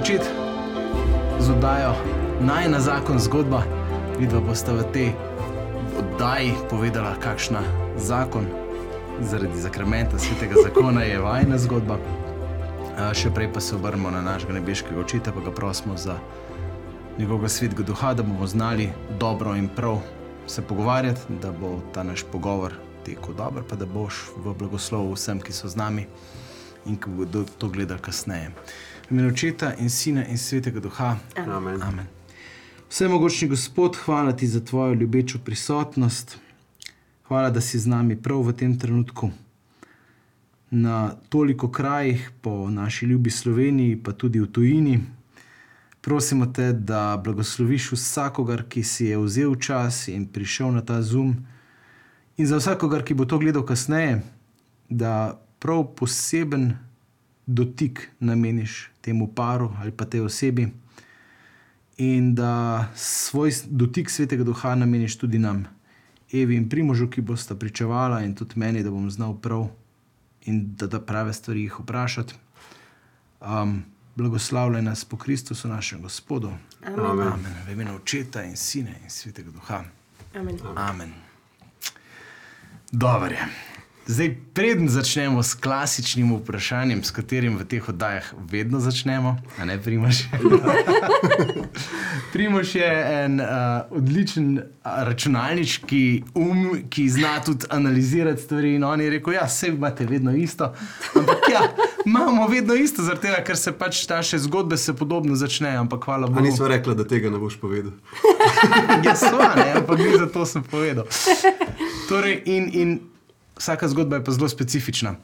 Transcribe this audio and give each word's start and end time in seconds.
začeti 0.00 0.32
z 1.40 1.50
oddajo 1.50 1.92
Naj 2.40 2.72
na 2.72 2.80
zakon 2.80 3.20
zgodba. 3.20 3.60
Vidva 4.16 4.40
bosta 4.40 4.72
v 4.72 4.88
tej 4.96 5.08
oddaji 5.92 6.56
povedala, 6.72 7.20
kakšna 7.20 7.60
zakon 8.00 8.48
zaradi 9.20 9.60
zakramenta 9.60 10.16
svetega 10.16 10.56
zakona 10.64 11.04
je 11.04 11.20
vajna 11.20 11.60
zgodba. 11.60 12.00
A, 12.96 13.12
še 13.12 13.28
prej 13.28 13.52
pa 13.52 13.60
se 13.60 13.76
obrnemo 13.76 14.08
na 14.08 14.24
našega 14.24 14.56
nebeškega 14.56 14.96
očeta, 15.04 15.36
pa 15.36 15.44
ga 15.44 15.52
prosimo 15.52 16.00
za 16.00 16.16
njegovega 17.20 17.52
svetega 17.52 17.84
duha, 17.84 18.16
da 18.16 18.24
bomo 18.24 18.48
znali 18.48 18.88
dobro 19.20 19.52
in 19.52 19.68
prav 19.68 20.00
se 20.48 20.64
pogovarjati, 20.64 21.28
da 21.44 21.52
bo 21.52 21.76
ta 21.92 22.08
naš 22.08 22.24
pogovor 22.24 22.72
tekel 23.04 23.36
dobro, 23.36 23.68
pa 23.68 23.76
da 23.76 23.84
boš 23.84 24.32
v 24.40 24.56
blagoslovu 24.56 25.12
vsem, 25.12 25.44
ki 25.44 25.52
so 25.52 25.68
z 25.68 25.76
nami 25.76 26.08
in 26.88 26.96
ki 26.96 27.12
bodo 27.20 27.44
to 27.60 27.68
gledali 27.68 28.00
kasneje. 28.00 28.48
V 28.48 28.89
imenu 29.10 29.28
očeta 29.28 29.74
in 29.74 29.90
sina 29.90 30.26
in 30.26 30.38
svetega 30.38 30.80
duha. 30.80 31.16
Amen. 31.36 31.82
Amen. 31.82 32.06
Vsemogočni 32.88 33.48
Gospod, 33.48 33.96
hvala 34.04 34.32
ti 34.32 34.46
za 34.46 34.60
tvojo 34.64 34.94
ljubečo 34.94 35.38
prisotnost. 35.44 36.38
Hvala, 37.28 37.50
da 37.50 37.60
si 37.60 37.78
z 37.78 37.86
nami 37.86 38.16
prav 38.22 38.42
v 38.42 38.52
tem 38.52 38.78
trenutku. 38.78 39.30
Na 40.70 41.14
toliko 41.28 41.70
krajih 41.70 42.30
po 42.40 42.70
naši 42.70 43.06
ljubi 43.06 43.30
Sloveniji, 43.30 44.02
pa 44.02 44.12
tudi 44.12 44.40
v 44.40 44.46
tujini. 44.46 45.00
Prosimo 46.00 46.46
te, 46.46 46.72
da 46.72 47.20
blagosloviš 47.24 47.92
vsakogar, 47.92 48.64
ki 48.68 48.82
si 48.82 49.06
je 49.06 49.18
vzel 49.18 49.54
čas 49.54 50.08
in 50.08 50.26
prišel 50.26 50.72
na 50.72 50.82
ta 50.82 51.02
zoom, 51.02 51.36
in 52.36 52.46
za 52.46 52.56
vsakogar, 52.56 53.04
ki 53.04 53.14
bo 53.14 53.24
to 53.24 53.38
gledal 53.38 53.66
kasneje, 53.66 54.22
da 54.88 55.40
prav 55.58 55.84
poseben 55.94 56.72
dotik 57.46 58.10
nameniš 58.20 58.90
temu 59.00 59.28
paru 59.34 59.70
ali 59.80 59.90
pa 59.92 60.04
tej 60.04 60.20
osebi, 60.20 60.68
in 61.96 62.34
da 62.34 62.86
svoj 62.96 63.52
dotik 63.66 64.10
svetega 64.10 64.44
duha 64.44 64.74
nameniš 64.74 65.18
tudi 65.18 65.38
nam, 65.38 65.66
Evi 66.32 66.56
in 66.56 66.68
Primožu, 66.68 67.08
ki 67.10 67.20
bosta 67.20 67.54
pričevala, 67.54 68.22
in 68.22 68.34
tudi 68.34 68.54
meni, 68.56 68.82
da 68.82 68.90
bom 68.90 69.10
znal 69.10 69.34
prav 69.40 69.66
in 70.46 70.74
da, 70.76 70.86
da 70.86 71.00
prave 71.00 71.32
stvari 71.32 71.62
jih 71.62 71.80
vprašati. 71.80 72.34
Um, 73.40 73.82
blagoslavljaj 74.14 74.82
nas 74.82 75.04
po 75.04 75.16
Kristusu, 75.16 75.68
našem 75.68 76.02
Gospodu. 76.02 76.52
Amen. 76.86 77.26
Amen. 77.26 77.54
V 77.66 77.72
imenu 77.72 77.96
Očeta 77.96 78.44
in 78.44 78.56
Sina 78.56 78.90
in 78.90 79.10
Svetega 79.10 79.50
Duha. 79.50 79.84
Amen. 80.34 80.58
Amen. 80.76 81.12
Dobro 82.92 83.30
je. 83.30 83.79
Zdaj, 84.06 84.36
preden 84.54 84.88
začnemo 84.88 85.42
s 85.42 85.54
klasičnim 85.54 86.32
vprašanjem, 86.36 87.04
s 87.04 87.10
katerim 87.10 87.58
v 87.58 87.64
teh 87.68 87.88
oddajah 87.88 88.32
vedno 88.50 88.80
začnemo, 88.80 89.36
a 89.58 89.64
ne 89.64 89.76
Primož. 89.78 90.24
Primož 92.32 92.74
je 92.74 92.90
en 93.24 93.40
uh, 93.40 93.46
odličen 93.90 94.62
a, 94.82 95.04
računalniški 95.04 96.22
um, 96.34 96.80
ki 96.90 97.08
zna 97.08 97.40
tudi 97.44 97.66
analizirati 97.70 98.42
stvari. 98.42 98.74
In 98.74 98.84
on 98.84 99.00
je 99.00 99.10
rekel: 99.10 99.32
Ja, 99.32 99.44
vse 99.46 99.68
imate 99.68 100.06
vedno 100.06 100.32
isto. 100.32 100.72
Ampak 101.14 101.50
ja, 101.52 101.60
imamo 102.06 102.48
vedno 102.48 102.74
isto, 102.74 103.02
zaradi 103.02 103.28
tega, 103.28 103.44
ker 103.44 103.56
se 103.56 103.72
pač 103.72 104.08
naše 104.08 104.38
zgodbe 104.38 104.76
se 104.76 104.96
podobno 104.96 105.36
začnejo. 105.36 105.80
Ampak 105.80 106.04
hvala 106.04 106.26
Bogu. 106.26 106.40
nismo 106.40 106.68
rekli, 106.68 106.94
da 106.94 107.04
tega 107.04 107.30
ne 107.30 107.38
boš 107.38 107.60
povedal. 107.60 107.92
Ja, 109.04 109.14
sva, 109.16 109.54
ne, 109.56 109.72
ampak 109.80 109.98
ni 109.98 110.18
zato 110.18 110.46
sem 110.46 110.62
povedal. 110.62 111.06
Torej, 112.08 112.42
in, 112.44 112.68
in 112.72 112.98
vsaka 113.60 113.88
zgodba 113.88 114.16
je 114.16 114.24
pa 114.24 114.32
zelo 114.32 114.48
specifična. 114.48 115.14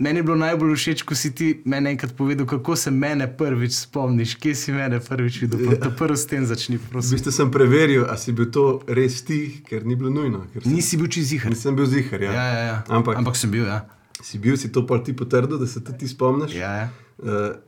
Meni 0.00 0.18
je 0.18 0.22
bilo 0.22 0.36
najbolj 0.36 0.74
všeč, 0.74 1.02
ko 1.04 1.12
si 1.14 1.28
ti 1.28 1.60
meni 1.68 1.90
enkrat 1.92 2.14
povedal, 2.16 2.46
kako 2.48 2.72
se 2.76 2.90
mene 2.90 3.26
prvič 3.36 3.74
spomniš, 3.82 4.34
kje 4.40 4.54
si 4.56 4.72
mene 4.72 4.96
prvič 5.00 5.42
videl. 5.42 5.60
Ja. 5.76 5.90
Prvo 5.92 6.16
s 6.16 6.24
tem 6.26 6.46
začni, 6.48 6.78
V 6.80 6.88
prosim. 6.88 7.18
bistvu 7.18 7.32
sem 7.32 7.50
preveril, 7.52 8.06
ali 8.08 8.18
si 8.18 8.32
bil 8.32 8.48
to 8.48 8.80
res 8.88 9.20
ti, 9.22 9.60
ker 9.68 9.84
ni 9.84 9.96
bilo 10.00 10.08
nujno. 10.10 10.46
Sem, 10.56 10.72
Nisi 10.72 10.96
bil 10.96 11.06
čez 11.12 11.32
jih. 11.36 11.44
nisem 11.52 11.76
bil 11.76 11.84
zihar. 11.86 12.16
Ja. 12.22 12.32
Ja, 12.32 12.46
ja, 12.48 12.62
ja. 12.64 12.76
Ampak, 12.88 13.20
ampak 13.20 13.36
sem 13.36 13.52
bil, 13.52 13.68
ja. 13.68 13.84
si 14.24 14.40
bil 14.40 14.56
si 14.56 14.72
to 14.72 14.86
pol 14.88 15.04
ti 15.04 15.12
potrdil, 15.12 15.60
da 15.60 15.68
se 15.68 15.84
tudi 15.84 15.98
ti 15.98 16.08
spomniš. 16.08 16.56
ja, 16.56 16.72
ja. 16.76 16.88
Uh, 17.20 17.60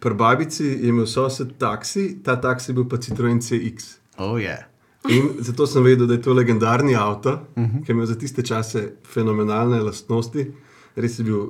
Pri 0.00 0.12
babici 0.14 0.64
je 0.64 0.88
imel 0.88 1.06
sosed 1.08 1.56
taksi, 1.60 2.20
ta 2.24 2.40
taksi 2.40 2.70
je 2.70 2.74
bil 2.74 2.84
pa 2.88 2.96
Citroen 2.96 3.40
CX. 3.40 3.96
Oh, 4.16 4.36
yeah. 4.40 4.64
In 5.08 5.36
zato 5.38 5.66
sem 5.66 5.82
vedel, 5.82 6.06
da 6.06 6.14
je 6.14 6.22
to 6.22 6.32
legendarni 6.32 6.96
avto, 6.96 7.30
uh 7.30 7.62
-huh. 7.62 7.84
ki 7.84 7.90
je 7.90 7.94
imel 7.94 8.06
za 8.06 8.14
tiste 8.14 8.42
čase 8.42 8.92
fenomenalne 9.04 9.82
lastnosti. 9.82 10.52
Res 10.96 11.18
je 11.18 11.24
bil 11.24 11.46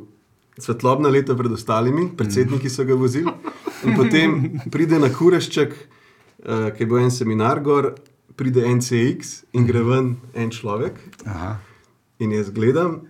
svetlobna 0.59 1.09
leta 1.09 1.37
pred 1.37 1.53
ostalimi, 1.53 2.11
predsedniki 2.16 2.71
so 2.71 2.84
ga 2.84 2.95
vozili. 2.95 3.33
In 3.84 3.97
potem 3.97 4.61
pride 4.71 4.99
na 4.99 5.09
Kurešček, 5.09 5.72
uh, 5.72 6.71
ki 6.77 6.83
je 6.83 6.87
bil 6.87 6.99
en 6.99 7.11
seminar 7.11 7.61
gor, 7.61 7.95
pride 8.37 8.65
NCX 8.69 9.45
in 9.53 9.66
gre 9.66 9.83
ven 9.83 10.16
en 10.34 10.50
človek. 10.50 11.00
Aha. 11.27 11.56
In 12.19 12.33
jaz 12.33 12.50
gledam 12.50 13.00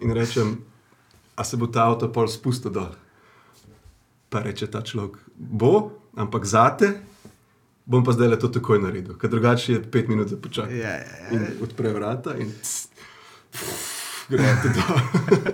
in 0.00 0.10
rečem, 0.10 0.58
a 1.34 1.44
se 1.44 1.56
bo 1.56 1.66
ta 1.66 1.86
avto 1.86 2.08
pol 2.12 2.28
spustil 2.28 2.70
dol. 2.70 2.94
Pa 4.28 4.42
reče 4.42 4.66
ta 4.66 4.82
človek, 4.82 5.16
bo, 5.36 5.90
ampak 6.16 6.44
zate 6.44 6.94
bom 7.86 8.02
pa 8.02 8.12
zdaj 8.12 8.28
le 8.28 8.36
to 8.36 8.48
takoj 8.50 8.80
naredil, 8.80 9.14
ker 9.14 9.30
drugače 9.30 9.72
je 9.72 9.82
pet 9.84 10.08
minut 10.08 10.28
za 10.28 10.36
počakati. 10.36 10.76
Ja, 10.76 10.90
ja, 10.90 11.16
ja. 11.22 11.28
In 11.30 11.46
odpre 11.60 11.92
vrata 11.92 12.34
in 12.36 12.50
pst, 12.52 12.90
gre 14.28 14.42
to 14.62 14.68
dol. 14.70 14.98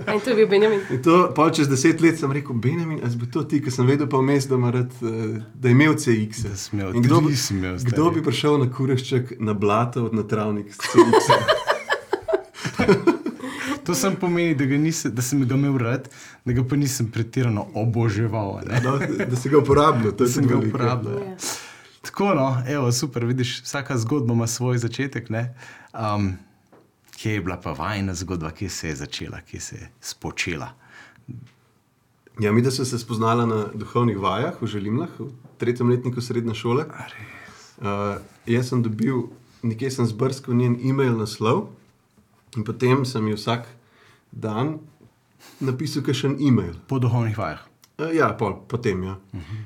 In 0.08 0.20
to 0.20 0.30
je 0.30 0.36
bil 0.36 0.48
Benjamin. 0.48 0.80
In 0.90 1.02
to, 1.02 1.30
pol 1.30 1.50
čez 1.50 1.68
deset 1.68 2.00
let 2.00 2.16
sem 2.16 2.32
rekel, 2.32 2.56
Benjamin, 2.56 3.00
a 3.00 3.10
bi 3.10 3.28
to 3.28 3.44
ti, 3.44 3.60
ker 3.60 3.70
sem 3.70 3.84
vedel 3.86 4.08
pa 4.08 4.16
vmes, 4.16 4.46
da, 4.46 4.56
rad, 4.70 4.92
eh, 5.02 5.42
da 5.54 5.68
je 5.68 5.72
imel 5.72 5.94
CX. 5.94 6.42
Da 6.42 6.56
sem 6.56 6.78
imel 6.78 6.94
In 6.94 7.02
kdo, 7.02 7.20
bi- 7.20 7.36
sem 7.36 7.58
imel, 7.58 7.76
stari. 7.76 7.92
kdo 7.92 8.10
bi 8.10 8.22
prišel 8.22 8.58
na 8.58 8.70
kurešček 8.70 9.36
na 9.38 9.52
blato 9.54 10.08
na 10.10 10.22
travnik 10.24 10.72
s 10.72 10.80
CX? 10.80 11.28
To 13.82 13.94
sem 13.94 14.14
pomeni, 14.14 14.54
da, 14.54 14.64
ga 14.64 14.76
nisi, 14.76 15.10
da 15.10 15.22
sem 15.22 15.42
ga 15.42 15.54
imel 15.54 15.74
rad, 15.76 16.04
da 16.44 16.52
ga 16.52 16.62
pa 16.62 16.76
nisem 16.76 17.08
pretirano 17.08 17.66
oboževal. 17.74 18.56
a 18.56 18.62
ne. 18.62 18.80
No, 18.80 18.92
da 19.26 19.36
si 19.36 19.48
ga 19.48 19.58
uporabljal, 19.58 20.12
to 20.12 20.16
Da 20.16 20.24
je 20.24 20.30
sem 20.30 20.46
ga 20.46 20.56
uporabljal. 20.56 21.18
Ja. 21.20 21.36
Tako, 22.02 22.34
no, 22.34 22.62
evo, 22.68 22.92
super, 22.92 23.24
vidiš, 23.24 23.62
vsaka 23.62 23.98
zgodba 23.98 24.34
ima 24.34 24.46
svoj 24.46 24.78
začetek. 24.78 25.30
ne. 25.30 25.54
Um, 25.94 26.32
kje 27.16 27.34
je 27.34 27.40
bila 27.40 27.56
pa 27.60 27.72
vajna 27.72 28.14
zgodba, 28.14 28.50
kje 28.50 28.68
se 28.68 28.88
je 28.88 28.96
začela, 28.96 29.40
kje 29.40 29.60
se 29.60 29.76
je 29.76 29.90
spočela. 30.00 30.72
Ja, 32.40 32.52
mi, 32.52 32.62
da 32.62 32.70
smo 32.70 32.84
se 32.84 32.98
spoznali 32.98 33.46
na 33.46 33.66
duhovnih 33.74 34.18
vajah 34.18 34.62
v 34.62 34.66
Želimlah, 34.66 35.10
v 35.18 35.28
tretjem 35.58 35.90
letniku 35.90 36.20
srednje 36.20 36.54
šole. 36.54 36.84
Uh, 36.84 38.18
jaz 38.46 38.68
sem 38.68 38.82
dobil, 38.82 39.28
nekje 39.62 39.90
sem 39.90 40.06
zbrskal 40.06 40.54
njen 40.54 40.78
e-mail 40.82 41.14
naslov 41.18 41.68
in 42.56 42.64
potem 42.64 43.04
sem 43.04 43.28
ji 43.28 43.36
vsak 43.36 43.68
dan 44.32 44.78
napisal 45.60 46.02
še 46.02 46.32
en 46.32 46.40
e-mail. 46.40 46.74
Po 46.88 46.98
duhovnih 46.98 47.38
vajah. 47.38 47.62
Uh, 48.00 48.10
ja, 48.16 48.32
pol, 48.34 48.56
potem. 48.66 49.04
Ja. 49.04 49.18
Uh, 49.36 49.62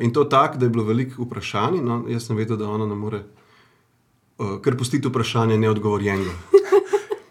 in 0.00 0.12
to 0.12 0.24
tako, 0.24 0.58
da 0.58 0.66
je 0.66 0.70
bilo 0.70 0.84
veliko 0.84 1.22
vprašanj, 1.22 1.76
in 1.78 1.90
on, 1.90 2.04
jaz 2.10 2.26
sem 2.26 2.36
vedel, 2.36 2.56
da 2.56 2.68
ona 2.68 2.86
ne 2.86 2.94
more 2.94 3.22
uh, 4.38 4.60
kar 4.62 4.76
pustiti 4.76 5.08
vprašanja 5.08 5.56
neodgovorjenega. 5.56 6.30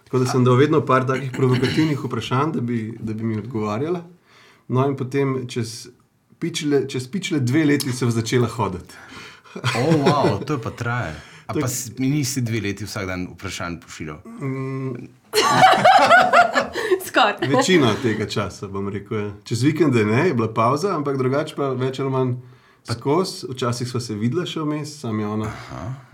Tako 0.03 0.19
da 0.19 0.25
sem 0.28 0.44
dal 0.44 0.56
vedno 0.59 0.81
par 0.85 1.06
takih 1.07 1.31
provokativnih 1.31 2.00
vprašanj, 2.03 2.52
da 2.52 2.61
bi, 2.61 2.97
da 2.99 3.14
bi 3.14 3.23
mi 3.23 3.38
odgovarjala. 3.38 4.02
No, 4.67 4.85
in 4.88 4.96
potem 4.97 5.47
čez 5.47 5.88
pičle, 6.40 6.88
čez 6.90 7.08
pičle 7.08 7.40
dve 7.40 7.66
leti 7.66 7.91
sem 7.91 8.11
začela 8.11 8.47
hoditi. 8.47 8.96
O, 9.55 9.59
oh, 9.88 9.96
wow, 10.05 10.46
to 10.46 10.53
je 10.53 10.59
pa 10.61 10.70
traje. 10.72 11.16
A 11.47 11.53
je- 11.55 11.61
pa 11.61 11.67
si- 11.67 11.93
nisi 11.99 12.41
dve 12.41 12.61
leti 12.61 12.85
vsak 12.85 13.05
dan 13.08 13.28
vprašanj 13.34 13.79
pošiljal. 13.79 14.17
Skoraj. 17.11 17.34
Večina 17.58 17.91
tega 18.03 18.25
časa, 18.29 18.67
bom 18.72 18.87
rekel. 18.90 19.17
Je. 19.17 19.31
Čez 19.52 19.63
vikende 19.67 20.05
ne, 20.05 20.28
je 20.28 20.34
bila 20.34 20.47
pauza, 20.53 20.96
ampak 20.96 21.17
drugače 21.19 21.55
pa 21.59 21.73
več 21.75 21.99
ali 21.99 22.11
manj 22.11 22.35
skozi. 22.87 23.49
Včasih 23.52 23.90
smo 23.90 23.99
se 23.99 24.16
videli 24.16 24.47
še 24.47 24.63
vmes, 24.63 24.93
sam 25.03 25.19
je 25.19 25.28
ona. 25.28 25.52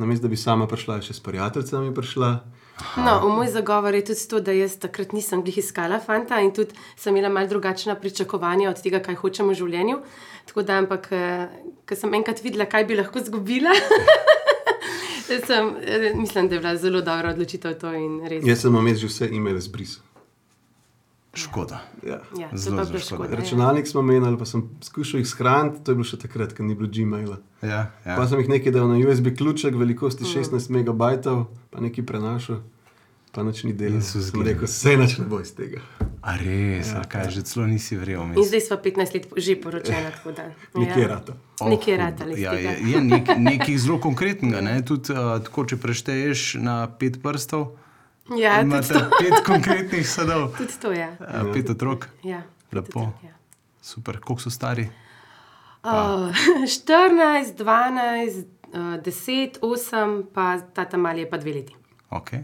Namesto 0.02 0.26
da 0.26 0.34
bi 0.34 0.40
sama 0.40 0.68
prišla, 0.68 0.98
je 0.98 1.10
še 1.12 1.20
s 1.20 1.26
prijateljicami 1.28 1.94
prišla. 1.94 2.32
No, 3.02 3.14
v 3.24 3.30
moj 3.34 3.50
zagovor 3.50 3.96
je 3.98 4.04
tudi 4.12 4.26
to, 4.30 4.42
da 4.42 4.54
jaz 4.54 4.76
takrat 4.78 5.14
nisem 5.14 5.42
glih 5.42 5.58
iskala 5.58 5.98
fanta 6.02 6.38
in 6.46 6.52
tudi 6.54 6.78
sem 6.98 7.16
imela 7.16 7.32
malce 7.34 7.50
drugačna 7.54 7.96
pričakovanja 7.98 8.70
od 8.70 8.82
tega, 8.82 9.02
kaj 9.02 9.18
hočem 9.22 9.50
v 9.50 9.58
življenju. 9.58 10.02
Tako 10.50 10.66
da, 10.66 10.78
ampak, 10.84 11.10
ker 11.90 11.98
sem 11.98 12.14
enkrat 12.14 12.44
videla, 12.46 12.70
kaj 12.70 12.86
bi 12.90 12.98
lahko 13.00 13.22
izgubila, 13.22 13.74
sem, 15.50 15.74
eh, 15.82 16.12
mislim, 16.16 16.50
da 16.50 16.56
je 16.56 16.62
bila 16.62 16.76
zelo 16.78 17.02
dobra 17.02 17.34
odločitev 17.34 17.80
to 17.82 17.94
in 17.98 18.22
res. 18.30 18.46
Jaz 18.46 18.62
sem 18.66 18.78
vmes 18.78 19.02
že 19.02 19.10
vse 19.10 19.30
e-maile 19.34 19.62
zbrisal. 19.62 20.07
Škoda. 21.38 21.82
Ja. 22.04 22.20
Ja, 22.40 22.50
Zelo, 22.54 22.78
pa 22.78 22.86
zelo 22.86 23.00
škoda. 23.00 23.00
škoda. 23.00 23.30
ja. 23.30 23.40
Računalnik 23.40 23.88
smo 23.88 24.02
menjali, 24.02 24.38
pa 24.38 24.46
sem 24.46 24.64
skušal 24.84 25.20
jih 25.20 25.28
shraniti, 25.30 25.84
to 25.84 25.92
je 25.92 25.96
bilo 25.96 26.08
še 26.08 26.18
takrat, 26.18 26.56
ko 26.58 26.64
ni 26.66 26.76
bilo 26.76 26.90
Gmaila. 26.90 27.38
Ja, 27.62 27.92
ja. 28.06 28.16
Pa 28.16 28.26
sem 28.28 28.42
jih 28.42 28.50
nekaj 28.50 28.74
dal 28.74 28.90
na 28.90 28.98
USB 28.98 29.30
ključek, 29.38 29.78
velikosti 29.78 30.26
16 30.26 30.70
MB, 30.70 30.98
pa 31.70 31.84
nekaj 31.84 32.06
prenašal, 32.06 32.62
pa 33.32 33.44
nič 33.46 33.64
ni 33.64 33.74
delal. 33.78 34.02
In 34.02 34.06
so 34.06 34.22
Sem 34.22 34.42
rekel, 34.42 34.66
vse 34.66 34.98
nič 34.98 35.18
ne 35.22 35.26
bo 35.30 35.40
iz 35.44 35.54
tega. 35.54 35.84
A 36.28 36.34
res, 36.36 36.90
ja, 36.92 37.04
kaj 37.08 37.30
že 37.32 37.46
celo 37.48 37.68
nisi 37.70 37.96
verjel. 37.96 38.26
In 38.26 38.34
vmes. 38.34 38.50
zdaj 38.50 38.62
smo 38.68 38.78
15 38.84 39.14
let 39.16 39.26
že 39.38 39.56
poročena. 39.62 40.10
tako 40.12 40.34
da, 40.36 40.50
Nekje 40.76 41.04
ja. 41.06 41.08
rata. 41.08 41.34
Oh, 41.62 41.70
Nekje 41.70 41.98
ratali 41.98 42.42
ja, 42.42 42.54
je, 42.58 42.74
je 42.84 43.02
nek, 43.02 43.30
nekaj 43.38 43.78
zelo 43.78 44.00
konkretnega. 44.02 44.62
Ne? 44.62 44.82
Tudi, 44.82 45.14
uh, 45.14 45.38
tako, 45.46 45.64
če 45.70 45.78
prešteješ 45.78 46.58
na 46.60 46.88
pet 46.90 47.22
prstov, 47.24 47.78
Ja, 48.36 48.62
imate 48.62 48.94
pet 49.20 49.44
konkretnih 49.46 50.04
sadov, 50.10 50.50
tudi 50.60 50.74
to 50.82 50.92
je. 50.92 51.08
uh, 51.20 51.54
pet 51.54 51.70
otrok. 51.70 52.10
Ja, 52.24 52.44
Lepo. 52.72 52.92
tudi 52.92 53.06
to, 53.22 53.28
ja. 53.28 53.34
Super, 53.82 54.20
koliko 54.20 54.42
so 54.42 54.50
stari? 54.52 54.90
Uh, 55.84 56.36
14, 56.68 57.56
12, 57.56 58.44
uh, 58.74 59.00
10, 59.04 59.60
8, 59.62 60.24
pa 60.34 60.58
ta 60.60 60.86
tam 60.86 61.02
mali 61.08 61.24
je 61.24 61.30
pa 61.30 61.38
dve 61.38 61.54
leti. 61.54 61.76
Okay. 62.10 62.44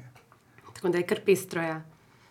Tako 0.74 0.90
da 0.90 0.98
je 0.98 1.08
kar 1.08 1.20
pestro. 1.26 1.62
Ja. 1.62 1.82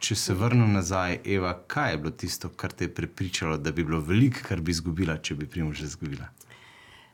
Če 0.02 0.14
se 0.16 0.34
vrnem 0.34 0.72
nazaj, 0.72 1.20
Eva, 1.24 1.52
kaj 1.66 1.92
je 1.92 1.98
bilo 1.98 2.10
tisto, 2.10 2.48
kar 2.48 2.72
te 2.72 2.84
je 2.88 2.94
prepričalo, 2.94 3.56
da 3.56 3.72
bi 3.72 3.84
bilo 3.84 4.00
veliko, 4.00 4.40
kar 4.48 4.60
bi 4.60 4.72
izgubila, 4.72 5.18
če 5.22 5.34
bi 5.34 5.46
primož 5.46 5.84
izgubila? 5.84 6.26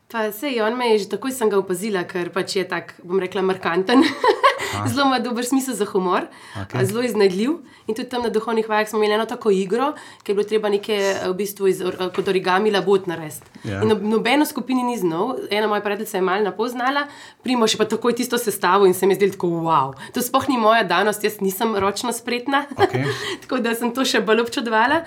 Pa 0.09 0.31
sej, 0.33 0.61
on 0.65 0.77
me 0.77 0.87
je 0.93 1.03
že 1.03 1.09
takoj 1.11 1.31
sem 1.31 1.51
ga 1.51 1.59
opazila, 1.59 2.01
ker 2.09 2.31
pač 2.33 2.55
je 2.55 2.63
tak, 2.65 2.95
bom 3.03 3.19
rekla, 3.21 3.43
markanten. 3.45 4.01
zelo 4.87 5.05
ima 5.05 5.19
dober 5.19 5.45
smisel 5.45 5.73
za 5.75 5.85
humor, 5.85 6.27
okay. 6.55 6.83
zelo 6.85 7.01
iznajdljiv. 7.03 7.51
In 7.87 7.95
tudi 7.95 8.09
tam 8.09 8.23
na 8.23 8.29
duhovnih 8.29 8.69
vajah 8.69 8.89
smo 8.89 8.99
imeli 8.99 9.13
eno 9.13 9.25
tako 9.25 9.51
igro, 9.51 9.93
ki 10.23 10.31
je 10.31 10.35
bilo 10.35 10.47
treba 10.47 10.69
nekaj 10.69 10.99
eh, 11.11 11.23
v 11.29 11.33
bistvu 11.33 11.67
iz, 11.67 11.81
or- 11.81 12.11
kot 12.15 12.27
origami 12.27 12.71
labot 12.71 13.07
narediti. 13.07 13.45
Ja. 13.63 13.81
In 13.81 13.89
nob- 13.89 14.03
nobeno 14.03 14.45
skupini 14.45 14.83
ni 14.83 14.97
znal, 14.97 15.35
ena 15.49 15.67
moja 15.67 15.81
prijateljica 15.81 16.17
je 16.17 16.21
malo 16.21 16.43
napoznala, 16.43 17.07
primo 17.43 17.67
še 17.67 17.77
pa 17.77 17.85
takoj 17.85 18.15
tisto 18.15 18.37
sestavo 18.37 18.85
in 18.85 18.93
se 18.93 19.05
mi 19.05 19.13
je 19.13 19.21
zdelo 19.23 19.31
tako 19.31 19.47
wow. 19.47 19.97
To 20.13 20.21
sploh 20.21 20.49
ni 20.49 20.57
moja 20.57 20.83
danost, 20.83 21.23
jaz 21.23 21.41
nisem 21.41 21.75
ročno 21.75 22.13
spretna. 22.13 22.65
Okej. 22.77 23.05
tako 23.41 23.57
da 23.63 23.75
sem 23.75 23.93
to 23.93 24.05
še 24.05 24.21
bolj 24.21 24.45
občudovala. 24.47 25.03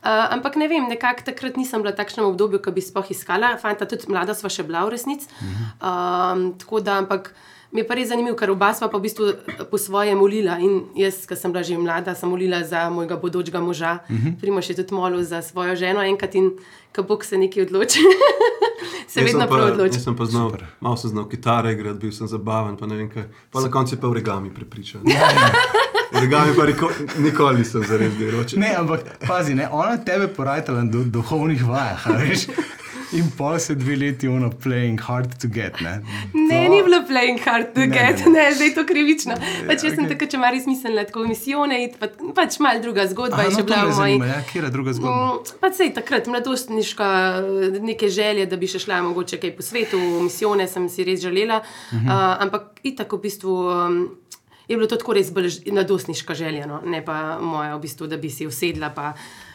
Uh, 0.00 0.32
ampak 0.32 0.56
ne 0.56 0.64
vem, 0.64 0.86
nekako 0.88 1.26
takrat 1.26 1.58
nisem 1.60 1.82
bila 1.82 1.92
v 1.92 2.00
takšnem 2.00 2.24
obdobju, 2.24 2.62
ko 2.64 2.72
bi 2.72 2.80
sploh 2.80 3.04
iskala, 3.12 3.58
fanta, 3.60 3.84
tudi 3.84 4.08
mlada 4.08 4.32
sva 4.32 4.48
še 4.48 4.64
bila 4.64 4.86
v 4.88 4.94
resnici. 4.94 5.28
Um, 5.76 6.54
tako 6.56 6.80
da, 6.80 6.96
ampak 7.02 7.34
mi 7.72 7.80
je 7.80 7.86
pa 7.86 7.94
res 7.94 8.08
zanimivo, 8.08 8.36
ker 8.36 8.50
oba 8.50 8.74
sva 8.74 8.88
pa 8.88 8.98
v 8.98 9.02
bistvu 9.02 9.24
po 9.66 9.78
svoje 9.78 10.14
molila. 10.14 10.58
In 10.58 10.90
jaz, 10.96 11.22
ki 11.24 11.36
sem 11.36 11.52
bila 11.52 11.62
že 11.62 11.78
mlada, 11.78 12.14
sem 12.14 12.28
molila 12.28 12.62
za 12.62 12.90
mojega 12.90 13.16
bodočega 13.16 13.60
moža, 13.60 13.98
uh 14.00 14.10
-huh. 14.10 14.40
Primoš 14.40 14.68
je 14.68 14.76
tudi 14.76 14.94
molil 14.94 15.22
za 15.22 15.42
svojo 15.42 15.76
ženo 15.76 16.02
enkrat 16.02 16.34
in 16.34 16.50
ko 16.90 17.02
Bog 17.02 17.24
se 17.24 17.38
nekaj 17.38 17.62
odloči, 17.62 17.98
se 19.08 19.20
Jaz 19.20 19.26
vedno 19.26 19.46
prav 19.46 19.72
odloči. 19.72 19.94
Jaz 19.94 20.04
sem 20.04 20.16
pa 20.16 20.24
znal, 20.24 20.50
malo 20.80 20.96
sem 20.96 21.10
znal 21.10 21.28
kitare 21.28 21.72
igrati, 21.72 21.98
bil 21.98 22.12
sem 22.12 22.26
zabaven, 22.26 22.76
pa 22.76 22.86
ne 22.86 22.96
vem 22.96 23.10
kaj. 23.10 23.22
Pa 23.50 23.60
na 23.60 23.70
koncu 23.70 23.94
je 23.94 24.00
pa 24.00 24.08
origami 24.08 24.54
prepričan. 24.54 25.00
origami 26.12 26.52
pa 26.56 26.64
reko, 26.64 26.90
nikoli 27.18 27.58
nisem 27.58 27.84
zares. 27.84 28.12
Če- 28.46 28.58
Ne, 28.58 28.74
ampak 28.78 29.00
pazi, 29.28 29.54
ne, 29.54 29.68
ona 29.72 29.96
tebe 29.96 30.28
porajtala 30.28 30.82
na 30.82 30.90
du 30.90 31.04
duhovnih 31.04 31.64
vajah. 31.64 32.06
In 33.12 33.30
pol 33.36 33.58
se 33.58 33.74
dve 33.74 33.96
leti 33.96 34.28
ono 34.28 34.50
playing 34.50 35.00
hard 35.00 35.32
to 35.42 35.48
get. 35.48 35.80
Ne, 35.80 36.02
Ne, 36.34 36.68
ni 36.68 36.82
bilo 36.82 37.02
playing 37.08 37.40
hard 37.44 37.74
to 37.74 37.80
Ne, 37.80 37.86
get, 37.86 38.22
ne, 38.26 38.32
ne, 38.32 38.44
ne 38.44 38.54
zdaj 38.54 38.68
je 38.68 38.74
to 38.74 38.84
krivično. 38.86 39.34
Pač 39.66 39.82
jaz 39.84 39.96
sem 39.96 40.04
okej. 40.04 40.12
takrat, 40.14 40.30
če 40.30 40.38
mar 40.38 40.54
izmislila 40.54 41.04
tako 41.08 41.24
misijone, 41.26 41.80
iti, 41.84 41.98
pa, 41.98 42.10
pač 42.36 42.60
malo 42.62 42.82
druga 42.84 43.08
zgodba 43.10 43.40
Aha, 43.40 43.48
je 43.48 43.50
no, 43.50 43.58
še 43.58 43.64
to 43.66 43.74
bila 43.74 43.90
v 43.90 43.96
moji. 43.98 44.30
ja, 44.30 44.38
kje 44.52 44.62
je 44.62 44.70
druga 44.70 44.94
zgodba? 44.94 45.26
Mm, 45.26 45.58
Pa 45.60 45.72
sej 45.74 45.92
takrat, 45.98 46.30
mladostniška, 46.30 47.10
eh, 47.42 47.80
neke 47.82 48.08
želje, 48.08 48.46
da 48.46 48.60
bi 48.60 48.70
še 48.70 48.82
šla 48.86 49.02
mogoče 49.10 49.42
kaj 49.42 49.56
po 49.58 49.66
svetu, 49.66 49.98
misijone 50.22 50.68
sem 50.70 50.88
si 50.88 51.04
res 51.04 51.20
želela. 51.20 51.60
Uh 51.60 51.98
-huh. 51.98 52.06
uh, 52.06 52.42
ampak 52.46 52.80
itak 52.82 53.12
v 53.12 53.20
bistvu 53.26 53.50
um, 53.50 54.00
je 54.68 54.76
bilo 54.76 54.86
to 54.86 54.96
tako 54.96 55.18
res 55.18 55.32
mladostniška 55.66 56.34
želja, 56.34 56.66
no? 56.66 56.80
ne 56.84 57.04
pa 57.04 57.38
moja, 57.42 57.76
v 57.76 57.80
bistvu, 57.80 58.06
da 58.06 58.16
bi 58.16 58.30
si 58.30 58.46
usedla 58.46 58.90
pa 58.94 59.14
uh, 59.14 59.49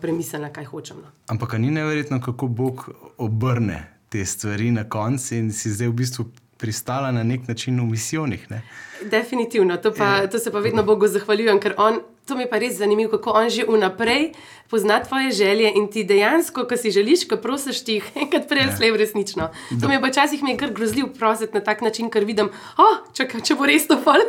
premislila, 0.00 0.52
kaj 0.52 0.64
hočem. 0.64 0.96
No? 1.02 1.12
Ampak 1.26 1.58
ni 1.58 1.70
neverjetno, 1.70 2.20
kako 2.20 2.46
Bog 2.46 2.88
obrne 3.18 3.84
te 4.08 4.24
stvari 4.26 4.70
na 4.70 4.84
koncu 4.88 5.34
in 5.34 5.52
si 5.52 5.70
zdaj 5.70 5.88
v 5.88 5.98
bistvu 6.02 6.24
pristala 6.60 7.12
na 7.12 7.22
nek 7.22 7.48
način 7.48 7.80
v 7.80 7.84
misijonih. 7.84 8.50
Ne? 8.50 8.62
Definitivno, 9.10 9.76
to, 9.76 9.94
pa, 9.94 10.26
to 10.26 10.38
se 10.38 10.52
pa 10.52 10.58
vedno 10.58 10.82
Bogu 10.82 11.08
zahvaljujem, 11.08 11.60
ker 11.60 11.74
on, 11.78 12.02
to 12.28 12.36
mi 12.36 12.44
je 12.44 12.50
pa 12.50 12.58
res 12.60 12.76
zanimivo, 12.76 13.10
kako 13.16 13.32
on 13.40 13.48
že 13.50 13.64
vnaprej 13.68 14.32
pozna 14.70 15.00
tvoje 15.02 15.32
želje 15.32 15.72
in 15.76 15.88
ti 15.90 16.04
dejansko, 16.04 16.66
ko 16.68 16.76
si 16.76 16.90
želiš, 16.90 17.24
ko 17.28 17.36
prosiš, 17.40 17.80
ti 17.84 17.96
jih 17.98 18.10
enkrat 18.14 18.48
prej 18.48 18.66
ali 18.66 18.76
slej 18.76 18.92
resnično. 18.96 19.48
To 19.80 19.88
mi 19.88 19.94
je 19.94 20.00
pa 20.00 20.10
včasih 20.12 20.42
mi 20.42 20.50
je 20.50 20.56
kar 20.56 20.74
grozljiv 20.76 21.14
prositi 21.18 21.54
na 21.54 21.64
tak 21.64 21.80
način, 21.80 22.10
ker 22.10 22.24
vidim, 22.24 22.52
oh, 22.76 23.00
čakaj, 23.16 23.40
če 23.40 23.56
bo 23.56 23.66
res 23.66 23.88
to 23.88 23.98
fal. 24.04 24.20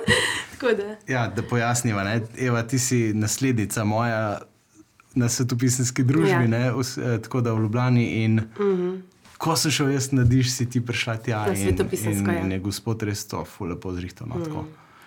Da. 0.61 0.95
Ja, 1.09 1.23
da 1.27 1.41
pojasniva, 1.41 2.03
ne? 2.05 2.19
Eva, 2.38 2.61
ti 2.61 2.77
si 2.79 3.13
naslednica 3.17 3.81
moja 3.83 4.41
na 5.16 5.30
svetopisanski 5.30 6.04
družbi, 6.04 6.30
Ja. 6.52 6.58
ja. 6.58 6.75
Us, 6.75 6.98
eh, 6.98 7.19
tako 7.24 7.42
da 7.42 7.54
v 7.54 7.62
Ljubljani. 7.62 8.24
In, 8.24 8.36
mm 8.36 8.44
-hmm. 8.60 9.02
Ko 9.38 9.56
sem 9.56 9.72
šel 9.72 9.90
jaz 9.92 10.12
na 10.12 10.24
diš, 10.24 10.52
si 10.54 10.69
ti 10.69 10.81
prišla 10.86 11.18
tja 11.18 11.46
Na 11.46 11.54
in, 11.54 11.58
svetopisansko, 11.58 12.31
in, 12.31 12.38
ja. 12.38 12.42
in 12.42 12.52
je 12.52 12.60
gospod 12.60 13.04
res 13.04 13.28
to, 13.28 13.46
lepo 13.60 13.94
zrihtal. 13.94 14.28
No, 14.28 14.36
mm, 14.36 14.44
je. 14.44 14.63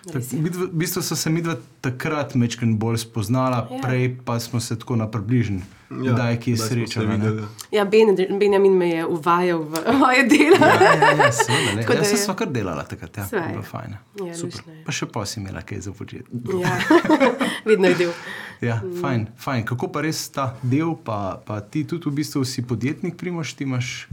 V 0.06 0.68
bistvu 0.70 1.00
so 1.00 1.16
se 1.16 1.30
mi 1.30 1.40
dva 1.40 1.54
takrat 1.80 2.34
mečken 2.34 2.76
bolj 2.76 2.98
spoznala, 2.98 3.56
Ja. 3.64 3.76
ja. 3.76 3.80
prej 3.80 4.16
pa 4.20 4.38
smo 4.38 4.60
se 4.60 4.76
tako 4.76 4.96
na 4.96 5.06
približni, 5.06 5.62
ja, 6.02 6.12
da 6.12 6.28
je 6.28 6.36
kje 6.38 6.56
srečala. 6.58 7.46
Ja, 7.70 7.84
ben, 7.84 8.08
Benjamin 8.38 8.72
me 8.72 8.88
je 8.88 9.06
uvajal 9.06 9.58
v 9.60 9.72
moje 10.00 10.22
delo. 10.24 10.58
Ja, 10.58 10.82
ja, 10.84 11.12
ja, 11.16 11.32
seveda, 11.32 11.72
ne. 11.72 11.82
Tako 11.82 11.92
Jaz 11.94 12.12
sem 12.16 12.34
kar 12.34 12.48
delala 12.48 12.84
takrat, 12.84 13.16
ja, 13.16 13.24
bilo 13.30 13.58
ja. 13.58 13.62
fajn. 13.64 13.90
Ja, 14.20 14.32
je. 14.34 14.82
Pa 14.84 14.92
še 14.92 15.06
pa 15.06 15.24
si 15.24 15.40
imela 15.40 15.62
kaj 15.62 15.80
za 15.80 15.92
početi. 15.92 16.28
Ja, 16.54 16.74
vedno 17.64 17.88
je 17.88 17.94
del. 17.96 18.12
Ja, 18.60 18.76
Mm. 18.76 18.96
fajn, 18.96 19.26
fajn. 19.36 19.64
Kako 19.64 19.88
pa 19.88 20.00
res 20.00 20.28
ta 20.28 20.56
del, 20.62 20.94
pa, 20.96 21.36
pa 21.38 21.60
ti 21.60 21.84
tudi 21.84 22.06
v 22.06 22.14
bistvu 22.14 22.44
si 22.44 22.62
podjetnik, 22.62 23.16
primoš, 23.16 23.54
ti 23.54 23.64
imaš 23.64 24.08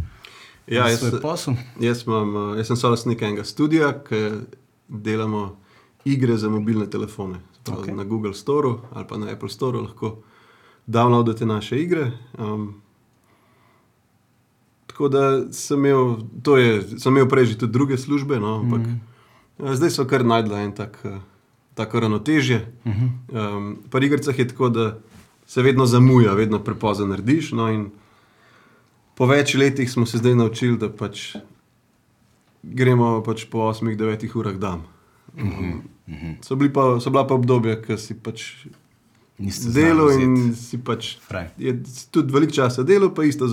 Ja, 0.67 0.87
jaz, 0.87 0.99
svoj 0.99 1.21
posel. 1.21 1.55
jaz, 1.79 2.03
imam, 2.03 2.53
eh, 2.53 2.57
jaz 2.57 2.67
sem 2.67 2.75
solastnik 2.77 3.21
enega 3.21 3.43
studia, 3.43 3.91
ki 3.99 4.45
delamo 4.87 5.57
igre 6.05 6.37
za 6.37 6.49
mobilne 6.49 6.89
telefone. 6.89 7.39
Okay. 7.65 7.79
Okej. 7.79 7.93
Na 7.95 8.03
Google 8.03 8.33
Store 8.33 8.69
ali 8.91 9.05
pa 9.07 9.17
na 9.17 9.31
Apple 9.31 9.49
Store 9.49 9.79
lahko 9.79 10.17
downloadate 10.87 11.45
naše 11.45 11.79
igre. 11.81 12.11
Um, 12.37 12.81
tako 14.87 15.07
da 15.07 15.53
sem 15.53 15.85
imel, 15.85 16.17
to 16.43 16.57
je, 16.57 16.99
sem 16.99 17.13
imel 17.13 17.29
prej 17.29 17.45
že 17.45 17.57
tudi 17.57 17.71
druge 17.71 17.97
službe, 17.97 18.39
no, 18.39 18.59
ampak 18.59 18.81
mm. 18.81 19.75
zdaj 19.75 19.89
so 19.89 20.05
kar 20.05 20.25
najdla 20.25 20.59
en 20.61 20.75
tak, 20.75 20.99
eh, 21.05 21.19
tako 21.73 21.99
ravnotežje. 21.99 22.73
Mm 22.85 22.91
-hmm. 22.91 23.09
um, 23.55 23.77
pri 23.89 24.05
igrah 24.05 24.39
je 24.39 24.47
tako, 24.47 24.69
da 24.69 24.99
se 25.45 25.61
vedno 25.61 25.85
zamuja, 25.85 26.33
vedno 26.33 26.59
prepozno 26.59 27.05
narediš. 27.05 27.51
No, 27.51 27.69
in 27.69 27.89
po 29.15 29.25
več 29.25 29.55
letih 29.55 29.91
smo 29.91 30.05
se 30.05 30.17
zdaj 30.17 30.35
naučili, 30.35 30.77
da 30.77 30.89
pač 30.89 31.35
gremo 32.63 33.23
pač 33.23 33.45
po 33.45 33.57
8-9 33.57 34.37
urah 34.37 34.55
dan. 34.55 34.81
Um, 35.37 35.83
so, 36.41 36.55
bili 36.55 36.73
pa, 36.73 36.99
so 36.99 37.09
bila 37.09 37.27
pa 37.27 37.35
obdobja, 37.35 37.77
ko 37.81 37.97
si 37.97 38.13
pač 38.13 38.67
delal 39.73 40.11
in 40.21 40.55
si 40.55 40.77
pač. 40.77 41.15
fraj. 41.27 41.49
Je 41.57 41.75
tudi 42.11 42.33
veliko 42.33 42.53
časa 42.53 42.83
delal, 42.83 43.13
pa, 43.15 43.23
isto, 43.23 43.47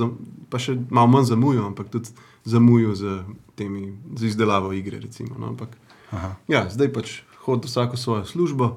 pa 0.51 0.61
še 0.61 0.77
malo 0.91 1.09
manj 1.09 1.31
zamujal, 1.33 1.71
ampak 1.71 1.89
tudi 1.93 2.13
zamujal 2.45 2.95
z, 2.99 3.23
temi, 3.55 3.95
z 4.17 4.33
izdelavo 4.33 4.73
igre. 4.77 5.01
Recimo, 5.01 5.39
no, 5.39 5.55
ampak, 5.55 5.77
Aha. 6.11 6.37
ja, 6.49 6.67
zdaj 6.69 6.93
pač 6.93 7.23
hodi 7.47 7.71
vsako 7.71 7.97
svojo 7.97 8.25
službo 8.29 8.77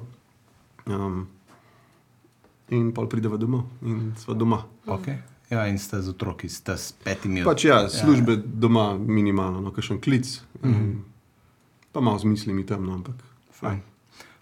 um, 0.86 1.26
in 2.72 2.92
pol 2.96 3.08
prideva 3.08 3.36
domov 3.36 3.68
in 3.84 4.14
sva 4.16 4.34
doma. 4.34 4.64
Okay. 4.86 5.20
Ja, 5.52 5.66
in 5.68 5.76
ste 5.76 6.00
z 6.00 6.16
otroki, 6.16 6.48
ste 6.48 6.80
s 6.80 6.96
petimi 6.96 7.44
Pač 7.44 7.68
ja, 7.68 7.84
službe 7.84 8.38
ja. 8.38 8.40
doma 8.40 8.96
minimalno, 8.96 9.60
no, 9.60 9.68
kakšen 9.68 10.00
klic, 10.00 10.40
mm 10.62 10.72
-hmm. 10.72 11.11
Pa 11.92 12.00
malo 12.00 12.18
z 12.18 12.24
mislimi 12.24 12.64
tam, 12.64 12.84
no, 12.84 12.94
ampak 12.94 13.14
Fajn. 13.52 13.80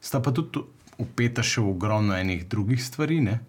Sta 0.01 0.21
pa 0.21 0.31
tudi 0.31 0.63
upeta 0.97 1.43
še 1.43 1.61
v 1.61 1.69
ogromno 1.69 2.15
enih 2.15 2.47
drugih 2.47 2.79
stvari. 2.79 3.21
ne. 3.21 3.41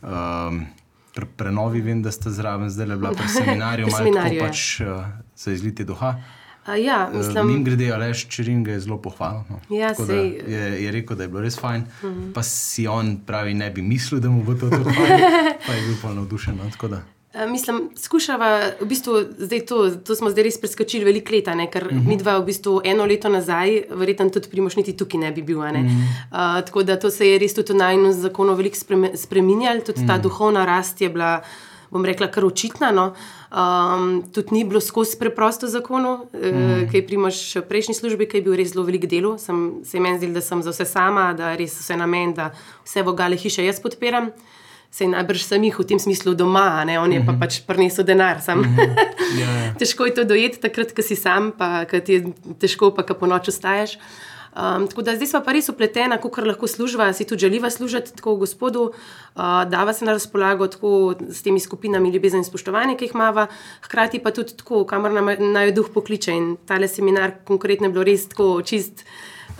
Um, 0.00 0.66
pri 1.12 1.26
prenovi 1.28 1.80
vem, 1.80 2.00
da 2.00 2.10
ste 2.10 2.30
zraven 2.30 2.66
zdaj 2.66 2.86
bila 2.88 3.10
pri 3.12 3.28
seminarju, 3.36 3.86
malo 3.88 4.14
tako 4.14 4.32
ja. 4.32 4.40
pač 4.40 4.58
uh, 4.80 5.04
za 5.34 5.52
izlite 5.52 5.84
duha. 5.84 6.16
A, 6.62 6.76
ja, 6.76 7.08
Mislim, 7.08 7.26
mislim, 7.26 7.46
Mim 7.48 7.64
grede, 7.64 7.90
Aleš 7.90 8.28
Čerin 8.28 8.62
ga 8.62 8.72
je 8.72 8.80
zelo 8.80 8.98
pohvalil. 8.98 9.42
No. 9.48 9.58
Ja, 9.70 9.88
Tako 9.88 10.04
sej- 10.04 10.38
Mhm. 10.38 10.52
je, 10.52 10.84
je 10.84 10.90
rekel, 10.92 11.16
da 11.16 11.22
je 11.22 11.28
bilo 11.28 11.40
res 11.40 11.56
fajn. 11.56 11.82
Uh 11.82 12.04
-huh. 12.04 12.32
Pa 12.32 12.42
si 12.42 12.86
on 12.86 13.16
pravi, 13.18 13.54
ne 13.54 13.70
bi 13.70 13.82
mislil, 13.82 14.20
da 14.20 14.30
mu 14.30 14.42
bo 14.42 14.54
to 14.54 14.70
tako 14.70 14.84
fajn. 14.86 15.20
Pa 15.60 15.72
je 15.72 15.82
bil 15.82 15.96
pa 16.02 16.12
navdušen. 16.12 16.56
No. 16.56 17.00
A, 17.34 17.46
Mislim, 17.46 17.90
skušava, 17.96 18.72
v 18.80 18.86
bistvu, 18.90 19.20
zdaj 19.38 19.60
to, 19.66 19.90
to 20.02 20.14
smo 20.18 20.30
zdaj 20.30 20.44
res 20.48 20.58
preskočili 20.58 21.06
veliko 21.06 21.30
leta, 21.32 21.54
ne, 21.54 21.68
ker 21.70 21.86
uh 21.86 21.92
-huh. 21.92 22.06
mi 22.08 22.16
dva 22.16 22.38
v 22.38 22.44
bistvu 22.44 22.80
eno 22.84 23.06
leto 23.06 23.28
nazaj, 23.28 23.82
verjetno 23.90 24.30
tudi 24.30 24.48
primoš 24.48 24.76
niti 24.76 24.96
tukaj 24.96 25.20
ne 25.20 25.32
bi 25.32 25.42
bil. 25.42 25.58
Ne. 25.58 25.80
Uh 25.80 25.86
-huh. 25.86 26.58
uh, 26.58 26.64
tako 26.66 26.82
da 26.82 26.98
to 26.98 27.10
se 27.10 27.28
je 27.28 27.38
res 27.38 27.54
tudi 27.54 27.72
v 27.72 27.76
najnu 27.76 28.12
zakonu 28.12 28.54
veliko 28.54 28.76
spreme- 28.76 29.16
spreminjalo, 29.16 29.80
tudi 29.80 30.00
uh 30.00 30.04
-huh. 30.04 30.06
ta 30.06 30.18
duhovna 30.18 30.64
rast 30.64 31.00
je 31.00 31.08
bila 31.08 31.42
bom 31.90 32.04
rekla, 32.04 32.30
kar 32.30 32.44
očitna. 32.44 32.90
No. 32.90 33.14
Um, 33.50 34.22
tudi 34.32 34.54
ni 34.54 34.64
bilo 34.64 34.80
skozi 34.80 35.18
preprosto 35.18 35.68
zakonu, 35.68 36.26
mm. 36.34 36.90
ki 36.90 36.96
je 36.96 37.06
primaš 37.06 37.56
v 37.56 37.62
prejšnji 37.68 37.94
službi, 37.94 38.28
ki 38.30 38.38
je 38.38 38.42
bil 38.42 38.54
res 38.54 38.72
zelo 38.72 38.84
velik 38.86 39.06
del. 39.10 39.38
Sem, 39.38 39.82
se 39.84 39.96
je 39.96 40.00
meni 40.00 40.18
zdelo, 40.18 40.38
da 40.38 40.40
sem 40.40 40.62
za 40.62 40.70
vse 40.70 40.86
sama, 40.86 41.32
da 41.34 41.56
res 41.58 41.74
vse 41.80 41.96
na 41.96 42.06
meni, 42.06 42.34
da 42.34 42.52
vse 42.84 43.02
vogale 43.02 43.36
hiše 43.36 43.66
jaz 43.66 43.82
podpiram. 43.82 44.30
Se 44.90 45.06
najbrž 45.06 45.42
sem 45.46 45.64
jih 45.64 45.78
v 45.78 45.84
tem 45.86 45.98
smislu 46.02 46.34
doma, 46.34 46.84
ne? 46.84 46.98
on 46.98 47.12
je 47.12 47.20
mm 47.20 47.26
-hmm. 47.26 47.38
pa 47.38 47.46
pač 47.46 47.60
prinesel 47.66 48.04
denar. 48.04 48.36
Mm 48.36 48.62
-hmm. 48.62 48.76
yeah, 48.76 49.38
yeah. 49.38 49.78
težko 49.78 50.06
je 50.06 50.14
to 50.14 50.24
dojeti, 50.24 50.60
takrat, 50.60 50.92
ko 50.92 51.02
si 51.02 51.16
sam, 51.16 51.52
pa 51.58 51.84
ti 51.84 52.12
je 52.12 52.24
težko, 52.58 52.90
pa 52.90 53.02
ko 53.02 53.14
po 53.14 53.26
noči 53.26 53.50
ostaješ. 53.50 53.98
Um, 54.50 54.88
tako 54.88 55.02
da 55.02 55.14
zdaj 55.14 55.28
smo 55.30 55.40
pa 55.46 55.52
res 55.54 55.68
upletena, 55.70 56.16
kako 56.18 56.42
lahko 56.42 56.66
služba, 56.66 57.12
si 57.12 57.24
tudi 57.24 57.40
želiva 57.40 57.70
služiti 57.70 58.16
tako 58.16 58.34
gospodu, 58.36 58.82
uh, 58.82 59.42
dava 59.70 59.92
se 59.92 60.04
na 60.04 60.12
razpolago 60.12 60.66
tako 60.66 61.14
s 61.28 61.42
temi 61.42 61.60
skupinami 61.60 62.10
ljubezen 62.10 62.40
in 62.40 62.44
spoštovanje, 62.44 62.96
ki 62.96 63.04
jih 63.04 63.14
imamo, 63.14 63.46
hkrati 63.82 64.18
pa 64.18 64.30
tudi 64.30 64.56
tako, 64.56 64.84
kamor 64.84 65.12
nam 65.12 65.30
naj 65.52 65.72
duh 65.72 65.86
pokliče. 65.94 66.32
In 66.32 66.56
tale 66.66 66.88
seminar 66.88 67.30
konkretno 67.44 67.86
je 67.86 67.92
bilo 67.92 68.04
res 68.04 68.28
tako 68.28 68.62
čist. 68.62 69.06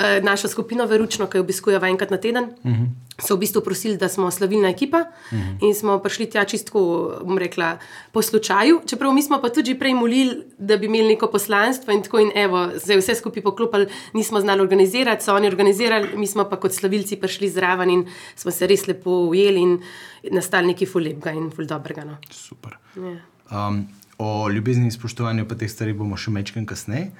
Uh, 0.01 0.25
našo 0.25 0.49
skupino 0.49 0.87
Veručno, 0.87 1.27
ki 1.27 1.37
jo 1.37 1.43
obiskujemo 1.45 1.87
enkrat 1.87 2.11
na 2.11 2.17
teden, 2.17 2.45
uh 2.45 2.71
-huh. 2.73 2.87
so 3.19 3.35
v 3.37 3.39
bistvu 3.39 3.61
prosili, 3.61 3.97
da 3.97 4.09
smo 4.09 4.31
slavilna 4.31 4.69
ekipa 4.69 4.99
uh 4.99 5.39
-huh. 5.39 5.69
in 5.69 5.75
smo 5.75 5.99
prišli 5.99 6.31
tja 6.31 6.45
čisto, 6.45 6.81
bom 7.25 7.39
rekla, 7.39 7.79
po 8.13 8.23
slučaju. 8.23 8.81
Čeprav 8.87 9.13
mi 9.13 9.23
smo 9.23 9.41
pa 9.43 9.49
tudi 9.49 9.79
prej 9.79 9.95
molili, 9.95 10.43
da 10.59 10.77
bi 10.77 10.87
imeli 10.87 11.09
neko 11.09 11.27
poslanstvo 11.27 11.93
in 11.93 12.03
tako 12.03 12.19
in 12.19 12.31
evo, 12.35 12.71
zdaj 12.85 12.97
vse 12.97 13.15
skupaj 13.15 13.43
poklopili, 13.43 13.87
nismo 14.13 14.41
znali 14.41 14.61
organizirati, 14.61 15.25
so 15.25 15.35
oni 15.35 15.47
organizirali, 15.47 16.09
mi 16.17 16.27
smo 16.27 16.45
pa 16.45 16.57
kot 16.57 16.73
slavilci 16.73 17.17
prišli 17.17 17.49
zraven 17.49 17.91
in 17.91 18.07
smo 18.37 18.51
se 18.51 18.67
res 18.67 18.87
lepo 18.87 19.11
ujeli 19.11 19.61
in 19.61 19.83
nastali 20.31 20.67
neki 20.67 20.87
fulepga 20.87 21.31
in 21.31 21.51
ful 21.51 21.67
dobrega. 21.67 22.05
No. 22.05 22.17
Super. 22.31 22.77
Yeah. 22.97 23.17
Ja. 23.51 23.69
Um, 23.69 23.89
o 24.19 24.49
ljubezni 24.49 24.85
in 24.85 24.93
spoštovanju 24.93 25.49
pa 25.49 25.55
teh 25.55 25.71
stvari 25.71 25.93
bomo 25.93 26.17
še 26.17 26.31
mečkaj 26.31 26.67
kasneje. 26.67 27.11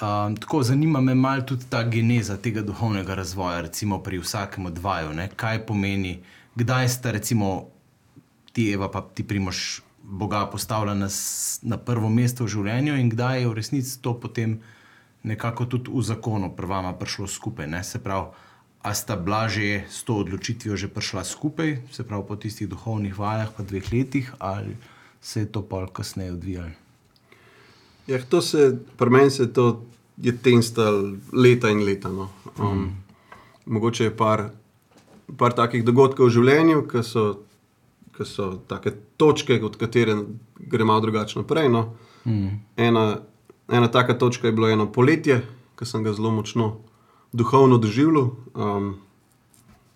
Um, 0.00 0.36
tako 0.36 0.62
zanima 0.62 1.00
me 1.00 1.14
malo 1.14 1.42
tudi 1.42 1.64
ta 1.68 1.82
geneza 1.82 2.36
tega 2.36 2.62
duhovnega 2.62 3.14
razvoja, 3.14 3.60
recimo 3.60 3.98
pri 4.02 4.18
vsakem 4.18 4.66
od 4.66 4.78
vaju. 4.78 5.12
Ne? 5.12 5.28
Kaj 5.36 5.66
pomeni, 5.66 6.22
kdaj 6.54 6.88
ste, 6.88 7.12
recimo, 7.12 7.68
ti, 8.52 8.72
Eva, 8.72 8.88
pa 8.90 9.02
ti 9.14 9.26
primoš 9.26 9.82
Boga 10.02 10.46
postavila 10.46 10.94
na, 10.94 11.08
na 11.62 11.76
prvo 11.76 12.08
mesto 12.08 12.44
v 12.44 12.48
življenju, 12.48 12.96
in 12.96 13.10
kdaj 13.12 13.40
je 13.40 13.48
v 13.48 13.54
resnici 13.54 13.98
to 14.00 14.14
potem 14.16 14.60
nekako 15.22 15.68
tudi 15.68 15.92
v 15.92 16.02
zakonu 16.02 16.48
pred 16.56 16.68
vama 16.68 16.96
prišlo 16.96 17.28
skupaj. 17.28 17.68
Ne? 17.68 17.84
Se 17.84 18.00
pravi, 18.00 18.32
a 18.80 18.94
sta 18.96 19.16
bila 19.16 19.48
že 19.48 19.84
s 19.84 20.00
to 20.08 20.16
odločitvijo 20.24 20.76
že 20.76 20.88
prišla 20.88 21.24
skupaj, 21.24 21.76
se 21.92 22.08
pravi 22.08 22.24
po 22.24 22.36
tistih 22.40 22.68
duhovnih 22.68 23.18
vajah, 23.18 23.52
pa 23.52 23.62
dveh 23.62 23.92
letih, 23.92 24.32
ali 24.40 24.76
se 25.20 25.44
je 25.44 25.52
to 25.52 25.60
pa 25.60 25.84
kasneje 25.92 26.32
odvijalo. 26.32 26.89
Ja, 28.06 28.18
to 28.28 28.40
se, 28.40 28.78
pri 28.96 29.10
meni 29.10 29.30
se 29.30 29.52
to 29.52 29.82
je 30.22 30.36
tenstal 30.36 31.14
leta 31.32 31.70
in 31.70 31.84
leta. 31.84 32.08
No. 32.08 32.28
Um, 32.58 32.78
mm. 32.78 32.96
Mogoče 33.66 34.04
je 34.04 34.16
par, 34.16 34.50
par 35.36 35.54
takih 35.56 35.84
dogodkov 35.84 36.28
v 36.28 36.34
življenju, 36.36 36.84
ki 36.90 37.02
so, 37.06 37.24
ki 38.16 38.26
so 38.26 38.52
take 38.68 38.92
točke, 39.20 39.60
od 39.64 39.76
katerih 39.80 40.24
gre 40.60 40.84
malo 40.84 41.04
drugače 41.06 41.40
naprej. 41.40 41.70
No. 41.72 41.86
Mm. 42.24 42.60
Ena, 42.76 43.06
ena 43.68 43.88
taka 43.88 44.18
točka 44.18 44.48
je 44.48 44.56
bilo 44.56 44.68
eno 44.68 44.90
poletje, 44.92 45.40
ki 45.78 45.88
sem 45.88 46.04
ga 46.04 46.12
zelo 46.12 46.32
močno 46.34 46.76
duhovno 47.32 47.78
doživljal. 47.78 48.32
Um, 48.54 48.94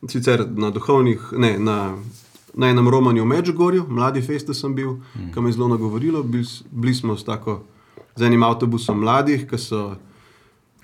sicer 0.09 0.47
na 0.49 0.71
duhovnih, 0.71 1.33
ne 1.37 1.57
na. 1.59 1.79
Na 2.55 2.69
enem 2.71 2.87
romanju 2.87 3.25
v 3.25 3.27
Međugorju, 3.27 3.85
mladi 3.91 4.21
festi 4.23 4.55
sem 4.55 4.77
bil, 4.79 4.93
mm. 5.19 5.33
ki 5.35 5.43
me 5.43 5.49
je 5.51 5.57
zelo 5.57 5.67
nagovorilo. 5.69 6.21
Bili, 6.23 6.45
bili 6.71 6.95
smo 6.95 7.17
s 7.19 7.25
tako 7.27 7.65
z 8.17 8.23
enim 8.23 8.43
avtobusom 8.43 9.01
mladih, 9.01 9.47
ki 9.51 9.59
so, 9.59 9.83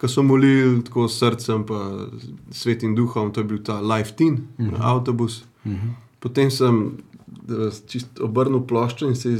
so 0.06 0.22
molili 0.22 0.80
tako 0.84 1.08
s 1.08 1.20
srcem, 1.20 1.64
pa 1.66 1.80
svetim 2.50 2.94
duhom. 2.98 3.32
To 3.32 3.40
je 3.40 3.44
bil 3.44 3.62
ta 3.64 3.80
Life 3.80 4.16
Teen 4.16 4.34
uh 4.58 4.64
mhm. 4.64 4.74
-huh. 4.74 4.80
avtobus. 4.80 5.44
Uh 5.64 5.72
mhm. 5.72 5.88
-huh. 5.88 5.94
Potem 6.20 6.50
sem 6.50 6.96
obrnil 8.20 8.60
ploščo 8.60 9.08
in 9.08 9.14
se, 9.14 9.30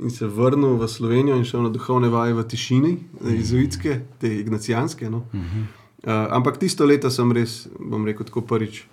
in 0.00 0.10
se 0.10 0.26
vrnil 0.26 0.76
v 0.76 0.88
Slovenijo 0.88 1.36
in 1.36 1.44
šel 1.44 1.62
na 1.62 1.68
duhovne 1.68 2.08
vaje 2.08 2.34
v 2.34 2.42
tišini, 2.42 2.92
uh 2.92 3.26
-huh. 3.26 3.40
izuitske, 3.40 4.00
te 4.18 4.40
ignacijanske. 4.40 5.10
No. 5.10 5.18
Uh 5.18 5.40
-huh. 5.40 5.60
uh, 6.04 6.36
ampak 6.36 6.56
tisto 6.56 6.84
leto 6.84 7.10
sem 7.10 7.32
res, 7.32 7.68
bom 7.90 8.06
rekel, 8.06 8.26
tako 8.26 8.40
prvič. 8.40 8.86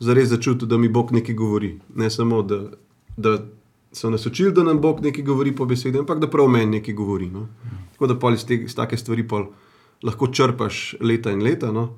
Zares 0.00 0.28
začutil, 0.28 0.68
da 0.68 0.78
mi 0.78 0.88
Bog 0.88 1.12
nekaj 1.12 1.34
govori. 1.34 1.80
Ne 1.94 2.10
samo, 2.10 2.42
da, 2.42 2.60
da 3.16 3.38
so 3.92 4.10
nas 4.10 4.26
učili, 4.26 4.52
da 4.52 4.62
nam 4.62 4.80
Bog 4.80 5.00
nekaj 5.00 5.24
govori 5.24 5.56
po 5.56 5.64
besedi, 5.64 5.98
ampak 5.98 6.18
da 6.18 6.30
prav 6.30 6.48
meni 6.48 6.78
nekaj 6.78 6.94
govori. 6.94 7.30
No. 7.30 7.48
Tako 7.92 8.06
da 8.06 8.18
pol 8.18 8.34
iz, 8.34 8.44
te, 8.46 8.54
iz 8.54 8.74
take 8.74 8.96
stvari 8.96 9.24
lahko 10.02 10.26
črpaš 10.26 10.94
leta 11.00 11.30
in 11.30 11.42
leta. 11.42 11.72
No. 11.72 11.88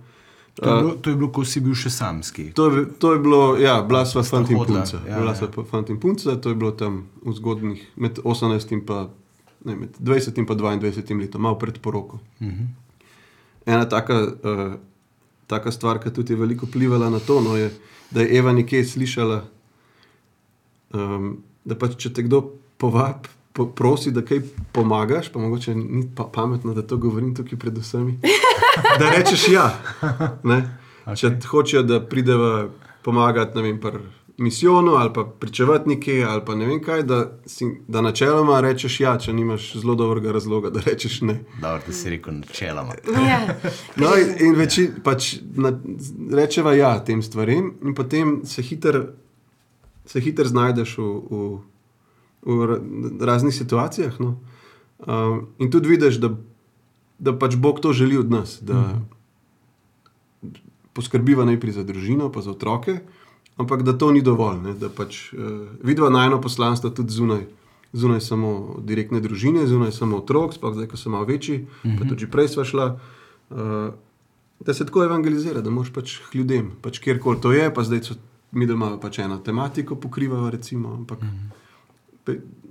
To 0.55 0.77
je, 0.77 0.83
bilo, 0.83 0.95
to 0.95 1.11
je 1.11 1.17
bilo, 1.17 1.31
ko 1.33 1.45
si 1.45 1.61
bil 1.61 1.75
še 1.79 1.91
samski. 1.91 2.51
To 2.59 2.67
je, 2.75 2.85
to 2.99 3.13
je 3.15 3.21
bilo, 3.23 3.41
ja, 3.61 3.79
bila 3.87 4.03
sva 4.07 4.23
fant 4.27 4.51
in 4.51 4.59
punca. 4.59 4.99
Ja, 5.07 5.21
bila 5.23 5.33
ja. 5.33 5.39
sva 5.39 5.65
fant 5.65 5.89
in 5.93 6.01
punca, 6.01 6.35
to 6.37 6.53
je 6.53 6.59
bilo 6.59 6.73
tam 6.77 7.05
v 7.23 7.35
zgodnih, 7.39 7.85
med 7.97 8.19
18 8.25 8.75
in 8.75 8.83
pa, 8.85 9.07
ne, 9.65 9.77
med 9.85 9.97
20 10.03 10.41
in 10.43 10.49
pa 10.49 10.57
22 10.59 11.21
letom, 11.23 11.47
malo 11.47 11.59
pred 11.61 11.79
poroko. 11.81 12.21
Uh 12.41 12.47
mhm. 12.47 12.57
-huh. 12.57 12.69
Ena 13.67 13.89
taka, 13.89 14.17
uh, 14.23 14.75
taka 15.47 15.71
stvar, 15.71 16.01
ki 16.03 16.11
tudi 16.11 16.33
je 16.33 16.37
veliko 16.37 16.67
vplivala 16.67 17.11
na 17.11 17.19
to, 17.19 17.41
no, 17.41 17.57
je, 17.57 17.71
da 18.11 18.21
je 18.21 18.39
Eva 18.39 18.53
nekje 18.53 18.85
slišala, 18.85 19.45
um, 20.93 21.43
da 21.65 21.77
pač 21.79 21.97
če 22.01 22.13
te 22.17 22.25
kdo 22.27 22.43
povabi, 22.81 23.29
po, 23.53 23.67
prosi, 23.67 24.13
da 24.15 24.23
kaj 24.23 24.43
pomagaš, 24.73 25.33
pa 25.33 25.41
mogoče 25.43 25.75
ni 25.75 26.05
pa 26.17 26.29
pametno, 26.33 26.75
da 26.75 26.83
to 26.87 26.97
govorim 26.97 27.35
tukaj 27.35 27.59
pred 27.59 27.79
vsemi. 27.79 28.19
Da 29.01 29.11
rečeš 29.11 29.49
ja. 29.51 29.65
Okay. 30.01 30.63
Če 31.19 31.31
hočejo, 31.51 31.83
da 31.83 31.99
prideva 32.01 32.69
pomagati, 33.03 33.57
ne 33.59 33.63
vem, 33.63 33.81
pri 33.83 33.99
misijonu 34.41 34.95
ali 34.95 35.11
pa 35.15 35.25
pričevati 35.25 35.89
nekaj, 35.89 36.25
ali 36.25 36.43
pa 36.47 36.55
ne 36.55 36.67
vem 36.67 36.83
kaj, 36.83 37.03
da, 37.03 37.39
si, 37.47 37.67
da 37.89 38.01
načeloma 38.01 38.61
rečeš 38.61 39.01
ja, 39.01 39.19
če 39.19 39.33
nimaš 39.33 39.75
zelo 39.77 39.95
dobrega 39.95 40.33
razloga, 40.33 40.71
da 40.71 40.81
rečeš 40.87 41.21
ne. 41.21 41.41
Dobro, 41.61 41.81
da 41.87 41.93
si 41.93 42.11
rekel 42.11 42.35
načeloma. 42.35 42.95
Ja. 43.31 43.41
no, 43.97 44.15
in, 44.17 44.33
in 44.47 44.55
veči, 44.57 44.89
pač 45.05 45.35
na, 45.55 45.75
rečeva 46.33 46.73
ja 46.75 46.95
tem 47.05 47.23
stvarem, 47.23 47.75
in 47.85 47.95
potem 47.95 48.41
se 48.45 48.63
hitro 48.63 49.05
hiter 50.19 50.49
znajdeš 50.49 50.99
v. 50.99 51.11
v 51.31 51.59
v 52.43 52.81
raznih 53.21 53.55
situacijah. 53.55 54.21
No. 54.21 54.41
Um, 54.99 55.47
in 55.59 55.71
tudi 55.71 55.89
vidiš, 55.89 56.17
da, 56.21 56.37
da 57.19 57.39
pač 57.39 57.57
Bog 57.57 57.81
to 57.81 57.93
želi 57.93 58.19
od 58.19 58.31
nas, 58.31 58.59
da 58.63 58.75
mm. 58.75 60.51
poskrbiva 60.93 61.45
najprej 61.45 61.73
za 61.73 61.85
družino, 61.85 62.33
pa 62.33 62.41
za 62.41 62.51
otroke, 62.51 63.01
ampak 63.57 63.83
da 63.83 63.99
to 63.99 64.13
ni 64.13 64.23
dovolj. 64.23 64.61
Ne, 64.61 64.75
da 64.75 64.89
pač 64.89 65.33
uh, 65.33 65.69
vidiva 65.83 66.11
najno 66.11 66.41
poslanstvo 66.41 66.91
tudi 66.91 67.13
zunaj. 67.13 67.47
Zunaj 67.93 68.21
samo 68.21 68.79
direktne 68.87 69.19
družine, 69.21 69.65
zunaj 69.67 69.91
samo 69.93 70.21
otrok, 70.23 70.53
sploh 70.55 70.77
zdaj, 70.77 70.87
ko 70.93 70.97
so 70.97 71.11
malo 71.11 71.27
večji, 71.27 71.57
uh 71.59 71.67
-huh. 71.67 71.99
pa 71.99 72.05
mhm. 72.05 72.09
tudi 72.09 72.31
prej 72.31 72.49
smo 72.49 72.65
šli, 72.65 72.85
uh, 72.87 73.59
da 74.61 74.75
se 74.75 74.87
tako 74.87 75.05
evangelizira, 75.05 75.61
da 75.61 75.71
moš 75.71 75.91
pač 75.93 76.21
ljudem, 76.35 76.71
pač 76.83 76.99
kjerkoli 76.99 77.41
to 77.41 77.53
je, 77.53 77.75
pa 77.75 77.83
zdaj 77.83 78.03
so 78.03 78.15
mi 78.53 78.67
doma 78.67 78.99
pač 79.01 79.19
eno 79.19 79.39
tematiko 79.39 79.97
pokrivamo, 79.97 80.51
recimo, 80.51 80.95
ampak 80.95 81.23
mhm. 81.23 81.31
-huh 81.31 81.61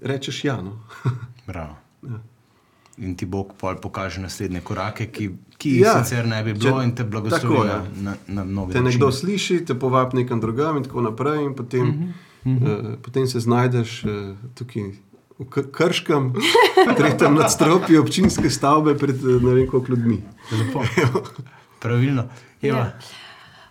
rečeš 0.01 0.45
ja. 0.45 0.62
No. 0.62 0.79
ja. 1.53 1.77
In 2.98 3.15
ti 3.15 3.25
Bog 3.25 3.53
pokaže 3.81 4.21
naslednje 4.21 4.62
korake, 4.62 5.07
ki, 5.07 5.29
ki 5.57 5.69
jih 5.69 5.81
ja. 5.81 6.03
sicer 6.03 6.27
ne 6.27 6.43
bi 6.43 6.53
bilo, 6.53 6.81
Če, 6.81 6.83
in 6.83 6.95
te 6.95 7.03
blagoslovi 7.07 7.67
na, 7.67 7.83
na, 7.95 8.15
na 8.27 8.43
novi 8.43 8.74
način. 8.74 8.81
Te 8.81 8.81
nekdo 8.81 9.12
sliši, 9.12 9.62
te 9.65 9.75
povabi 9.79 10.19
nekam 10.19 10.41
drugam, 10.43 10.77
in 10.77 10.83
tako 10.83 11.05
naprej. 11.07 11.45
In 11.45 11.55
potem, 11.55 11.88
uh 11.88 11.95
-huh. 11.95 12.12
Uh 12.43 12.62
-huh. 12.62 12.93
uh, 12.93 12.98
potem 13.01 13.27
se 13.27 13.39
znajdeš 13.39 14.03
uh, 14.03 14.12
tukaj 14.55 14.91
v 15.39 15.45
Krškem, 15.71 16.33
tretjem 16.98 17.36
nadstropju 17.36 18.01
občinske 18.01 18.50
stavbe 18.50 18.98
pred 18.98 19.24
uh, 19.24 19.41
ne 19.43 19.53
vem 19.53 19.67
koliko 19.67 19.91
ljudmi. 19.91 20.24
Pravilno. 21.79 22.27
Ja. 22.62 23.00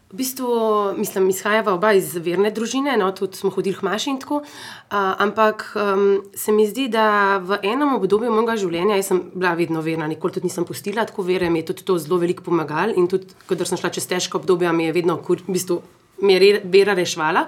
V 0.09 0.17
bistvu, 0.17 0.49
mislim, 0.97 1.27
izhajava 1.29 1.75
oba 1.77 1.91
iz 1.93 2.15
verne 2.17 2.49
družine, 2.49 2.95
no, 2.97 3.11
tudi 3.13 3.37
smo 3.37 3.51
hodili 3.53 3.77
v 3.77 3.85
Maši 3.85 4.09
in 4.15 4.17
tako. 4.23 4.39
Uh, 4.41 4.95
ampak 5.21 5.67
um, 5.77 6.23
se 6.33 6.53
mi 6.53 6.65
zdi, 6.65 6.87
da 6.89 7.37
v 7.45 7.59
enem 7.61 7.93
obdobju 7.99 8.33
mojega 8.33 8.55
življenja, 8.57 8.97
jaz 8.97 9.11
sem 9.13 9.21
bila 9.35 9.53
vedno 9.59 9.83
verna, 9.85 10.09
nikoli 10.09 10.39
tudi 10.39 10.49
nisem 10.49 10.65
postila, 10.65 11.05
tako 11.05 11.27
vere 11.29 11.51
mi 11.53 11.61
je 11.61 11.67
tudi 11.75 11.85
to 11.85 11.99
zelo 12.01 12.17
veliko 12.23 12.47
pomagalo. 12.47 12.97
In 12.97 13.05
tudi, 13.05 13.37
ko 13.45 13.59
sem 13.61 13.77
šla 13.77 13.93
čez 13.93 14.09
težko 14.09 14.41
obdobje, 14.41 14.73
mi 14.73 14.89
je 14.89 14.97
vedno 14.97 15.19
v 15.21 15.39
bistvu, 15.45 15.83
vera 16.25 16.97
rešvala. 16.97 17.45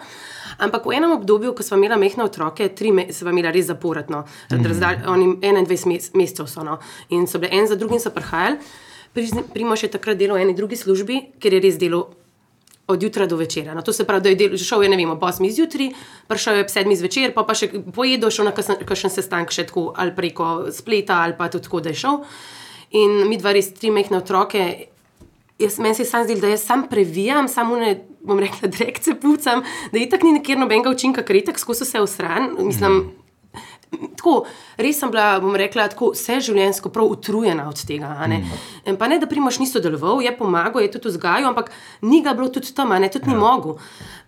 Ampak 0.61 0.85
v 0.85 1.00
enem 1.00 1.17
obdobju, 1.17 1.55
ko 1.57 1.64
smo 1.64 1.81
imeli 1.81 1.97
mehne 1.97 2.29
otroke, 2.29 2.69
tri 2.76 2.93
mesece 2.93 3.25
smo 3.25 3.33
imeli 3.33 3.57
res 3.57 3.73
zaporedno, 3.73 4.26
mm 4.52 4.57
-hmm. 4.61 5.09
oni 5.09 5.26
21 5.40 6.12
mesecev 6.14 6.47
so 6.47 6.62
no, 6.62 6.79
in 7.09 7.26
so 7.26 7.38
bili 7.38 7.57
en 7.57 7.67
za 7.67 7.75
drugim, 7.75 8.00
so 8.00 8.11
prihajali. 8.11 8.59
Primoš 9.55 9.83
je 9.83 9.90
takrat 9.90 10.17
delal 10.17 10.37
v 10.37 10.43
eni 10.43 10.55
drugi 10.55 10.76
službi, 10.76 11.33
ker 11.40 11.52
je 11.52 11.61
res 11.61 11.79
delal 11.79 12.20
od 12.90 13.02
jutra 13.02 13.26
do 13.26 13.37
večera. 13.37 13.75
No, 13.75 13.82
to 13.82 13.92
se 13.92 14.04
pravi, 14.06 14.23
da 14.23 14.32
je 14.32 14.38
del, 14.40 14.56
šel 14.59 14.85
je 14.85 14.90
ne 14.92 14.99
vem, 15.00 15.11
ob 15.11 15.23
8 15.23 15.50
zjutraj, 15.56 15.90
prišel 16.28 16.61
je 16.61 16.64
ob 16.66 16.73
7 16.73 16.97
zvečer, 17.02 17.35
pa, 17.35 17.44
pa 17.49 17.56
še 17.56 17.70
pojedel, 17.94 18.30
šel 18.30 18.50
na 18.50 18.54
kakšen 18.54 19.12
sestanek 19.12 19.54
še 19.54 19.66
tako 19.70 19.90
ali 19.97 20.14
preko 20.16 20.70
spleta 20.75 21.23
ali 21.25 21.37
pa 21.38 21.50
tudi 21.52 21.68
tako, 21.68 21.82
da 21.85 21.94
je 21.94 22.02
šel. 22.04 22.23
In 23.00 23.28
mi 23.30 23.38
dva 23.38 23.54
res 23.54 23.70
tri 23.76 23.92
mehne 23.94 24.18
otroke. 24.18 24.66
Jaz, 25.61 25.76
meni 25.78 25.94
se 25.94 26.06
sam 26.09 26.25
zdel, 26.25 26.40
da 26.40 26.54
jaz 26.54 26.64
sam 26.64 26.87
previjam, 26.88 27.49
samo 27.49 27.76
ne, 27.76 27.94
bom 28.25 28.38
rekla, 28.40 28.68
direkce 28.76 29.14
pucam, 29.20 29.62
da 29.92 29.99
je 29.99 30.09
tako 30.11 30.26
ni 30.26 30.38
nekjer 30.38 30.59
nobenega 30.59 30.90
učinka, 30.90 31.23
ker 31.26 31.37
je 31.37 31.50
tako 31.50 31.66
skozi 31.66 31.85
vse 31.85 32.00
v 32.00 32.09
stran. 32.09 32.49
Mislim, 32.59 32.97
mm. 32.97 33.20
Tako, 33.90 34.44
res 34.78 34.99
sem 35.00 35.11
bila, 35.11 35.40
bom 35.42 35.54
rekla, 35.59 35.88
tako 35.90 36.12
vse 36.14 36.38
življenjsko 36.47 36.92
prav 36.94 37.11
utrujena 37.11 37.66
od 37.68 37.80
tega. 37.88 38.12
Ne? 38.30 38.38
Mm. 38.38 38.99
Pa 39.00 39.09
ne, 39.11 39.18
da 39.18 39.28
primaš 39.30 39.59
ni 39.62 39.66
sodeloval, 39.66 40.20
je 40.23 40.32
pomagal, 40.37 40.85
je 40.85 40.92
tudi 40.94 41.11
vzgajal, 41.11 41.49
ampak 41.50 41.73
ni 42.06 42.20
ga 42.23 42.35
bilo 42.38 42.50
tudi 42.54 42.70
tam, 42.76 42.94
ne, 42.94 43.11
tudi 43.11 43.26
ja. 43.26 43.35
ni 43.35 43.40
mogel. 43.40 43.80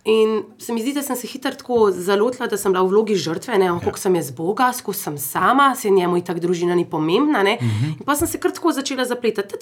In 0.09 0.41
se 0.59 0.75
mi 0.75 0.83
zdi, 0.83 0.95
da 0.97 1.03
sem 1.05 1.15
se 1.15 1.29
hitro 1.31 1.53
tako 1.55 1.77
zalotila, 1.95 2.49
da 2.51 2.59
sem 2.59 2.73
bila 2.75 2.83
v 2.83 2.91
vlogi 2.91 3.15
žrtve, 3.15 3.55
ne, 3.61 3.69
kako 3.85 3.95
ja. 3.95 4.03
sem 4.03 4.17
jaz 4.19 4.33
Boga, 4.35 4.71
skozi 4.75 5.07
sem 5.07 5.19
sama, 5.21 5.69
se 5.79 5.93
njemu 5.93 6.19
in 6.19 6.25
tako 6.27 6.43
družina 6.43 6.75
ni 6.75 6.83
pomembna. 6.89 7.43
Mm 7.43 7.55
-hmm. 7.55 7.93
In 7.99 8.05
pa 8.05 8.15
sem 8.15 8.27
se 8.27 8.39
kar 8.39 8.51
tako 8.51 8.71
začela 8.71 9.05
zapletati, 9.05 9.55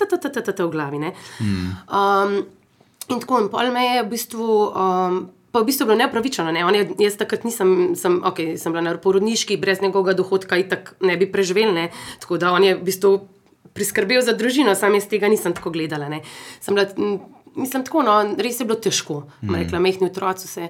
v 0.64 0.72
glavi. 0.72 0.98
Mm. 0.98 1.12
Um, 1.46 2.46
in 3.10 3.20
tako, 3.20 3.40
in 3.40 3.50
pol 3.50 3.72
me 3.72 3.86
je 3.86 4.04
v 4.04 4.10
bistvu. 4.10 4.72
Um, 4.74 5.30
pa 5.52 5.60
v 5.60 5.68
bistvu 5.68 5.86
bilo 5.86 5.98
neopravičeno. 6.00 6.52
Ne? 6.52 6.64
Je, 6.78 6.88
jaz 7.08 7.18
takrat 7.20 7.44
nisem, 7.44 7.94
sem, 8.00 8.22
okay, 8.24 8.56
sem 8.58 8.72
bila 8.72 8.86
na 8.86 8.96
porodniški, 8.98 9.60
brez 9.60 9.82
njegovega 9.82 10.16
dohodka 10.18 10.58
in 10.58 10.70
tako 10.72 10.96
ne 11.06 11.18
bi 11.18 11.28
preživel. 11.32 11.74
Ne? 11.76 11.90
Tako 12.24 12.40
da 12.42 12.54
on 12.56 12.64
je 12.64 12.76
v 12.76 12.84
bistvu 12.88 13.14
priskrbel 13.74 14.24
za 14.24 14.34
družino, 14.36 14.76
sam 14.76 14.96
jaz 14.96 15.08
tega 15.12 15.30
nisem 15.32 15.54
tako 15.56 15.72
gledala. 15.76 16.10
Bila, 16.68 16.88
mislim, 17.56 17.84
tako, 17.84 18.04
no, 18.04 18.16
res 18.40 18.60
je 18.60 18.68
bilo 18.68 18.80
težko, 18.80 19.24
mm. 19.42 19.56
rekla, 19.64 19.80
mehni 19.84 20.08
otroci 20.08 20.48
vse. 20.48 20.70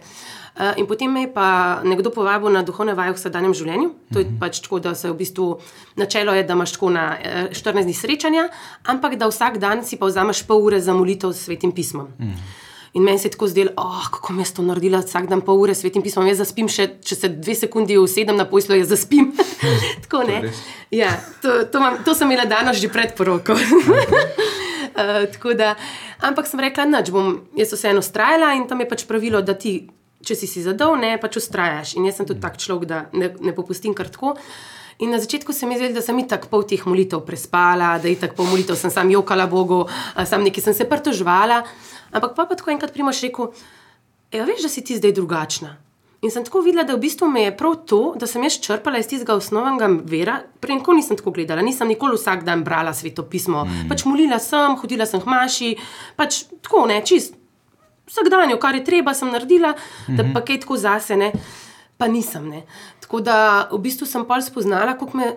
Uh, 0.51 0.73
in 0.81 0.88
potem 0.89 1.11
me 1.13 1.23
je 1.23 1.29
pa 1.33 1.79
nekdo 1.88 2.11
povabil 2.11 2.51
na 2.51 2.63
duhovne 2.67 2.93
vaje 2.97 3.13
v 3.13 3.19
vsakdanjem 3.19 3.53
življenju. 3.55 3.91
To 4.13 4.19
je 4.19 4.25
mm 4.25 4.29
-hmm. 4.29 4.39
pač 4.39 4.59
tako, 4.59 4.79
da 4.79 4.95
se 4.95 5.11
v 5.11 5.15
bistvu 5.15 5.59
načelo 5.95 6.33
je, 6.33 6.43
da 6.43 6.53
imaš 6.53 6.71
tako 6.71 6.89
na 6.89 7.17
14 7.51 7.83
dni 7.83 7.93
srečanja, 7.93 8.50
ampak 8.83 9.15
da 9.15 9.27
vsak 9.27 9.57
dan 9.57 9.85
si 9.85 9.97
pa 9.97 10.05
vzameš 10.05 10.43
pol 10.47 10.65
ure 10.65 10.81
za 10.81 10.93
molitev 10.93 11.33
s 11.33 11.45
svetim 11.45 11.71
pismom. 11.71 12.07
Mm. 12.19 12.33
In 12.93 13.03
meni 13.03 13.19
se 13.19 13.27
je 13.27 13.31
tako 13.31 13.48
zdelo, 13.48 13.71
oh, 13.77 14.10
kako 14.12 14.33
mi 14.33 14.41
je 14.41 14.53
to 14.53 14.62
naredila, 14.62 15.00
vsak 15.00 15.27
dan 15.31 15.41
pol 15.41 15.62
ure 15.63 15.75
svetim 15.75 16.03
pismom. 16.03 16.27
Jaz 16.27 16.41
zaspim, 16.43 16.67
še, 16.67 16.89
če 17.00 17.15
se 17.15 17.29
dve 17.31 17.55
sekunde 17.55 17.95
usedem 18.00 18.36
na 18.36 18.43
poslu, 18.45 18.75
jaz 18.75 18.91
zaspim. 18.91 19.31
tako 20.03 20.25
ne. 20.27 20.41
Ja, 20.91 21.13
to, 21.41 21.63
to, 21.71 21.79
mam, 21.79 22.01
to 22.03 22.15
sem 22.17 22.27
imela 22.27 22.45
danes 22.51 22.81
že 22.83 22.91
pred 22.91 23.15
poroko. 23.15 23.55
uh, 23.55 25.53
da, 25.62 25.75
ampak 26.19 26.51
sem 26.51 26.60
rekla, 26.60 26.89
da 26.91 27.03
bom 27.15 27.39
jaz 27.55 27.71
vseeno 27.77 28.03
ustrajala 28.03 28.51
in 28.60 28.67
tam 28.67 28.83
je 28.83 28.89
pač 28.91 29.07
pravilo, 29.07 29.39
da 29.39 29.55
ti, 29.55 29.88
če 30.27 30.36
si 30.36 30.51
si 30.51 30.60
zadol, 30.65 31.00
ne 31.00 31.15
pač 31.21 31.39
ustrajaš. 31.39 31.95
In 31.95 32.12
jaz 32.12 32.19
sem 32.19 32.27
tudi 32.27 32.43
tak 32.43 32.60
človek, 32.60 32.91
da 32.91 33.05
ne, 33.15 33.31
ne 33.39 33.55
popustim 33.55 33.95
kar 33.95 34.12
tako. 34.12 34.36
In 35.00 35.10
na 35.10 35.19
začetku 35.19 35.53
se 35.53 35.65
mi 35.65 35.74
je 35.74 35.79
zdelo, 35.79 35.93
da 35.93 36.01
sem 36.01 36.27
tako 36.27 36.48
pol 36.48 36.63
teh 36.63 36.86
molitev 36.86 37.24
prespala, 37.25 37.98
da 38.00 38.07
je 38.07 38.19
tako 38.19 38.36
pol 38.36 38.51
molitev, 38.51 38.75
sem 38.75 38.91
sam 38.91 39.10
jokala 39.10 39.48
Bogu, 39.48 39.86
sam 40.25 40.43
nekaj 40.43 40.63
sem 40.63 40.74
se 40.74 40.89
pritožvala. 40.89 41.63
Ampak 42.12 42.36
pa, 42.36 42.45
pa 42.45 42.55
tako 42.55 42.71
enkrat 42.71 42.93
primaš 42.93 43.21
rekel, 43.21 43.53
ja, 44.31 44.43
veš, 44.45 44.67
da 44.67 44.69
si 44.69 44.83
ti 44.83 44.98
zdaj 44.98 45.15
drugačna. 45.15 45.77
In 46.21 46.29
sem 46.29 46.43
tako 46.45 46.62
videla, 46.62 46.83
da 46.86 46.93
v 46.93 47.01
bistvu 47.01 47.25
me 47.31 47.48
je 47.48 47.53
prav 47.57 47.79
to, 47.89 48.13
da 48.13 48.27
sem 48.29 48.43
jaz 48.45 48.60
črpala 48.62 49.00
iz 49.01 49.07
tistega 49.10 49.33
osnovnega 49.33 49.88
vera. 50.05 50.36
Prej 50.62 50.77
nikoli 50.77 51.01
nisem 51.01 51.17
tako 51.17 51.33
gledala, 51.33 51.63
nisem 51.65 51.89
nikoli 51.89 52.13
vsak 52.13 52.43
dan 52.45 52.62
brala 52.63 52.93
sveto 52.93 53.25
pismo. 53.25 53.63
Mm. 53.65 53.89
Pač 53.89 54.05
molila 54.05 54.38
sem, 54.39 54.75
hodila 54.77 55.07
sem 55.10 55.24
k 55.24 55.31
maši, 55.33 55.71
pač 56.19 56.43
tako 56.62 56.86
ne, 56.91 57.00
čist. 57.01 57.33
Vsak 58.12 58.29
dan, 58.29 58.53
kar 58.62 58.77
je 58.77 58.83
treba, 58.86 59.15
sem 59.17 59.31
naredila, 59.33 59.71
mm 59.71 59.75
-hmm. 60.07 60.17
da 60.17 60.24
mhm. 60.24 60.33
pa 60.33 60.41
kaj 60.45 60.60
tako 60.60 60.77
zase, 60.77 61.17
ne, 61.17 61.31
pa 62.01 62.10
nisem. 62.10 62.50
Ne. 62.50 62.65
Tako 63.05 63.22
da 63.22 63.38
v 63.70 63.77
bistvu 63.86 64.10
sem 64.10 64.25
pol 64.25 64.41
spoznala, 64.41 64.97
kako 64.97 65.21
me 65.21 65.32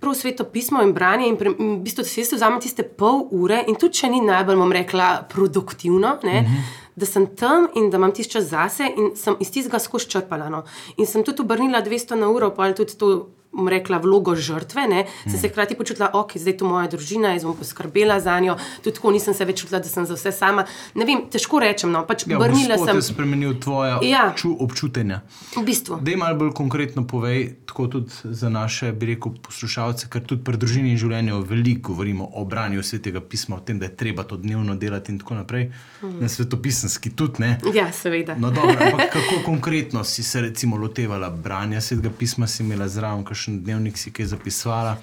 prav 0.00 0.12
sveto 0.14 0.44
pismo 0.44 0.82
in 0.84 0.92
branje, 0.92 1.28
in, 1.30 1.38
pre, 1.40 1.54
in 1.56 1.78
v 1.78 1.84
bistvu 1.86 2.04
se 2.04 2.20
jaz 2.20 2.34
vzamem 2.36 2.60
tiste 2.60 2.84
pol 2.84 3.22
ure, 3.32 3.62
in 3.64 3.78
tudi 3.80 4.02
če 4.02 4.10
ni 4.12 4.20
najbolj, 4.20 4.58
bom 4.60 4.74
rekla, 4.76 5.06
produktivno, 5.32 6.18
ne, 6.22 6.42
mm 6.42 6.50
-hmm. 6.50 6.74
da 6.96 7.06
sem 7.06 7.26
tam 7.36 7.68
in 7.74 7.88
da 7.90 7.96
imam 7.96 8.12
tisti 8.12 8.32
čas 8.32 8.44
zase, 8.50 8.90
in 8.96 9.16
sem 9.16 9.36
iz 9.40 9.50
tistega 9.50 9.78
skozi 9.78 10.10
črpala. 10.12 10.50
No. 10.52 10.64
In 10.96 11.06
sem 11.06 11.24
tudi 11.24 11.42
obrnila 11.42 11.82
200 11.82 12.14
na 12.14 12.28
uro, 12.28 12.50
pa 12.54 12.72
tudi 12.72 12.98
to 12.98 13.28
rekla, 13.70 13.98
vlogo 13.98 14.34
žrtve, 14.36 14.86
ne, 14.88 15.02
mm. 15.04 15.30
sem 15.30 15.40
se 15.40 15.48
hkrati 15.48 15.74
počutila, 15.74 16.10
da 16.12 16.18
okay, 16.18 16.36
je 16.36 16.44
zdaj 16.44 16.56
to 16.60 16.68
moja 16.68 16.88
družina, 16.92 17.32
jaz 17.34 17.44
bom 17.44 17.56
poskrbela 17.56 18.20
za 18.20 18.38
njo. 18.40 18.56
Tudi 18.84 18.96
tako 18.96 19.12
nisem 19.14 19.34
se 19.34 19.44
več 19.44 19.62
čutila, 19.62 19.80
da 19.80 19.88
sem 19.88 20.06
za 20.06 20.14
vse 20.14 20.32
sama. 20.32 20.66
Ne 20.94 21.06
vem, 21.08 21.24
težko 21.32 21.60
rečem. 21.62 21.92
No, 21.92 22.04
pač 22.06 22.26
ja, 22.28 22.38
Brnila 22.40 22.76
sem. 22.78 22.90
Kaj 22.90 23.00
je 23.00 23.06
spremenil 23.08 23.56
tvoje 23.62 23.96
ja. 24.08 24.28
občutenje? 24.58 25.20
V 25.56 25.64
bistvu. 25.66 26.00
Da 26.02 26.12
je 26.12 26.20
malo 26.20 26.38
bolj 26.40 26.52
konkretno 26.56 27.06
povej, 27.08 27.48
tako 27.66 27.88
tudi 27.96 28.34
za 28.36 28.50
naše, 28.52 28.92
bi 28.92 29.14
rekel, 29.14 29.36
poslušalce, 29.46 30.10
ker 30.12 30.24
tudi 30.26 30.44
pri 30.44 30.60
družini 30.60 30.92
in 30.92 31.00
življenju 31.00 31.40
veliko 31.46 31.92
govorimo 31.92 32.28
o 32.34 32.44
branju 32.44 32.82
svetega 32.82 33.20
pisma, 33.20 33.56
o 33.56 33.60
tem, 33.64 33.78
da 33.78 33.88
je 33.88 33.96
treba 33.96 34.24
to 34.24 34.36
dnevno 34.36 34.76
delati 34.76 35.12
in 35.12 35.18
tako 35.18 35.34
naprej. 35.40 35.70
Mm. 36.02 36.20
Na 36.20 36.28
svetopisanski 36.28 37.10
tudi 37.16 37.42
ne. 37.42 37.58
Ja, 37.74 37.88
seveda. 37.92 38.36
No, 38.38 38.50
dobro, 38.50 38.76
kako 39.12 39.40
konkretno 39.44 40.04
si 40.04 40.22
se 40.22 40.40
recimo 40.40 40.76
lotevala 40.76 41.30
branja 41.30 41.80
svetega 41.80 42.10
pisma, 42.18 42.46
si 42.46 42.62
imela 42.62 42.88
zraven? 42.88 43.24
Kakšen 43.46 43.62
dnevnik 43.62 43.94
si 43.94 44.10
kaj 44.10 44.34
zapisala. 44.34 44.98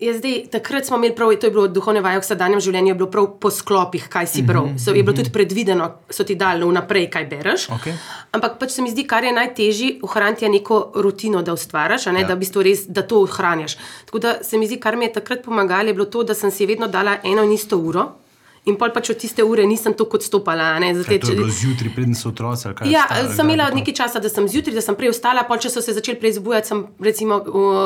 Ja, 0.00 0.12
zdaj, 0.16 0.50
takrat 0.50 0.86
smo 0.86 0.96
imeli 0.96 1.14
prav, 1.14 1.30
to 1.38 1.46
je 1.46 1.52
bilo 1.54 1.68
duhovne 1.68 2.00
vaje 2.00 2.18
v 2.18 2.24
vsakdanjem 2.24 2.60
življenju, 2.60 2.90
je 2.90 2.94
bilo 2.98 3.10
prav 3.12 3.26
po 3.40 3.50
sklopih, 3.50 4.08
kaj 4.10 4.26
si 4.26 4.42
bral. 4.42 4.66
-hmm, 4.66 4.78
so, 4.78 4.90
je 4.90 5.02
bilo 5.02 5.12
-hmm. 5.12 5.16
tudi 5.16 5.30
predvideno, 5.30 5.90
so 6.10 6.24
ti 6.24 6.34
dali 6.34 6.64
vnaprej, 6.64 7.10
kaj 7.10 7.24
bereš. 7.24 7.68
Okay. 7.68 7.94
Ampak 8.32 8.58
pač 8.58 8.70
se 8.70 8.82
mi 8.82 8.90
zdi, 8.90 9.06
kar 9.06 9.24
je 9.24 9.32
najtežje, 9.32 9.98
ohraniti 10.02 10.48
neko 10.48 10.92
rutino, 10.94 11.42
da 11.42 11.52
ustvariš, 11.52 12.06
ja. 12.06 12.12
da, 12.12 12.34
v 12.34 12.38
bistvu 12.38 12.62
res, 12.62 12.86
da 12.88 13.02
to 13.02 13.22
ohranjaš. 13.22 13.76
Tako 14.06 14.18
da 14.18 14.34
se 14.42 14.58
mi 14.58 14.66
zdi, 14.66 14.80
kar 14.80 14.96
mi 14.96 15.04
je 15.04 15.12
takrat 15.12 15.44
pomagalo, 15.44 15.88
je 15.88 15.94
bilo 15.94 16.06
to, 16.06 16.22
da 16.22 16.34
sem 16.34 16.50
si 16.50 16.66
vedno 16.66 16.88
dala 16.88 17.18
eno 17.22 17.42
in 17.42 17.52
isto 17.52 17.78
uro. 17.78 18.23
In 18.64 18.78
pol 18.80 18.92
pač 18.94 19.10
od 19.12 19.18
tiste 19.20 19.44
ure 19.44 19.66
nisem 19.68 19.92
tako 19.92 20.16
odstopala. 20.16 20.78
Zdaj, 20.80 21.18
to 21.20 21.32
je 21.32 21.36
bilo 21.36 21.52
zjutraj, 21.52 21.90
preden 21.92 22.16
so 22.16 22.30
otroci. 22.30 22.70
Ja, 22.88 23.04
sem 23.28 23.50
imela 23.50 23.68
nekaj 23.74 23.94
časa, 24.00 24.22
da 24.24 24.32
sem 24.32 24.48
zjutraj, 24.48 24.78
da 24.78 24.84
sem 24.84 24.96
prej 24.96 25.12
ostala, 25.12 25.44
pol 25.44 25.60
če 25.60 25.68
so 25.72 25.84
se 25.84 25.92
začeli 25.92 26.16
preizbujati, 26.20 26.72
sem 26.72 26.84
recimo 27.04 27.42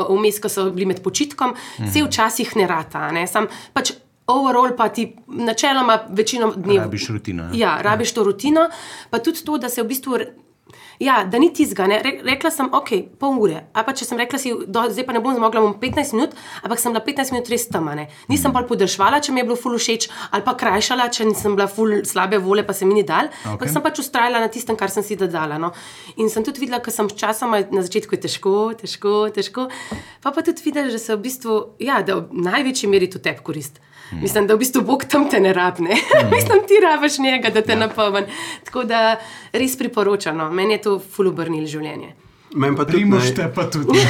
vmes, 0.06 0.38
ko 0.38 0.50
so 0.52 0.68
bili 0.70 0.86
med 0.92 1.02
počitkom, 1.02 1.56
mhm. 1.58 1.90
se 1.90 2.04
včasih 2.06 2.54
ne 2.60 2.68
rata. 2.70 3.08
Ne? 3.14 3.26
Sem 3.26 3.50
pač 3.74 3.96
overall 4.28 4.76
pa 4.76 4.88
ti 4.94 5.08
načeloma 5.26 5.98
večino 6.14 6.52
dni. 6.54 6.78
Rabiš 6.78 7.08
rutino. 7.08 7.50
Ja, 7.52 7.58
ja 7.58 7.72
rabiš 7.82 8.12
to 8.14 8.24
rutino, 8.24 8.68
pa 9.10 9.18
tudi 9.18 9.42
to, 9.44 9.58
da 9.58 9.68
se 9.72 9.82
v 9.82 9.88
bistvu. 9.88 10.20
Ja, 10.98 11.22
da 11.24 11.38
ni 11.38 11.52
tizga. 11.54 11.86
Ne? 11.86 12.00
Rekla 12.02 12.50
sem, 12.50 12.68
ok, 12.74 12.90
pol 13.20 13.38
ure. 13.38 13.60
A 13.70 13.84
pa 13.86 13.94
če 13.94 14.06
sem 14.08 14.18
rekla, 14.18 14.40
si, 14.42 14.50
do, 14.50 14.82
zdaj 14.90 15.06
pa 15.06 15.14
ne 15.14 15.22
bom 15.22 15.36
zmogla, 15.36 15.62
bom 15.62 15.76
15 15.78 16.16
minut, 16.16 16.34
ampak 16.66 16.82
sem 16.82 16.94
bila 16.94 17.02
15 17.06 17.34
minut 17.34 17.50
res 17.52 17.68
tam. 17.70 17.90
Nisem 18.30 18.54
pa 18.54 18.64
podržvala, 18.66 19.22
če 19.24 19.32
mi 19.32 19.42
je 19.42 19.46
bilo 19.48 19.58
ful 19.58 19.78
všeč, 19.78 20.08
ali 20.34 20.44
pa 20.46 20.56
krajšala, 20.58 21.08
če 21.14 21.28
nisem 21.30 21.54
bila 21.58 21.68
ful 21.70 22.00
slabe 22.08 22.40
vole, 22.42 22.66
pa 22.66 22.74
se 22.74 22.88
mi 22.88 22.98
ni 22.98 23.06
dal. 23.06 23.30
Okay. 23.30 23.54
Ampak 23.54 23.72
sem 23.72 23.84
pač 23.84 24.02
ustrajala 24.02 24.42
na 24.42 24.50
tistem, 24.52 24.78
kar 24.78 24.92
sem 24.92 25.06
si 25.06 25.16
dodala. 25.18 25.60
No? 25.62 25.70
In 26.18 26.32
sem 26.32 26.46
tudi 26.46 26.64
videla, 26.64 26.82
ker 26.82 26.94
sem 26.94 27.08
časoma 27.08 27.62
na 27.70 27.86
začetku 27.86 28.18
je 28.18 28.24
težko, 28.26 28.54
težko, 28.82 29.14
težko. 29.34 29.68
Pa 30.24 30.34
pa 30.34 30.42
tudi 30.42 30.66
videla, 30.66 30.90
da 30.90 31.00
se 31.00 31.14
v 31.14 31.22
bistvu, 31.28 31.60
ja, 31.82 32.02
da 32.02 32.20
v 32.24 32.48
največji 32.48 32.90
meri 32.90 33.10
to 33.10 33.22
tebi 33.22 33.44
koristi. 33.46 33.87
Hmm. 34.10 34.20
Mislim, 34.20 34.46
da 34.46 34.54
v 34.54 34.58
bistvu 34.58 34.82
Bog 34.82 35.04
tam 35.04 35.28
te 35.30 35.40
ne 35.40 35.52
rabne. 35.52 35.90
Hmm. 35.94 36.30
Mislim, 36.34 36.62
ti 36.68 36.80
rabiš 36.82 37.18
njega, 37.18 37.50
da 37.50 37.62
te 37.62 37.72
ja. 37.72 37.78
napolni. 37.78 38.26
Tako 38.64 38.84
da 38.84 39.16
res 39.52 39.76
priporočam. 39.76 40.36
No. 40.36 40.50
Meni 40.50 40.78
je 40.78 40.82
to 40.82 40.98
fulubrnil 40.98 41.66
življenje. 41.66 42.14
Meni 42.54 42.76
pa 42.76 42.84
tudi. 42.84 43.02
Primošte 43.02 43.52
pa 43.54 43.68
tudi. 43.70 44.00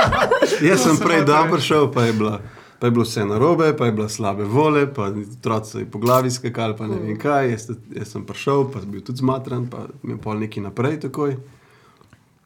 Jaz 0.68 0.84
sem 0.84 1.00
prej 1.00 1.24
dan 1.24 1.50
prišel, 1.52 1.88
pa 1.92 2.04
je, 2.04 2.12
bila, 2.12 2.40
pa 2.78 2.86
je 2.86 2.90
bilo 2.90 3.06
vse 3.06 3.24
narobe, 3.24 3.72
pa 3.76 3.88
je 3.88 3.92
bila 3.96 4.08
slabe 4.08 4.44
vole, 4.44 4.84
pa 4.92 5.08
otroci 5.08 5.86
po 5.88 5.98
glavi 5.98 6.30
skakali, 6.30 6.76
pa 6.76 6.86
ne 6.86 6.98
vem 6.98 7.14
hmm. 7.14 7.22
kaj. 7.22 7.50
Jaz, 7.50 7.70
jaz 7.96 8.12
sem 8.12 8.26
prišel, 8.28 8.68
pa 8.72 8.84
sem 8.84 8.92
bil 8.92 9.04
tudi 9.06 9.24
zmatran, 9.24 9.64
pa 9.72 9.86
mi 10.02 10.18
je 10.18 10.20
pol 10.20 10.44
neki 10.44 10.60
naprej 10.60 11.00
takoj. 11.08 11.38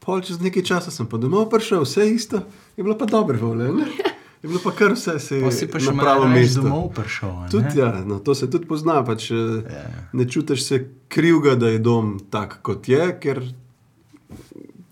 Pol 0.02 0.22
čez 0.22 0.38
nekaj 0.42 0.66
časa 0.66 0.94
sem 0.94 1.06
pa 1.06 1.18
domov 1.18 1.50
prišel, 1.50 1.82
vse 1.82 2.06
isto, 2.10 2.42
je 2.78 2.82
bilo 2.82 2.98
pa 2.98 3.06
dobre 3.10 3.38
vole. 3.38 3.70
Je 4.42 4.48
bilo 4.48 4.60
pa 4.64 4.70
kar 4.74 4.92
vse, 4.92 5.18
se 5.18 5.36
je 5.36 5.68
pa 5.70 5.78
pa 5.78 5.84
na 5.84 6.02
pravo 6.02 6.28
mesto 6.28 6.62
domov 6.62 6.88
prišel. 6.94 7.30
Tudi, 7.50 7.78
ja, 7.78 8.04
no, 8.06 8.18
to 8.18 8.34
se 8.34 8.50
tudi 8.50 8.66
pozna. 8.66 9.04
Pač, 9.06 9.30
yeah. 9.30 9.62
Ja. 9.70 9.82
Ne 10.12 10.26
čutiš 10.28 10.64
se 10.66 10.78
krivga, 11.08 11.54
da 11.54 11.68
je 11.70 11.78
dom 11.78 12.16
tak, 12.30 12.58
kot 12.66 12.88
je, 12.88 13.06
ker 13.22 13.42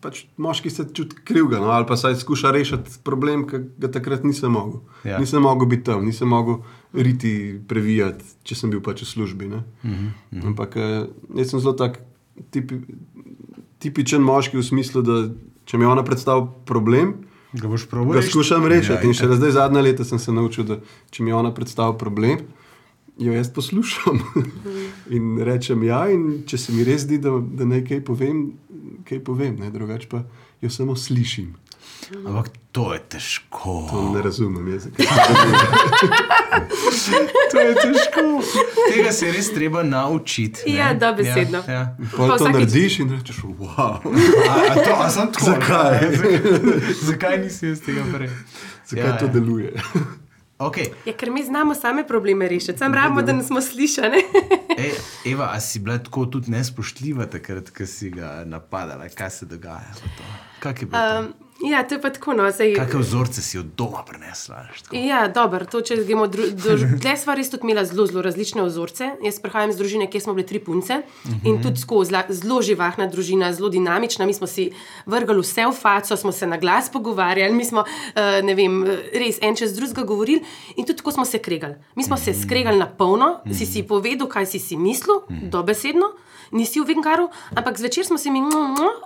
pač 0.01 0.23
moški 0.39 0.71
se 0.71 0.87
čuti 0.95 1.19
krivga. 1.27 1.59
No, 1.59 1.73
ali 1.75 1.87
pa 1.89 1.99
saj 1.99 2.15
skuša 2.23 2.53
rešiti 2.55 3.01
problem, 3.05 3.43
ki 3.51 3.59
ga 3.83 3.91
takrat 3.91 4.23
nisem 4.25 4.55
mogel. 4.55 4.85
Yeah. 5.03 5.17
Ja. 5.17 5.19
Nisem 5.19 5.43
mogel 5.43 5.67
biti 5.67 5.89
tam, 5.91 6.07
nisem 6.07 6.31
mogel 6.31 6.63
riti, 6.95 7.59
previjati, 7.69 8.25
če 8.47 8.55
sem 8.55 8.71
bil 8.71 8.85
pač 8.87 9.03
v 9.03 9.09
službi. 9.11 9.51
Mm 9.51 9.65
-hmm. 9.83 10.47
Ampak 10.47 10.77
eh, 10.77 11.11
jaz 11.35 11.51
sem 11.51 11.61
zelo 11.61 11.75
tak 11.75 11.99
tipi, 12.51 12.81
tipičen 13.79 14.23
moški 14.23 14.57
v 14.57 14.63
smislu, 14.63 15.03
da 15.03 15.29
če 15.65 15.79
mi 15.79 15.85
ona 15.85 16.05
predstavlja 16.05 16.47
problem. 16.65 17.15
Ga 17.53 17.69
boš 17.69 17.87
proval? 17.91 18.15
Ga 18.15 18.23
skušam 18.23 18.67
rešiti. 18.71 18.95
Ja, 18.95 19.03
in 19.03 19.17
še 19.17 19.27
zdaj, 19.35 19.55
zadnja 19.57 19.83
leta, 19.83 20.07
sem 20.07 20.21
se 20.23 20.33
naučil, 20.33 20.67
da 20.69 20.79
če 21.11 21.27
mi 21.27 21.35
ona 21.35 21.51
predstavlja 21.55 21.99
problem, 21.99 22.45
jo 23.21 23.35
jaz 23.35 23.51
poslušam 23.53 24.21
in 25.17 25.41
rečem 25.45 25.83
ja, 25.85 26.05
in 26.13 26.45
če 26.47 26.61
se 26.61 26.77
mi 26.77 26.87
res 26.87 27.05
zdi, 27.09 27.19
da, 27.23 27.35
da 27.41 27.67
naj 27.69 27.85
kaj 27.89 28.05
povem, 28.07 28.45
kaj 29.09 29.23
povem, 29.27 29.59
ne, 29.61 29.73
drugače 29.75 30.09
pa 30.13 30.23
jo 30.63 30.71
samo 30.71 30.97
slišim. 30.97 31.51
Ampak 32.27 32.49
to 32.73 32.93
je 32.95 33.01
težko. 33.09 33.89
To 33.91 34.13
ne 34.15 34.23
razumem, 34.23 34.81
se 34.81 34.91
to 37.51 37.61
je 37.61 37.75
težko. 37.75 38.43
Tega 38.89 39.13
se 39.13 39.27
je 39.27 39.33
res 39.33 39.55
treba 39.55 39.83
naučiti. 39.83 40.61
ne. 40.67 40.75
Ja, 40.75 40.95
dobesedno. 40.95 41.63
Ja, 41.69 41.73
ja. 41.73 41.97
Pol 42.17 42.29
Pa 42.29 42.37
to 42.37 42.45
vsakič- 42.45 42.53
narediš 42.53 42.99
in 42.99 43.11
rečeš, 43.11 43.37
wow, 43.37 44.01
A, 44.49 44.55
a, 44.71 44.75
to, 44.75 44.91
a 44.97 45.11
sem 45.11 45.33
tako? 45.33 45.45
Zakaj? 45.45 45.99
Zakaj, 47.09 47.39
nisi 47.39 47.67
jaz 47.67 47.81
tega 47.81 48.05
prej? 48.15 48.31
zakaj 48.87 49.07
Ja, 49.07 49.17
to 49.19 49.25
ja. 49.25 49.33
deluje. 49.33 49.73
Okay. 50.59 50.93
Ja, 51.07 51.13
ker 51.13 51.31
mi 51.31 51.45
znamo 51.45 51.75
same 51.75 52.07
probleme 52.07 52.49
rešiti, 52.49 52.79
sam 52.79 52.95
rabimo, 52.95 53.23
da 53.23 53.43
smo 53.43 53.61
slišani. 53.61 54.21
Ej, 54.79 54.93
Eva, 55.33 55.51
a 55.53 55.61
si 55.61 55.79
bila 55.79 55.99
tako 55.99 56.27
tudi 56.27 56.51
nespoštljiva 56.51 57.27
takrat, 57.27 57.71
ko 57.71 57.87
si 57.87 58.11
ga 58.11 58.43
napadala? 58.45 59.09
Kaj 59.09 59.31
se 59.31 59.47
dogaja? 59.47 59.89
pa? 59.95 60.25
Kak 60.61 60.83
je 60.83 60.87
bilo 60.87 61.01
to? 61.01 61.50
Ja, 61.63 61.83
to 61.83 61.95
je 61.95 62.01
pa 62.01 62.11
tako. 62.11 62.33
No, 62.33 62.47
zdaj, 62.51 62.73
Kakšne 62.75 63.01
vzorce 63.01 63.43
si 63.43 63.59
od 63.59 63.67
doma 63.77 64.01
prinesla? 64.09 64.65
Ja, 64.93 65.29
dobro, 65.29 65.67
to 65.69 65.83
če 65.85 65.99
gremo 66.09 66.27
dlje, 66.33 67.17
sva 67.21 67.37
res 67.37 67.53
tudi 67.53 67.69
imela 67.69 67.85
zelo, 67.85 68.07
zelo 68.09 68.25
različne 68.25 68.65
vzorce. 68.65 69.11
Jaz 69.25 69.41
prihajam 69.45 69.75
iz 69.75 69.81
družine, 69.81 70.09
kjer 70.11 70.25
smo 70.25 70.35
bile 70.37 70.47
tri 70.49 70.61
punce 70.65 71.03
uh 71.03 71.31
-huh. 71.31 71.49
in 71.49 71.61
tudi 71.63 71.81
tako 71.81 72.05
zelo 72.05 72.63
živahna 72.63 73.07
družina, 73.07 73.53
zelo 73.53 73.69
dinamična. 73.69 74.27
Mi 74.27 74.35
smo 74.35 74.47
si 74.47 74.71
vrgli 75.07 75.41
vse 75.41 75.67
v 75.67 75.73
faco, 75.73 76.17
smo 76.17 76.33
se 76.33 76.47
na 76.47 76.57
glas 76.57 76.89
pogovarjali, 76.93 77.55
mi 77.55 77.65
smo 77.65 77.81
uh, 77.81 78.57
vem, 78.57 78.85
res 79.13 79.39
en 79.43 79.57
čez 79.57 79.77
drugega 79.77 80.03
govorili 80.03 80.43
in 80.77 80.87
tudi 80.87 80.97
tako 80.97 81.13
smo 81.13 81.25
se 81.25 81.39
kregali. 81.39 81.75
Mi 81.95 82.05
smo 82.05 82.17
se 82.17 82.35
skregali 82.35 82.79
na 82.79 82.87
polno, 82.87 83.41
si 83.53 83.67
si 83.67 83.83
povedal, 83.83 84.29
kaj 84.29 84.47
si 84.47 84.59
si 84.59 84.77
mislil, 84.77 85.21
dobesedno. 85.29 86.07
Nisi 86.51 86.81
v 86.81 86.87
Vengaru, 86.87 87.29
ampak 87.53 87.79
zvečer 87.79 88.05
smo 88.05 88.19
se 88.19 88.29
mi, 88.29 88.41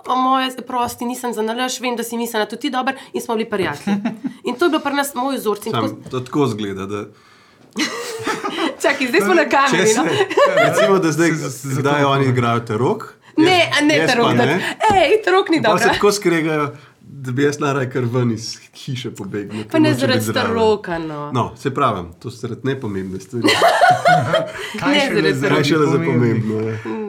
o 0.05 0.15
moje, 0.17 0.51
prosti, 0.57 1.05
nisem 1.05 1.29
za 1.31 1.41
nalaž, 1.41 1.79
vem, 1.79 1.95
da 1.95 2.03
si 2.03 2.17
mislila 2.17 2.45
tudi 2.45 2.69
dobro 2.69 2.93
in 3.13 3.21
smo 3.21 3.35
bili 3.35 3.45
prijatelji. 3.47 3.97
In 4.43 4.55
to 4.55 4.65
je 4.65 4.69
bilo 4.69 4.81
pri 4.81 4.93
nas 4.93 5.13
moj 5.15 5.37
vzorc. 5.37 5.63
tako- 5.63 6.09
to 6.09 6.19
tako 6.21 6.47
zgleda. 6.47 6.85
Da, 6.85 7.05
Čakaj, 8.81 9.07
zdaj 9.07 9.21
smo 9.21 9.33
na 9.33 9.45
kameri. 9.45 9.87
se, 9.87 9.99
No? 9.99 10.05
recimo, 10.59 10.99
da 10.99 11.11
zdaj, 11.11 11.31
zato- 11.31 12.07
oni 12.07 12.25
igrajo 12.27 12.59
te 12.61 12.77
rok. 12.77 13.13
Ne, 13.37 13.71
a 13.71 13.83
ne, 13.83 13.97
jaz 13.97 14.09
ta 14.09 14.15
rok. 14.15 14.33
ne. 14.33 14.75
Ej, 14.93 15.21
ta 15.25 15.31
rok 15.31 15.49
ni 15.49 15.61
Pa 15.61 15.69
se 15.69 15.73
dobro. 15.75 15.93
tako 15.93 16.11
skregajo, 16.11 16.69
da 17.01 17.31
bi 17.31 17.43
jaz 17.43 17.59
naraj 17.59 17.89
kar 17.89 18.03
ven 18.03 18.31
iz 18.31 18.45
hiše 18.75 19.11
pobegnil. 19.11 19.63
Pa 19.71 19.79
ne 19.79 19.93
zaradi 19.93 20.21
staroka, 20.23 20.97
no. 20.99 21.31
No, 21.31 21.51
se 21.55 21.69
pravim, 21.69 22.13
to 22.13 22.31
so 22.31 22.37
zaradi 22.37 22.61
nepomembne 22.63 23.19
stvari. 23.19 23.47
Kaj 24.79 24.93
Ne, 24.93 25.09
zaradi 25.11 25.41
Kaj 25.49 25.63
še 25.63 25.77
le 25.77 25.87
za 25.87 25.97
pomembno? 25.99 26.59
Je. 26.61 27.04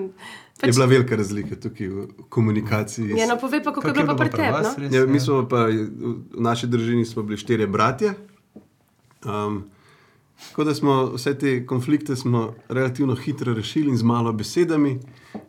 Je 0.63 0.73
bila 0.73 0.87
velika 0.87 1.17
razlika 1.17 1.57
tukaj 1.57 1.89
v 1.89 2.07
komunikaciji. 2.29 3.11
Ja, 3.19 3.27
no, 3.27 3.37
povej 3.41 3.63
pa, 3.65 3.73
kako 3.73 3.89
je 3.89 3.95
bilo 3.95 4.07
pa 4.07 4.15
pri 4.15 4.31
tebi. 4.31 4.63
No? 4.63 4.75
res, 4.79 4.93
Ja, 4.95 5.07
mi 5.07 5.21
smo 5.21 5.43
pa 5.49 5.67
v 5.67 6.17
naši 6.33 6.67
družini 6.67 7.05
smo 7.05 7.23
bili 7.23 7.37
štirje 7.37 7.67
bratje. 7.67 8.15
Um, 9.25 9.65
tako 10.49 10.65
da 10.65 10.75
smo 10.75 11.13
vse 11.15 11.35
te 11.39 11.67
konflikte 11.67 12.17
smo 12.17 12.55
relativno 12.69 13.15
hitro 13.15 13.55
rešili 13.55 13.91
in 13.91 13.97
z 13.97 14.03
malo 14.03 14.33
besedami. 14.33 14.99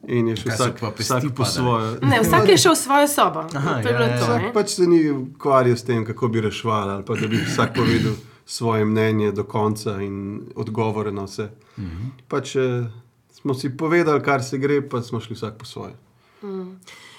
In 0.07 0.27
je 0.27 0.35
šel 0.35 0.51
Kaj 0.51 0.55
vsak, 0.55 0.79
pa 0.79 0.91
pesti 0.91 1.13
vsak 1.13 1.35
po 1.35 1.45
svoje. 1.45 1.99
Ne, 2.01 2.19
vsak 2.27 2.49
je 2.49 2.57
šel 2.57 2.73
v 2.73 2.77
svojo 2.77 3.07
sobo. 3.07 3.47
Aha, 3.53 3.81
to 3.81 3.87
je 3.87 3.93
ja, 3.93 3.97
bilo 3.97 4.09
ja, 4.09 4.19
to. 4.19 4.25
Vsak 4.25 4.41
ne? 4.41 4.53
pač 4.53 4.69
se 4.69 4.87
ni 4.87 5.09
ukvarjal 5.11 5.77
s 5.77 5.83
tem, 5.83 6.05
kako 6.05 6.27
bi 6.27 6.41
reševali, 6.41 6.91
ali 6.91 7.03
pa 7.07 7.15
da 7.15 7.27
bi 7.27 7.39
vsak 7.47 7.75
povedal 7.75 8.19
svoje 8.45 8.85
mnenje 8.85 9.31
do 9.31 9.43
konca 9.43 10.01
in 10.01 10.41
odgovore 10.55 11.11
na 11.11 11.23
vse. 11.23 11.49
Mhm. 11.77 12.11
Pač 12.27 12.55
eh, 12.55 12.87
smo 13.47 13.55
si 13.55 13.71
povedali, 13.71 14.19
kar 14.23 14.43
se 14.43 14.57
gre, 14.59 14.81
pa 14.83 14.99
smo 15.01 15.19
šli 15.23 15.35
vsak 15.35 15.55
po 15.55 15.65
svoje. 15.65 15.95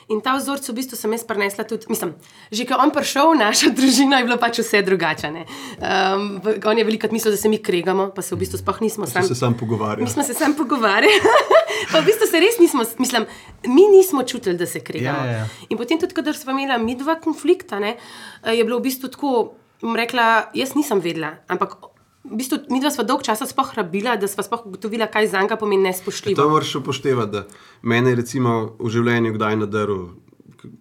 In 0.08 0.20
ta 0.24 0.36
vzorec 0.36 0.64
v 0.68 0.76
bistvu 0.76 0.96
sem 0.96 1.12
jaz 1.12 1.24
prenesla 1.24 1.64
tudi, 1.68 1.84
mislim, 1.88 2.14
že 2.48 2.64
ko 2.64 2.76
je 2.76 2.80
on 2.80 2.92
prišel 2.92 3.32
v 3.32 3.40
našo 3.44 3.68
družino, 3.76 4.16
je 4.16 4.24
bilo 4.24 4.36
pač 4.40 4.60
vse 4.60 4.80
drugače. 4.84 5.28
ne. 5.32 5.44
Um, 5.80 6.40
on 6.64 6.76
je 6.80 6.84
veliko 6.84 7.08
mislil, 7.12 7.32
da 7.32 7.40
se 7.40 7.48
mi 7.48 7.60
kregamo, 7.60 8.08
pa 8.12 8.24
se 8.24 8.36
v 8.36 8.40
bistvu 8.44 8.60
sploh 8.60 8.80
nismo 8.80 9.04
Sam 9.08 9.24
sami. 9.24 9.28
se 9.28 9.36
sam 9.36 9.56
pogovarjal. 9.56 10.04
Mi 10.04 10.12
smo 10.12 10.24
se 10.24 10.36
sam 10.36 10.56
pogovarjali, 10.56 11.12
pa 11.92 12.00
v 12.00 12.04
bistvu 12.08 12.28
se 12.28 12.40
res 12.40 12.56
nismo, 12.60 12.84
mislim, 13.00 13.28
mi 13.68 13.84
nismo 13.88 14.24
čutili, 14.24 14.56
da 14.56 14.68
se 14.68 14.80
kregamo. 14.80 15.24
Ja, 15.24 15.32
ja, 15.32 15.38
ja. 15.44 15.68
In 15.68 15.76
potem 15.76 16.00
tudi, 16.00 16.16
kadar 16.16 16.36
smo 16.36 16.52
imeli 16.56 16.76
mi 16.80 16.96
dva 16.96 17.20
konflikta, 17.20 17.80
ne, 17.80 17.96
je 18.44 18.64
bilo 18.64 18.80
v 18.80 18.88
bistvu 18.88 19.12
tako, 19.12 19.60
bom 19.80 19.96
rekla, 19.96 20.48
jaz 20.56 20.72
nisem 20.72 21.04
vedela, 21.04 21.36
ampak 21.52 21.87
v 22.30 22.36
bistvu 22.36 22.58
mi 22.70 22.80
dva 22.80 22.90
sva 22.90 23.04
dolg 23.04 23.22
časa 23.22 23.46
sploh 23.46 23.74
rabila, 23.74 24.16
da 24.16 24.28
sva 24.28 24.42
sploh 24.42 24.66
ugotovila, 24.66 25.06
kaj 25.06 25.26
za 25.28 25.42
njega 25.42 25.56
pomeni 25.56 25.82
To 25.82 25.88
nespoštljivo. 25.88 26.48
moraš 26.50 26.74
upoštevati, 26.74 27.32
da 27.32 27.46
mene 27.82 28.10
je 28.10 28.16
recimo 28.16 28.76
v 28.78 28.88
življenju 28.90 29.32
kdaj 29.34 29.56
nadaril 29.56 30.08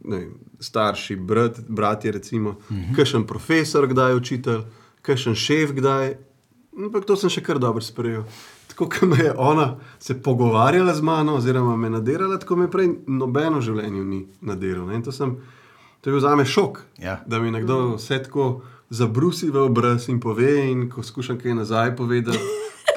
ne, 0.04 0.18
vem, 0.18 0.34
starši, 0.60 1.16
brat, 1.16 1.60
bratje, 1.68 2.12
recimo, 2.12 2.50
uh 2.50 2.56
-huh. 2.70 2.96
kakšen 2.96 3.28
profesor, 3.28 3.88
kdaj 3.88 4.16
učitelj, 4.16 4.62
kakšen 5.02 5.36
šef, 5.36 5.72
kdaj. 5.72 6.18
Ampak 6.78 7.06
to 7.06 7.16
sem 7.16 7.30
še 7.30 7.42
kar 7.42 7.60
dobro 7.60 7.82
sprejel. 7.82 8.24
Tako 8.68 8.90
kot 8.90 9.02
me 9.02 9.24
je 9.24 9.34
ona 9.38 9.78
se 10.00 10.22
pogovarjala 10.22 10.94
z 10.94 11.02
mano, 11.02 11.36
oziroma 11.36 11.76
me 11.76 11.90
nadirala, 11.90 12.38
tako 12.38 12.56
me 12.56 12.72
prej 12.72 12.90
nobeno 13.08 13.58
v 13.58 13.62
življenju 13.62 14.04
ni 14.04 14.28
nadiralo. 14.42 15.02
To, 15.02 15.12
sem, 15.12 15.38
to 16.02 16.10
je 16.10 16.14
bil 16.14 16.20
za 16.22 16.36
me 16.36 16.46
šok, 16.46 16.80
Ja. 16.98 17.24
da 17.28 17.40
mi 17.40 17.52
nekdo 17.52 17.96
vse 17.96 18.24
tako 18.24 18.62
zabrusi 18.89 19.50
v 19.50 19.56
obraz 19.56 20.10
in 20.10 20.19
pove, 20.19 20.71
in 20.71 20.89
ko 20.89 21.04
skušam 21.04 21.39
kaj 21.39 21.54
nazaj 21.54 21.95
povedati, 21.95 22.39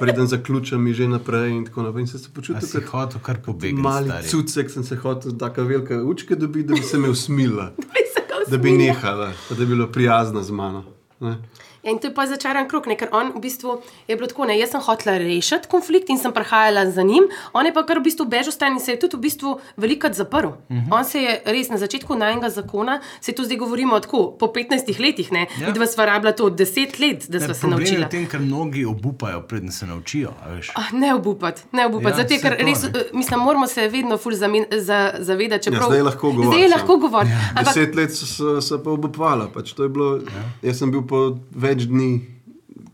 preden 0.01 0.27
zaključim, 0.27 0.83
mi 0.83 0.95
že 0.95 1.09
naprej. 1.09 1.51
In 1.51 1.65
tako 1.67 1.83
naprej. 1.83 2.01
In 2.01 2.07
se 2.07 2.19
A 2.19 2.35
počutil 2.35 2.69
si 2.69 2.81
kot 2.81 2.91
hotel 2.91 3.21
kar 3.23 3.43
pobegniti, 3.43 3.83
mali 3.83 4.09
stari? 4.09 4.29
cucek, 4.29 4.71
sem 4.71 4.85
se 4.85 4.97
hotel 4.97 5.33
tako 5.39 5.63
velike 5.63 5.97
učke 5.97 6.37
dobiti, 6.37 6.69
da 6.69 6.75
bi 6.75 6.83
se 6.83 6.99
me 6.99 7.11
usmila, 7.11 7.73
Bi 7.95 8.05
se 8.15 8.21
ga 8.29 8.51
da 8.51 8.57
bi 8.57 8.73
nehala, 8.73 9.33
da 9.51 9.55
bi 9.55 9.67
bila 9.67 9.87
prijazna 9.87 10.43
z 10.43 10.51
mano. 10.51 10.85
Ne? 11.21 11.37
Ja, 11.83 11.91
in 11.91 11.99
to 11.99 12.07
je 12.07 12.15
pa 12.15 12.27
začaran 12.27 12.67
krok, 12.67 12.87
ne? 12.87 12.95
ker 12.95 13.09
on 13.11 13.33
v 13.33 13.41
bistvu 13.41 13.79
je 14.07 14.15
bilo 14.15 14.27
tako, 14.27 14.45
ne, 14.45 14.55
jaz 14.55 14.71
sem 14.71 14.81
hotela 14.81 15.15
rešiti 15.17 15.65
konflikt 15.67 16.09
in 16.09 16.19
sem 16.19 16.29
prehajala 16.31 16.85
za 16.89 17.03
njim, 17.03 17.25
on 17.53 17.65
je 17.65 17.73
pa 17.73 17.83
kar 17.83 17.97
v 17.97 18.05
bistvu 18.05 18.27
bežal 18.27 18.53
stran 18.53 18.73
in 18.73 18.81
se 18.81 18.93
je 18.93 18.99
tudi 18.99 19.17
v 19.17 19.21
bistvu 19.23 19.51
velikrat 19.77 20.15
zaprl. 20.15 20.49
Uh 20.49 20.55
Mhm. 20.71 20.81
-huh. 20.83 20.93
On 20.93 21.05
se 21.05 21.19
je 21.19 21.43
res 21.47 21.69
na 21.69 21.79
začetku 21.79 22.15
najnega 22.15 22.51
zakona, 22.51 23.01
se 23.21 23.33
tu 23.33 23.45
zdaj 23.45 23.57
govorimo 23.59 24.01
tako, 24.01 24.31
po 24.33 24.47
15 24.49 24.69
letih, 25.01 25.33
ne, 25.33 25.47
Ja. 25.53 25.67
ja. 25.67 25.73
dva 25.73 25.87
sva 25.87 26.05
rabila 26.07 26.33
to 26.33 26.45
10 26.47 26.61
let, 27.01 27.27
da 27.27 27.39
Ne, 27.39 27.45
sva 27.47 27.55
se 27.55 27.61
problem 27.61 27.81
je 27.81 27.87
naučila. 27.89 28.09
tem, 28.09 28.27
ker 28.27 28.41
mnogi 28.41 28.85
obupajo, 28.87 29.41
preden 29.43 29.73
se 29.73 29.87
naučijo. 29.87 30.31
a 30.39 30.49
veš. 30.51 30.71
Ah, 30.75 30.93
ne 30.93 31.15
obupati, 31.15 31.63
ne 31.73 31.87
obupati. 31.87 32.07
Ja, 32.11 32.11
Ja, 32.13 32.17
Zato, 32.19 32.43
ker 32.43 32.59
to, 32.59 32.65
res, 32.65 32.83
ne. 32.85 32.89
eh, 32.91 33.05
mislim, 33.13 33.41
moramo 33.41 33.67
se 33.67 33.89
vedno 33.89 34.17
ful 34.19 34.33
zamen, 34.35 34.65
za, 34.73 35.13
zavedati. 35.19 35.55
Ja, 35.61 35.73
Čeprav, 35.73 35.89
zdaj 35.89 36.03
lahko 36.03 36.31
govoriš. 36.31 36.59
Zdaj 36.59 36.69
lahko 36.71 36.97
govorim. 36.99 37.31
Ja. 37.31 37.41
Ampak 37.51 37.65
Deset 37.67 37.95
let 37.95 38.11
so, 38.13 38.61
so 38.61 38.79
pa 38.79 38.91
obupovala. 38.91 39.49
Pač 39.49 39.73
to 39.73 39.83
je 39.83 39.89
bilo, 39.89 40.17
ja. 40.17 40.43
Jaz 40.63 40.79
sem 40.79 40.91
bil 40.91 41.03
po 41.03 41.21
več 41.53 41.70
dni, 41.75 42.27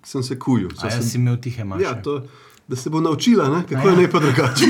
sem 0.05 0.23
se 0.23 0.39
kujil. 0.39 0.69
A 0.83 0.87
jaz 0.87 0.95
sem, 0.95 1.03
si 1.03 1.19
imel 1.19 1.37
tihe 1.37 1.65
maše. 1.65 1.85
ja, 1.85 1.95
to, 2.03 2.23
da 2.69 2.77
se 2.77 2.91
bo 2.91 3.01
naučila, 3.01 3.49
ne? 3.49 3.62
kako 3.69 3.89
ja. 3.89 3.95
je 3.95 4.01
ne 4.01 4.11
pa 4.11 4.19
drugače. 4.19 4.65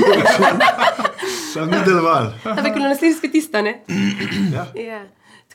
Sam 1.53 1.69
ni 1.69 1.77
deloval. 1.85 2.33
ampak 2.43 2.75
na 2.75 2.89
naslednji 2.89 3.31
tista, 3.31 3.61
ne? 3.61 3.81
Ja. 4.53 4.67
Ja. 4.75 5.05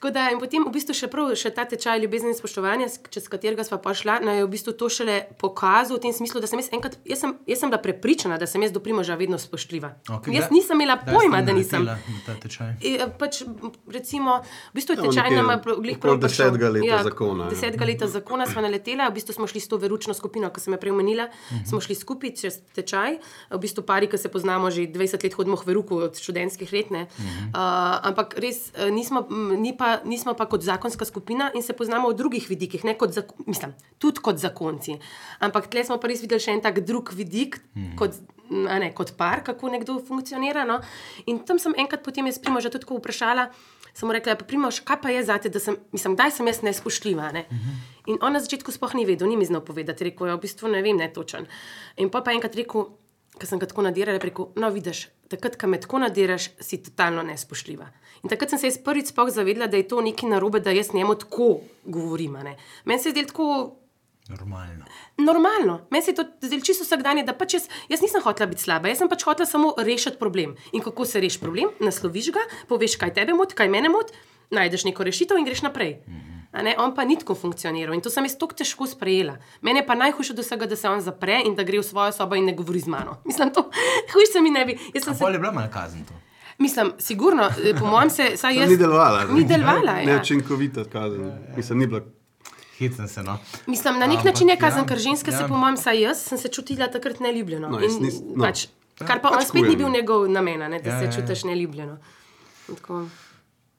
Tako 0.02 0.10
da, 0.10 0.30
in 0.30 0.40
potem 0.40 0.64
v 0.66 0.72
bistvu 0.74 0.94
še 0.94 1.06
prav 1.06 1.30
še 1.32 1.50
ta 1.50 1.62
tečaj 1.62 2.00
ljubezni 2.00 2.28
in 2.28 2.34
spoštovanja, 2.34 2.88
s- 2.88 2.98
čez 3.06 3.28
katerega 3.30 3.62
smo 3.62 3.78
pa 3.78 3.94
šla, 3.94 4.18
nam 4.18 4.34
je 4.34 4.42
v 4.42 4.50
bistvu 4.50 4.72
to 4.74 4.88
šele 4.88 5.30
pokazal 5.38 5.94
v 5.94 6.00
tem 6.00 6.10
smislu, 6.10 6.42
da 6.42 6.50
sem 6.50 6.58
jaz 6.58 6.70
enkrat, 6.72 6.98
jaz 7.04 7.20
sem, 7.20 7.30
jaz 7.46 7.58
sem 7.60 7.70
bila 7.70 7.78
prepričana, 7.78 8.34
da 8.34 8.42
sem 8.42 8.58
jaz 8.58 8.72
do 8.72 8.80
primoža 8.80 9.14
vedno 9.14 9.38
spoštljiva. 9.38 10.02
Okej, 10.10 10.34
jaz 10.34 10.42
kdaj- 10.42 10.50
nisem 10.50 10.74
imela 10.76 10.96
kdaj 10.96 11.14
pojma, 11.14 11.38
da 11.40 11.52
nisem. 11.52 11.86
ta 12.26 12.34
tečaj? 12.34 12.82
E, 12.82 13.06
pač, 13.14 13.42
m, 13.42 13.54
recimo, 13.86 14.42
v 14.42 14.74
bistvu 14.74 14.90
je 14.90 14.98
Ja, 14.98 15.04
tečaj 15.04 15.30
nama 15.32 15.54
glih 15.78 15.98
prav 15.98 16.18
desetega 16.18 16.68
leta 16.68 16.98
zakona, 17.00 17.44
ja. 17.44 17.50
Desetega 17.50 17.84
leta 17.84 18.06
zakona 18.08 18.44
smo 18.44 18.58
naletela, 18.60 19.06
v 19.06 19.14
bistvu 19.14 19.32
smo 19.32 19.46
šli 19.46 19.60
s 19.60 19.68
to 19.68 19.78
veručno 19.78 20.10
skupino, 20.12 20.50
ki 20.50 20.58
sem 20.58 20.74
jo 20.74 20.78
prej 20.78 20.90
omenila, 20.90 21.24
uh 21.24 21.30
-huh. 21.52 21.62
smo 21.64 21.78
šli 21.78 21.94
skupaj 21.94 22.30
čez 22.32 22.58
tečaj, 22.74 23.22
v 23.50 23.58
bistvu 23.60 23.82
pari, 23.84 24.06
ki 24.08 24.18
se 24.18 24.26
poznamo 24.28 24.66
že 24.66 24.82
20 24.82 24.98
let, 25.22 25.34
hodimo 25.34 25.54
v 25.54 25.62
veruku 25.64 25.94
od 26.00 26.18
študentskih 26.18 26.72
let, 26.72 26.90
ne. 26.90 27.02
uh 27.02 27.22
-huh. 27.22 27.46
uh, 27.48 28.02
ampak 28.02 28.34
res 28.36 28.72
eh, 28.74 28.90
nismo, 28.90 29.26
ni 29.54 29.70
pa, 29.72 29.91
nismo 30.04 30.34
pa 30.34 30.46
kot 30.46 30.62
zakonska 30.62 31.04
skupina 31.04 31.50
in 31.54 31.62
se 31.62 31.72
poznamo 31.72 32.10
v 32.10 32.14
drugih 32.14 32.48
vidikih, 32.48 32.84
ne 32.84 32.94
kot, 32.98 33.10
zak- 33.10 33.34
mislim, 33.46 33.74
tudi 33.98 34.20
kot 34.20 34.36
zakonci. 34.38 34.98
Ampak 35.40 35.66
tle 35.70 35.84
smo 35.84 35.98
pa 36.00 36.08
res 36.08 36.22
videli 36.22 36.40
še 36.40 36.50
en 36.56 36.60
tak 36.60 36.80
drug 36.80 37.12
vidik, 37.12 37.60
-huh. 37.76 37.94
kot, 37.96 38.10
ne, 38.50 38.92
kot 38.94 39.16
par, 39.16 39.44
kako 39.44 39.68
nekdo 39.68 39.98
funkcionira. 40.08 40.64
No? 40.64 40.80
In 41.26 41.38
tam 41.44 41.58
sem 41.58 41.74
enkrat 41.76 42.02
potem 42.02 42.26
jaz 42.26 42.38
primoža 42.38 42.70
tudi 42.70 42.86
vprašala, 42.88 43.50
sem 43.94 44.08
mu 44.08 44.12
rekla, 44.12 44.32
"Ja, 44.32 44.36
pa 44.36 44.44
primož, 44.44 44.80
kaj 44.84 45.00
pa 45.02 45.08
je 45.10 45.24
zate, 45.24 45.48
da 45.48 45.60
sem, 45.60 45.76
mislim, 45.92 46.16
kdaj 46.16 46.30
sem 46.30 46.46
jaz 46.46 46.62
nespoštljiva. 46.62 47.32
Ne? 47.32 47.46
Uh 47.50 47.56
-huh. 47.56 47.92
In 48.06 48.18
on 48.20 48.32
na 48.32 48.40
začetku 48.40 48.72
sploh 48.72 48.94
ni 48.94 49.04
vedel, 49.04 49.28
ni 49.28 49.36
mi 49.36 49.44
znal 49.44 49.60
povedati, 49.60 50.04
rekel 50.04 50.26
je, 50.26 50.34
v 50.34 50.40
bistvu 50.40 50.68
ne 50.68 50.82
vem, 50.82 50.96
ne 50.96 51.12
točen. 51.12 51.46
In 51.96 52.10
pa 52.10 52.20
pa 52.20 52.32
enkrat 52.32 52.54
rekel, 52.56 52.86
ker 53.38 53.48
sem 53.48 53.58
ga 53.58 53.66
tako 53.66 53.82
nadirala, 53.82 54.18
rekel, 54.18 54.48
no 54.56 54.70
vidiš, 54.70 55.08
takrat, 55.28 55.56
ko 55.56 55.66
me 55.66 55.80
tako 55.80 55.98
nadiraš, 55.98 56.50
si 56.60 56.82
totalno 56.82 57.22
nespoštljiva. 57.22 57.86
In 58.22 58.30
takrat 58.30 58.50
sem 58.50 58.58
se 58.58 58.66
jaz 58.66 58.78
prvič 58.78 59.10
sploh 59.10 59.30
zavedla, 59.30 59.66
da 59.66 59.76
je 59.76 59.88
to 59.88 60.00
nekaj 60.00 60.30
narobe, 60.30 60.60
da 60.60 60.70
jaz 60.70 60.94
njemu 60.94 61.14
tako 61.14 61.60
govorim. 61.84 62.38
Meni 62.84 62.98
se 63.02 63.08
je 63.08 63.12
zdelo 63.12 63.26
tako 63.26 63.76
Normalno. 64.28 64.84
Normalno, 65.18 65.86
meni 65.90 66.04
se 66.04 66.10
je 66.10 66.14
to 66.14 66.24
zdelo 66.40 66.62
čisto 66.62 66.84
vsakdanje, 66.84 67.24
da 67.26 67.34
pač 67.34 67.54
jaz, 67.54 67.64
jaz 67.88 68.00
nisem 68.00 68.22
hotela 68.22 68.46
biti 68.46 68.62
slaba, 68.62 68.88
jaz 68.88 69.02
sem 69.02 69.08
pač 69.10 69.24
hotela 69.26 69.46
samo 69.46 69.74
rešiti 69.78 70.18
problem. 70.18 70.54
In 70.72 70.82
kako 70.82 71.04
se 71.04 71.20
reši 71.20 71.40
problem? 71.42 71.72
Nasloviš 71.80 72.30
ga, 72.32 72.44
poveš, 72.68 72.96
kaj 72.96 73.14
tebe 73.18 73.34
moti, 73.34 73.58
kaj 73.58 73.68
mene 73.68 73.90
moti, 73.90 74.14
najdeš 74.54 74.86
neko 74.86 75.04
rešitev 75.04 75.42
in 75.42 75.48
greš 75.48 75.64
naprej. 75.66 75.98
A 76.52 76.62
Ne, 76.62 76.74
on 76.78 76.94
pa 76.94 77.04
ni 77.04 77.16
tako 77.16 77.34
funkcioniral 77.34 77.94
in 77.96 78.02
to 78.04 78.10
sem 78.12 78.26
jaz 78.28 78.36
tako 78.36 78.54
težko 78.54 78.86
sprejela. 78.86 79.38
Mene 79.64 79.80
je 79.80 79.86
pa 79.86 79.94
najhujše 79.96 80.34
od 80.34 80.42
vsega, 80.44 80.66
da 80.68 80.76
se 80.76 80.88
on 80.88 81.00
zapre 81.00 81.40
in 81.46 81.54
da 81.56 81.64
gre 81.64 81.80
v 81.80 81.86
svojo 81.86 82.12
sobo 82.12 82.36
in 82.36 82.44
ne 82.44 82.52
govori 82.52 82.80
z 82.80 82.92
mano. 82.92 83.16
Mislim, 83.24 83.50
to 83.50 83.70
hujše 84.12 84.44
mi 84.44 84.50
ne 84.52 84.64
bi. 84.68 84.76
Jaz 84.94 85.04
sem 85.04 85.14
se, 85.14 85.24
bila 85.24 85.52
malo 85.52 85.72
kazen 85.72 86.04
to. 86.04 86.14
Mislim, 86.62 86.92
sigurno, 87.00 87.42
eh, 87.60 87.74
po 87.74 87.86
mojem 87.86 88.10
se, 88.10 88.30
saj 88.36 88.56
jaz. 88.56 88.70
Ni 88.70 88.76
delovala. 88.76 89.24
Ni 89.26 89.44
delovala, 89.44 89.98
ja. 89.98 90.06
Neučinkovita 90.06 90.84
kazen. 90.86 91.26
Mislim, 91.56 91.78
ni 91.78 91.86
bila. 91.86 92.02
Hecam 92.78 93.08
se, 93.08 93.22
no. 93.22 93.38
Mislim, 93.66 93.94
na 93.94 94.06
nek 94.06 94.16
Ampak 94.16 94.24
način 94.26 94.48
je 94.48 94.54
ja, 94.54 94.58
kazen, 94.58 94.86
ker 94.86 94.98
ženske 95.00 95.30
ja. 95.30 95.38
se, 95.38 95.48
po 95.48 95.56
mojem, 95.56 95.76
saj 95.78 96.00
jaz 96.00 96.18
sem 96.22 96.38
se 96.38 96.48
čutila 96.50 96.88
takrat 96.88 97.20
neljubljeno. 97.20 97.68
No, 97.68 97.78
In 97.78 97.90
nis- 98.00 98.22
no. 98.26 98.42
pač, 98.42 98.64
kar 98.98 99.20
pa 99.20 99.28
on 99.28 99.36
Pač 99.36 99.48
spet 99.48 99.62
ni 99.62 99.76
bil 99.76 99.88
njegov 99.90 100.24
namen, 100.28 100.58
ne, 100.60 100.80
da 100.80 100.88
Ja, 100.88 100.98
se 100.98 101.04
ja, 101.04 101.10
ja. 101.10 101.12
čutiš 101.12 101.44
neljubljeno. 101.44 101.98
Tako, 102.68 103.04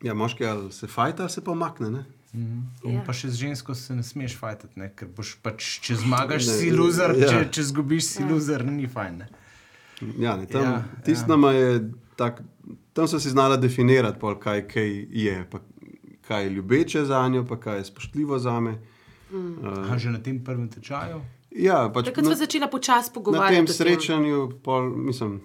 Ja, 0.01 0.13
moški 0.13 0.45
ali 0.45 0.71
se 0.71 0.87
fajta 0.87 1.23
ali 1.23 1.29
se 1.29 1.43
pa 1.43 1.51
umakne. 1.51 1.89
Ne? 1.89 2.05
In 2.33 2.63
Ja. 2.85 3.01
pa 3.05 3.13
še 3.13 3.29
z 3.29 3.35
žensko 3.35 3.75
se 3.75 3.95
ne 3.95 4.03
smeš 4.03 4.37
fajtati, 4.37 4.79
ne? 4.79 4.89
ker 4.89 5.07
boš 5.07 5.35
pač, 5.37 5.79
če 5.79 5.95
zmagaš, 5.95 6.47
Ne, 6.47 6.53
si 6.53 6.71
loser, 6.71 7.13
ja. 7.13 7.27
če, 7.29 7.49
če 7.51 7.63
zgubiš, 7.63 8.03
si 8.05 8.23
loser, 8.23 8.65
ni 8.65 8.87
fajn. 8.87 9.17
Ne? 9.17 9.27
Ja, 10.17 10.35
ne, 10.35 10.45
tam, 10.45 10.61
Ja, 10.61 10.69
ja, 10.71 10.83
tist 11.05 11.27
ja. 11.27 11.35
ja. 11.35 11.51
je 11.51 11.91
tak, 12.15 12.41
tam 12.93 13.07
so 13.07 13.19
si 13.19 13.29
znala 13.29 13.57
definirati, 13.57 14.19
pol, 14.19 14.35
kaj, 14.39 14.67
kaj 14.67 14.89
je, 15.11 15.37
pa 15.51 15.59
kaj 16.27 16.43
je 16.43 16.49
ljubeče 16.49 17.05
za 17.05 17.27
njo, 17.27 17.45
pa 17.45 17.59
kaj 17.59 17.77
je 17.77 17.85
spoštljivo 17.85 18.39
za 18.39 18.59
me. 18.59 18.77
A 19.89 19.97
že 19.97 20.11
na 20.13 20.19
tem 20.23 20.43
prvem 20.43 20.69
tečaju? 20.69 21.21
Ja, 21.51 21.89
pač 21.93 22.09
takrat 22.09 22.25
smo 22.25 22.35
začeli 22.35 22.67
počasi 22.71 23.09
na 23.09 23.13
pogovarjati. 23.13 23.61
o 23.61 23.65
tem. 23.65 23.75
srečanju, 23.75 24.51
pol, 24.63 24.89
mislim, 24.89 25.41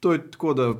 to 0.00 0.12
je 0.12 0.30
tako, 0.30 0.54
da 0.54 0.74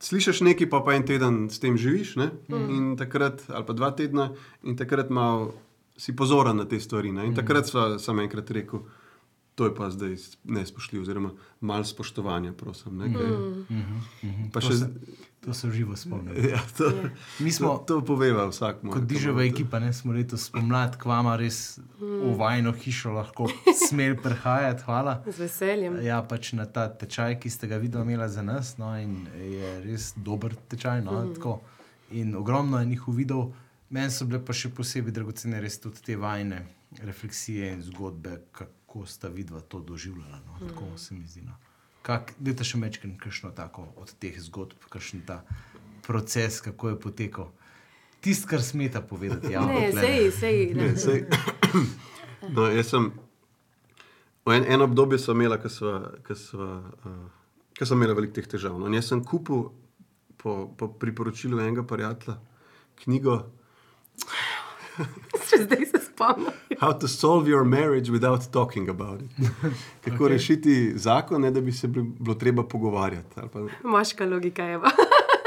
slišiš 0.00 0.40
nekaj, 0.40 0.70
pa 0.70 0.80
pa 0.80 0.94
en 0.94 1.06
teden 1.06 1.48
s 1.50 1.60
tem 1.60 1.76
živiš, 1.76 2.16
ne? 2.16 2.30
in 2.48 2.96
takrat, 2.96 3.42
ali 3.48 3.64
pa 3.66 3.72
dva 3.72 3.90
tedna, 3.90 4.30
in 4.62 4.76
takrat 4.76 5.10
malo 5.10 5.54
si 5.96 6.16
pozoren 6.16 6.56
na 6.56 6.64
te 6.64 6.80
stvari. 6.80 7.12
Ne? 7.12 7.26
In 7.26 7.34
takrat 7.34 7.66
sva, 7.66 7.98
sem 7.98 8.18
enkrat 8.22 8.50
rekel, 8.50 8.84
to 9.58 9.64
je 9.66 9.74
pa 9.74 9.90
zdaj 9.90 10.14
nespoštljivo, 10.44 11.02
oziroma 11.02 11.30
malo 11.60 11.84
spoštovanja, 11.84 12.52
prosim. 12.52 12.98
Ne, 12.98 13.08
kaj, 13.14 13.26
pa 14.52 14.60
To 14.60 14.68
še, 14.68 14.76
se, 14.78 14.86
to 15.40 15.54
se 15.54 15.70
živo 15.70 15.96
spomnim. 15.96 16.36
ja, 16.52 16.60
to, 16.76 16.92
Mi 17.42 17.50
smo, 17.52 17.72
to, 17.82 17.98
to 17.98 18.04
poveva 18.06 18.44
vsak 18.52 18.84
moj. 18.86 18.94
kot 18.94 19.08
diževa 19.10 19.42
ekipa, 19.42 19.80
ne 19.82 19.90
smo 19.92 20.14
letos 20.14 20.44
spomladi 20.46 21.00
k 21.02 21.10
vama 21.10 21.34
res 21.40 21.80
v 21.98 22.36
vajno 22.38 22.70
hišo 22.70 23.16
lahko 23.18 23.50
smeli 23.88 24.20
prihajati. 24.22 24.86
Hvala. 24.86 25.16
Z 25.26 25.42
veseljem. 25.42 25.98
Ja, 26.06 26.22
pač 26.22 26.52
na 26.54 26.70
ta 26.70 26.86
tečaj, 26.86 27.40
ki 27.42 27.50
ste 27.50 27.66
ga 27.66 27.82
videli, 27.82 28.06
imela 28.06 28.30
za 28.30 28.46
nas, 28.46 28.76
no, 28.78 28.94
in 28.94 29.26
je 29.34 29.74
res 29.88 30.12
dober 30.14 30.54
tečaj. 30.70 31.02
No, 31.02 31.24
mm. 31.26 31.60
In 32.22 32.36
ogromno 32.38 32.78
je 32.78 32.94
njihov 32.94 33.18
videl, 33.18 33.48
meni 33.90 34.14
so 34.14 34.30
bile 34.30 34.38
pa 34.38 34.54
še 34.54 34.70
posebej 34.70 35.18
dragocene 35.18 35.58
res 35.58 35.82
tudi 35.82 36.06
te 36.06 36.14
vajne 36.14 36.62
refleksije 37.02 37.74
in 37.74 37.82
zgodbe, 37.82 38.38
kako 38.54 38.77
sta 39.06 39.28
vidva 39.28 39.60
to 39.60 39.80
doživljala. 39.80 40.40
No, 40.46 40.68
tako 40.68 40.84
mm. 40.84 40.98
se 40.98 41.14
mi 41.14 41.26
zdi. 41.26 41.42
No. 41.42 41.56
Dajte 42.38 42.64
še 42.64 42.78
mečken, 42.80 43.16
kakšno 43.20 43.50
tako 43.56 43.84
od 44.00 44.12
teh 44.20 44.36
zgodb, 44.40 44.86
kakšen 44.88 45.26
ta 45.28 45.42
proces, 46.06 46.60
kako 46.64 46.94
je 46.94 47.00
potekal. 47.00 47.50
Tisto, 48.24 48.48
kar 48.48 48.62
smeta 48.64 49.02
povedati. 49.04 49.52
javno 49.52 49.74
Ne, 49.74 49.92
sej, 49.92 50.30
sej. 50.32 50.60
Ne, 50.74 50.96
sej, 50.96 51.26
no, 52.56 52.66
jaz 52.72 52.94
sem. 52.94 53.12
v 54.48 54.56
En, 54.56 54.64
eno 54.64 54.88
obdobje 54.88 55.18
sem 55.20 55.36
imela, 55.36 55.58
uh, 55.60 56.06
ko 57.78 57.84
sem 57.84 57.98
imela 58.00 58.16
veliko 58.16 58.38
teh 58.40 58.48
težav. 58.48 58.78
No, 58.80 58.88
in 58.88 58.96
jaz 58.96 59.12
sem 59.12 59.20
kupil 59.20 59.68
po, 60.40 60.72
po 60.72 60.88
priporočilu 60.88 61.60
enega 61.60 61.84
prijatelja 61.84 62.38
knjigo 63.04 63.42
Še 65.48 65.62
zdaj 65.64 65.86
se 65.90 66.00
spomnim. 66.04 66.52
How 66.80 66.92
to 66.92 67.08
solve 67.08 67.48
your 67.48 67.64
marriage 67.64 68.10
without 68.12 68.44
talking 68.52 68.88
about 68.88 69.22
it. 69.22 69.30
Kako 70.04 70.24
okay. 70.24 70.32
rešiti 70.34 70.76
zakon, 70.98 71.42
ne 71.42 71.50
da 71.50 71.60
bi 71.60 71.72
se 71.72 71.88
bi- 71.88 72.02
bilo 72.02 72.34
treba 72.34 72.62
pogovarjati. 72.62 73.48
Pa, 73.52 73.66
Moška 73.88 74.26
logika 74.26 74.64
je. 74.64 74.80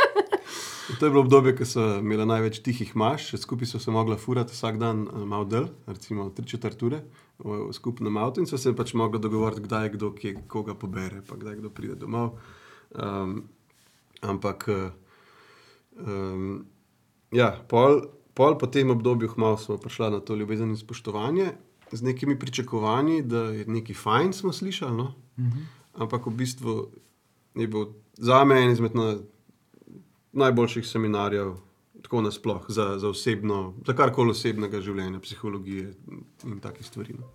to 0.99 1.05
je 1.05 1.11
bilo 1.11 1.21
obdobje, 1.21 1.55
ko 1.55 1.65
so 1.65 1.85
imeli 1.99 2.25
največ 2.25 2.59
tihih 2.65 2.95
maš, 2.95 3.31
skupaj 3.37 3.69
so 3.69 3.79
se 3.79 3.91
mogla 3.91 4.17
furati 4.17 4.53
vsak 4.53 4.79
dan 4.81 5.05
eh, 5.07 5.25
malo 5.25 5.45
del, 5.45 5.69
recimo 5.87 6.29
tri 6.29 6.45
četrt 6.47 6.83
ure 6.83 7.03
v, 7.43 7.67
v 7.69 7.73
skupnem 7.73 8.17
avtu 8.17 8.41
in 8.41 8.49
so 8.49 8.57
se 8.57 8.73
pač 8.75 8.93
mogli 8.93 9.21
dogovoriti, 9.21 9.65
kdaj 9.67 9.93
kdo 9.95 10.11
kje, 10.17 10.35
koga 10.47 10.75
pobere, 10.75 11.21
pa 11.27 11.37
kdaj 11.39 11.59
kdo 11.61 11.69
pride 11.69 11.95
domov. 11.95 12.37
Um, 12.91 13.43
ampak, 14.21 14.67
um, 15.97 16.65
ja, 17.31 17.53
pol, 17.69 18.01
pol 18.33 18.57
po 18.57 18.67
tem 18.67 18.89
obdobju 18.89 19.29
hmalo 19.35 19.57
smo 19.57 19.77
prišli 19.77 20.11
na 20.11 20.19
to 20.19 20.35
ljubezen 20.35 20.69
in 20.69 20.77
spoštovanje 20.77 21.51
z 21.91 22.01
nekimi 22.01 22.39
pričakovanji, 22.39 23.21
da 23.21 23.37
je 23.37 23.65
nekaj 23.67 23.95
fajn, 23.95 24.33
smo 24.33 24.53
slišali. 24.53 24.97
No? 24.97 25.13
Ampak 25.93 26.25
v 26.25 26.31
bistvu 26.31 26.91
je 27.55 27.67
bil 27.67 27.85
za 28.17 28.43
me 28.43 28.61
en 28.63 28.71
izmed 28.71 28.95
na, 28.95 29.17
najboljših 30.31 30.87
seminarjev, 30.87 31.55
tako 32.01 32.21
nasploh, 32.21 32.65
za, 32.67 32.97
za 32.99 33.09
osebno, 33.09 33.73
za 33.87 33.93
karkoli 33.93 34.31
osebnega 34.31 34.81
življenja, 34.81 35.19
psihologije 35.19 35.91
in 36.45 36.59
takih 36.63 36.87
stvari. 36.87 37.15
No. 37.19 37.27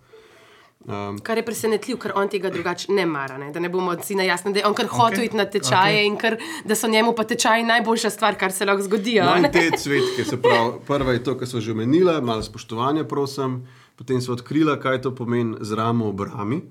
Um, 0.85 1.17
Kar 1.19 1.37
je 1.37 1.45
presenetljivo, 1.45 1.99
ker 1.99 2.11
on 2.15 2.29
tega 2.29 2.49
drugače 2.53 2.93
ne 2.93 3.05
mara. 3.05 3.37
Ne? 3.37 3.49
Da 3.51 3.59
ne 3.59 3.69
bomo 3.69 3.95
si 4.03 4.15
na 4.15 4.23
jasno, 4.23 4.51
da 4.51 4.59
je 4.59 4.67
on 4.67 4.75
kar 4.77 4.85
okay. 4.85 4.97
hotel 4.97 5.23
iti 5.23 5.35
na 5.35 5.45
tečaje 5.45 5.97
okay. 5.97 6.05
in 6.05 6.15
kar, 6.17 6.37
da 6.65 6.75
so 6.75 6.87
njemu 6.87 7.11
pa 7.15 7.23
tečaji 7.23 7.65
najboljša 7.67 8.09
stvar, 8.09 8.37
kar 8.39 8.51
se 8.51 8.65
lahko 8.65 8.83
zgodi. 8.83 9.17
no, 9.19 9.49
te 9.51 9.71
cvetke, 9.77 10.23
se 10.23 10.41
pravi, 10.41 10.79
prva 10.87 11.17
je 11.17 11.23
to, 11.23 11.37
kar 11.37 11.47
smo 11.47 11.59
že 11.59 11.71
omenili, 11.71 12.21
malo 12.21 12.43
spoštovanja, 12.43 13.03
prosim. 13.03 13.65
Potem 13.95 14.21
so 14.21 14.31
odkrila, 14.37 14.77
kaj 14.79 15.01
to 15.01 15.15
pomeni 15.15 15.57
z 15.59 15.73
ramo 15.73 16.07
ob 16.07 16.21
rami. 16.21 16.61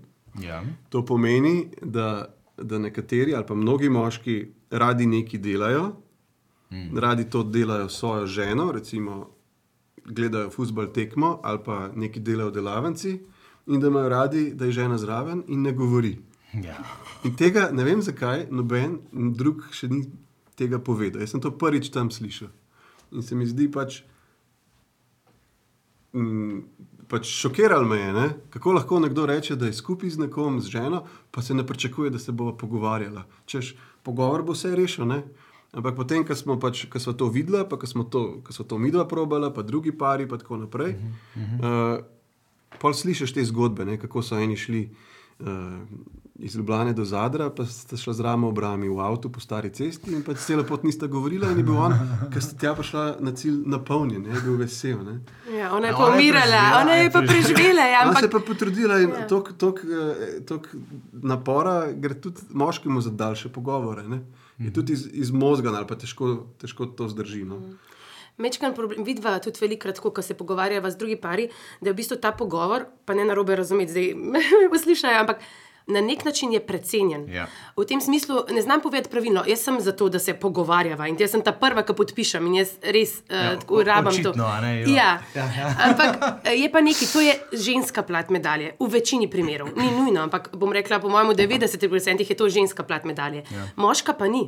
Ja. 0.41 0.63
To 0.89 1.05
pomeni, 1.05 1.69
da, 1.83 2.27
da 2.57 2.79
nekateri 2.79 3.35
ali 3.35 3.47
pa 3.47 3.55
mnogi 3.55 3.89
moški 3.89 4.47
radi 4.71 5.07
nekaj 5.07 5.41
delajo, 5.41 5.93
mm. 6.71 6.99
radi 6.99 7.31
to 7.31 7.43
delajo 7.43 7.89
s 7.89 7.99
svojo 7.99 8.27
ženo, 8.27 8.73
recimo 8.73 9.31
gledajo 10.05 10.51
futbol 10.51 10.87
tekmo 10.93 11.41
ali 11.43 11.59
pa 11.65 11.89
nekaj 11.95 12.23
delajo 12.23 12.49
v 12.49 12.53
delavnici, 12.53 13.19
in 13.67 13.81
da 13.81 13.87
imajo 13.87 14.09
radi, 14.09 14.55
da 14.55 14.65
je 14.65 14.73
žena 14.73 14.99
zraven 14.99 15.43
in 15.49 15.63
ne 15.63 15.73
govori. 15.73 16.19
Ja. 16.65 16.77
In 17.25 17.37
tega 17.37 17.69
ne 17.73 17.85
vem, 17.85 18.03
zakaj 18.03 18.47
noben 18.51 19.01
drug 19.13 19.67
še 19.75 19.89
ni 19.91 20.05
tega 20.57 20.79
povedal. 20.79 21.21
Jaz 21.21 21.35
sem 21.35 21.43
to 21.43 21.53
prvič 21.59 21.91
tam 21.93 22.11
slišal. 22.11 22.49
In 23.13 23.23
se 23.23 23.37
mi 23.37 23.47
zdi 23.47 23.69
pač. 23.73 24.03
Mm, 26.17 26.63
pač 27.11 27.29
šokiralo 27.29 27.87
me 27.87 27.99
je, 27.99 28.13
ne? 28.13 28.29
kako 28.51 28.73
lahko 28.79 29.01
nekdo 29.03 29.27
reče, 29.27 29.57
da 29.57 29.69
je 29.69 29.77
skupaj 29.77 30.11
z 30.15 30.25
nekom, 30.25 30.61
z 30.65 30.73
ženo, 30.79 31.03
pa 31.31 31.43
se 31.43 31.55
ne 31.55 31.67
pričakuje, 31.67 32.11
da 32.11 32.19
se 32.19 32.33
bo 32.33 32.55
pogovarjala. 32.57 33.27
Češ, 33.47 33.75
pogovor 34.03 34.43
bo 34.43 34.57
vse 34.57 34.73
rešil. 34.77 35.07
Ne? 35.07 35.21
Ampak 35.77 35.97
potem, 35.99 36.25
ko 36.25 36.35
smo, 36.35 36.57
pač, 36.63 36.87
ko 36.91 37.03
smo 37.03 37.13
to 37.13 37.29
videli, 37.29 37.67
pa 37.69 37.77
ko 37.77 37.87
smo 37.87 38.07
to, 38.09 38.41
ko 38.43 38.55
smo 38.55 38.65
to 38.65 38.79
midva 38.81 39.05
probala, 39.09 39.53
pa 39.53 39.63
drugi 39.63 39.93
pari, 39.93 40.27
pa 40.27 40.39
tako 40.41 40.57
naprej. 40.65 40.97
Uh 40.97 41.43
-huh. 41.43 41.99
uh, 41.99 42.16
Pol 42.81 42.95
slišiš 42.95 43.35
te 43.35 43.45
zgodbe, 43.45 43.85
ne, 43.85 43.99
kako 44.01 44.23
so 44.23 44.39
eni 44.39 44.57
šli 44.57 44.89
uh, 45.39 45.47
iz 46.39 46.57
Ljubljana 46.57 46.93
do 46.93 47.05
Zadra, 47.05 47.51
pa 47.51 47.65
sta 47.67 47.97
šla 47.97 48.13
z 48.13 48.21
ramo 48.21 48.49
obrami 48.49 48.89
v 48.89 49.01
avtu 49.01 49.33
po 49.33 49.41
stari 49.41 49.71
cesti 49.73 50.13
in 50.13 50.23
pač 50.23 50.43
celo 50.45 50.65
pot 50.69 50.85
nista 50.85 51.07
govorila, 51.07 51.51
in 51.51 51.63
je 51.63 51.65
bil 51.65 51.79
on, 51.81 51.95
ker 52.33 52.45
sta 52.45 52.59
tja 52.61 52.75
prišla 52.77 53.05
na 53.21 53.33
cilj 53.33 53.63
napolnjen, 53.67 54.23
ne, 54.23 54.35
je 54.35 54.43
bil 54.45 54.59
vesel. 54.61 55.01
Ne. 55.05 55.21
Ja, 55.57 55.73
ona 55.73 55.89
je 55.89 55.93
Ja, 55.93 55.97
pa 55.97 56.05
ona 56.05 56.17
je 56.17 56.21
umirala, 56.21 56.63
ona 56.83 56.99
je 56.99 57.05
je 57.05 57.13
pa 57.13 57.23
preživela. 57.23 57.87
Ja, 57.89 58.03
Ona 58.05 58.19
se 58.21 58.27
je 58.27 58.29
ampak, 58.29 58.33
pa 58.33 58.47
potrudila 58.53 59.01
in 59.01 59.11
Ja. 59.11 59.21
ja. 59.21 59.29
toliko 59.29 60.69
napora 61.13 61.93
gre 61.93 62.21
tudi 62.21 62.41
moškemu 62.51 63.01
za 63.01 63.11
daljše 63.11 63.49
pogovore. 63.49 64.09
Ne. 64.09 64.21
Je 64.59 64.73
tudi 64.73 64.93
iz, 64.93 65.09
iz 65.13 65.31
možga, 65.31 65.73
ali 65.73 65.87
pa 65.87 65.95
težko, 65.95 66.47
težko 66.61 66.87
to 66.87 67.09
zdrži. 67.09 67.45
No. 67.45 67.61
Mečkan 68.37 68.75
problem, 68.77 69.05
vidva 69.05 69.39
tudi 69.41 69.63
velikrat, 69.63 69.99
ko 69.99 70.23
se 70.23 70.35
pogovarjava 70.37 70.91
z 70.91 71.01
drugimi 71.01 71.21
pari, 71.21 71.47
da 71.81 71.89
je 71.89 71.93
v 71.95 71.97
bistvu 71.97 72.19
ta 72.21 72.35
pogovor, 72.37 72.85
pa 73.05 73.15
ne 73.15 73.25
narobe 73.25 73.57
razumeti, 73.57 73.93
zdaj 73.93 74.13
me 74.33 74.69
poslušajo, 74.73 75.21
ampak 75.25 75.41
na 75.87 76.01
nek 76.01 76.25
način 76.25 76.53
je 76.53 76.61
precenjen. 76.61 77.29
Ja. 77.31 77.47
V 77.77 77.85
tem 77.85 78.01
smislu 78.01 78.45
ne 78.51 78.63
znam 78.63 78.81
povedati 78.81 79.11
pravilno. 79.11 79.45
Jaz 79.47 79.61
sem 79.61 79.81
za 79.81 79.93
to, 79.93 80.09
da 80.09 80.19
se 80.19 80.35
pogovarjava 80.35 81.07
in 81.07 81.17
jaz 81.17 81.31
sem 81.31 81.43
ta 81.43 81.53
prva, 81.53 81.83
ki 81.83 81.95
podpišem 81.95 82.47
in 82.47 82.55
jaz 82.55 82.69
res 82.83 83.13
Ja, 83.31 83.53
uh, 83.53 83.61
tako 83.61 83.83
rabim 83.83 84.13
to. 84.15 84.31
očitno, 84.31 84.49
ne, 84.61 84.81
jo. 84.81 84.89
Ja. 84.89 85.11
Ja, 85.35 85.45
ja. 85.53 85.69
Ampak 85.81 86.11
eh, 86.45 86.55
je 86.55 86.69
pa 86.69 86.81
nekaj, 86.81 87.09
to 87.09 87.21
je 87.21 87.35
ženska 87.55 88.03
plat 88.03 88.31
medalje, 88.31 88.73
v 88.79 88.89
večini 88.89 89.27
primerov. 89.27 89.69
Ni 89.77 89.91
nujno, 89.93 90.21
ampak 90.21 90.51
bom 90.53 90.73
rekla, 90.73 90.99
po 90.99 91.09
mojem, 91.09 91.29
v 91.29 91.35
90% 91.37 91.79
je 92.25 92.35
to 92.35 92.49
ženska 92.49 92.83
plat 92.83 93.05
medalje. 93.05 93.45
Ja. 93.49 93.69
Moška 93.77 94.13
pa 94.13 94.27
ni. 94.27 94.47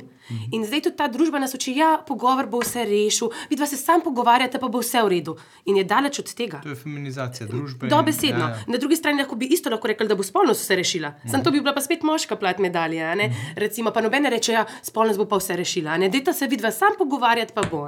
In 0.51 0.65
zdaj 0.65 0.81
tudi 0.81 0.95
ta 0.95 1.07
družba 1.07 1.39
nas 1.39 1.53
uči, 1.53 1.71
da 1.71 1.79
ja, 1.79 1.97
pogovor 1.99 2.47
bo 2.47 2.59
vse 2.59 2.83
rešil, 2.83 3.29
vidva 3.49 3.65
se 3.65 3.77
sam 3.77 4.01
pogovarjate, 4.01 4.59
pa 4.59 4.67
bo 4.67 4.79
vse 4.79 4.99
v 4.99 5.09
redu. 5.09 5.37
In 5.65 5.77
je 5.77 5.83
daleč 5.85 6.19
od 6.19 6.33
tega. 6.33 6.59
To 6.59 6.69
je 6.69 6.75
feminizacija 6.77 7.47
družbe. 7.47 7.85
in- 7.85 7.89
Dobesedno. 7.89 8.39
Ja, 8.39 8.49
Ja, 8.49 8.55
ja. 8.57 8.63
Na 8.67 8.77
drugi 8.77 8.95
strani 8.95 9.19
lahko 9.19 9.35
bi 9.35 9.45
isto 9.47 9.69
lahko 9.69 9.87
rekli, 9.87 10.07
da 10.07 10.15
bo 10.15 10.23
spolnost 10.23 10.61
vse 10.61 10.75
rešila. 10.75 11.13
Mm. 11.29 11.31
Sam 11.31 11.43
to 11.43 11.51
bi 11.51 11.61
bila 11.61 11.73
pa 11.73 11.81
spet 11.81 12.03
moška 12.03 12.35
plat 12.35 12.59
medalje. 12.59 13.03
a 13.03 13.15
ne. 13.15 13.29
Recimo, 13.55 13.91
pa 13.91 14.01
nobene 14.01 14.29
reče, 14.29 14.51
da 14.51 14.57
ja, 14.57 14.65
spolnost 14.81 15.19
bo 15.19 15.25
pa 15.25 15.37
vse 15.37 15.55
rešila. 15.55 15.91
a 15.91 15.97
ne. 15.97 16.09
Dajte 16.09 16.33
se 16.33 16.47
vidva 16.47 16.71
sam 16.71 16.97
pogovarjati, 16.97 17.53
pa 17.53 17.61
bo. 17.71 17.87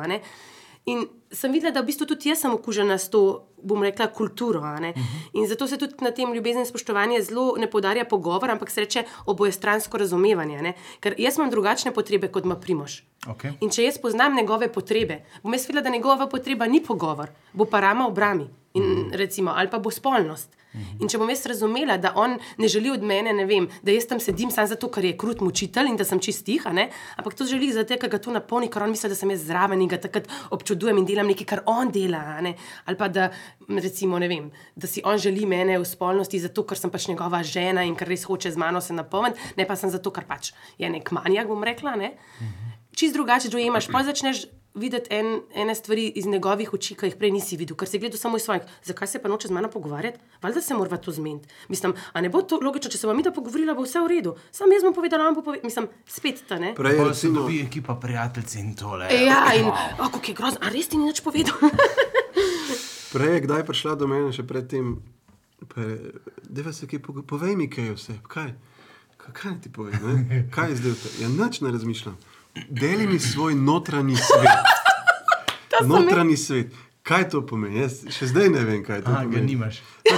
In 0.86 1.06
sem 1.32 1.52
videla, 1.54 1.70
da 1.72 1.82
v 1.82 1.92
bistvu 1.92 2.08
tudi 2.10 2.32
jaz 2.32 2.42
sem 2.42 2.54
okužena 2.54 2.98
s 2.98 3.12
to, 3.14 3.20
bom 3.62 3.84
rekla, 3.84 4.08
kulturo. 4.08 4.62
a 4.66 4.80
ne. 4.80 4.94
In 5.34 5.48
zato 5.48 5.68
se 5.68 5.78
tudi 5.78 5.94
na 6.02 6.12
tem 6.12 6.34
ljubezen 6.34 6.62
in 6.62 6.66
spoštovanje 6.66 7.22
zelo 7.22 7.56
ne 7.58 7.70
podarja 7.70 8.06
pogovor, 8.06 8.50
ampak 8.50 8.70
se 8.70 8.82
reče 8.82 9.04
obojestransko 9.26 9.98
razumevanje. 9.98 10.62
ne. 10.62 10.74
Ker 11.00 11.16
jaz 11.18 11.38
imam 11.38 11.50
drugačne 11.50 11.94
potrebe 11.94 12.28
kot 12.28 12.46
ima 12.46 12.56
Primož. 12.56 13.02
Okej. 13.28 13.52
In 13.62 13.70
če 13.70 13.84
jaz 13.84 13.98
poznam 14.02 14.36
njegove 14.36 14.74
potrebe, 14.74 15.24
bom 15.44 15.54
jaz 15.54 15.68
videla, 15.68 15.84
da 15.84 15.90
njegova 15.90 16.28
potreba 16.28 16.66
ni 16.66 16.84
pogovor, 16.84 17.30
bo 17.54 17.66
pa 17.66 17.80
rama 17.80 18.08
v 18.08 18.14
in, 18.74 19.12
recimo, 19.14 19.52
ali 19.56 19.70
pa 19.70 19.80
bo 19.80 19.92
spolnost. 19.92 20.58
In 20.72 21.10
če 21.12 21.20
bom 21.20 21.28
jaz 21.28 21.42
razumela, 21.52 21.98
da 22.00 22.14
on 22.16 22.38
ne 22.62 22.68
želi 22.72 22.94
od 22.94 23.02
mene, 23.04 23.34
ne 23.36 23.44
vem, 23.48 23.66
da 23.84 23.92
jaz 23.92 24.06
tam 24.08 24.22
sedim 24.24 24.54
samo 24.56 24.70
zato, 24.72 24.88
ker 24.88 25.04
je 25.04 25.18
krut 25.20 25.42
mučitelj 25.44 25.90
in 25.92 25.98
da 26.00 26.06
sem 26.08 26.22
čist 26.24 26.46
tiha, 26.48 26.72
ne? 26.72 26.86
ampak 27.20 27.36
to 27.36 27.48
želi 27.50 27.74
zato, 27.76 27.98
ker 28.00 28.08
ga 28.14 28.22
to 28.24 28.32
napolni, 28.32 28.70
ker 28.72 28.86
on 28.86 28.94
misli, 28.94 29.12
da 29.12 29.18
sem 29.20 29.34
jaz 29.36 29.44
zraven 29.50 29.84
in 29.84 29.92
ga 29.92 30.00
takrat 30.00 30.32
občudujem 30.56 31.02
in 31.02 31.10
delam 31.10 31.28
nekaj, 31.28 31.50
kar 31.50 31.64
on 31.68 31.92
dela. 31.92 32.24
Ali 32.40 32.98
pa 32.98 33.12
da, 33.12 33.28
recimo, 33.68 34.20
ne 34.24 34.32
vem, 34.32 34.48
da 34.80 34.88
si 34.88 35.04
on 35.04 35.20
želi 35.20 35.44
mene 35.44 35.76
v 35.76 35.88
spolnosti 35.88 36.40
zato, 36.40 36.64
ker 36.64 36.80
sem 36.80 36.94
pač 36.94 37.10
njegova 37.12 37.44
žena 37.44 37.84
in 37.84 37.98
ker 38.00 38.08
res 38.08 38.24
hoče 38.30 38.56
z 38.56 38.62
mano 38.62 38.80
se 38.80 38.96
napolniti, 38.96 39.52
ne 39.60 39.68
pa 39.68 39.76
sem 39.76 39.92
zato, 39.92 40.16
ker 40.16 40.24
pač 40.30 40.54
je 40.80 40.88
nek 40.88 41.12
manjak, 41.12 41.52
bom 41.52 41.68
rekla. 41.68 42.00
Ne? 42.00 42.16
čist 42.96 43.14
drugače 43.14 43.50
dojemaš. 43.50 43.88
Pa 43.92 44.04
začneš 44.04 44.46
videti 44.74 45.14
en, 45.14 45.42
ene 45.56 45.76
stvari 45.76 46.08
iz 46.16 46.26
njegovih 46.26 46.74
oči, 46.74 46.96
ki 46.96 47.06
jih 47.06 47.16
prej 47.20 47.32
nisi 47.32 47.58
videl, 47.60 47.76
ker 47.76 47.88
si 47.90 48.00
gledal 48.00 48.18
samo 48.18 48.38
iz 48.38 48.44
svojih. 48.44 48.64
Zakaj 48.84 49.08
se 49.08 49.22
pa 49.22 49.30
noče 49.30 49.48
z 49.48 49.52
mano 49.52 49.70
pogovarjati? 49.70 50.20
Valjda 50.42 50.62
se 50.62 50.74
mora 50.74 50.98
to 50.98 51.12
zmeniti. 51.12 51.48
Mislim, 51.70 51.94
a 52.14 52.22
ne 52.22 52.30
bo 52.30 52.42
to 52.42 52.60
logično, 52.64 52.92
če 52.92 52.98
se 52.98 53.08
bom 53.08 53.18
mi 53.18 53.24
da 53.24 53.34
pogovorila, 53.36 53.76
bo 53.76 53.84
vse 53.84 54.00
v 54.00 54.08
redu. 54.08 54.36
Sam 54.52 54.72
jaz 54.72 54.84
bom 54.84 54.94
povedala, 54.94 55.28
on 55.28 55.36
bo 55.36 55.44
povedal, 55.44 55.68
mislim, 55.68 55.88
spet 56.08 56.44
ta 56.48 56.60
ne. 56.60 56.74
Prej, 56.76 56.98
Pa 56.98 57.04
se 57.04 57.10
recimo, 57.10 57.42
dobi 57.42 57.62
ekipa 57.62 57.96
prijateljic 57.96 58.56
in 58.56 58.76
tole. 58.76 59.12
Ja, 59.26 59.44
in 59.58 59.68
oh, 59.68 59.88
kako 60.00 60.22
je 60.28 60.34
grozno, 60.34 60.60
a 60.62 60.70
res 60.70 60.88
ti 60.88 60.98
ni 60.98 61.12
nič 61.12 61.22
povedal. 61.22 61.58
prej 63.14 63.34
je 63.36 63.46
kdaj 63.48 63.66
prišla 63.68 63.96
do 64.00 64.08
mene, 64.08 64.32
še 64.32 64.48
predtem, 64.48 65.02
da 66.50 66.74
se 66.74 66.88
kaj 66.88 67.00
pogo- 67.04 67.28
povej 67.28 67.56
mi, 67.60 67.68
kaj 67.70 67.92
vse. 67.96 68.20
Kaj, 68.28 68.54
kaj, 69.18 69.60
ti 69.62 69.70
povem? 69.70 70.00
Ne? 70.00 70.48
Kaj 70.52 70.70
je 70.72 70.76
zdaj? 70.76 70.96
Ja, 71.22 71.28
nič 71.30 71.62
ne 71.62 71.72
razmišljam. 71.72 72.16
Deli 72.70 73.08
mi 73.08 73.20
svoj 73.20 73.56
notranji 73.56 74.16
svet. 74.16 74.62
Notranji 75.88 76.38
svet. 76.38 76.72
Kaj 77.02 77.30
to 77.30 77.42
pomeni? 77.42 77.80
Jaz 77.80 78.04
še 78.10 78.28
zdaj 78.28 78.50
ne 78.50 78.62
vem, 78.62 78.84
kaj 78.84 79.02
to 79.02 79.10
Aha, 79.10 79.24
ga 79.24 79.30
pomeni. 79.30 79.48
nimaš. 79.48 79.82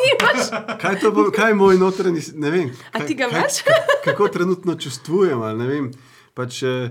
Nimaš. 0.00 0.48
Kaj, 0.78 0.98
to 0.98 1.10
pomeni? 1.10 1.32
kaj 1.32 1.48
je 1.48 1.56
moj 1.56 1.76
notranji 1.76 2.22
svet? 2.22 2.36
Ne 2.36 2.50
vem. 2.50 2.68
A 2.88 2.98
Kaj, 2.98 3.06
ti 3.06 3.14
ga 3.14 3.28
imaš? 3.28 3.60
kako 4.04 4.28
trenutno 4.28 4.74
čustvujem. 4.74 5.40
ali 5.40 5.58
Ne, 5.58 5.66
vem. 5.66 5.90
pač, 6.34 6.62
eh, 6.62 6.90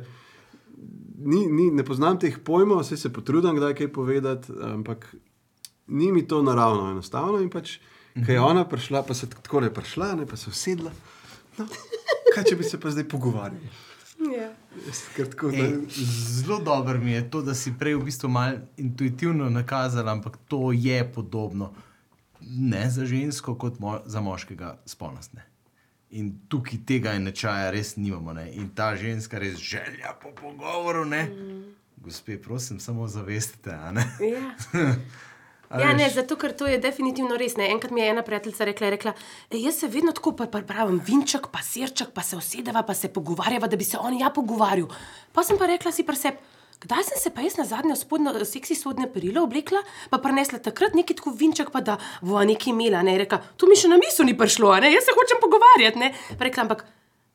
ni, 1.19 1.45
ni, 1.47 1.69
ne 1.71 1.83
poznam 1.83 2.17
teh 2.17 2.37
pojmov, 2.39 2.79
vse 2.79 2.97
se 2.97 3.09
potrudim, 3.09 3.55
kdaj 3.55 3.75
kaj 3.75 3.87
povedati, 3.89 4.53
ampak 4.63 5.05
ni 5.89 6.11
mi 6.11 6.23
to 6.23 6.41
naravno, 6.41 6.89
enostavno. 6.89 7.37
In 7.37 7.49
pač, 7.49 7.77
kaj 8.15 8.33
je 8.33 8.41
ona 8.41 8.65
prišla, 8.65 9.03
pa 9.03 9.13
se 9.13 9.29
tako 9.29 9.61
je 9.61 9.69
prišla, 9.71 10.15
ne, 10.15 10.25
pa 10.25 10.35
se 10.35 10.49
usedla. 10.49 10.91
No, 11.57 11.67
kaj 12.31 12.43
če 12.45 12.55
bi 12.55 12.63
se 12.63 12.79
pa 12.79 12.89
zdaj 12.89 13.05
pogovarjali? 13.05 13.69
Ja. 14.19 14.49
Jaz 14.85 15.01
Ker 15.15 15.29
tako, 15.29 15.49
Ej, 15.49 15.73
zelo 16.43 16.59
dobro 16.59 16.99
mi 16.99 17.11
je 17.11 17.29
to, 17.29 17.41
da 17.41 17.55
si 17.55 17.73
prej 17.79 17.95
v 17.95 18.03
bistvu 18.03 18.29
malo 18.29 18.57
intuitivno 18.77 19.49
nakazal, 19.49 20.09
ampak 20.09 20.37
to 20.47 20.71
je 20.71 21.11
podobno. 21.13 21.73
Ne 22.41 22.89
za 22.89 23.05
žensko, 23.05 23.55
kot 23.55 23.79
mo 23.79 23.99
za 24.05 24.21
moškega 24.21 24.77
spolnostne. 24.85 25.45
In 26.09 26.33
tukaj 26.47 26.79
tega 26.85 27.13
nečaja 27.19 27.71
res 27.71 27.95
nimamo. 27.95 28.33
Ne? 28.33 28.49
In 28.53 28.69
ta 28.75 28.95
ženska 28.95 29.39
res 29.39 29.57
želja 29.57 30.15
po 30.21 30.31
pogovoru. 30.35 31.05
Mm. 31.05 31.63
Gospe, 31.97 32.41
prosim, 32.41 32.79
samo 32.79 33.07
zavestite. 33.07 33.71
a 33.71 33.91
ne? 33.91 34.05
Ja. 34.19 34.55
A 35.69 35.79
Ja, 35.79 35.87
veš? 35.87 35.97
ne, 35.97 36.09
zato 36.11 36.35
ker 36.35 36.51
to 36.51 36.65
je 36.65 36.77
definitivno 36.79 37.37
res. 37.37 37.55
Ne. 37.55 37.67
Enkrat 37.67 37.91
mi 37.91 38.01
je 38.01 38.09
ena 38.09 38.21
prijateljica 38.21 38.65
rekla, 38.65 38.85
je 38.85 38.91
rekla 38.91 39.13
"E, 39.51 39.57
jaz 39.57 39.75
se 39.75 39.87
vedno 39.87 40.11
tako 40.11 40.31
pa- 40.33 40.47
pripravim, 40.47 40.99
vinček, 40.99 41.47
pa 41.47 41.59
sirček, 41.61 42.09
pa 42.09 42.21
se 42.21 42.35
usedeva, 42.35 42.81
pa 42.83 42.93
se 42.93 43.07
pogovarjava, 43.09 43.67
da 43.67 43.75
bi 43.75 43.83
se 43.83 43.97
on 43.97 44.13
ja 44.15 44.29
pogovarjal. 44.29 44.87
Pa 45.31 45.43
sem 45.43 45.57
pa 45.57 45.65
rekla 45.67 45.91
si 45.91 46.03
pri 46.03 46.15
sebi. 46.17 46.37
Kdaj 46.79 47.03
sem 47.03 47.17
se 47.17 47.29
pa 47.29 47.41
jaz 47.41 47.57
na 47.57 47.65
zadnje 47.65 47.95
spodnjo, 47.95 48.45
seksi 48.45 48.73
sodne 48.73 49.05
perilo 49.05 49.43
oblekla, 49.43 49.79
pa 50.09 50.17
prinesla 50.17 50.59
takrat 50.59 50.93
neki 50.93 51.13
tako 51.13 51.29
vinček, 51.31 51.69
pa 51.69 51.81
da 51.81 51.97
bo 52.21 52.39
nekaj 52.41 52.69
imela. 52.69 53.03
Ne, 53.03 53.17
rekla, 53.17 53.41
to 53.57 53.67
mi 53.67 53.75
še 53.75 53.87
na 53.87 53.97
misel 53.97 54.25
ni 54.25 54.33
prišlo, 54.33 54.71
a 54.71 54.79
ne, 54.79 54.89
jaz 54.89 55.03
se 55.03 55.11
hočem 55.11 55.37
pogovarjati. 55.39 55.99
Ne. 55.99 56.09
Pa 56.31 56.45
rekla, 56.45 56.63
ampak 56.63 56.85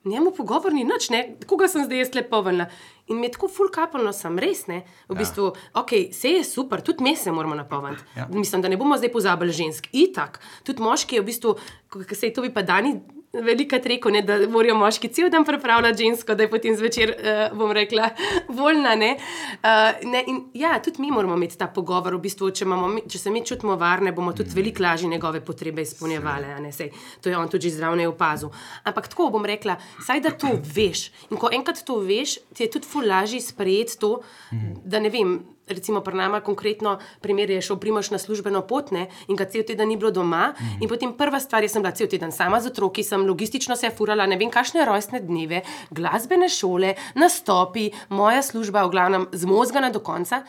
njemu 0.04 0.30
pogovor 0.36 0.72
ni 0.72 0.84
nič, 0.84 1.08
ne, 1.10 1.22
koga 1.46 1.68
sem 1.68 1.84
zdaj 1.84 1.98
jaz 1.98 2.14
lepo 2.14 2.40
vrnila. 2.44 2.66
In 3.08 3.20
mi 3.20 3.26
je 3.26 3.34
tako 3.36 3.48
fulkapalno, 3.52 4.12
sem 4.16 4.38
res, 4.40 4.66
ne, 4.66 4.82
v 5.08 5.16
bistvu, 5.18 5.50
ok, 5.76 5.92
vse 6.12 6.38
je 6.38 6.44
super, 6.44 6.80
tudi 6.84 7.04
mi 7.04 7.16
se 7.16 7.32
moramo 7.32 7.54
napolniti. 7.54 8.02
Ja. 8.16 8.28
Mislim, 8.32 8.62
da 8.62 8.68
ne 8.68 8.78
bomo 8.80 8.96
zdaj 8.96 9.12
pozabili 9.12 9.52
žensk. 9.52 9.90
Itak, 9.92 10.40
tudi 10.64 10.82
moški 10.82 11.18
je 11.18 11.24
v 11.24 11.28
bistvu, 11.28 11.56
ko 11.92 12.04
se 12.14 12.30
je 12.30 12.32
to 12.32 12.44
bi 12.44 12.52
pa 12.54 12.62
dani. 12.62 12.96
Veliko 13.42 13.76
rekel, 13.82 14.12
ne, 14.14 14.22
da 14.22 14.36
morajo 14.50 14.76
moški 14.78 15.08
cel 15.14 15.30
dan 15.30 15.44
pripravljati 15.44 16.04
žensko, 16.04 16.34
da 16.34 16.46
je 16.46 16.50
potem 16.50 16.76
zvečer, 16.76 17.14
uh, 17.14 17.58
bom 17.58 17.72
rekla, 17.74 18.10
voljna. 18.58 18.94
Ne? 18.94 19.16
Uh, 19.16 20.10
ne, 20.10 20.24
in, 20.30 20.40
ja, 20.54 20.76
tudi 20.82 21.02
mi 21.02 21.10
moramo 21.10 21.34
imeti 21.36 21.58
ta 21.58 21.66
pogovor. 21.66 22.14
V 22.14 22.22
bistvu, 22.28 22.50
če, 22.54 22.64
imamo, 22.64 22.92
če 23.10 23.18
se 23.18 23.32
mi 23.34 23.44
čutimo 23.46 23.76
varne, 23.80 24.12
bomo 24.14 24.32
tudi 24.32 24.52
mm. 24.52 24.58
veliko 24.60 24.82
lažje 24.82 25.10
njegove 25.10 25.40
potrebe 25.44 25.82
izpolnjevali. 25.82 26.72
saj 26.72 26.92
To 27.20 27.28
je 27.28 27.38
on 27.38 27.48
tudi 27.48 27.68
že 27.68 27.76
zdravje 27.76 28.08
opazil. 28.08 28.50
Ampak 28.84 29.08
tako 29.08 29.30
bom 29.34 29.44
rekla, 29.44 29.76
saj 30.06 30.20
da 30.20 30.30
to 30.30 30.54
veš. 30.74 31.10
In 31.30 31.40
ko 31.40 31.50
enkrat 31.52 31.82
to 31.84 31.98
veš, 32.04 32.38
ti 32.54 32.64
je 32.64 32.70
tudi 32.70 32.86
ful 32.86 33.06
lažje 33.08 33.40
sprejeti 33.40 33.98
to, 33.98 34.20
mm. 34.52 34.80
da 34.84 35.00
ne 35.00 35.10
vem. 35.10 35.38
Recimo, 35.68 36.00
pri 36.00 36.16
nama 36.16 36.40
konkretno 36.40 36.98
primer 37.20 37.50
je 37.50 37.62
šel 37.62 37.78
Primoš 37.80 38.10
na 38.10 38.18
službeno 38.18 38.60
pot 38.68 38.90
ne, 38.92 39.06
in 39.28 39.36
ga 39.36 39.46
cel 39.48 39.64
teden 39.64 39.88
ni 39.88 39.96
bilo 39.96 40.10
doma. 40.10 40.52
Mm. 40.52 40.82
In 40.84 40.88
potem 40.88 41.14
prva 41.16 41.40
stvar, 41.40 41.64
jaz 41.64 41.72
sem 41.72 41.82
bila 41.82 41.94
cel 41.96 42.08
teden 42.08 42.32
sama 42.32 42.60
z 42.60 42.68
otroki, 42.68 43.02
sem 43.02 43.24
logistično 43.24 43.76
se 43.76 43.88
furala, 43.90 44.26
ne 44.28 44.36
vem, 44.36 44.52
kakšne 44.52 44.84
rojstne 44.84 45.22
dneve, 45.24 45.62
glasbene 45.90 46.50
šole, 46.52 46.94
nastopi, 47.16 47.88
moja 48.12 48.42
služba, 48.44 48.84
v 48.84 48.92
glavnem, 48.92 49.26
zmozgana 49.32 49.88
do 49.90 50.04
konca. 50.04 50.42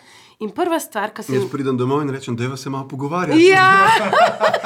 In 0.44 0.52
prva 0.52 0.82
stvar, 0.84 1.14
ki 1.16 1.24
sem 1.24 1.38
jaz 1.38 1.48
pridem 1.48 1.78
domov 1.80 2.02
in 2.04 2.12
rečem, 2.12 2.36
da 2.36 2.58
se 2.60 2.70
malo 2.70 2.90
pogovarjati. 2.92 3.40
Ja, 3.40 3.88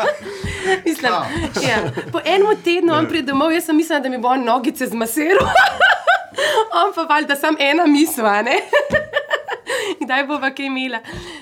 mislim, 0.85 1.13
ja. 1.62 1.77
Po 2.09 2.25
enem 2.25 2.57
tednu 2.65 2.97
on 2.97 3.05
pride 3.05 3.29
domov, 3.29 3.53
jaz 3.53 3.69
sem 3.69 3.77
mislila, 3.77 4.01
da 4.01 4.09
mi 4.09 4.17
bo 4.17 4.33
nogice 4.33 4.89
zmasiral. 4.89 5.45
on 6.84 6.93
pa 6.95 7.02
valjda 7.10 7.36
sam 7.36 7.56
ena 7.60 7.86
misla, 7.86 8.41
ne. 8.41 8.58
Kdaj 10.02 10.23
bo 10.25 10.39
pa 10.41 10.49
kaj 10.56 10.65
imela? 10.65 10.99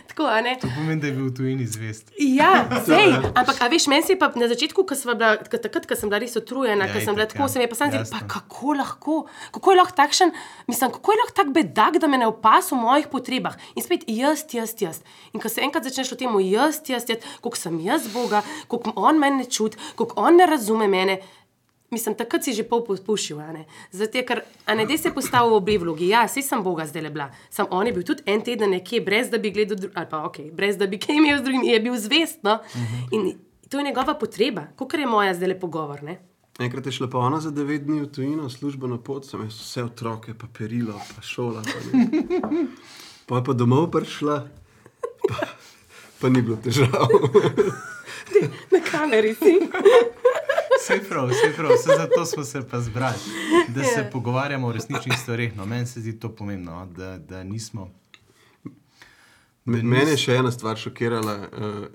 Tako. 0.07 0.27
To 0.61 0.67
pomeni, 0.75 1.01
da 1.01 1.07
je 1.07 1.13
bil 1.13 1.29
tujini 1.35 1.65
zvest. 1.67 2.09
Ja, 2.17 2.65
sej, 2.87 3.13
ampak 3.35 3.59
veš, 3.71 3.85
meni 3.87 4.03
se 4.03 4.15
je 4.15 4.19
pa 4.19 4.31
na 4.35 4.47
začetku, 4.49 4.83
ko 4.87 4.95
sem 4.97 5.13
bila, 5.13 5.37
takrat, 5.37 5.85
ko 5.85 5.95
sem 5.95 6.09
bila 6.09 6.19
res 6.23 6.33
utrujena, 6.39 6.87
Ja, 6.87 6.93
ko 6.93 7.03
sem 7.03 7.15
bila 7.15 7.27
tako, 7.29 7.45
ja. 7.45 7.49
se 7.53 7.59
mi 7.61 7.67
je 7.67 7.69
pa 7.69 7.77
sam 7.77 7.93
Jasno. 7.93 8.17
pa 8.17 8.25
kako 8.25 8.73
lahko, 8.79 9.17
kako 9.53 9.71
je 9.71 9.77
lahko 9.77 9.95
takšen, 9.99 10.33
mislim, 10.67 10.91
kako 10.91 11.13
je 11.13 11.21
lahko 11.21 11.35
tak 11.37 11.53
bedak, 11.53 12.01
da 12.01 12.09
me 12.09 12.17
ne 12.17 12.27
opasa 12.27 12.75
v 12.75 12.81
mojih 12.81 13.07
potrebah. 13.13 13.55
In 13.77 13.85
spet 13.85 14.07
jaz, 14.09 14.47
jaz, 14.53 14.73
jaz. 14.81 15.01
In 15.33 15.43
ko 15.43 15.53
se 15.53 15.61
enkrat 15.61 15.85
začneš 15.85 16.15
o 16.15 16.19
tem, 16.19 16.33
jaz, 16.49 16.81
jaz, 16.89 17.05
jaz, 17.05 17.21
koliko 17.41 17.61
sem 17.61 17.77
jaz 17.85 18.09
Boga, 18.09 18.41
koliko 18.67 18.95
on 18.97 19.21
mene 19.21 19.43
ne 19.43 19.45
čuti, 19.45 19.77
koliko 19.95 20.17
on 20.17 20.41
ne 20.41 20.49
razume 20.49 20.89
mene. 20.89 21.21
Mislim, 21.91 22.15
takrat 22.15 22.43
si 22.43 22.53
že 22.53 22.63
pol 22.67 22.83
ne. 23.53 23.65
Zato, 23.91 24.19
ker 24.27 24.43
ne 24.75 24.85
dej 24.85 24.97
se 24.97 25.11
postavil 25.11 25.51
v 25.51 25.55
obe 25.55 25.77
vlogi. 25.77 26.11
Ja, 26.11 26.27
sej 26.27 26.43
sem 26.43 26.63
Boga 26.63 26.83
zdaj 26.85 27.01
le 27.01 27.09
bila. 27.09 27.31
Sam 27.49 27.67
on 27.71 27.87
je 27.87 27.93
bil 27.93 28.03
tudi 28.03 28.23
en 28.25 28.41
teden 28.41 28.71
nekje, 28.71 28.99
brez 29.01 29.29
da 29.29 29.37
bi 29.37 29.51
gledal, 29.51 29.77
ali 29.95 30.07
pa 30.09 30.25
ok, 30.27 30.51
brez 30.51 30.75
da 30.75 30.87
bi 30.87 30.99
kaj 30.99 31.15
imel 31.15 31.39
z 31.39 31.43
drugim, 31.43 31.63
je 31.63 31.79
bil 31.79 31.95
zvest. 31.95 32.43
No? 32.43 32.59
Uh 32.59 32.81
-huh. 32.81 33.07
In 33.11 33.39
to 33.69 33.79
je 33.79 33.83
njegova 33.83 34.19
potreba, 34.19 34.67
kot 34.75 34.93
je 34.93 35.07
moja 35.07 35.33
zdaj 35.33 35.47
le 35.47 35.59
pogovor. 35.59 36.03
Ne? 36.03 36.19
Enkrat 36.59 36.85
je 36.85 36.91
šla 36.91 37.07
pa 37.07 37.17
ona 37.17 37.39
za 37.39 37.51
devet 37.51 37.85
dni 37.85 38.01
v 38.01 38.11
tujino, 38.11 38.49
službeno 38.49 38.97
pot, 38.97 39.25
sem 39.25 39.41
jaz 39.41 39.53
vse 39.53 39.83
otroke, 39.83 40.33
pa 40.33 40.47
perilo, 40.57 41.01
pa 41.15 41.21
šola. 41.21 41.61
Pa, 41.63 42.49
pa 43.25 43.35
je 43.35 43.43
pa 43.43 43.53
domov 43.53 43.91
prišla, 43.91 44.47
pa, 45.29 45.35
pa 46.21 46.29
ni 46.29 46.41
bilo 46.41 46.57
težav. 46.57 47.07
Na 48.71 48.79
kameri 48.91 49.35
si. 49.35 49.59
Vse 50.89 51.03
prav, 51.03 51.27
vse 51.27 51.53
prav, 51.53 51.71
vse 51.71 51.89
zato 51.97 52.25
smo 52.25 52.43
se 52.45 52.61
pa 52.63 52.79
zbrali, 52.79 53.19
da 53.67 53.83
se 53.83 53.99
Ja. 53.99 54.09
pogovarjamo 54.09 54.67
o 54.67 54.71
resničnih 54.71 55.17
stvareh. 55.17 55.57
No, 55.57 55.65
meni 55.65 55.85
se 55.85 55.99
zdi 55.99 56.13
to 56.15 56.29
pomembno, 56.31 56.71
no, 56.73 56.85
da, 56.87 57.17
da 57.19 57.43
nismo. 57.43 57.89
Me- 59.65 59.83
Mene 59.83 60.11
je 60.11 60.17
še 60.17 60.35
ena 60.35 60.51
stvar 60.51 60.77
šokirala. 60.77 61.33
Uh, 61.37 61.87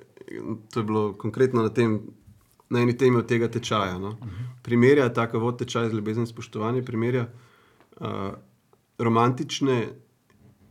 to 0.69 0.81
je 0.81 0.85
bilo 0.85 1.13
konkretno 1.15 1.63
na, 1.63 1.71
tem, 1.71 2.01
na 2.69 2.81
eni 2.81 2.93
temi 2.95 3.17
od 3.17 3.27
tega 3.27 3.49
tečaja. 3.49 3.97
No. 3.99 4.19
Primerja 4.63 5.09
tako 5.11 5.39
vod 5.41 5.59
tečaj 5.59 5.89
z 5.89 5.95
ljubezen 5.95 6.23
in 6.23 6.29
spoštovanje, 6.29 6.83
primerja 6.83 7.27
uh, 7.97 8.35
romantične 8.99 9.89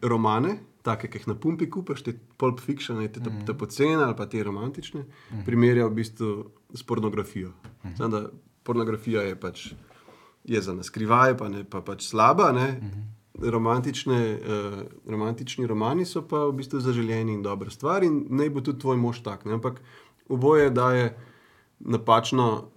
romane, 0.04 0.56
take, 0.82 1.08
ki 1.08 1.18
jih 1.18 1.28
na 1.28 1.36
pumpi 1.36 1.70
kupaš, 1.70 2.02
te 2.02 2.14
pulp 2.38 2.60
fiction, 2.60 3.02
te, 3.08 3.20
te, 3.20 3.34
te 3.46 3.54
pocene 3.56 4.04
ali 4.04 4.16
pa 4.16 4.26
te 4.26 4.44
romantične, 4.44 5.04
primerja 5.46 5.86
v 5.86 5.96
bistvu 5.96 6.30
s 6.74 6.84
pornografijo. 6.84 7.52
Znam, 7.96 8.12
da 8.12 8.30
pornografija 8.64 9.22
je 9.22 9.40
pač 9.40 9.72
je 10.44 10.62
za 10.62 10.74
naskrivaj, 10.74 11.38
pa, 11.38 11.50
ne, 11.50 11.64
pa 11.64 11.82
pač 11.82 12.08
slaba. 12.08 12.52
Ne. 12.52 12.82
Romantične, 13.42 14.38
uh, 14.38 14.80
romantični 15.08 15.68
romani 15.68 16.06
so 16.06 16.22
pa 16.28 16.46
v 16.46 16.52
bistvu 16.60 16.80
zaželjeni 16.80 17.34
in 17.34 17.44
dobra 17.44 17.70
stvar, 17.70 18.04
in 18.04 18.26
naj 18.30 18.50
bo 18.50 18.62
tudi 18.62 18.80
tvoj 18.80 18.98
mož 18.98 19.22
tak. 19.24 19.46
Ne? 19.46 19.54
Ampak 19.54 19.82
oboje 20.30 20.70
daje 20.70 21.16
napačno, 21.80 22.70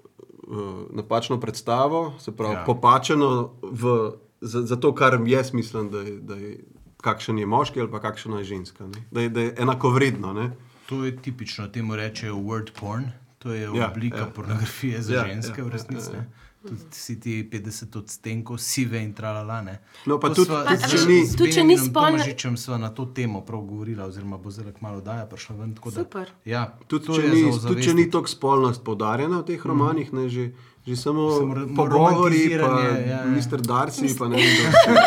uh, 0.46 0.84
napačno 0.90 1.40
predstavo, 1.40 2.14
se 2.18 2.36
pravi, 2.36 2.54
Ja. 2.54 2.64
popačeno 2.66 3.52
v, 3.62 4.12
za, 4.40 4.62
za 4.62 4.76
to, 4.76 4.94
kar 4.94 5.18
jaz 5.26 5.52
mislim, 5.52 5.90
da 5.90 5.98
je, 5.98 6.16
da 6.20 6.34
je 6.34 6.64
kakšen 7.04 7.38
je 7.38 7.46
moški 7.46 7.80
ali 7.80 8.00
kakšna 8.00 8.38
je 8.38 8.44
ženska. 8.44 8.86
Ne? 8.86 9.04
Da 9.10 9.20
je, 9.20 9.28
da 9.28 9.40
je 9.40 9.54
enako 9.58 9.90
vredno. 9.90 10.32
Ne? 10.32 10.50
To 10.88 11.04
je 11.04 11.16
tipično, 11.16 11.68
temu 11.68 11.96
rečejo 11.96 12.36
word 12.36 12.72
porn, 12.80 13.04
to 13.44 13.52
je 13.52 13.68
Ja, 13.70 13.86
oblika 13.86 14.18
ja. 14.18 14.26
pornografije 14.26 14.96
za 15.00 15.14
Ja, 15.14 15.26
ženske, 15.26 15.60
ja, 15.60 15.64
v 15.64 15.70
resnici. 15.70 16.10
ja, 16.10 16.18
ja. 16.18 16.24
Tudi 16.62 16.80
si 16.92 17.20
ti 17.20 17.44
50 17.44 17.92
odstenkov 17.94 18.56
sive 18.58 18.96
in 18.98 19.12
tralala. 19.12 19.60
Ne. 19.62 19.74
No, 20.06 20.16
pa 20.16 20.28
To 20.28 20.34
tudi- 20.34 20.46
sva 20.46 20.64
tudi 20.64 20.76
z- 20.78 20.90
če 20.90 21.06
ni- 21.06 21.28
tudi 21.28 21.52
če 21.52 21.60
ni 21.60 21.66
Benjaminom 21.68 21.84
spolna- 21.86 22.18
Tomažičem 22.18 22.54
sva 22.56 22.78
na 22.78 22.88
to 22.90 23.04
temo 23.06 23.40
prav 23.42 23.60
govorila, 23.62 24.06
oziroma 24.06 24.38
bo 24.38 24.50
zelo 24.50 24.72
malo 24.80 25.00
daja 25.02 25.26
prišla 25.26 25.56
ven. 25.56 25.74
tako 25.74 25.90
da- 25.90 26.00
Super. 26.00 26.26
Ja, 26.46 26.72
Tudi, 26.86 27.04
to 27.04 27.12
če 27.14 27.28
ni, 27.28 27.42
tudi 27.60 27.82
če 27.82 27.94
ni 27.94 28.08
tako 28.08 28.26
spolnost 28.26 28.80
poudarjena 28.82 29.38
v 29.38 29.44
teh 29.44 29.60
romanih, 29.62 30.08
ne, 30.10 30.24
že, 30.26 30.52
že 30.84 30.96
samo, 31.00 31.32
Samo 31.32 31.54
pogovori, 31.76 32.60
pa 32.60 32.68
ja, 32.84 32.92
ja. 33.08 33.20
Mr. 33.24 33.64
Darcy, 33.64 34.12
pa 34.18 34.28
ne 34.28 34.36
vem, 34.36 34.52
kdo. 34.68 35.00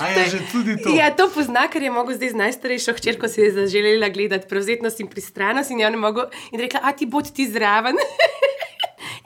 A 0.00 0.04
je 0.12 0.24
že 0.36 0.40
tudi 0.52 0.76
to. 0.76 0.92
Ja, 0.92 1.08
to 1.16 1.32
pozna, 1.32 1.64
ker 1.72 1.80
je 1.80 1.88
mogel 1.88 2.20
zdaj 2.20 2.36
z 2.36 2.40
najstarejšo 2.44 2.92
hčerko 2.92 3.24
si 3.24 3.40
je 3.40 3.56
zaželela 3.56 4.12
gledati 4.12 4.44
prevzetnost 4.44 5.00
in 5.00 5.08
pristranost 5.08 5.72
in 5.72 5.80
je 5.80 5.88
ona 5.88 5.96
mogel 5.96 6.28
in 6.52 6.60
rekla, 6.60 6.84
a 6.84 6.92
ti 6.92 7.08
bod 7.08 7.32
ti 7.32 7.48
zraven. 7.48 7.96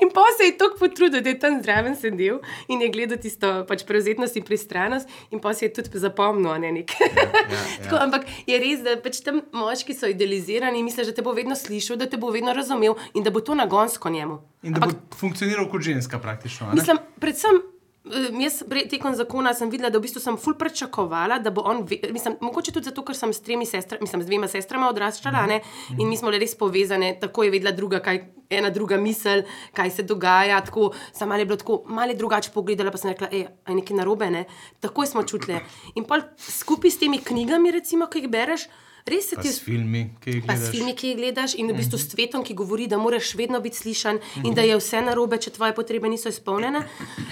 In 0.03 0.11
pa 0.11 0.24
se 0.36 0.44
je 0.44 0.57
tako 0.59 0.78
potrudil, 0.78 1.22
da 1.22 1.30
je 1.30 1.38
tam 1.38 1.61
zraven 1.62 1.96
sedel 1.96 2.40
in 2.68 2.82
je 2.82 2.88
gledal 2.90 3.18
tisto 3.22 3.50
pač 3.68 3.84
prevzetnost 3.86 4.36
in 4.36 4.46
pristranost, 4.46 5.09
in 5.30 5.40
pa 5.40 5.55
se 5.55 5.66
je 5.66 5.72
tudi 5.78 6.03
zapomnil, 6.03 6.59
ne 6.61 6.72
nekaj. 6.80 7.07
ja. 7.55 7.61
Tako, 7.84 8.00
ampak 8.03 8.26
je 8.46 8.59
res, 8.59 8.82
da 8.82 8.96
pač 9.03 9.22
tam 9.22 9.42
moški 9.55 9.94
so 9.94 10.11
idealizirani 10.11 10.82
in 10.82 10.88
misliš, 10.88 11.12
da 11.12 11.18
te 11.18 11.26
bo 11.26 11.36
vedno 11.36 11.57
slišal, 11.59 12.00
da 12.03 12.11
te 12.11 12.18
bo 12.18 12.32
vedno 12.34 12.55
razumel 12.57 12.98
in 13.14 13.22
da 13.22 13.30
bo 13.30 13.44
to 13.44 13.55
nagonsko 13.59 14.11
njemu. 14.11 14.40
In 14.62 14.74
da 14.74 14.82
bo 14.82 14.94
funkcioniral 15.18 15.70
kot 15.70 15.86
ženska, 15.86 16.18
praktično. 16.18 16.72
ne? 16.72 16.80
Mislim, 16.80 16.98
predvsem. 17.22 17.62
Jaz 18.03 18.64
tekom 18.90 19.14
zakona 19.14 19.53
sem 19.55 19.70
videla, 19.70 19.86
da 19.90 20.00
v 20.00 20.03
bistvu 20.03 20.18
sem 20.18 20.34
ful 20.40 20.57
pričakovala, 20.59 21.36
da 21.38 21.53
bo 21.55 21.62
on, 21.70 21.84
mislim, 21.86 22.34
mogoče 22.42 22.72
tudi 22.74 22.90
zato, 22.90 23.05
ker 23.07 23.14
sem 23.14 23.30
s 23.30 23.44
tremi 23.46 23.66
sestrami, 23.66 24.03
mislim, 24.03 24.24
z 24.24 24.26
dvema 24.26 24.48
sestrama 24.50 24.88
odraščala 24.90 25.44
ne, 25.46 25.61
in 25.94 26.09
mi 26.11 26.18
smo 26.18 26.32
bile 26.32 26.40
res 26.42 26.57
povezane, 26.59 27.12
tako 27.22 27.46
je 27.46 27.53
vedela 27.55 27.70
druga, 27.70 28.00
kaj, 28.03 28.18
ena 28.50 28.72
druga 28.74 28.98
misel, 28.98 29.44
kaj 29.76 29.94
se 29.94 30.03
dogaja. 30.03 30.59
Tako, 30.66 30.90
sem 31.14 31.30
malo 31.30 31.46
je 31.46 31.50
bilo 31.53 31.61
tako, 31.62 31.78
malo 31.86 32.18
drugače 32.18 32.50
pogledala, 32.50 32.90
pa 32.90 32.98
sem 32.98 33.12
rekla, 33.14 33.30
ej, 33.30 33.46
a 33.46 33.70
je 33.70 33.78
nekaj 33.78 34.00
narobe, 34.03 34.32
ne. 34.34 34.48
Takoj 34.82 35.07
smo 35.07 35.22
čutile. 35.22 35.62
In 35.94 36.09
pol 36.09 36.26
skupaj 36.42 36.90
s 36.90 36.98
temi 37.05 37.22
knjigami, 37.22 37.70
recimo, 37.78 38.11
ki 38.11 38.24
jih 38.24 38.32
bereš, 38.34 38.66
res 39.05 39.24
se 39.24 39.36
ti 39.36 39.48
s 39.48 39.61
filmi, 39.61 40.11
ki 40.20 40.30
jih 40.30 40.44
Pa 40.44 40.53
s 40.53 40.59
gledaš. 40.59 40.70
filmi, 40.70 40.94
ki 40.94 41.09
jih 41.09 41.16
gledaš, 41.16 41.55
in 41.55 41.66
v 41.66 41.74
bistvu 41.74 41.96
Mhm. 41.96 42.00
s 42.00 42.11
svetom, 42.11 42.42
ki 42.42 42.55
govori, 42.55 42.86
da 42.86 42.98
moraš 42.98 43.34
vedno 43.34 43.61
biti 43.61 43.76
slišan 43.76 44.18
in 44.44 44.55
da 44.55 44.62
je 44.62 44.76
vse 44.76 45.00
narobe, 45.03 45.36
če 45.36 45.50
tvoje 45.50 45.72
potrebe 45.72 46.09
niso 46.09 46.28
izpolnjene, 46.28 46.82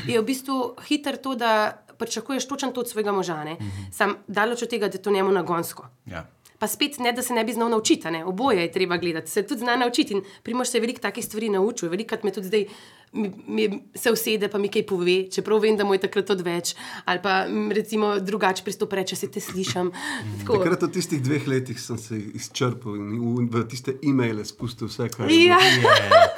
je 0.06 0.16
v 0.16 0.24
bistvu 0.24 0.56
hiter 0.82 1.16
to, 1.18 1.34
da 1.34 1.52
pričakuješ 1.96 2.46
točno 2.46 2.70
to 2.70 2.80
od 2.80 2.88
svojega 2.88 3.12
moža. 3.12 3.44
Ne? 3.44 3.56
Sam 3.90 4.16
daleč 4.26 4.62
od 4.62 4.68
tega, 4.68 4.88
da 4.88 4.94
je 4.94 5.02
to 5.02 5.10
njemu 5.10 5.30
nagonsko. 5.32 5.86
Ja. 6.06 6.26
Pa 6.58 6.66
spet 6.66 6.98
ne, 6.98 7.12
da 7.12 7.22
se 7.22 7.32
ne 7.32 7.40
bi 7.40 7.52
znal 7.52 7.68
naučiti, 7.68 8.10
ne? 8.10 8.24
oboje 8.24 8.60
je 8.60 8.70
treba 8.70 8.96
gledati, 8.96 9.30
se 9.30 9.42
tudi 9.42 9.60
zna 9.60 9.76
naučiti. 9.76 10.12
In 10.12 10.22
Primož 10.42 10.68
se 10.68 10.76
je 10.76 10.80
veliko 10.80 11.00
takih 11.00 11.24
stvari 11.24 11.48
naučil, 11.48 11.88
velikokrat 11.88 12.22
me 12.22 12.32
tudi 12.32 12.46
zdaj 12.46 12.64
mi, 13.12 13.30
mi 13.46 13.64
se 13.94 14.11
usede, 14.11 14.48
pa 14.48 14.58
mi 14.58 14.68
kaj 14.68 14.86
pove, 14.86 15.30
čeprav 15.30 15.58
vem, 15.58 15.76
da 15.76 15.84
mu 15.84 15.94
je 15.94 16.00
takrat 16.00 16.30
odveč, 16.30 16.74
ali 17.04 17.18
pa 17.22 17.44
recimo 17.72 18.18
drugače 18.20 18.64
pristop 18.64 18.92
reče, 18.92 19.16
se 19.16 19.30
te 19.30 19.40
slišam. 19.40 19.90
Tako. 20.38 20.56
Takrat 20.56 20.82
v 20.82 20.90
tistih 20.90 21.22
dveh 21.22 21.48
letih 21.48 21.80
sem 21.80 21.98
se 21.98 22.18
izčrpal 22.34 22.96
in 22.96 23.11
v, 23.18 23.48
v 23.50 23.64
tiste 23.66 23.96
e-maile 24.02 24.44
spustil 24.44 24.86
vse, 24.86 25.08
kar, 25.08 25.30
Ja. 25.30 25.58
je, 25.58 25.82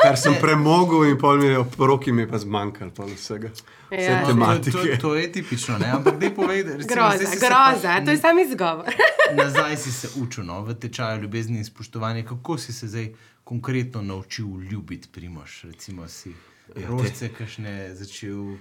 kar 0.02 0.16
sem 0.16 0.34
premogel, 0.40 1.04
in 1.04 1.18
pol 1.18 1.36
mi 1.36 1.46
je 1.46 1.64
po 1.76 1.86
roki 1.86 2.12
mi 2.12 2.22
je 2.22 2.28
pa 2.28 2.38
zmanjkalo 2.38 2.90
vsega. 3.08 3.52
Vse 3.52 3.68
Ja. 3.92 4.24
To, 4.24 4.32
to, 4.72 4.96
to 5.00 5.14
je 5.14 5.32
tipično, 5.32 5.76
ne? 5.78 5.90
ampak 5.90 6.16
dej 6.16 6.30
povej, 6.30 6.64
da 6.64 6.70
recimo, 6.72 6.94
Groza, 6.94 7.16
zdaj 7.16 7.26
si 7.26 7.38
se 7.38 7.46
groza, 7.46 7.90
pa- 7.90 8.04
to 8.04 8.10
je 8.10 8.16
sam 8.16 8.38
izgovor. 8.38 8.88
Nazaj 9.36 9.76
si 9.76 9.92
se 9.92 10.08
učil 10.16 10.44
no, 10.44 10.62
v 10.62 10.74
tečaju 10.74 11.22
ljubezni 11.22 11.58
in 11.58 11.64
spoštovanja. 11.64 12.24
Kako 12.24 12.58
si 12.58 12.72
se 12.72 12.88
zdaj 12.88 13.12
konkretno 13.44 14.02
naučil 14.02 14.46
ljubiti, 14.62 15.08
primoš? 15.08 15.62
Recimo 15.62 16.08
si 16.08 16.32
rožce, 16.78 17.28
kašne 17.28 17.94
začel. 17.94 18.56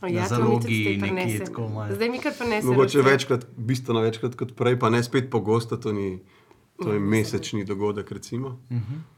Na 0.00 0.08
Ja, 0.08 0.24
zalogi 0.24 0.96
nekje 0.96 1.44
tako 1.44 1.68
malo. 1.68 1.94
Zdaj 1.94 2.08
mi 2.08 2.18
kar 2.18 2.32
prenese. 2.32 2.66
Mogoče 2.66 3.02
večkrat, 3.02 3.46
bistveno 3.52 4.00
večkrat 4.00 4.34
kot 4.34 4.56
prej, 4.56 4.78
pa 4.78 4.88
ne 4.88 5.02
spet 5.02 5.28
pogosto, 5.30 5.76
to, 5.76 5.92
ni, 5.92 6.22
to 6.76 6.92
je 6.92 7.00
mesečni 7.00 7.64
dogodek. 7.64 8.08
Recimo. 8.10 8.60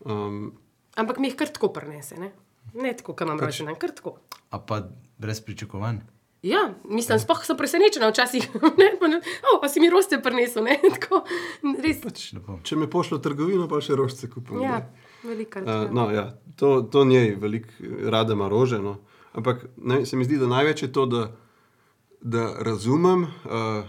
Um, 0.01 0.53
Ampak 0.97 1.19
mi 1.19 1.29
jih 1.29 1.37
kar 1.37 1.49
tako 1.49 1.71
prenese. 1.71 2.19
Ne, 2.19 2.33
ne 2.75 2.97
tako, 2.97 3.15
kot 3.15 3.27
imam 3.27 3.39
Pač- 3.39 3.47
rožena, 3.47 3.75
kar 3.75 3.95
tako. 3.95 4.19
A 4.51 4.59
pa 4.59 4.83
brez 5.19 5.41
pričakovanj. 5.41 6.03
Ja, 6.43 6.75
mislim, 6.85 7.23
sploh 7.23 7.45
sem 7.47 7.55
presenečena 7.57 8.11
včasih. 8.11 8.51
Ne, 8.81 8.91
pa 8.99 9.07
ne, 9.07 9.23
oh, 9.47 9.61
pa 9.63 9.71
si 9.71 9.79
mi 9.79 9.87
roste 9.87 10.19
prinesel, 10.19 10.67
ne, 10.67 10.81
tako. 10.99 11.23
Res. 11.79 12.03
Pač 12.03 12.35
če 12.67 12.77
me 12.77 12.91
pošlje 12.91 13.19
v 13.19 13.23
trgovino, 13.23 13.69
pa 13.71 13.79
še 13.79 13.95
rožce 13.95 14.27
kupim. 14.27 14.59
Ja, 14.59 14.83
ne. 14.83 15.02
Veliko. 15.25 15.59
Uh, 15.59 15.91
no, 15.93 16.11
ja, 16.11 16.39
to, 16.57 16.83
to 16.83 17.05
njej 17.05 17.35
veliko 17.41 17.69
rada 18.05 18.33
ima 18.33 18.49
rože. 18.49 18.79
No. 18.79 18.99
Ampak 19.33 19.67
ne, 19.77 20.07
se 20.07 20.17
mi 20.17 20.25
zdi, 20.25 20.39
da 20.39 20.47
največ 20.47 20.83
je 20.83 20.93
to, 20.93 21.07
da, 21.07 21.33
da 22.21 22.55
razumem, 22.59 23.23
uh, 23.23 23.85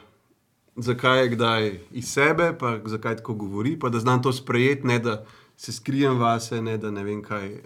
zakaj 0.75 1.21
je 1.21 1.29
kdaj 1.29 1.79
iz 1.91 2.13
sebe, 2.13 2.53
pa 2.59 2.79
zakaj 2.85 3.15
tako 3.15 3.33
govori, 3.33 3.79
pa 3.79 3.89
da 3.89 3.99
znam 3.99 4.23
to 4.23 4.33
sprejeti, 4.33 4.87
ne 4.87 4.99
da 4.99 5.25
se 5.57 5.71
skrijem 5.71 6.19
vase, 6.19 6.61
ne 6.61 6.77
da 6.77 6.91
ne 6.91 7.03
vem 7.03 7.21
kaj. 7.21 7.47
eh, 7.47 7.61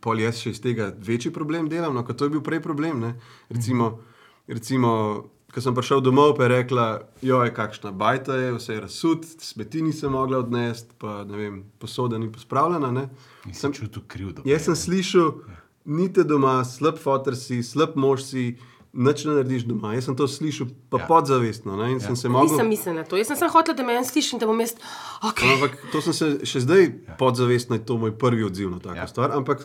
Pol 0.00 0.20
jaz 0.20 0.40
še 0.42 0.50
iz 0.50 0.60
tega 0.60 0.92
večji 0.98 1.32
problem 1.32 1.68
delam, 1.68 1.94
no, 1.94 2.04
kot 2.04 2.16
to 2.16 2.24
je 2.24 2.30
bil 2.30 2.42
prej 2.42 2.60
problem. 2.60 3.00
Ne. 3.00 3.14
Recimo, 3.48 4.00
recimo 4.46 4.90
ko 5.54 5.60
sem 5.60 5.74
prišel 5.76 6.00
domov, 6.00 6.34
pa 6.36 6.46
je 6.46 6.48
rekla, 6.48 6.86
joj, 7.22 7.50
kakšna 7.54 7.92
bajta 7.92 8.36
je, 8.40 8.52
vse 8.56 8.72
je 8.72 8.80
razsud, 8.80 9.26
smeti 9.40 9.82
nisem 9.84 10.12
mogla 10.12 10.38
odnesti, 10.40 10.94
pa 10.98 11.24
ne 11.28 11.36
vem, 11.36 11.58
posoda 11.78 12.18
ni 12.18 12.32
pospravljena. 12.32 12.90
Ne. 12.90 13.08
Nisem 13.44 13.72
čutil 13.76 14.02
krivdo. 14.08 14.42
Jaz 14.48 14.64
sem 14.70 14.76
slišal, 14.76 15.32
ni 15.84 16.08
te 16.12 16.24
doma, 16.24 16.62
slab 16.64 16.96
fotor 16.98 17.36
si, 17.36 17.60
slab 17.62 17.96
mož 18.00 18.24
si, 18.24 18.46
nič 18.92 19.24
ne 19.28 19.36
narediš 19.38 19.66
doma. 19.68 19.92
Jaz 19.96 20.08
sem 20.08 20.16
to 20.16 20.28
slišal, 20.28 20.72
pa 20.92 20.98
Ja. 21.00 21.04
ja. 21.04 21.08
podzavestno. 21.08 21.76
Ne? 21.76 21.92
In 21.92 22.00
ja. 22.00 22.06
sem 22.06 22.16
se 22.16 22.28
mogel. 22.32 22.56
Nisem 22.56 22.68
mislila 22.68 22.96
na 23.00 23.04
to. 23.04 23.16
Jaz 23.20 23.28
sem 23.32 23.36
samo 23.36 23.52
hotela, 23.52 23.76
da 23.76 23.84
me 23.84 23.96
en 23.96 24.04
sliši 24.08 24.36
in 24.36 24.40
da 24.40 24.48
bom 24.48 24.60
jaz. 24.60 24.74
Okay. 25.20 25.52
Ampak 25.54 25.76
to 25.92 26.00
sem 26.04 26.12
se 26.16 26.26
še 26.48 26.64
zdaj 26.64 26.82
ja. 26.88 27.16
podzavestno, 27.20 27.76
je 27.76 27.84
to 27.88 27.96
moj 28.00 28.16
prvi 28.16 28.44
odziv 28.44 28.72
na 28.72 28.80
tako 28.80 28.96
Ja. 28.96 29.04
ja. 29.04 29.08
stvar. 29.08 29.32
Ampak, 29.36 29.64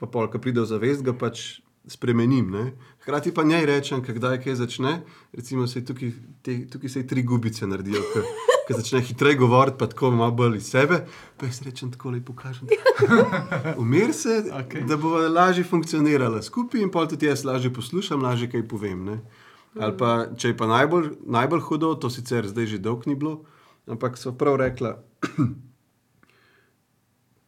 pa 0.00 0.06
pol, 0.08 0.28
ko 0.28 0.40
pride 0.40 0.60
v 0.60 0.68
zavest, 0.68 1.04
ga 1.04 1.12
pač 1.16 1.60
spremenim. 1.84 2.48
Ne? 2.48 2.64
Hkrati 3.04 3.34
pa 3.34 3.42
njej 3.44 3.66
rečem, 3.66 4.00
kdaj 4.00 4.38
kaj 4.40 4.54
začne. 4.54 5.02
Recimo, 5.32 5.66
se 5.66 5.84
tukaj, 5.84 6.12
te, 6.42 6.54
tukaj 6.72 6.88
se 6.88 7.02
tri 7.06 7.22
gubice 7.22 7.66
naredijo, 7.66 8.00
ki 8.64 8.76
začne 8.78 9.02
hitreje 9.04 9.36
govoriti, 9.36 9.76
pa 9.78 9.90
tako 9.92 10.10
malo 10.10 10.32
bolj 10.32 10.56
iz 10.56 10.70
sebe. 10.72 11.02
Pa 11.36 11.46
jaz 11.46 11.60
rečem 11.66 11.90
tako 11.92 12.14
lepo, 12.14 12.32
kažem. 12.32 12.72
Umir 13.82 14.16
se, 14.16 14.38
okay. 14.48 14.86
da 14.88 14.96
bo 14.96 15.20
lažje 15.20 15.66
funkcionirala 15.68 16.40
skupaj 16.42 16.80
in 16.80 16.88
pol 16.90 17.04
tudi 17.12 17.28
jaz 17.28 17.44
lažje 17.44 17.74
poslušam, 17.76 18.24
lažje 18.24 18.48
kaj 18.56 18.64
povem. 18.72 19.04
Ne? 19.04 19.20
Ali 19.76 19.98
pa, 20.00 20.16
če 20.32 20.54
je 20.54 20.56
pa 20.56 20.72
najbolj, 20.72 21.12
najbolj 21.28 21.64
hudo, 21.68 21.94
to 22.00 22.08
sicer 22.08 22.48
zdaj 22.48 22.72
že 22.72 22.80
dolgo 22.80 23.10
ni 23.10 23.20
bilo, 23.20 23.42
ampak 23.84 24.16
so 24.16 24.32
prav 24.32 24.56
rekla, 24.64 24.96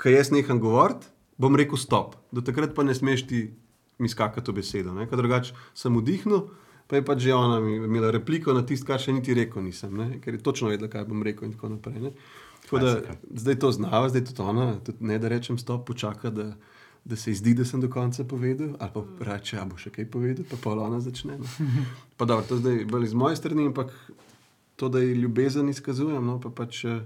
kaj 0.04 0.20
jaz 0.20 0.36
neham 0.36 0.60
govoriti, 0.60 1.08
bom 1.40 1.56
rekel 1.56 1.80
stop. 1.80 2.20
Do 2.28 2.44
takrat 2.44 2.76
pa 2.76 2.84
ne 2.84 2.92
smeš 2.92 3.24
ti 3.24 3.46
mi 3.98 4.08
skakati 4.08 4.50
v 4.50 4.54
besedo. 4.54 4.94
ne. 4.94 5.06
Ker 5.08 5.18
drugače 5.18 5.54
sem 5.74 5.96
vdihnil, 5.96 6.48
pa 6.86 6.96
je 6.96 7.04
pač 7.04 7.18
že 7.18 7.34
ona 7.34 7.60
mi 7.60 7.76
imela 7.76 8.10
repliko 8.10 8.52
na 8.52 8.62
tisto, 8.62 8.86
kar 8.86 9.00
še 9.00 9.12
niti 9.12 9.34
rekel 9.34 9.62
nisem, 9.62 9.96
ne? 9.96 10.20
ker 10.20 10.34
je 10.34 10.42
točno 10.42 10.68
vedela, 10.68 10.88
kaj 10.88 11.04
bom 11.04 11.22
rekel 11.22 11.48
in 11.48 11.52
tako 11.52 11.68
naprej. 11.68 12.00
Ne? 12.00 12.10
Tako 12.62 12.78
da 12.78 12.90
zdaj 13.34 13.58
to 13.58 13.72
znava, 13.72 14.08
zdaj 14.08 14.24
tudi 14.24 14.42
ona, 14.42 14.66
tudi 14.80 14.98
ne 15.00 15.18
da 15.18 15.28
rečem 15.28 15.58
stop, 15.58 15.86
počaka, 15.86 16.30
da, 16.30 16.56
da 17.04 17.16
se 17.16 17.30
ji 17.30 17.34
zdi, 17.34 17.54
da 17.54 17.64
sem 17.64 17.80
do 17.80 17.88
konca 17.88 18.24
povedal, 18.24 18.74
ali 18.78 18.90
pa 18.94 19.02
reče, 19.32 19.56
da 19.56 19.64
bo 19.64 19.78
še 19.78 19.90
kaj 19.90 20.10
povedal, 20.10 20.44
pa 20.50 20.56
pa 20.56 20.74
ona 20.74 21.00
začne. 21.00 21.38
No. 21.38 21.46
Pa 22.16 22.24
dobro, 22.24 22.46
to 22.48 22.56
zdaj 22.56 22.84
bolj 22.84 23.04
iz 23.04 23.14
moje 23.14 23.36
strani, 23.36 23.66
ampak 23.66 23.92
to, 24.76 24.88
da 24.88 24.98
ji 24.98 25.14
ljubezen 25.14 25.68
izkazujem, 25.68 26.26
no, 26.26 26.40
pa 26.40 26.50
pač. 26.50 26.84
eh, 26.84 27.00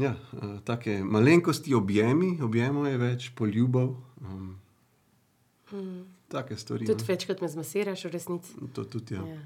Ja, 0.00 0.16
uh, 0.32 0.56
take 0.64 1.04
malenkosti, 1.04 1.74
objemi, 1.74 2.38
objemo 2.40 2.86
je 2.88 2.96
več, 2.96 3.26
poljubov. 3.36 3.90
Um, 4.24 4.54
mm. 5.72 6.04
Take 6.28 6.56
stvari. 6.56 6.86
Tudi 6.86 7.04
no. 7.04 7.08
večkrat 7.08 7.40
me 7.40 7.48
zmasiraš, 7.48 8.04
v 8.04 8.12
resnici. 8.12 8.54
To 8.74 8.84
tudi, 8.84 9.14
ja. 9.14 9.26
Ja. 9.26 9.40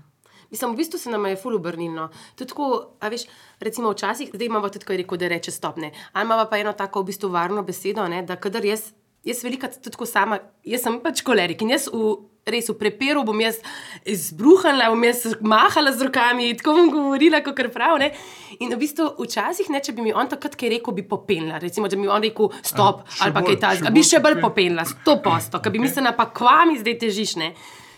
Mislim, 0.51 0.73
v 0.73 0.77
bistvu 0.77 0.99
se 0.99 1.11
nam 1.11 1.27
je 1.27 1.37
ful 1.37 1.57
obrnilo. 1.57 2.09
Tudi 2.37 2.49
tako, 2.49 2.69
a 3.01 3.09
veš, 3.09 3.27
recimo 3.61 3.91
včasih, 3.91 4.31
zdaj 4.35 4.47
imamo 4.47 4.69
tudi, 4.69 4.87
ko 4.87 4.93
je 4.93 5.03
rekel, 5.03 5.19
da 5.19 5.29
reče 5.29 5.51
stopne. 5.51 5.91
Ali 6.13 6.27
imamo 6.27 6.47
pa 6.51 6.59
eno 6.59 6.73
tako 6.73 7.03
v 7.03 7.11
bistvu 7.11 7.31
varno 7.35 7.63
besedo, 7.63 8.07
ne, 8.09 8.23
da 8.23 8.37
kadar 8.37 8.65
jaz, 8.65 8.93
jaz 9.25 9.43
velika 9.45 9.71
tudi 9.73 9.91
tako 9.91 10.07
sama, 10.07 10.39
jaz 10.65 10.87
sem 10.87 11.01
pač 11.03 11.23
kolerik 11.27 11.63
in 11.63 11.75
jaz 11.75 11.89
v, 11.93 12.15
res 12.47 12.69
v 12.71 12.77
preperu 12.79 13.25
bom 13.27 13.39
jaz 13.43 13.59
izbruhala, 14.07 14.87
bom 14.93 15.03
jaz 15.03 15.35
mahala 15.43 15.91
z 15.91 16.07
rokami, 16.07 16.53
tako 16.55 16.77
bom 16.77 16.91
govorila, 16.91 17.41
kot 17.43 17.59
prav. 17.75 17.99
Ne. 17.99 18.13
In 18.61 18.71
v 18.71 18.79
bistvu 18.79 19.09
včasih, 19.19 19.67
ne, 19.69 19.81
če 19.81 19.93
bi 19.93 20.05
mi 20.05 20.13
on 20.15 20.31
takrat 20.31 20.55
kaj 20.55 20.71
rekel, 20.71 20.95
bi 20.95 21.03
popenila. 21.03 21.59
Recimo, 21.59 21.91
če 21.91 21.97
bi 21.97 22.07
mi 22.07 22.09
on 22.09 22.23
rekel 22.23 22.53
stop 22.63 23.03
A, 23.03 23.27
ali 23.27 23.35
pa 23.35 23.43
bolj, 23.43 23.49
kaj 23.49 23.57
še 23.57 23.63
takega, 23.81 23.91
bi 23.91 24.05
še 24.05 24.21
bolj 24.21 24.37
popen- 24.37 24.47
popenila, 24.47 24.87
sto 24.87 25.19
posto, 25.19 25.59
ker 25.59 25.75
bi 25.75 25.79
Okej. 25.79 25.87
mislila, 25.89 26.15
pa 26.15 26.31
kvami 26.31 26.79
zdaj 26.79 26.97
težiš. 26.97 27.35
Ne. 27.37 27.51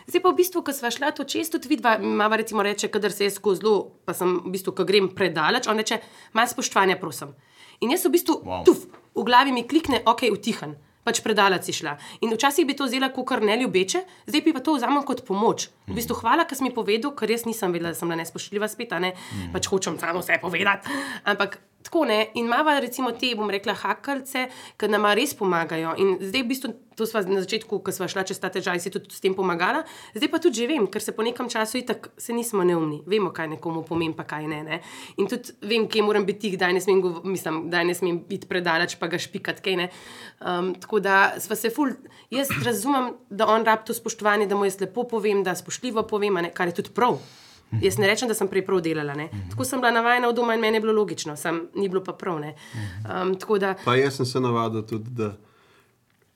Zdaj 0.08 0.24
pa 0.24 0.32
v 0.32 0.38
bistvu, 0.38 0.64
ko 0.64 0.72
smo 0.72 0.88
šli 0.88 1.12
to 1.12 1.24
čez, 1.26 1.52
tudi 1.52 1.68
vidva, 1.68 1.98
mama 2.00 2.32
recimo 2.34 2.64
reče, 2.64 2.88
kadar 2.88 3.12
se 3.12 3.28
jaz 3.28 3.36
skozi 3.36 3.60
zelo, 3.60 3.74
pa 4.08 4.16
sem 4.16 4.40
v 4.40 4.48
bistvu, 4.48 4.72
ko 4.72 4.82
grem 4.82 5.12
predaleč, 5.12 5.68
on 5.68 5.76
reče, 5.76 6.00
malo 6.32 6.48
spoštovanja, 6.48 6.96
prosim. 6.96 7.36
In 7.80 7.92
jaz 7.92 8.08
v 8.08 8.16
bistvu, 8.16 8.40
Wow. 8.40 8.48
wow. 8.48 8.64
tuf, 8.64 8.88
v 9.12 9.22
glavi 9.22 9.52
mi 9.52 9.62
klikne, 9.62 10.00
ok, 10.02 10.32
utihan. 10.32 10.72
Pač 11.08 11.22
predaleč 11.24 11.70
si 11.70 11.72
šla. 11.72 11.96
In 12.20 12.34
včasih 12.34 12.68
bi 12.68 12.76
to 12.76 12.84
vzela 12.84 13.08
kot 13.14 13.24
kar 13.30 13.40
ne 13.40 13.56
ljubeče, 13.56 14.02
zdaj 14.28 14.42
bi 14.44 14.52
pa 14.52 14.60
to 14.60 14.76
vzamem 14.76 15.00
kot 15.08 15.24
pomoč. 15.24 15.70
V 15.88 15.96
bistvu 15.96 16.18
hvala, 16.20 16.44
ker 16.44 16.58
si 16.58 16.66
mi 16.66 16.72
povedal, 16.74 17.14
ker 17.16 17.30
res 17.32 17.46
nisem 17.48 17.72
vedela, 17.72 17.94
da 17.94 17.98
sem 17.98 18.10
bila 18.10 18.20
nespoštljiva 18.20 18.68
spet, 18.68 18.92
ne 19.00 19.14
pač 19.54 19.70
hočem 19.72 19.96
samo 19.96 20.20
vse 20.20 20.36
povedati. 20.42 20.92
Ampak 21.24 21.56
tako 21.88 22.04
ne. 22.04 22.28
In 22.36 22.46
mava 22.48 22.76
recimo 22.84 23.12
te, 23.16 23.32
bom 23.36 23.48
rekla, 23.50 23.72
hakalce, 23.80 24.46
ki 24.76 24.90
nam 24.92 25.08
res 25.16 25.32
pomagajo. 25.36 25.96
In 25.96 26.18
zdaj 26.20 26.44
v 26.44 26.48
bistvu, 26.52 26.72
to 26.98 27.06
sva 27.08 27.22
na 27.24 27.40
začetku, 27.40 27.78
ko 27.80 27.94
sva 27.94 28.08
šla 28.10 28.26
čez 28.28 28.40
ta 28.42 28.50
težaj, 28.52 28.82
si 28.82 28.92
tudi 28.92 29.14
s 29.14 29.22
tem 29.22 29.32
pomagala, 29.32 29.84
zdaj 30.18 30.28
pa 30.28 30.40
tudi 30.42 30.60
že 30.60 30.66
vem, 30.68 30.84
ker 30.90 31.00
se 31.00 31.14
po 31.14 31.24
nekem 31.24 31.48
času 31.48 31.78
itak 31.80 32.10
se 32.18 32.34
nismo 32.34 32.66
neumni, 32.66 33.00
vemo, 33.06 33.30
kaj 33.32 33.54
nekomu 33.54 33.86
pomeni, 33.86 34.12
pa 34.18 34.26
kaj 34.28 34.50
ne. 34.50 34.60
ne. 34.66 34.80
In 35.16 35.30
tudi 35.30 35.54
vem, 35.62 35.88
kje 35.88 36.04
moram 36.04 36.26
biti, 36.28 36.48
tih, 36.48 36.58
kdaj 36.58 36.76
ne 36.76 36.82
smem, 36.84 37.00
gov- 37.00 37.24
mislim, 37.24 37.70
kdaj 37.70 37.88
ne 37.88 37.94
smem 37.96 38.20
biti 38.28 38.50
predaleč, 38.50 38.98
pa 38.98 39.08
ga 39.08 39.16
špikati, 39.16 39.64
kaj 39.64 39.78
ne. 39.78 39.90
Um, 40.42 40.74
tako 40.76 41.00
da 41.00 41.38
sva 41.40 41.56
se 41.56 41.70
ful, 41.70 41.94
jaz 42.34 42.50
razumem, 42.66 43.14
da 43.30 43.46
on 43.48 43.64
rab 43.64 43.86
to 43.86 43.94
spoštovanje, 43.94 44.50
da 44.50 44.58
mu 44.58 44.68
jaz 44.68 44.80
lepo 44.82 45.06
povem, 45.08 45.46
da 45.46 45.54
spoštljivo 45.56 46.04
povem, 46.10 46.42
kar 46.52 46.68
je 46.68 46.82
tudi 46.82 46.92
prav. 46.92 47.22
Jaz 47.82 47.98
ne 47.98 48.06
rečem, 48.06 48.28
da 48.28 48.34
sem 48.34 48.48
prej 48.48 48.64
prav 48.64 48.80
delala. 48.80 49.14
Ne. 49.14 49.28
Tako 49.50 49.64
sem 49.64 49.80
bila 49.80 49.90
navajena 49.92 50.28
od 50.28 50.36
doma 50.36 50.54
in 50.54 50.60
meni 50.60 50.76
je 50.76 50.80
bilo 50.80 50.92
logično, 50.92 51.36
sam 51.36 51.68
ni 51.74 51.88
bilo 51.88 52.04
pa 52.04 52.12
prav. 52.12 52.38
ne. 52.40 52.54
Um, 53.04 53.34
tako 53.34 53.58
da, 53.58 53.74
Pa 53.84 53.94
jaz 53.94 54.16
sem 54.16 54.26
se 54.26 54.40
navadil 54.40 54.82
tudi, 54.82 55.10
da, 55.10 55.36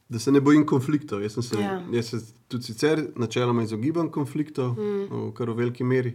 da 0.08 0.18
se 0.18 0.32
ne 0.32 0.40
bojim 0.40 0.66
konfliktov. 0.66 1.22
Jaz, 1.22 1.32
sem 1.32 1.42
se, 1.42 1.56
Ja. 1.56 1.82
jaz 1.92 2.06
se 2.06 2.20
tudi 2.48 2.64
sicer 2.64 3.06
načeloma 3.16 3.62
izogibam 3.62 4.10
konfliktov, 4.10 4.74
mm. 4.76 5.06
v 5.10 5.32
kar 5.32 5.50
v 5.50 5.54
veliki 5.54 5.84
meri. 5.84 6.12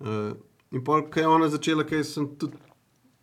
Uh, 0.00 0.36
in 0.70 0.84
pol, 0.84 1.02
kaj 1.10 1.22
je 1.22 1.28
ona 1.28 1.48
začela, 1.48 1.84
kaj 1.84 2.04
sem 2.04 2.28
tudi 2.38 2.56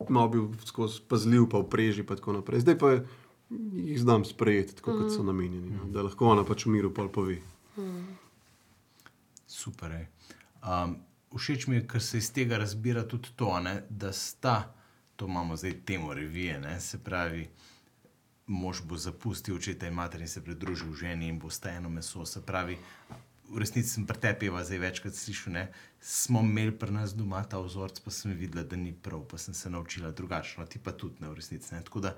malo 0.09 0.27
bil 0.27 0.47
skozi 0.65 0.99
pazljiv, 1.07 1.47
pa 1.49 1.57
v 1.59 1.69
preži, 1.69 2.03
pa 2.03 2.15
tako 2.15 2.34
naprej. 2.34 2.59
Zdaj 2.59 2.77
pa 2.77 2.91
jih 3.75 3.99
znam 3.99 4.25
sprejeti, 4.25 4.75
tako 4.75 4.97
kot 4.97 5.11
so 5.11 5.23
namenjeni, 5.23 5.71
no, 5.71 5.88
da 5.91 6.01
lahko 6.01 6.25
ona 6.25 6.43
pač 6.43 6.65
v 6.65 6.71
miru 6.71 6.91
pol 6.93 7.07
pove. 7.09 7.38
Super. 9.47 9.91
ej. 9.91 10.05
Um, 10.63 10.95
všeč 11.38 11.67
mi 11.67 11.75
je, 11.75 11.88
ker 11.88 12.03
se 12.03 12.17
iz 12.17 12.32
tega 12.34 12.57
razbira 12.57 13.03
tudi 13.07 13.29
to, 13.36 13.59
ne, 13.59 13.84
da 13.89 14.11
sta, 14.13 14.73
to 15.15 15.27
imamo 15.27 15.55
zdaj 15.55 15.77
temo 15.86 16.13
revije, 16.13 16.59
ne, 16.59 16.79
se 16.79 16.99
pravi, 17.03 17.49
mož 18.47 18.82
bo 18.84 18.97
zapustil 18.97 19.55
očeta 19.55 19.88
in 19.88 19.93
mater 19.93 20.21
in 20.21 20.27
se 20.27 20.43
pridružil 20.43 20.93
ženi 20.93 21.27
in 21.27 21.39
bo 21.39 21.49
sta 21.49 21.71
eno 21.71 21.89
meso. 21.89 22.25
Se 22.25 22.41
pravi, 22.45 22.77
v 23.49 23.59
resnici 23.59 23.89
sem 23.89 24.05
pri 24.07 24.19
tebi 24.19 24.49
pa 24.51 24.63
zdaj 24.63 24.79
večkrat 24.79 25.15
slišal, 25.15 25.53
ne, 25.53 25.65
smo 26.01 26.41
imeli 26.43 26.75
pri 26.77 26.91
nas 26.91 27.15
doma 27.15 27.43
ta 27.43 27.59
vzorc, 27.59 27.99
pa 28.03 28.11
sem 28.11 28.36
videla, 28.36 28.63
da 28.63 28.75
ni 28.75 28.93
prav, 28.93 29.23
pa 29.27 29.38
sem 29.38 29.53
se 29.53 29.69
naučila 29.69 30.11
drugačno, 30.11 30.65
ti 30.65 30.79
pa 30.79 30.91
tudi 30.91 31.23
ne 31.23 31.29
v 31.29 31.39
resnici. 31.39 31.75
Ne. 31.75 31.84
Tako 31.84 31.99
da 31.99 32.15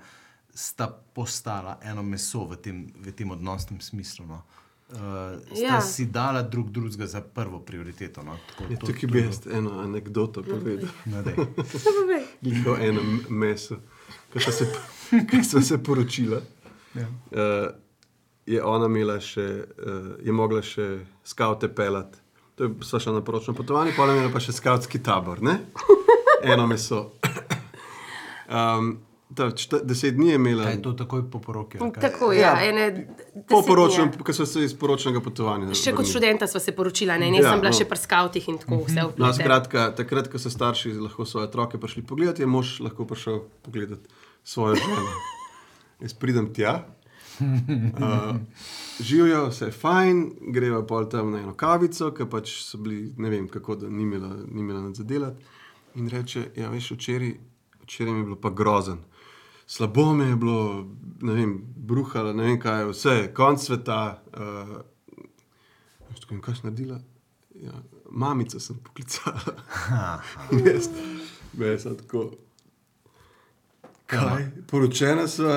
sta 0.54 0.88
postala 0.88 1.78
eno 1.82 2.02
meso 2.02 2.46
v 2.46 2.56
tem, 2.56 2.86
v 2.94 3.12
tem 3.12 3.30
odnosnem 3.30 3.80
smislu. 3.80 4.26
No. 4.26 4.34
Uh, 4.34 4.63
sta 4.94 5.64
ja. 5.64 5.80
Si 5.80 6.06
dala 6.06 6.42
drug 6.42 6.70
drugega 6.70 7.06
za 7.06 7.20
prvo 7.20 7.60
prioriteto. 7.60 8.22
No. 8.22 8.36
Tako, 8.48 8.72
Ja, 8.72 8.78
to- 8.78 8.86
tukaj 8.86 9.00
to 9.00 9.06
bi 9.06 9.18
je 9.18 9.24
jaz 9.24 9.40
eno 9.48 9.78
anegdoto 9.78 10.42
povedal. 10.42 10.88
No, 11.04 11.22
daj. 11.26 11.34
Liko 12.42 12.76
eno 12.76 13.00
meso, 13.28 13.76
ki 14.32 14.40
smo 14.40 14.52
se, 15.42 15.62
se 15.68 15.82
poročila. 15.82 16.40
Ja. 16.94 17.06
Uh, 17.30 17.70
je 18.46 18.62
ona 18.62 18.86
imela 18.86 19.20
še, 19.20 19.46
uh, 19.78 19.92
je 20.22 20.32
mogla 20.32 20.62
še 20.62 20.88
skavte 21.24 21.68
pelati. 21.68 22.18
To 22.54 22.64
je 22.64 22.70
sva 22.82 23.00
šla 23.00 23.12
na 23.12 23.20
poročno 23.20 23.54
potovanje, 23.54 23.92
pa 23.96 24.04
je 24.04 24.16
imela 24.16 24.30
pa 24.30 24.38
še 24.38 24.52
skautski 24.52 25.02
tabor, 25.02 25.42
ne? 25.42 25.58
eno 26.44 26.66
meso. 26.66 27.08
Um, 28.46 28.98
ta, 29.30 29.50
čta, 29.52 29.78
deset 29.80 30.14
dni 30.14 30.28
je 30.28 30.34
imela. 30.34 30.64
Kaj 30.64 30.72
je 30.72 30.82
to 30.82 30.92
takoj 30.94 31.22
po 31.26 31.38
poroki? 31.38 31.78
tako 31.96 32.32
je. 32.32 32.40
Ja, 32.40 32.52
Ja, 32.54 32.68
ene, 32.68 33.06
Po 33.48 33.62
poročnem, 33.62 34.10
je. 34.10 34.18
ko 34.20 34.32
so 34.32 34.44
se 34.44 34.62
iz 34.62 34.74
poročnega 34.74 35.20
potovanja. 35.20 35.70
Še 35.70 35.90
kot 35.90 35.98
vrnili. 35.98 36.10
študenta 36.10 36.46
sva 36.46 36.60
se 36.60 36.72
poročila, 36.72 37.16
ne, 37.16 37.28
ne 37.28 37.38
Ja, 37.38 37.50
sem 37.50 37.58
bila 37.58 37.70
no. 37.70 37.76
še 37.76 37.84
pri 37.84 37.98
skavtih 37.98 38.48
in 38.48 38.58
tako 38.58 38.82
vse 38.82 38.94
No, 38.96 39.08
vplete. 39.10 39.34
skratka, 39.34 39.80
takrat, 39.92 40.28
ko 40.28 40.38
so 40.38 40.48
starši 40.48 40.92
lahko 40.96 41.24
svoje 41.24 41.46
otroke 41.46 41.76
prišli 41.76 42.02
pogledati, 42.04 42.42
je 42.42 42.48
mož 42.48 42.80
lahko 42.80 43.04
prišel 43.04 43.40
pogledati 43.60 44.06
svojo 44.44 44.74
ženo. 44.76 45.12
Jaz 46.00 46.12
pridem 46.14 46.52
tja, 46.52 46.84
uh, 47.40 48.36
živijo, 49.00 49.48
vse 49.48 49.64
je 49.64 49.72
fajn, 49.72 50.18
greva 50.48 50.82
pol 50.82 51.06
tam 51.06 51.30
na 51.30 51.38
eno 51.38 51.54
kavico, 51.54 52.10
ker 52.10 52.28
pač 52.28 52.52
so 52.60 52.78
bili, 52.78 53.12
ne 53.16 53.30
vem 53.30 53.48
kako, 53.48 53.76
da 53.76 53.88
ni 53.88 54.02
imela, 54.02 54.30
ni 54.44 54.60
imela 54.60 54.80
nič 54.82 54.96
za 54.96 55.04
delati. 55.04 55.44
In 55.94 56.08
reče, 56.08 56.48
ja, 56.56 56.68
veš, 56.68 56.90
včeraj, 56.92 57.34
včeraj 57.82 58.12
mi 58.12 58.20
je 58.20 58.24
bilo 58.24 58.36
pa 58.36 58.50
grozen. 58.52 58.98
Slabo 59.66 60.12
mi 60.12 60.24
je 60.28 60.36
bilo, 60.36 60.86
ne 61.22 61.32
vem, 61.32 61.54
bruhala, 61.76 62.32
ne 62.32 62.50
vem 62.50 62.58
kaj, 62.60 62.84
vse, 62.90 63.14
konc 63.34 63.62
sveta. 63.62 64.22
Uh, 64.32 64.76
Tako, 66.20 66.40
kaj 66.40 66.54
si 66.54 66.60
naredila? 66.64 67.00
Ja, 67.54 67.72
mamico 68.10 68.60
sem 68.60 68.76
poklicala. 68.84 69.40
Jaz, 70.66 70.88
jaz 71.58 71.82
sem 71.82 71.96
tako. 71.96 72.30
Kaj? 74.06 74.46
Poročena 74.70 75.28
sva 75.28 75.56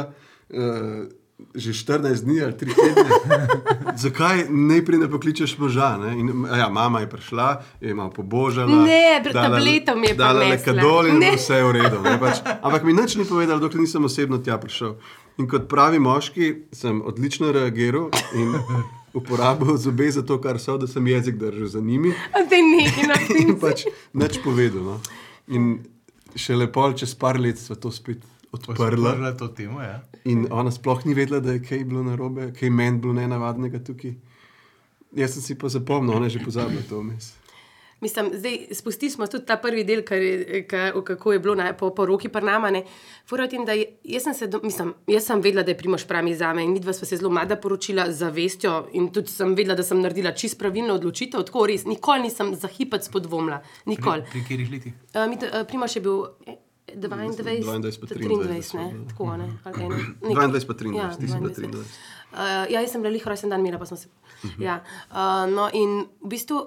uh, 0.49 1.08
že 1.54 1.70
14 1.72 2.02
dni 2.20 2.42
ali 2.42 2.54
3 2.56 2.66
tedne. 2.68 3.10
Zakaj 3.98 4.46
najprej 4.48 5.00
ne 5.00 5.08
pokličeš 5.08 5.58
moža? 5.58 5.98
Ne? 5.98 6.10
In, 6.16 6.46
a 6.46 6.58
ja, 6.58 6.68
mama 6.68 7.00
je 7.00 7.08
prišla, 7.08 7.48
je 7.78 7.94
malo 7.94 8.10
pobožala. 8.10 8.70
Ne, 8.82 9.22
pred 9.22 9.34
tabletom 9.34 10.02
je 10.02 10.14
Dala 10.14 10.42
prinesla. 10.42 10.74
neka 10.74 10.82
dol 10.82 11.06
in 11.08 11.20
Ne. 11.20 11.32
vse 11.34 11.56
je 11.56 11.64
v 11.64 11.72
redu. 11.74 11.98
ne, 12.00 12.18
Pač, 12.18 12.36
ampak 12.42 12.82
mi 12.84 12.92
nič 12.92 13.16
ni 13.16 13.24
povedala, 13.24 13.58
dokler 13.58 13.80
nisem 13.80 14.02
osebno 14.02 14.38
tja 14.38 14.58
prišel. 14.58 14.98
In 15.38 15.46
kot 15.46 15.68
pravi 15.68 16.00
moški, 16.00 16.46
sem 16.72 16.98
odlično 17.00 17.52
reagiral 17.52 18.10
in 18.34 18.58
uporabil 19.14 19.78
zobe 19.78 20.10
za 20.10 20.22
to, 20.22 20.38
kar 20.38 20.58
so, 20.58 20.74
da 20.76 20.86
sem 20.86 21.06
jezik 21.08 21.38
držal 21.38 21.68
za 21.68 21.80
njimi 21.80 22.14
Zdaj 22.36 22.62
nekaj 22.64 23.06
na 23.08 23.16
in 23.32 23.46
tem. 23.48 23.60
pač 23.60 23.86
nič 24.12 24.42
povedal. 24.42 24.82
No. 24.84 24.96
In 25.48 25.86
še 26.34 26.56
lepo, 26.56 26.90
čez 26.92 27.14
par 27.14 27.38
let 27.38 27.58
smo 27.58 27.76
to 27.76 27.90
spet 27.90 28.26
odprli. 28.58 29.08
Odprla 29.08 29.32
to 29.38 29.47
temo, 29.47 29.82
ja. 29.82 30.01
In 30.26 30.47
ona 30.51 30.72
sploh 30.72 31.05
ni 31.05 31.14
vedela, 31.14 31.39
da 31.39 31.51
je 31.51 31.64
kaj 31.64 31.86
bilo 31.86 32.03
narobe, 32.03 32.51
kaj 32.60 32.70
meni 32.70 32.99
bilo 32.99 33.14
nenavadnega 33.14 33.84
tukaj. 33.84 34.16
Jaz 35.16 35.34
sem 35.34 35.41
si 35.41 35.55
pa 35.55 35.70
zapomnil, 35.70 36.16
ona 36.16 36.26
je 36.26 36.38
že 36.38 36.45
pozabila 36.45 36.82
to 36.89 36.99
vmes. 36.99 37.34
Mislim, 38.01 38.30
zdaj 38.34 38.68
spustili 38.72 39.10
smo 39.12 39.28
tudi 39.28 39.45
ta 39.45 39.58
prvi 39.58 39.84
del, 39.84 40.03
kar 40.05 40.22
je, 40.22 40.68
ka, 40.70 40.91
kako 41.05 41.34
je 41.34 41.39
bilo 41.39 41.55
na, 41.55 41.74
po 41.74 41.89
poroki 41.89 42.30
pri 42.30 42.45
nama. 42.45 42.70
tem, 43.49 43.66
da 43.66 43.72
je, 43.72 43.88
jaz, 44.03 44.24
sem 44.24 44.34
se, 44.34 44.47
do- 44.47 44.60
mislim, 44.64 44.93
jaz 45.08 45.26
sem 45.26 45.41
vedela, 45.41 45.64
da 45.64 45.72
je 45.72 45.78
Primoš 45.78 46.08
pravi 46.08 46.36
za 46.36 46.53
me 46.53 46.64
in 46.64 46.72
midva 46.72 46.93
sva 46.93 47.08
se 47.08 47.18
zelo 47.18 47.30
mlada 47.30 47.55
poročila 47.55 48.12
za 48.12 48.30
vestjo 48.30 48.88
in 48.93 49.10
tudi 49.10 49.32
sem 49.32 49.55
vedela, 49.55 49.76
da 49.76 49.84
sem 49.84 50.01
naredila 50.01 50.32
čist 50.32 50.60
pravilno 50.60 50.93
odločitev, 50.93 51.41
tako 51.43 51.66
res, 51.66 51.86
nikoli 51.86 52.22
nisem 52.22 52.55
za 52.55 52.68
hipec 52.68 53.10
podvomila, 53.10 53.64
nikoli. 53.86 54.24
Pri 54.32 54.41
katerih 54.41 54.72
letih? 54.72 54.93
Uh, 55.16 55.26
mi, 55.30 55.36
uh, 55.36 55.66
Primoš 55.68 55.95
je 55.95 56.01
bil 56.01 56.24
eh, 56.45 56.55
22, 56.96 57.64
22 57.64 58.00
pa 58.00 58.08
23, 58.08 58.28
23, 58.28 58.78
ne, 58.78 59.06
tako 59.10 59.38
ne, 59.38 59.48
ali 59.64 59.84
eno. 59.84 59.96
22 60.22 60.68
pa 60.68 60.74
23, 60.74 60.98
Ja, 60.98 61.10
ti 61.16 61.28
si 61.28 61.34
pa 61.34 61.40
22. 61.40 61.68
23. 61.68 61.84
Uh, 62.28 62.72
ja, 62.72 62.82
jaz 62.82 62.92
sem 62.92 63.02
bila 63.02 63.12
lih 63.14 63.28
rojsten 63.28 63.50
dan, 63.50 63.60
imela 63.60 63.80
pa 63.80 63.86
smo 63.86 63.98
se. 63.98 64.08
Ja, 64.60 64.84
uh, 65.12 65.46
no, 65.52 65.70
in 65.74 66.06
v 66.22 66.32
bistvu 66.32 66.62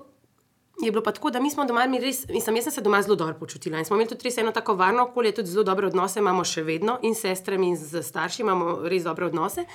je 0.82 0.90
bilo 0.92 1.02
pa 1.02 1.12
tako, 1.12 1.30
da 1.30 1.40
mi 1.40 1.50
smo 1.50 1.64
doma, 1.64 1.86
mi 1.86 2.00
res, 2.00 2.24
mislim, 2.28 2.56
jaz 2.56 2.64
sem 2.64 2.72
se 2.72 2.84
doma 2.84 3.02
zelo 3.02 3.16
dobro 3.16 3.34
počutila 3.38 3.78
in 3.78 3.84
smo 3.84 3.96
imeli 3.96 4.08
tudi 4.08 4.24
res 4.24 4.38
eno 4.38 4.52
tako 4.52 4.74
varno 4.74 5.02
okolje, 5.02 5.34
tudi 5.34 5.52
zelo 5.52 5.64
dobre 5.64 5.86
odnose 5.86 6.20
imamo 6.20 6.44
še 6.44 6.62
vedno 6.62 6.98
in 7.02 7.14
s 7.14 7.26
sestrami 7.26 7.68
in 7.68 7.76
z 7.76 8.02
starši 8.02 8.42
imamo 8.42 8.80
res 8.88 9.04
dobre 9.04 9.26
odnose. 9.26 9.66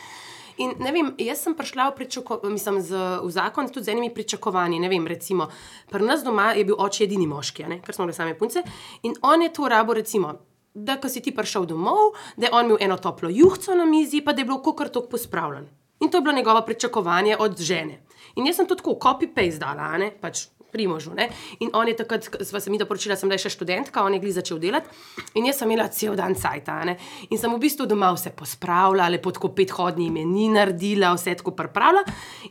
In 0.57 0.71
ne 0.79 0.91
vem, 0.95 1.11
jaz 1.19 1.43
sem 1.43 1.55
prišla 1.55 1.89
v, 1.91 2.49
mislim, 2.49 2.79
z, 2.81 2.95
v 3.23 3.29
zakon 3.31 3.67
tudi 3.67 3.85
z 3.85 3.91
enimi 3.91 4.13
pričakovanji. 4.13 4.79
Ne 4.79 4.89
vem, 4.89 5.07
recimo, 5.07 5.49
pri 5.91 6.05
nas 6.05 6.23
doma 6.23 6.53
je 6.55 6.65
bil 6.65 6.75
oče 6.79 7.03
edini 7.03 7.27
moški, 7.27 7.67
ne, 7.67 7.81
ker 7.83 7.95
smo 7.95 8.07
bili 8.07 8.15
same 8.15 8.37
punce. 8.39 8.63
In 9.03 9.15
on 9.21 9.41
je 9.41 9.53
to 9.53 9.67
rabo, 9.67 9.93
recimo. 9.93 10.33
Da, 10.75 10.97
ko 10.99 11.07
si 11.07 11.21
ti 11.23 11.31
prišel 11.31 11.69
domov, 11.69 12.17
da 12.35 12.47
je 12.47 12.51
on 12.51 12.65
imel 12.65 12.77
eno 12.83 12.97
toplo 12.99 13.29
juhco 13.31 13.75
na 13.75 13.85
mizi, 13.87 14.19
pa 14.19 14.33
da 14.35 14.43
je 14.43 14.47
bilo 14.49 14.73
kar 14.75 14.89
tako 14.91 15.07
pospravljen. 15.15 15.69
In 16.03 16.11
to 16.11 16.17
je 16.17 16.21
bilo 16.21 16.35
njegovo 16.35 16.61
pričakovanje 16.67 17.37
od 17.39 17.59
žene. 17.59 18.01
In 18.35 18.47
jaz 18.47 18.59
sem 18.59 18.67
to 18.67 18.75
tako 18.75 18.97
copy-paste 18.99 19.59
dala, 19.63 19.93
ne 19.97 20.11
pač 20.11 20.49
primožu. 20.75 21.15
Ne? 21.15 21.29
In 21.63 21.71
on 21.73 21.87
je 21.87 21.95
takrat, 21.95 22.27
sva 22.43 22.59
se 22.59 22.71
mi 22.71 22.79
doporočila, 22.81 23.15
sem 23.15 23.31
bila 23.31 23.39
še 23.39 23.53
študentka, 23.53 24.03
on 24.03 24.17
je 24.17 24.21
gli 24.23 24.35
začel 24.35 24.59
delati. 24.59 24.91
In 25.39 25.47
jaz 25.47 25.61
sem 25.61 25.71
imela 25.71 25.87
cel 25.95 26.19
dan 26.19 26.35
cajt. 26.35 26.69
a 26.69 26.83
ne. 26.91 26.97
In 27.31 27.39
sem 27.39 27.51
v 27.51 27.61
bistvu 27.61 27.87
doma 27.87 28.11
vse 28.15 28.35
pospravila, 28.35 29.07
lepo 29.13 29.31
tako 29.31 29.53
pet 29.55 29.71
hodni 29.77 30.11
meni 30.11 30.49
naredila, 30.51 31.15
vse 31.15 31.37
tako 31.39 31.55
pripravila. 31.55 32.03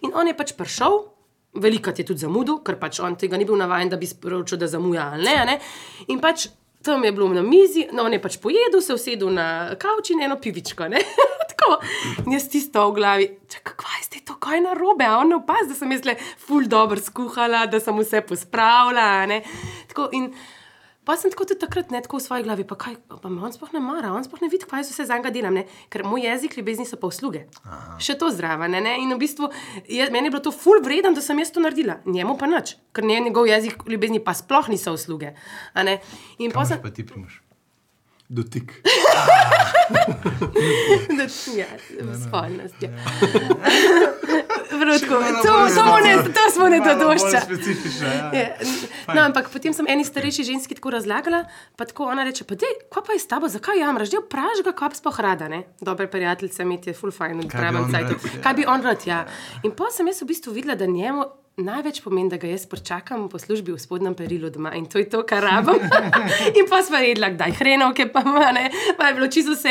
In 0.02 0.16
on 0.16 0.32
je 0.32 0.36
pač 0.38 0.56
prišel. 0.56 1.02
Velikrat 1.54 2.00
je 2.00 2.08
tudi 2.08 2.24
zamudil, 2.24 2.58
ker 2.66 2.80
pač 2.80 2.98
on 2.98 3.14
tega 3.14 3.38
ni 3.38 3.46
bil 3.46 3.54
navaden, 3.54 3.92
da 3.92 3.98
bi 4.00 4.08
sporočil, 4.10 4.58
da 4.58 4.66
zamuja 4.66 5.12
ali 5.14 5.28
ne. 5.28 5.36
ne. 5.52 5.58
In 6.10 6.18
pač 6.18 6.48
tam 6.84 7.04
je 7.04 7.12
bilo 7.14 7.28
na 7.30 7.42
mizi, 7.42 7.86
no, 7.92 8.04
on 8.04 8.12
je 8.12 8.20
pač 8.20 8.36
pojedel, 8.42 8.82
se 8.82 8.94
usedel 8.94 9.30
na 9.32 9.76
kavč 9.80 10.10
in 10.10 10.26
eno 10.26 10.36
pivičko. 10.42 10.90
ne. 11.64 11.76
Tako. 11.76 12.26
In 12.26 12.32
jaz 12.32 12.48
tisto 12.48 12.88
v 12.90 12.94
glavi, 12.94 13.28
čakaj, 13.48 13.74
kaj 13.76 14.00
je 14.12 14.24
to, 14.24 14.34
kaj 14.34 14.56
je 14.56 14.62
narobe, 14.62 15.04
a 15.04 15.18
on 15.18 15.28
ne 15.28 15.36
opazi, 15.36 15.68
da 15.68 15.74
sem 15.74 15.92
jaz 15.92 16.04
le 16.04 16.16
ful 16.38 16.66
dobro 16.66 17.00
skuhala, 17.00 17.66
da 17.66 17.80
sem 17.80 17.96
vse 17.98 18.20
pospravila. 18.20 19.26
ne. 19.26 19.42
Tako, 19.88 20.08
in 20.12 20.34
pa 21.04 21.16
sem 21.16 21.28
tako 21.30 21.44
tudi 21.44 21.60
takrat 21.60 21.90
ne 21.90 22.00
tako 22.00 22.16
v 22.16 22.22
svoji 22.22 22.42
glavi, 22.42 22.64
pa 22.64 22.76
kaj, 22.76 22.94
pa 23.20 23.28
me 23.28 23.42
on 23.44 23.52
sploh 23.52 23.68
ne 23.72 23.80
mara, 23.80 24.08
on 24.12 24.24
sploh 24.24 24.40
ne 24.40 24.48
vidi, 24.48 24.64
kaj 24.64 24.80
vse 24.82 25.04
za 25.04 25.18
njega 25.18 25.30
delam, 25.30 25.54
ne. 25.54 25.66
ker 25.92 26.00
moj 26.04 26.24
jezik 26.24 26.56
ljubezni 26.56 26.86
so 26.88 26.96
pa 26.96 27.06
usluge. 27.06 27.44
Aha. 27.64 27.98
Še 28.00 28.16
to 28.16 28.30
zraven. 28.32 28.70
ne, 28.70 28.80
ne. 28.80 28.96
In 29.02 29.12
v 29.12 29.18
bistvu 29.20 29.50
je, 29.84 30.08
meni 30.10 30.26
je 30.26 30.30
bilo 30.30 30.40
to 30.40 30.52
ful 30.52 30.80
vreden, 30.80 31.12
da 31.14 31.20
sem 31.20 31.38
jaz 31.38 31.52
to 31.52 31.60
naredila, 31.60 32.00
njemu 32.06 32.38
pa 32.38 32.46
nič, 32.46 32.76
ker 32.92 33.04
nje- 33.04 33.20
njegov 33.20 33.46
jezik 33.46 33.84
ljubezni 33.86 34.24
pa 34.24 34.32
sploh 34.32 34.68
niso 34.68 34.92
usluge. 34.96 35.34
ne. 35.76 36.00
In 36.38 36.50
pa 36.50 36.64
sem. 36.64 36.80
pa 36.80 36.88
ti 36.88 37.04
primoš? 37.04 37.43
Dotik. 38.28 38.72
Ja, 41.56 41.66
spolnost. 42.26 42.74
Ja. 42.80 42.88
Prav 44.68 44.98
tako, 45.00 45.14
to, 45.42 45.52
to, 45.74 45.98
ne, 46.04 46.14
to 46.24 46.50
smo 46.54 46.68
ne 46.68 46.80
dodošča. 46.80 47.40
Ja. 48.06 48.30
Je, 48.32 48.56
No, 49.14 49.20
ampak 49.22 49.50
potem 49.52 49.72
sem 49.76 49.86
eni 49.88 50.04
starejši 50.04 50.44
ženski 50.44 50.74
tako 50.74 50.90
razlagala, 50.96 51.44
pa 51.76 51.84
tako 51.84 52.04
ona 52.04 52.24
reče: 52.24 52.44
pa, 52.44 52.54
dej, 52.54 52.74
Kaj 52.92 53.02
pa 53.06 53.12
je 53.12 53.18
s 53.18 53.28
tabo, 53.28 53.48
zakaj 53.48 53.78
jamraš, 53.78 54.10
že 54.10 54.22
vprašaj 54.24 54.64
ga, 54.64 54.72
pa 54.72 54.90
sploh 54.96 55.20
rada, 55.20 55.48
ne? 55.48 55.62
Dobre 55.80 56.08
prijateljice, 56.10 56.62
imeti 56.62 56.90
je 56.90 56.94
full 56.94 57.12
fajn, 57.12 57.44
pravim 57.48 57.88
cajt. 57.92 58.10
ja. 58.10 58.42
Kaj 58.42 58.54
bi 58.54 58.64
on 58.66 58.82
rad, 58.82 59.06
ja. 59.06 59.26
In 59.62 59.76
pa 59.76 59.92
sem 59.92 60.08
jaz 60.08 60.22
v 60.22 60.32
bistvu 60.32 60.52
videla, 60.56 60.74
da 60.74 60.86
njemu. 60.86 61.24
Največ 61.56 62.00
pomeni, 62.02 62.26
da 62.26 62.36
ga 62.36 62.48
jaz 62.50 62.64
počakam 62.66 63.28
po 63.30 63.38
službi 63.38 63.70
v 63.70 63.78
spodnjem 63.78 64.14
perilu 64.14 64.48
doma 64.50 64.72
in 64.74 64.86
to 64.86 64.98
je 64.98 65.06
to, 65.06 65.20
kar 65.22 65.38
rabim. 65.38 65.78
in 66.58 66.66
pa 66.66 66.82
smo 66.82 66.98
jedli, 66.98 67.28
kdaj 67.30 67.52
hrenovke, 67.52 68.08
pa, 68.08 68.22
ne, 68.50 68.64
pa 68.98 69.06
je 69.06 69.14
bilo 69.14 69.28
čisto 69.28 69.52
vse, 69.52 69.70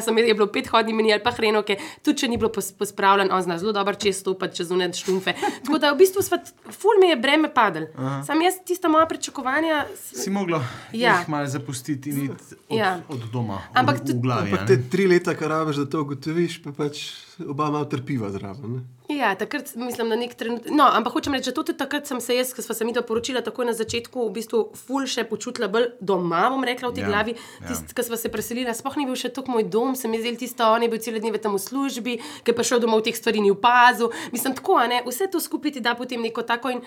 sem, 0.00 0.18
je 0.18 0.32
bilo 0.32 0.46
pet 0.46 0.68
hodnih 0.68 0.94
meni 0.94 1.12
ali 1.12 1.20
pa 1.20 1.30
hrenovke, 1.30 1.76
tudi 2.00 2.18
če 2.18 2.28
ni 2.28 2.38
bilo 2.38 2.48
pos, 2.48 2.72
pospravljeno, 2.72 3.28
on 3.30 3.44
zna 3.44 3.58
zelo 3.58 3.72
dobro 3.72 3.92
čez 3.94 4.16
stopiti, 4.16 4.56
čez 4.56 4.70
unet 4.70 4.96
štumfe. 4.96 5.36
Tako 5.60 5.78
da 5.78 5.92
v 5.92 6.00
bistvu 6.00 6.22
sva, 6.22 6.40
ful 6.64 6.96
mi 6.96 7.08
je 7.08 7.16
breme 7.18 7.52
padel. 7.52 7.90
Sam 8.24 8.40
jaz 8.40 8.56
tista 8.64 8.88
moja 8.88 9.04
pričakovanja. 9.06 9.84
Si 10.00 10.30
mogla 10.30 10.64
Ja. 10.94 11.18
jih 11.18 11.28
malo 11.28 11.46
zapustiti 11.46 12.08
in 12.10 12.24
iti 12.24 12.32
od, 12.64 12.78
Ja. 12.78 13.00
od 13.06 13.28
doma, 13.28 13.60
Ampak 13.74 13.96
v, 13.96 13.98
v 13.98 14.06
tudi- 14.06 14.20
glavi. 14.22 14.50
Pa 14.50 14.62
a 14.62 14.66
te 14.66 14.80
tri 14.82 15.04
leta, 15.06 15.34
kar 15.34 15.48
rabiš, 15.50 15.76
da 15.76 15.84
to 15.86 16.00
ugotoviš, 16.00 16.62
pa 16.64 16.72
pač 16.72 17.27
oba 17.46 17.70
malo 17.70 17.84
trpiva 17.84 18.30
zraven. 18.30 18.72
Ne? 19.08 19.16
Ja, 19.16 19.34
takrat 19.34 19.70
mislim, 19.76 20.08
da 20.08 20.16
nek 20.16 20.34
trenutek. 20.34 20.72
No, 20.74 20.84
ampak 20.92 21.12
hočem 21.12 21.32
reči, 21.32 21.50
da 21.50 21.54
tudi 21.56 21.76
takrat 21.78 22.06
sem 22.06 22.20
se 22.20 22.36
jaz, 22.36 22.52
ko 22.54 22.62
smo 22.62 22.74
se 22.74 22.84
mi 22.84 22.92
to 22.92 23.02
poročila, 23.02 23.40
takoj 23.40 23.64
na 23.64 23.72
začetku, 23.72 24.26
v 24.28 24.32
bistvu 24.36 24.60
ful 24.76 25.06
še 25.08 25.24
počutila 25.24 25.68
bolj 25.72 25.90
doma, 26.00 26.48
bom 26.52 26.64
rekla 26.64 26.90
v 26.90 26.98
tej 26.98 27.02
Ja, 27.02 27.08
ja, 27.08 27.12
glavi. 27.14 27.36
ja. 27.36 27.68
Tist, 27.68 27.94
ko 27.96 28.02
smo 28.02 28.16
se 28.20 28.28
preselili, 28.28 28.74
sploh 28.74 28.96
ni 29.00 29.06
bil 29.08 29.16
še 29.16 29.32
tako 29.32 29.56
moj 29.56 29.64
dom, 29.64 29.96
se 29.96 30.08
mi 30.08 30.18
je 30.20 30.26
zdel 30.26 30.36
tisto, 30.36 30.66
on 30.66 30.82
je 30.82 30.88
bil 30.88 31.00
cel 31.00 31.20
dneve 31.20 31.40
tam 31.40 31.56
v 31.56 31.62
službi, 31.62 32.18
ki 32.44 32.52
je 32.52 32.56
prišel 32.56 32.80
domov 32.84 33.04
teh 33.06 33.16
stvari 33.16 33.40
ni 33.40 33.50
opazil. 33.50 34.12
Mislim, 34.32 34.52
tako, 34.54 34.76
a 34.76 34.86
ne, 34.86 35.00
vse 35.06 35.30
to 35.32 35.40
skupaj 35.40 35.78
ti 35.78 35.80
da 35.80 35.94
potem 35.94 36.20
neko 36.20 36.42
tako 36.42 36.74
in. 36.76 36.82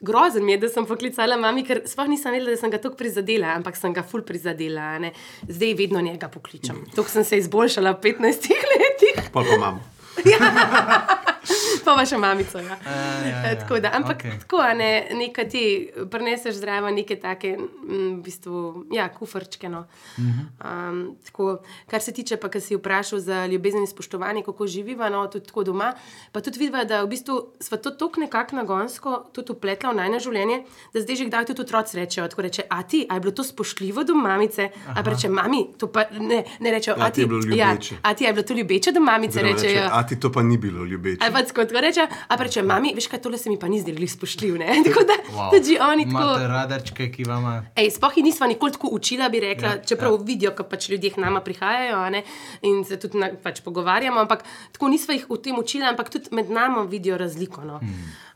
Grozen 0.00 0.44
mi 0.44 0.52
je, 0.52 0.58
da 0.58 0.68
sem 0.68 0.84
poklicala 0.86 1.38
mami, 1.40 1.64
ker 1.64 1.80
sploh 1.88 2.08
nisem 2.10 2.34
vedela, 2.34 2.52
da 2.52 2.60
sem 2.60 2.72
ga 2.72 2.80
tako 2.82 2.98
prizadela, 3.00 3.54
ampak 3.56 3.78
sem 3.80 3.94
ga 3.96 4.02
ful 4.04 4.22
prizadela. 4.22 4.98
ne. 4.98 5.12
Zdaj 5.48 5.74
vedno 5.74 6.00
njega 6.00 6.28
pokličem. 6.28 6.84
Tako 6.94 7.08
sem 7.08 7.24
se 7.24 7.38
izboljšala 7.38 7.96
v 7.96 8.00
15 8.10 8.50
letih. 8.72 9.30
Pol 9.32 9.44
pa 9.44 9.56
imamo. 9.56 9.80
Pa 10.16 11.35
pa 11.84 12.04
še 12.06 12.18
mamico. 12.18 12.58
Ja. 12.58 12.76
ja, 12.84 13.28
ja. 13.28 13.42
Eh, 13.50 13.56
Tako 13.60 13.80
da, 13.80 13.92
ampak 13.96 14.24
okay. 14.24 14.38
tako, 14.42 14.60
a 14.64 14.74
ne, 14.74 14.90
nekaj 15.14 15.48
ti 15.48 15.64
prineseš 16.10 16.60
zraven 16.60 16.94
neke 16.94 17.18
take, 17.20 17.56
mm, 17.56 18.18
v 18.18 18.22
bistvu, 18.24 18.86
ja, 18.94 19.08
kufrčke. 19.12 19.70
No. 19.72 19.84
Um, 20.18 21.16
tako, 21.26 21.60
kar 21.90 22.02
se 22.02 22.12
tiče, 22.16 22.38
pa, 22.40 22.50
kar 22.52 22.62
si 22.62 22.76
vprašal 22.76 23.20
za 23.22 23.46
ljubezen 23.46 23.84
in 23.84 23.90
spoštovanje, 23.90 24.44
kako 24.46 24.66
živiva, 24.66 25.10
no, 25.12 25.26
tudi 25.32 25.46
tako 25.46 25.64
doma, 25.70 25.92
pa 26.32 26.40
tudi 26.40 26.60
vidiva, 26.62 26.84
da 26.84 27.02
v 27.04 27.10
bistvu 27.14 27.38
sva 27.60 27.78
to 27.78 27.90
tako 27.90 28.20
nekako 28.20 28.56
nagonsko 28.56 29.16
tudi 29.32 29.52
upletla 29.52 29.92
v 29.92 30.00
najno 30.00 30.20
življenje, 30.22 30.62
da 30.94 31.02
zdaj 31.02 31.16
že 31.16 31.28
kdaj 31.30 31.48
tudi 31.50 31.64
otroci 31.64 31.98
rečejo, 32.00 32.28
tako 32.32 32.46
reče, 32.46 32.66
a 32.70 32.82
ti, 32.82 33.04
a 33.08 33.18
je 33.18 33.24
bilo 33.24 33.32
to 33.32 33.44
spoštljivo 33.44 34.04
do 34.04 34.14
mamice, 34.14 34.70
a 34.94 35.02
pa 35.02 35.14
reče, 35.14 35.30
mami, 35.32 35.62
to 35.78 35.90
pa 35.92 36.06
ne, 36.12 36.42
ne 36.60 36.70
rečejo, 36.74 36.96
A 36.98 37.06
a 37.06 37.10
ti 37.10 37.20
je 37.24 37.26
bilo 37.26 37.40
ja, 37.54 37.72
ljubeče." 37.72 38.00
a 38.02 38.14
ti 38.14 38.24
a 38.24 38.28
je 38.28 38.34
bilo 38.34 38.46
to 38.46 38.54
ljubeče 38.54 38.92
do 38.92 39.00
mamice, 39.00 39.42
reče, 39.42 39.66
rečejo. 39.66 39.88
A 39.92 40.06
ti 40.06 40.20
to 40.20 40.32
pa 40.32 40.42
ni 40.42 40.58
bilo 40.58 40.84
ljubeče. 40.84 41.24
Ali 41.36 41.44
pa 41.44 41.48
tako 41.48 41.64
tako 41.64 41.80
reče, 41.80 42.00
a 42.28 42.34
pa 42.34 42.42
reče, 42.42 42.62
mami, 42.62 42.94
veš 42.94 43.06
kaj, 43.06 43.20
tole 43.20 43.38
se 43.38 43.50
mi 43.50 43.58
pa 43.58 43.68
ni 43.68 43.80
zdelo 43.80 44.08
spoštljivo. 44.08 44.58
ne." 44.58 44.66
Tako 44.86 45.04
da 45.04 45.12
Wow. 45.28 45.50
tudi 45.50 45.76
oni 45.80 46.04
tako. 46.04 46.22
Imate 46.22 46.46
radarčke, 46.48 47.10
ki 47.12 47.24
vam. 47.24 47.44
Ej, 47.76 47.90
sploh 47.90 48.16
jih 48.16 48.24
nisva 48.24 48.46
nikoli 48.46 48.72
tako 48.72 48.88
učila, 48.88 49.28
bi 49.28 49.40
rekla, 49.40 49.68
Ja, 49.68 49.82
čeprav 49.82 50.12
ja. 50.12 50.18
vidijo, 50.22 50.50
ko 50.50 50.64
pač 50.64 50.88
ljudje 50.88 51.10
k 51.10 51.16
nama 51.16 51.40
prihajajo 51.40 52.10
ne, 52.10 52.22
in 52.62 52.84
se 52.84 52.96
tudi 52.96 53.18
na, 53.18 53.30
pač 53.36 53.60
pogovarjamo. 53.60 54.20
Ampak 54.20 54.44
tako 54.72 54.88
nisva 54.88 55.14
jih 55.14 55.26
v 55.28 55.36
tem 55.38 55.58
učila, 55.58 55.88
ampak 55.88 56.08
tudi 56.08 56.28
med 56.32 56.50
nami 56.50 56.86
vidijo 56.88 57.18
razliko. 57.18 57.60
No. 57.60 57.80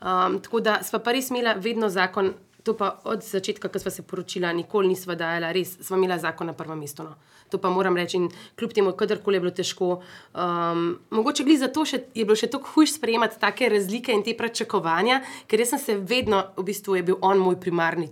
Um, 0.00 0.40
tako 0.40 0.60
da 0.60 0.82
sva 0.82 0.98
pa 0.98 1.12
res 1.12 1.30
imela 1.30 1.52
vedno 1.54 1.88
zakon. 1.88 2.34
To 2.62 2.74
pa 2.76 3.00
od 3.08 3.24
začetka, 3.24 3.68
ko 3.68 3.78
smo 3.78 3.90
se 3.90 4.02
poročila, 4.02 4.52
nikoli 4.52 4.88
nisva 4.92 5.14
dajala, 5.16 5.52
res 5.52 5.78
smo 5.80 5.96
imela 5.96 6.18
zakon 6.18 6.50
na 6.50 6.52
prvem 6.52 6.78
mestu. 6.78 7.02
No. 7.06 7.16
To 7.50 7.58
pa 7.58 7.70
moram 7.70 7.96
reči, 7.96 8.18
in 8.20 8.28
kljub 8.58 8.74
temu, 8.76 8.92
kadarkoli 8.92 9.36
je 9.36 9.40
bilo 9.40 9.52
težko. 9.54 9.90
Um, 10.34 10.98
mogoče 11.10 11.44
gli 11.44 11.56
zato 11.58 11.84
še, 11.88 12.04
je 12.14 12.24
bilo 12.24 12.36
še 12.36 12.50
tako 12.52 12.74
hujš 12.74 12.98
sprejemati 12.98 13.40
take 13.40 13.68
razlike 13.72 14.12
in 14.14 14.24
te 14.26 14.36
pričakovanja, 14.36 15.22
ker 15.48 15.64
jaz 15.64 15.74
sem 15.74 15.84
se 15.84 15.98
vedno, 15.98 16.44
v 16.58 16.66
bistvu 16.70 17.00
je 17.00 17.06
bil 17.10 17.18
on 17.24 17.40
moj 17.40 17.58
primarni 17.60 18.10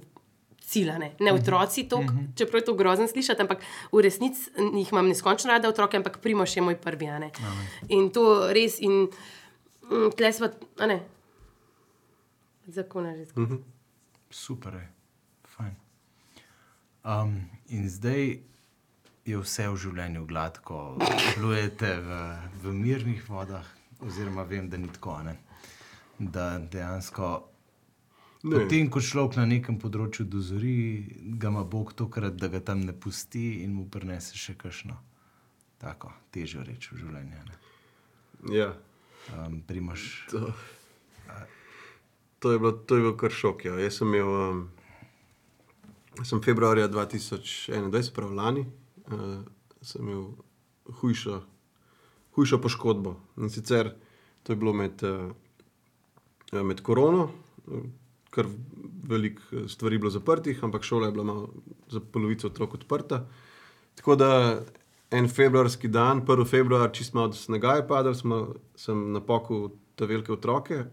cilj, 0.69 0.91
a 0.93 0.99
ne, 1.01 1.13
ne 1.25 1.33
otroci, 1.33 1.87
tok, 1.89 2.11
čeprav 2.37 2.61
je 2.61 2.67
to 2.67 2.75
grozno 2.77 3.07
slišati, 3.09 3.41
ampak 3.41 3.63
v 3.93 4.03
resnici 4.05 4.51
jih 4.59 4.91
imam 4.93 5.09
neskončno 5.09 5.55
rada 5.55 5.71
otroke, 5.71 5.97
ampak 5.97 6.19
primoš 6.21 6.59
je 6.59 6.65
moj 6.67 6.77
prvi. 6.77 7.09
a 7.09 7.19
ne. 7.23 7.31
In 7.89 8.11
to 8.13 8.51
res, 8.53 8.77
in 8.85 9.07
mm, 9.89 10.13
tle 10.19 10.33
smo, 10.37 10.53
a 10.77 10.91
ne, 10.91 11.01
zakona 12.69 13.17
že 13.17 13.31
skozi. 13.33 13.63
Super 14.31 14.75
je, 14.75 14.89
fajn. 15.57 15.75
In 17.69 17.89
zdaj 17.89 18.39
je 19.29 19.41
vse 19.41 19.69
v 19.69 19.77
življenju 19.81 20.25
gladko, 20.29 20.99
plujete 21.37 21.95
v, 22.05 22.19
v 22.63 22.73
mirnih 22.73 23.23
vodah, 23.29 23.67
oziroma 24.05 24.45
vem, 24.49 24.69
da 24.69 24.81
ni 24.81 24.89
tako. 24.93 25.19
Ne? 25.25 25.37
Da 26.19 26.59
dejansko, 26.59 27.29
potem 28.43 28.91
ko 28.91 29.01
človek 29.05 29.39
na 29.41 29.47
nekem 29.49 29.79
področju 29.81 30.27
dozori, 30.29 30.77
ga 31.41 31.53
ima 31.53 31.65
Bog 31.65 31.95
tokrat, 31.97 32.37
da 32.37 32.51
ga 32.53 32.61
tam 32.61 32.85
ne 32.85 32.93
pusti 32.93 33.63
in 33.65 33.77
mu 33.77 33.89
prinese 33.89 34.37
še 34.37 34.57
kakšno 34.59 34.99
tako 35.79 36.11
težjo 36.35 36.65
reč 36.67 36.91
v 36.93 37.05
življenju. 37.05 37.45
ne. 37.47 37.59
Ja. 38.55 38.73
Primaš, 39.69 40.27
To, 42.39 42.53
je 42.53 42.59
bilo, 42.59 42.73
to 42.73 42.97
je 42.97 43.03
bil 43.03 43.17
kar 43.19 43.35
šok. 43.35 43.65
Ja. 43.65 43.79
Jaz 43.83 43.99
sem 43.99 44.15
imel, 44.15 44.29
um, 44.51 44.65
sem 46.25 46.43
februarja 46.43 46.89
2021, 46.89 48.13
prav 48.15 48.35
lani, 48.35 48.67
uh, 49.11 49.41
sem 49.83 50.07
imel 50.07 50.29
hujšo, 51.01 51.41
hujšo 52.39 52.61
poškodbo. 52.63 53.17
In 53.43 53.51
sicer 53.51 53.95
to 54.43 54.55
je 54.55 54.57
bilo 54.57 54.73
med, 54.73 55.03
uh, 55.03 56.63
med 56.63 56.83
korono, 56.87 57.31
uh, 57.67 57.89
kar 58.31 58.47
veliko 59.09 59.43
eh, 59.53 59.69
stvari 59.69 59.95
je 59.95 59.99
bilo 59.99 60.11
zaprtih, 60.11 60.65
ampak 60.65 60.83
šola 60.83 61.07
je 61.07 61.13
bila 61.13 61.47
za 61.89 62.01
polovico 62.01 62.47
otrok 62.47 62.75
odprta. 62.75 63.27
Tako 63.95 64.17
da 64.17 64.61
en 65.11 65.29
februarski 65.29 65.89
dan, 65.89 66.23
1. 66.27 66.47
februar, 66.47 66.91
čist 66.93 67.15
malo 67.15 67.33
snega 67.33 67.79
je 67.81 67.89
padal, 67.89 68.15
smo, 68.15 68.55
sem 68.77 69.13
napokal 69.13 69.71
te 69.97 70.07
velike 70.07 70.33
otroke, 70.33 70.85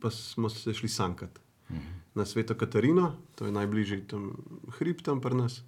pa 0.00 0.10
smo 0.10 0.48
se 0.50 0.74
šli 0.74 0.88
sankat 0.88 1.40
mhm. 1.70 1.98
na 2.14 2.24
sveto 2.26 2.54
Katarino, 2.54 3.12
to 3.34 3.46
je 3.46 3.52
najbližji 3.52 4.06
tam 4.08 4.32
hrib 4.78 5.02
tam 5.02 5.20
pri 5.20 5.34
nas. 5.34 5.62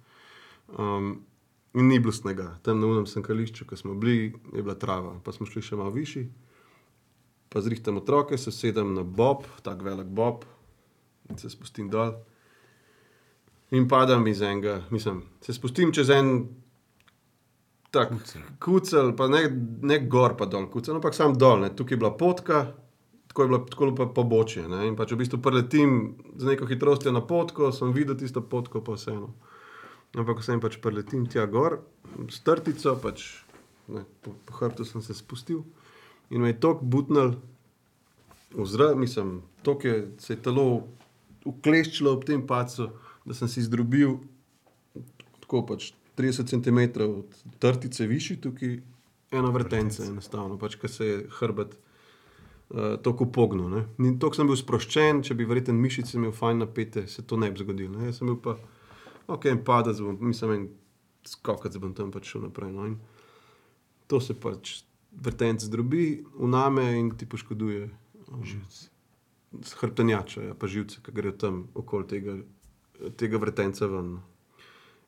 Um, 0.67 1.25
in 1.73 1.87
ni 1.87 1.99
bilo 1.99 2.13
snega, 2.13 2.57
tam 2.61 2.79
na 2.79 2.87
unem 2.87 3.05
sankališču, 3.09 3.65
ko 3.65 3.77
smo 3.77 3.93
bili, 3.93 4.33
je 4.53 4.63
bila 4.63 4.75
trava, 4.75 5.19
pa 5.23 5.31
smo 5.31 5.45
šli 5.45 5.61
še 5.61 5.75
malo 5.75 5.91
višji. 5.91 6.29
pa 7.53 7.61
zrihtam 7.61 7.97
otroke, 7.97 8.37
se 8.37 8.51
sedem 8.51 8.95
na 8.95 9.03
bob, 9.03 9.43
tako 9.61 9.85
velik 9.85 10.07
bob, 10.07 10.45
in 11.29 11.37
se 11.37 11.49
spustim 11.49 11.89
dol. 11.89 12.15
In 13.71 13.85
padam 13.87 14.27
iz 14.27 14.41
enega, 14.41 14.81
mislim, 14.89 15.21
se 15.41 15.53
spustim 15.53 15.91
čez 15.93 16.09
en 16.09 16.47
tak 17.93 18.09
kucel, 18.59 19.13
pa 19.17 19.27
ne, 19.29 19.43
ne 19.81 19.99
gor, 20.09 20.33
pa 20.37 20.47
dol, 20.49 20.65
kucel, 20.73 20.97
ampak 20.97 21.13
sam 21.13 21.37
dol, 21.37 21.61
ne. 21.61 21.69
tukaj 21.69 21.93
je 21.93 21.99
bila 22.01 22.11
potka, 22.17 22.63
tako 23.33 23.41
je 23.41 23.47
bilo 23.47 23.59
tako 23.59 23.95
pa 23.95 24.05
pobočje. 24.05 24.67
Ne. 24.69 24.87
In 24.87 24.95
pač 24.95 25.11
v 25.11 25.17
bistvu 25.17 25.41
preletim 25.41 26.13
z 26.37 26.53
neko 26.53 26.69
hitrostjo 26.69 27.09
na 27.11 27.21
potko, 27.25 27.71
sem 27.73 27.89
videl 27.89 28.13
tisto 28.13 28.45
potko, 28.45 28.83
pa 28.85 28.93
vseeno. 28.93 29.33
Ampak 30.13 30.43
sem 30.45 30.61
pač 30.61 30.77
preletim 30.77 31.25
tja 31.25 31.47
gor, 31.49 31.79
s 32.29 32.43
trtico, 32.45 32.93
pač, 33.01 33.41
ne, 33.89 34.05
po, 34.21 34.37
po 34.45 34.59
hrbtu 34.59 34.85
sem 34.85 35.01
se 35.01 35.17
spustil 35.17 35.63
in 36.29 36.45
me 36.45 36.51
je 36.53 36.59
tok 36.61 36.85
butnil, 36.85 37.33
oziroma, 38.53 39.01
mislim, 39.01 39.41
tok 39.65 39.85
je 39.89 39.95
se 40.21 40.37
je 40.37 40.41
telo 40.45 40.85
ukleščilo 41.49 42.13
ob 42.13 42.29
tem 42.29 42.45
pacu, 42.45 42.91
da 43.25 43.33
sem 43.33 43.49
si 43.49 43.65
zdrobil 43.65 44.19
tako 45.41 45.63
pač 45.73 45.89
30 46.21 46.53
cm 46.53 47.01
od 47.01 47.41
trtice 47.57 48.05
višji, 48.05 48.37
tukaj 48.45 48.77
ena 49.33 49.49
vrtenca, 49.49 50.05
enostavno, 50.05 50.61
pač, 50.61 50.77
ker 50.77 50.93
se 50.93 51.09
je 51.09 51.17
hrbet. 51.39 51.73
Uh, 52.73 52.95
tako 53.05 53.27
pognil. 53.29 53.83
Tako 54.17 54.33
sem 54.33 54.47
bil 54.49 54.57
sproščen, 54.57 55.19
če 55.21 55.35
bi 55.37 55.45
verjetno 55.45 55.75
mišice 55.77 56.15
imel 56.17 56.31
fajn 56.33 56.63
napete, 56.63 57.03
se 57.07 57.21
to 57.21 57.37
ne 57.37 57.51
bi 57.53 57.61
zgodilo. 57.61 57.99
Ne. 57.99 58.07
Jaz 58.07 58.17
sem 58.17 58.31
bil 58.31 58.39
pa, 58.41 58.55
ok, 59.29 59.45
in 59.51 59.59
padec 59.61 59.99
bom, 60.01 60.17
mislim, 60.25 60.53
en 60.55 60.63
skokati 61.29 61.77
bom 61.79 61.93
tam 61.93 62.09
pač 62.11 62.31
šel 62.31 62.47
naprej. 62.47 62.71
No. 62.73 62.87
In 62.89 62.97
to 64.09 64.17
se 64.25 64.33
pač 64.33 64.79
vrtenc 65.13 65.61
zdrobi, 65.67 66.23
uname 66.41 66.87
in 66.97 67.11
ti 67.13 67.27
poškoduje 67.29 67.91
um, 68.33 68.41
hrbtenjača, 69.83 70.47
ja, 70.49 70.57
pa 70.57 70.65
živce, 70.65 71.03
ki 71.05 71.13
grejo 71.13 71.35
tam 71.45 71.61
okoli 71.77 72.09
tega, 72.09 72.39
tega 73.21 73.37
vrtenca 73.37 73.85
ven. 73.91 74.15
no. 74.15 74.23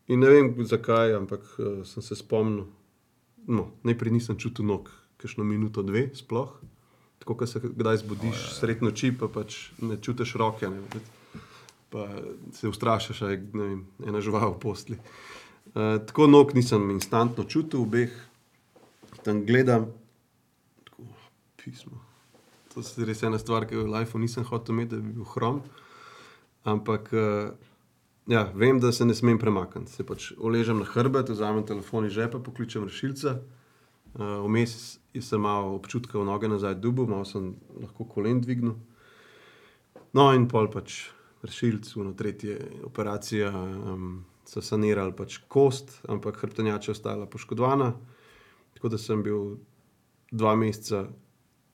In 0.05 0.21
ne 0.21 0.29
vem 0.29 0.53
zakaj, 0.61 1.15
ampak 1.17 1.49
uh, 1.57 1.81
sem 1.81 2.05
se 2.05 2.13
spomnil, 2.21 2.67
no, 3.49 3.71
najprej 3.81 4.13
nisem 4.13 4.37
čutil 4.37 4.69
nog, 4.69 4.93
kakšno 5.17 5.41
minuto, 5.41 5.81
dve, 5.81 6.11
sploh. 6.13 6.53
Tako, 7.25 7.37
ko 7.41 7.47
se 7.49 7.59
kdaj 7.63 7.97
zbudiš 8.03 8.37
oh, 8.37 8.49
sred 8.53 8.83
noči, 8.85 9.09
pa 9.17 9.25
pač 9.25 9.71
ne 9.81 9.97
čutiš 9.97 10.35
roke, 10.37 10.69
ne, 10.69 11.01
pa 11.89 12.05
se 12.53 12.69
ustrašiš, 12.69 13.23
da 13.25 13.31
je 13.33 13.39
ne 13.53 13.63
vem, 13.63 13.79
ena 14.05 14.21
žival 14.21 14.53
v 14.53 14.59
postli. 14.61 14.97
Uh, 15.73 15.97
tako 16.05 16.27
nog 16.29 16.53
nisem 16.53 16.85
instantno 16.93 17.47
čutil, 17.49 17.81
obeh 17.81 18.13
tam 19.25 19.41
gledam, 19.41 19.89
tako 20.85 21.09
pismo. 21.57 21.97
To 22.75 22.85
je 22.85 23.09
res 23.09 23.25
ena 23.25 23.41
stvar, 23.41 23.65
ki 23.65 23.73
jo 23.73 23.87
v 23.87 23.95
lifeu 23.95 24.21
nisem 24.21 24.45
hotel 24.45 24.77
imeti, 24.77 24.93
da 24.93 25.01
bi 25.01 25.17
bil 25.17 25.25
hrom. 25.33 25.63
Ampak 26.61 27.09
uh, 27.09 27.57
ja, 28.29 28.45
vem, 28.53 28.77
da 28.79 28.93
se 28.93 29.05
ne 29.05 29.17
smem 29.17 29.41
premakniti. 29.41 29.97
Se 29.97 30.05
pač 30.05 30.29
uležem 30.37 30.85
na 30.85 30.85
hrbet, 30.85 31.33
vzamem 31.33 31.65
telefon 31.65 32.05
iz 32.05 32.13
žepa, 32.13 32.37
pokličem 32.37 32.85
rešilca. 32.85 33.39
Uh, 34.15 34.45
Vmes 34.45 34.99
sem 35.19 35.41
malo 35.41 35.75
občutka 35.75 36.19
v 36.19 36.25
noge 36.27 36.47
nazaj 36.47 36.77
dubu, 36.79 37.07
malo 37.07 37.25
sem 37.27 37.53
lahko 37.81 38.07
kolen 38.07 38.39
dvignil. 38.41 38.77
No, 40.15 40.29
in 40.31 40.47
pol 40.47 40.69
pač 40.71 41.09
rešilc, 41.43 41.89
uno 41.99 42.13
tretje 42.15 42.55
operacija, 42.87 43.51
um, 43.51 44.23
so 44.47 44.61
sanirali 44.63 45.11
pač 45.15 45.39
kost, 45.51 45.99
ampak 46.07 46.39
hrbtenjača 46.39 46.91
je 46.91 46.95
ostala 46.95 47.27
poškodovana. 47.27 47.93
Tako 48.75 48.91
da 48.93 48.97
sem 48.97 49.23
bil 49.23 49.57
dva 50.31 50.55
meseca 50.55 51.05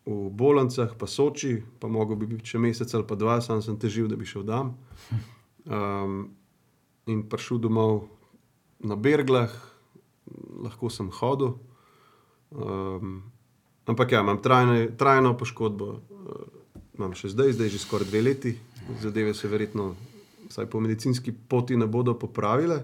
v 0.05 0.29
bolnicah, 0.33 0.95
pa 0.97 1.07
Soči, 1.07 1.61
pa 1.79 1.87
mogel 1.87 2.17
bi 2.17 2.29
biti 2.33 2.53
še 2.53 2.61
mesec 2.61 2.89
ali 2.97 3.05
pa 3.07 3.15
dva, 3.15 3.37
sam 3.41 3.61
sem 3.61 3.77
težil, 3.77 4.09
da 4.09 4.17
bi 4.17 4.25
šel 4.25 4.45
tam. 4.47 4.73
Um, 5.69 6.31
in 7.05 7.27
prišel 7.29 7.61
domov 7.61 8.07
na 8.81 8.97
Berglah, 8.97 9.53
lahko 10.65 10.89
sem 10.89 11.11
hodil. 11.21 11.59
Um, 12.51 13.23
ampak 13.85 14.11
ja, 14.11 14.19
imam 14.19 14.41
trajne, 14.41 14.91
trajno 14.97 15.33
poškodbo, 15.37 15.87
uh, 15.87 16.45
imam 16.99 17.15
še 17.15 17.31
zdaj, 17.31 17.55
zdaj 17.55 17.71
že 17.71 17.79
skoraj 17.79 18.09
dve 18.11 18.21
leti. 18.21 18.55
Zadeve 18.99 19.33
se 19.33 19.47
verjetno, 19.47 19.93
vsaj 20.49 20.67
po 20.67 20.81
medicinski 20.83 21.31
poti, 21.31 21.77
ne 21.79 21.87
bodo 21.87 22.17
popravile. 22.19 22.81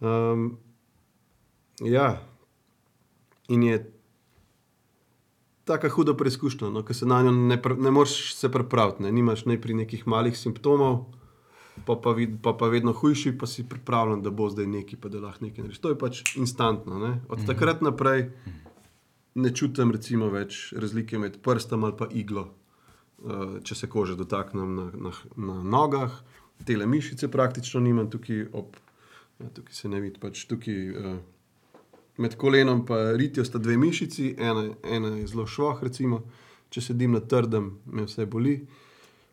Um, 0.00 0.56
ja, 1.80 2.16
in 3.48 3.62
je 3.62 3.78
tako 5.66 5.88
huda 5.88 6.14
preizkušnja, 6.14 6.70
no, 6.70 6.82
ker 6.86 6.96
se 6.96 7.06
na 7.06 7.22
njo 7.22 7.32
ne, 7.34 7.58
ne 7.78 7.90
moreš 7.90 8.34
se 8.34 8.50
pripraviti. 8.52 9.02
Ne. 9.02 9.12
Nimaš 9.12 9.44
najprej 9.46 9.74
nekih 9.82 10.06
malih 10.06 10.38
simptomov, 10.38 11.06
pa 11.84 11.96
pa, 12.02 12.12
vid, 12.16 12.38
pa 12.42 12.52
pa 12.52 12.68
vedno 12.72 12.92
hujši, 12.92 13.34
pa 13.38 13.46
si 13.46 13.68
pripravljen, 13.68 14.22
da 14.22 14.30
bo 14.30 14.48
zdaj 14.50 14.66
neki, 14.66 14.96
pa 14.96 15.08
da 15.08 15.20
lahko 15.20 15.44
nekaj 15.44 15.64
narediš. 15.64 15.82
To 15.84 15.92
je 15.92 15.98
pač 15.98 16.22
instantno. 16.36 16.98
Ne. 16.98 17.12
Od 17.28 17.44
takrat 17.46 17.82
naprej 17.84 18.30
ne 19.34 19.52
čutim 19.54 19.92
recimo 19.92 20.30
več 20.32 20.72
razlike 20.72 21.18
med 21.18 21.40
prstom 21.44 21.84
ali 21.84 21.96
pa 21.98 22.08
iglo. 22.10 22.48
Uh, 23.16 23.58
če 23.64 23.74
se 23.74 23.88
kože 23.88 24.16
dotaknem 24.16 24.74
na, 24.76 24.90
na, 25.08 25.12
na 25.36 25.54
nogah, 25.64 26.12
tele 26.68 26.86
mišice 26.86 27.30
praktično 27.32 27.80
nimam, 27.80 28.10
tukaj, 28.12 28.42
ob, 28.52 28.76
ja, 29.40 29.48
tukaj 29.56 29.72
se 29.72 29.88
ne 29.88 30.00
vidi, 30.04 30.20
pač 30.20 30.42
tukaj 30.48 30.82
uh, 30.92 31.14
med 32.20 32.36
kolenom 32.36 32.84
in 32.88 33.16
ritijo 33.16 33.44
sta 33.44 33.58
dve 33.58 33.76
mišici, 33.76 34.34
ena, 34.38 34.68
ena 34.84 35.14
je 35.16 35.26
zelo 35.32 35.46
šloh, 35.46 35.82
recimo, 35.82 36.22
če 36.70 36.80
sedim 36.80 37.16
na 37.16 37.20
trdem, 37.20 37.78
me 37.86 38.04
vse 38.04 38.26
boli. 38.26 38.58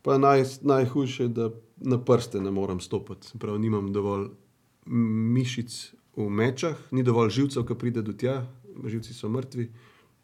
Pa 0.03 0.17
naj, 0.17 0.43
najhujše 0.63 1.23
je, 1.23 1.29
da 1.29 1.49
na 1.77 1.97
prste 1.97 2.41
ne 2.41 2.51
morem 2.51 2.79
stopiti, 2.79 3.27
se 3.27 3.39
pravi, 3.39 3.59
nimam 3.59 3.93
dovolj 3.93 4.29
mišic 4.85 5.93
v 6.15 6.29
mečah, 6.29 6.77
ni 6.91 7.03
dovolj 7.03 7.33
živcev, 7.39 7.65
ki 7.65 7.77
pride 7.79 8.03
do 8.05 8.13
tja, 8.13 8.43
živci 8.85 9.13
so 9.13 9.29
mrtvi. 9.29 9.69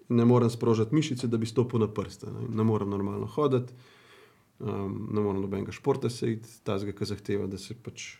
Ne 0.10 0.26
morem 0.26 0.50
sprožiti 0.50 0.96
mišice, 0.96 1.28
da 1.28 1.38
bi 1.38 1.46
stopil 1.46 1.80
na 1.80 1.88
prste. 1.88 2.32
Ne, 2.34 2.48
ne 2.50 2.64
morem 2.66 2.90
normalno 2.90 3.28
hoditi, 3.30 3.74
um, 4.60 5.10
ne 5.14 5.22
morem 5.22 5.42
nobenega 5.42 5.74
športa 5.74 6.10
sejti, 6.10 6.50
tazga, 6.66 6.94
ki 6.94 7.06
zahteva, 7.06 7.48
da 7.48 7.58
se 7.62 7.78
pač 7.78 8.16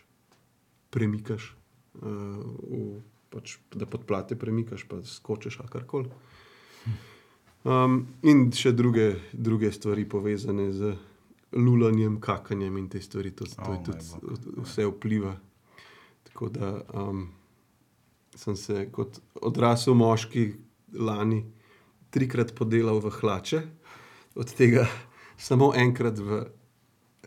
premikaš, 0.94 1.54
uh, 2.02 2.12
v, 2.70 3.02
pač, 3.34 3.58
da 3.74 3.90
podplate 3.90 4.38
premikaš, 4.38 4.86
pa 4.90 5.02
skočiš 5.06 5.60
ali 5.64 5.74
karkoli. 5.74 6.14
Um, 7.68 8.06
in 8.24 8.48
še 8.56 8.72
druge, 8.72 9.18
druge 9.34 9.74
stvari 9.76 10.06
povezane 10.08 10.70
z 10.72 10.94
lulanjem, 11.52 12.20
kakanjem 12.20 12.78
in 12.78 12.90
te 12.90 13.02
stvari, 13.02 13.32
to, 13.32 13.46
to 13.46 13.62
O, 13.62 13.64
je 13.64 13.70
moj 13.70 13.84
tudi 13.84 14.06
vse 14.60 14.86
vpliva. 14.86 15.36
Tako 16.24 16.50
da 16.50 16.82
um, 16.94 17.30
sem 18.36 18.56
se 18.56 18.90
kot 18.92 19.20
odrasel 19.36 19.94
moški 19.94 20.54
lani 20.94 21.46
trikrat 22.10 22.56
podelal 22.56 23.00
v 23.00 23.10
hlače, 23.12 23.62
od 24.36 24.54
tega 24.54 24.88
samo 25.38 25.74
enkrat 25.76 26.20
v 26.20 26.46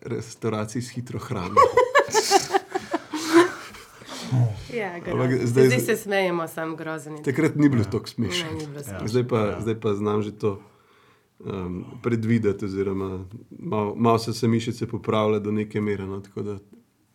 restavraciji 0.03 0.83
s 0.83 0.91
hitro 0.91 1.19
hrano. 1.19 1.55
Ja, 4.73 4.97
Ampak 4.97 5.31
zdaj- 5.43 5.67
zdaj, 5.67 5.81
se 5.81 5.97
smejemo, 5.97 6.49
sam 6.49 6.77
grozen. 6.77 7.23
Takrat 7.23 7.57
ni 7.57 7.69
bilo 7.69 7.85
tako 7.85 8.07
smešno. 8.07 8.51
Ne, 8.51 8.67
bilo 8.67 8.81
smešno. 8.81 9.09
Zdaj 9.09 9.29
pa, 9.29 9.39
Ja. 9.39 9.61
zdaj 9.61 9.81
pa 9.81 9.95
znam 9.95 10.23
že 10.23 10.33
to 10.33 10.63
um, 11.45 11.85
predvideti, 12.03 12.65
oziroma 12.65 13.25
malo 13.59 13.95
mal 13.97 14.19
se 14.19 14.33
se 14.33 14.49
mišice 14.49 14.87
popravlja 14.87 15.39
do 15.39 15.53
neke 15.53 15.81
mere, 15.81 16.07
no, 16.07 16.21
tako 16.21 16.43
da 16.43 16.59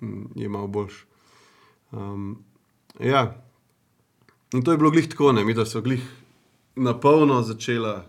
mm, 0.01 0.25
je 0.36 0.49
malo 0.49 0.67
boljš. 0.67 1.05
Um, 1.91 2.43
ja. 2.99 3.43
In 4.53 4.63
to 4.63 4.71
je 4.71 4.78
bilo 4.78 4.91
glih 4.91 5.09
tako, 5.09 5.32
ne, 5.32 5.45
mi 5.45 5.53
da 5.53 5.65
so 5.65 5.82
glih 5.82 6.03
na 6.75 6.99
polno 6.99 7.41
začela 7.41 8.05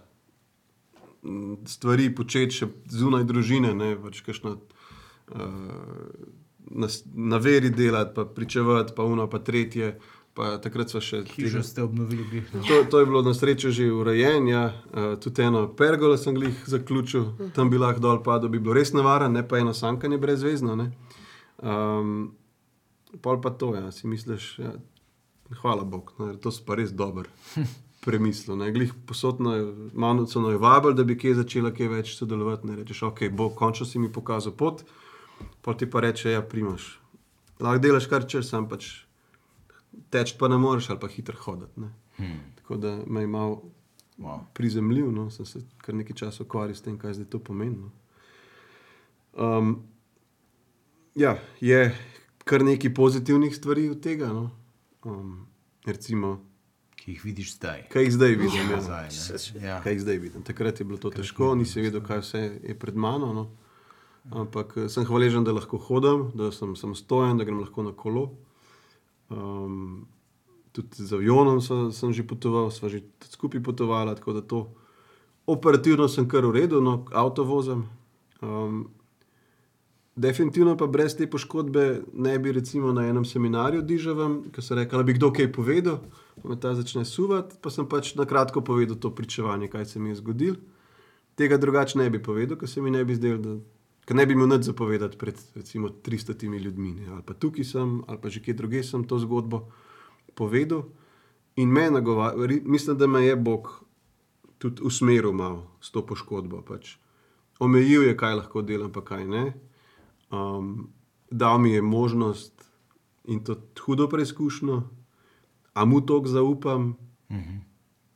mm, 1.23 1.55
stvari 1.67 2.15
početi 2.15 2.55
še 2.55 2.69
zunaj 2.91 3.25
družine, 3.25 3.75
ne 3.75 3.97
pač 4.03 4.21
kakšno. 4.27 4.59
Uh, 5.29 5.47
Na, 6.69 6.85
na 7.15 7.39
veri 7.41 7.71
delati, 7.73 8.13
pa 8.15 8.27
pričevati, 8.29 8.93
pa 8.97 9.05
uno, 9.09 9.25
pa 9.31 9.39
tretje. 9.41 9.95
Pa 10.39 10.53
takrat 10.63 10.87
so 10.87 11.01
še 11.03 11.25
Hišo 11.27 11.65
ste 11.67 11.83
obnovili, 11.83 12.23
glih. 12.31 12.51
no. 12.55 12.61
To, 12.63 12.85
to 12.87 13.01
je 13.03 13.07
bilo 13.11 13.25
na 13.27 13.33
srečo 13.35 13.73
že 13.75 13.89
urejeno, 13.91 14.47
ja. 14.47 14.65
uh, 14.71 15.17
tudi 15.19 15.43
eno 15.43 15.65
pergolo 15.75 16.15
sem 16.15 16.37
jih 16.39 16.61
zaključil, 16.71 17.25
tam 17.57 17.73
bi 17.73 17.81
lahko 17.81 18.05
dol 18.05 18.21
padel, 18.23 18.47
bi 18.53 18.61
bilo 18.63 18.77
res 18.79 18.95
navaren, 18.95 19.35
ne 19.35 19.43
pa 19.43 19.59
eno 19.59 19.75
sankanje 19.75 20.19
brezvezno. 20.23 20.77
ne. 20.79 20.93
Um, 21.59 22.37
pol 23.19 23.41
pa 23.43 23.51
to, 23.51 23.73
ja, 23.75 23.91
si 23.91 24.07
misliš, 24.07 24.47
ja, 24.63 24.77
hvala 25.59 25.83
Bogu, 25.83 26.15
no, 26.23 26.31
to 26.39 26.55
si 26.55 26.63
pa 26.63 26.79
res 26.79 26.95
dober. 26.95 27.27
Premislil, 28.07 28.55
ne, 28.63 28.71
glih 28.71 28.95
posodno, 29.11 29.57
malo 29.91 30.23
so 30.31 30.39
noj 30.39 30.61
vabili, 30.63 30.95
da 30.95 31.03
bi 31.03 31.19
kje 31.19 31.35
začela 31.41 31.75
kaj 31.75 31.91
več 31.91 32.15
sodelovati. 32.15 32.71
Ne 32.71 32.79
rečeš, 32.79 33.03
ok, 33.11 33.27
bo, 33.35 33.51
končno 33.51 33.83
si 33.91 33.99
mi 33.99 34.07
pokazal 34.07 34.55
pot, 34.55 34.87
pa 35.67 35.75
ti 35.75 35.91
pa 35.91 36.07
reče, 36.07 36.31
ja, 36.31 36.47
primaš. 36.47 36.93
Lahko 37.59 37.83
delaš 37.83 38.07
kar 38.07 38.23
češ, 38.23 38.47
sam 38.55 38.71
pač 38.71 39.08
teč 40.11 40.35
pa 40.39 40.49
ne 40.49 40.59
moreš 40.59 40.91
ali 40.91 41.01
pa 41.01 41.09
hitro 41.09 41.37
hoditi. 41.41 41.81
Hmm. 42.17 42.41
Tako 42.57 42.77
da 42.77 42.99
me 43.07 43.21
je 43.21 43.27
malo 43.27 43.63
Wow. 44.19 44.41
prizemljiv, 44.55 45.13
no, 45.13 45.31
sem 45.31 45.47
se 45.47 45.61
kar 45.79 45.95
nekaj 45.95 46.17
časa 46.17 46.43
ukvarjal 46.43 46.75
s 46.75 46.83
tem, 46.83 46.97
kaj 46.99 47.13
zdaj 47.15 47.27
to 47.31 47.39
pomeni. 47.39 47.77
No. 47.77 47.91
Um, 49.39 49.83
ja, 51.15 51.39
je 51.61 51.95
kar 52.45 52.65
nekaj 52.65 52.95
pozitivnih 52.95 53.57
stvari 53.57 53.89
od 53.89 54.01
tega. 54.03 54.27
No. 54.27 54.51
Um, 55.05 55.47
recimo, 55.87 56.45
Ki 56.97 57.13
jih 57.13 57.25
vidiš 57.25 57.55
zdaj. 57.57 57.85
kaj 57.89 58.03
jih 58.03 58.13
zdaj 58.13 58.35
vidim. 58.35 58.71
Ja. 58.71 58.77
Nazaj, 58.77 59.09
ne? 59.55 59.69
ja. 59.69 59.79
Kaj 59.83 59.93
jih 59.93 60.01
zdaj 60.01 60.19
vidim. 60.19 60.43
Takrat 60.43 60.81
je 60.81 60.85
bilo 60.85 60.99
to 60.99 61.11
težko, 61.11 61.55
nisi 61.55 61.81
vedel, 61.81 62.03
kaj 62.03 62.19
vse 62.19 62.43
je 62.65 62.75
pred 62.79 62.97
mano. 62.97 63.31
No. 63.33 63.47
Ampak 64.35 64.75
eh, 64.77 64.89
sem 64.89 65.07
hvaležen, 65.07 65.45
da 65.45 65.53
lahko 65.53 65.79
hodim, 65.79 66.33
da 66.35 66.51
sem 66.53 66.75
samostojen, 66.77 67.39
da 67.39 67.45
grem 67.45 67.61
lahko 67.63 67.83
na 67.83 67.93
kolo. 67.95 68.33
Um, 69.29 70.07
tudi 70.73 71.05
z 71.05 71.13
avionom 71.13 71.61
so, 71.61 71.91
sem 71.93 72.13
že 72.13 72.23
potoval, 72.23 72.71
sva 72.71 72.89
že 72.89 73.05
skupaj 73.29 73.61
potovala, 73.61 74.15
tako 74.15 74.33
da 74.33 74.43
to 74.43 74.73
operativno 75.49 76.09
sem 76.09 76.29
kar 76.29 76.45
v 76.47 76.65
redu, 76.65 76.81
no, 76.81 77.05
avto 77.13 77.45
vozim. 77.45 77.89
Um, 78.41 78.89
definitivno 80.17 80.77
pa 80.77 80.87
brez 80.87 81.17
te 81.17 81.27
poškodbe 81.31 82.03
ne 82.13 82.39
bi 82.39 82.53
recimo 82.53 82.93
na 82.93 83.07
enem 83.09 83.25
seminarju 83.25 83.83
dižavam, 83.83 84.51
ker 84.53 84.65
so 84.65 84.75
rekli, 84.75 84.99
da 84.99 85.05
bi 85.05 85.17
kdo 85.17 85.33
kaj 85.33 85.53
povedal, 85.53 86.01
pa 86.43 86.49
me 86.49 86.61
ta 86.61 86.75
začne 86.75 87.05
suvati, 87.05 87.57
pa 87.63 87.71
sem 87.71 87.89
pač 87.89 88.15
na 88.15 88.27
kratko 88.29 88.61
povedal 88.61 88.97
to 88.97 89.11
pričevanje, 89.15 89.69
kaj 89.69 89.87
se 89.87 89.99
mi 90.01 90.13
je 90.13 90.21
zgodilo. 90.21 90.57
Tega 91.39 91.57
drugače 91.57 91.99
ne 91.99 92.11
bi 92.11 92.23
povedal, 92.23 92.59
ker 92.59 92.69
se 92.69 92.83
mi 92.83 92.91
ne 92.91 93.05
bi 93.05 93.15
zdelo, 93.15 93.39
da 93.39 93.57
ker 94.09 94.17
ne 94.17 94.25
bi 94.25 94.33
imel 94.33 94.49
nič 94.49 94.65
zapovedati 94.65 95.19
pred 95.21 95.37
recimo 95.55 95.89
300 95.93 96.49
ljudmi. 96.65 96.93
Ne. 96.93 97.09
Ali 97.13 97.23
pa 97.23 97.35
tukaj 97.37 97.65
sem, 97.65 98.01
ali 98.09 98.17
pa 98.17 98.33
že 98.33 98.41
kje 98.41 98.55
druge 98.57 98.81
sem 98.83 99.05
to 99.05 99.19
zgodbo 99.21 99.69
povedal. 100.35 100.89
In 101.61 101.69
me 101.69 101.91
nagovarja, 101.91 102.61
mislim, 102.65 102.97
da 102.97 103.07
me 103.07 103.27
je 103.27 103.37
Bog 103.37 103.85
tudi 104.59 104.81
usmeril 104.83 105.33
malo 105.33 105.77
s 105.81 105.91
to 105.93 106.07
poškodbo. 106.07 106.63
Pač. 106.65 106.97
Omejil 107.61 108.09
je, 108.09 108.17
kaj 108.17 108.35
lahko 108.35 108.63
delam, 108.63 108.93
pa 108.93 109.05
kaj 109.05 109.27
ne. 109.29 109.53
Um, 110.33 110.89
dal 111.31 111.59
mi 111.59 111.77
je 111.77 111.83
možnost 111.83 112.65
in 113.29 113.45
to 113.45 113.61
hudo 113.85 114.09
preizkušnjo, 114.09 114.83
a 115.75 115.85
mu 115.85 116.01
toliko 116.01 116.29
zaupam, 116.29 116.97
uh 117.29 117.37
-huh. 117.37 117.61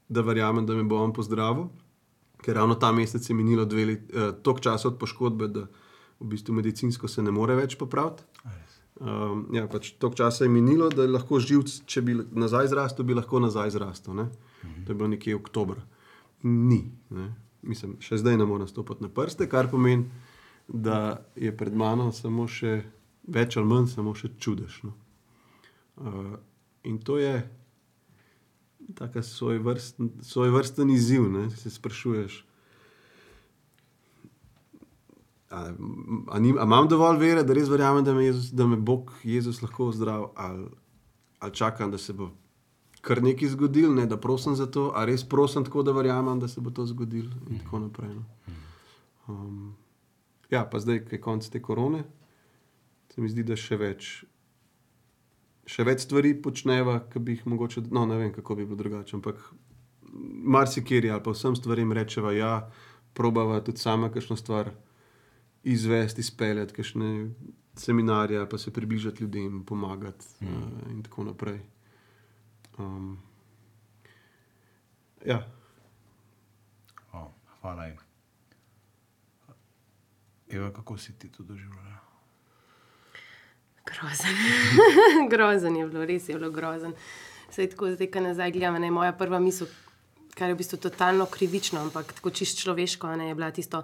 da 0.09 0.20
verjamem, 0.20 0.66
da 0.66 0.74
me 0.74 0.82
bo 0.82 0.97
on 0.97 1.12
pozdravil. 1.12 1.68
Ker 2.40 2.55
ravno 2.55 2.74
ta 2.74 2.93
mesec 2.93 3.30
je 3.30 3.34
minilo 3.34 3.68
leti, 3.72 4.16
uh, 4.16 4.34
toliko 4.43 4.61
časa 4.61 4.88
od 4.88 4.99
poškodbe, 4.99 5.49
da 5.49 5.66
v 6.22 6.28
bistvu 6.34 6.54
medicinsko 6.54 7.08
se 7.08 7.22
ne 7.22 7.34
more 7.34 7.56
več 7.58 7.76
popraviti. 7.78 8.22
Um, 9.02 9.48
ja, 9.50 9.64
pač 9.66 9.94
toliko 9.98 10.20
časa 10.20 10.44
je 10.44 10.52
minilo, 10.52 10.86
da 10.92 11.02
je 11.02 11.10
lahko 11.10 11.40
živ, 11.42 11.64
če 11.90 12.02
bi 12.06 12.14
nazaj 12.38 12.70
zrastel, 12.70 13.06
bi 13.08 13.16
lahko 13.18 13.40
nazaj 13.42 13.72
zrastel. 13.74 14.14
Ne? 14.14 14.28
To 14.84 14.92
je 14.92 14.94
bilo 14.94 15.08
nekje 15.10 15.34
oktober. 15.34 15.80
Ni. 16.46 16.84
Ne? 17.10 17.32
Mislim, 17.66 17.96
še 18.02 18.20
zdaj 18.22 18.38
ne 18.38 18.46
morem 18.46 18.68
stopiti 18.70 19.02
na 19.02 19.10
prste, 19.10 19.48
kar 19.50 19.70
pomeni, 19.70 20.06
da 20.68 21.24
je 21.34 21.50
pred 21.56 21.74
mano 21.74 22.10
samo 22.14 22.46
še 22.46 22.82
več 23.26 23.56
ali 23.58 23.70
manj, 23.70 23.90
samo 23.96 24.14
še 24.18 24.34
čudež. 24.38 24.82
No? 24.86 24.94
Uh, 25.98 26.36
in 26.86 27.00
to 27.02 27.18
je 27.18 27.42
tako 28.98 29.22
svoj, 29.26 29.58
vrsten, 29.62 30.14
svoj 30.22 30.54
vrsten 30.54 30.90
izziv, 30.94 31.26
ne? 31.32 31.48
se 31.50 31.70
sprašuješ. 31.70 32.42
A, 35.53 35.66
a, 36.32 36.38
nim, 36.40 36.57
a 36.59 36.64
imam 36.64 36.88
dovolj 36.88 37.18
vere, 37.20 37.42
da 37.44 37.53
res 37.53 37.68
verjamem, 37.68 38.05
da 38.05 38.14
me, 38.16 38.24
Jezus, 38.24 38.53
da 38.57 38.66
me 38.66 38.76
Bog 38.76 39.12
Jezus 39.24 39.61
lahko 39.62 39.90
zdravi, 39.92 40.30
ali, 40.34 40.64
ali 41.44 41.55
čakam, 41.55 41.90
da 41.92 41.98
se 41.98 42.16
bo 42.16 42.30
kar 43.03 43.22
nekaj 43.22 43.48
zgodilo, 43.48 43.94
ne, 43.94 44.07
da 44.07 44.16
prosim 44.16 44.57
za 44.57 44.66
to, 44.66 44.92
ali 44.94 45.12
res 45.12 45.24
prosim 45.28 45.64
tako, 45.66 45.82
da 45.82 45.92
verjamem, 45.92 46.40
da 46.40 46.48
se 46.48 46.61
bo 46.61 46.70
to 46.70 46.86
zgodilo, 46.86 47.34
in 47.50 47.59
tako 47.59 47.82
naprej. 47.82 48.14
No. 48.14 48.24
Um, 49.28 49.74
ja, 50.50 50.62
pa 50.70 50.78
zdaj, 50.80 51.03
ki 51.09 51.16
je 51.16 51.20
konec 51.20 51.48
te 51.50 51.62
korone, 51.62 52.05
se 53.14 53.20
mi 53.20 53.28
zdi, 53.28 53.42
da 53.44 53.59
še 53.59 53.78
več. 53.80 54.12
Še 55.66 55.84
več 55.86 56.07
stvari 56.07 56.32
počneva, 56.42 57.00
ki 57.11 57.22
bi 57.22 57.36
jih 57.36 57.44
mogoče, 57.50 57.84
no, 57.90 58.07
ne 58.07 58.18
vem, 58.22 58.32
kako 58.34 58.57
bi 58.59 58.66
bilo 58.66 58.78
drugače, 58.78 59.18
ampak 59.18 59.42
marsikjer 60.57 61.11
ali 61.11 61.22
pa 61.24 61.34
vsem 61.34 61.57
stvarem 61.59 61.92
rečeva, 61.96 62.32
ja, 62.34 62.55
probava 63.14 63.61
tudi 63.64 63.82
sama 63.82 64.11
kakšno 64.14 64.36
stvar 64.38 64.72
izvesti, 65.64 66.20
izpeljati, 66.20 66.74
kakšne 66.74 67.30
seminarije, 67.76 68.48
pa 68.48 68.58
se 68.58 68.72
približati 68.72 69.22
ljudem, 69.22 69.64
pomagati 69.64 70.26
mm. 70.40 70.46
uh, 70.46 70.90
in 70.90 71.02
tako 71.02 71.24
naprej. 71.24 71.60
Um, 72.78 73.18
ja. 75.26 75.48
Oh, 77.12 77.28
hvala. 77.60 77.90
Eva, 80.50 80.72
kako 80.72 80.98
si 80.98 81.12
ti 81.18 81.28
to 81.28 81.42
doživljala? 81.42 81.98
Grozen. 83.86 84.36
grozen 85.32 85.76
je 85.76 85.86
bilo, 85.86 86.04
res 86.04 86.28
je 86.28 86.34
bilo 86.34 86.50
grozen. 86.50 86.94
Sej 87.50 87.70
tako, 87.70 87.90
zdaj, 87.92 88.10
ko 88.12 88.20
nazaj 88.20 88.52
gledam, 88.52 88.78
ne 88.80 88.90
moja 88.90 89.12
prva 89.12 89.40
misel, 89.40 89.68
kar 90.34 90.48
je 90.48 90.54
v 90.54 90.60
bistvu 90.62 90.78
totalno 90.80 91.26
krivično, 91.26 91.80
ampak 91.80 92.12
tako 92.12 92.30
čist 92.30 92.62
človeško, 92.62 93.16
ne 93.16 93.28
je 93.28 93.34
bila 93.34 93.50
tisto, 93.50 93.82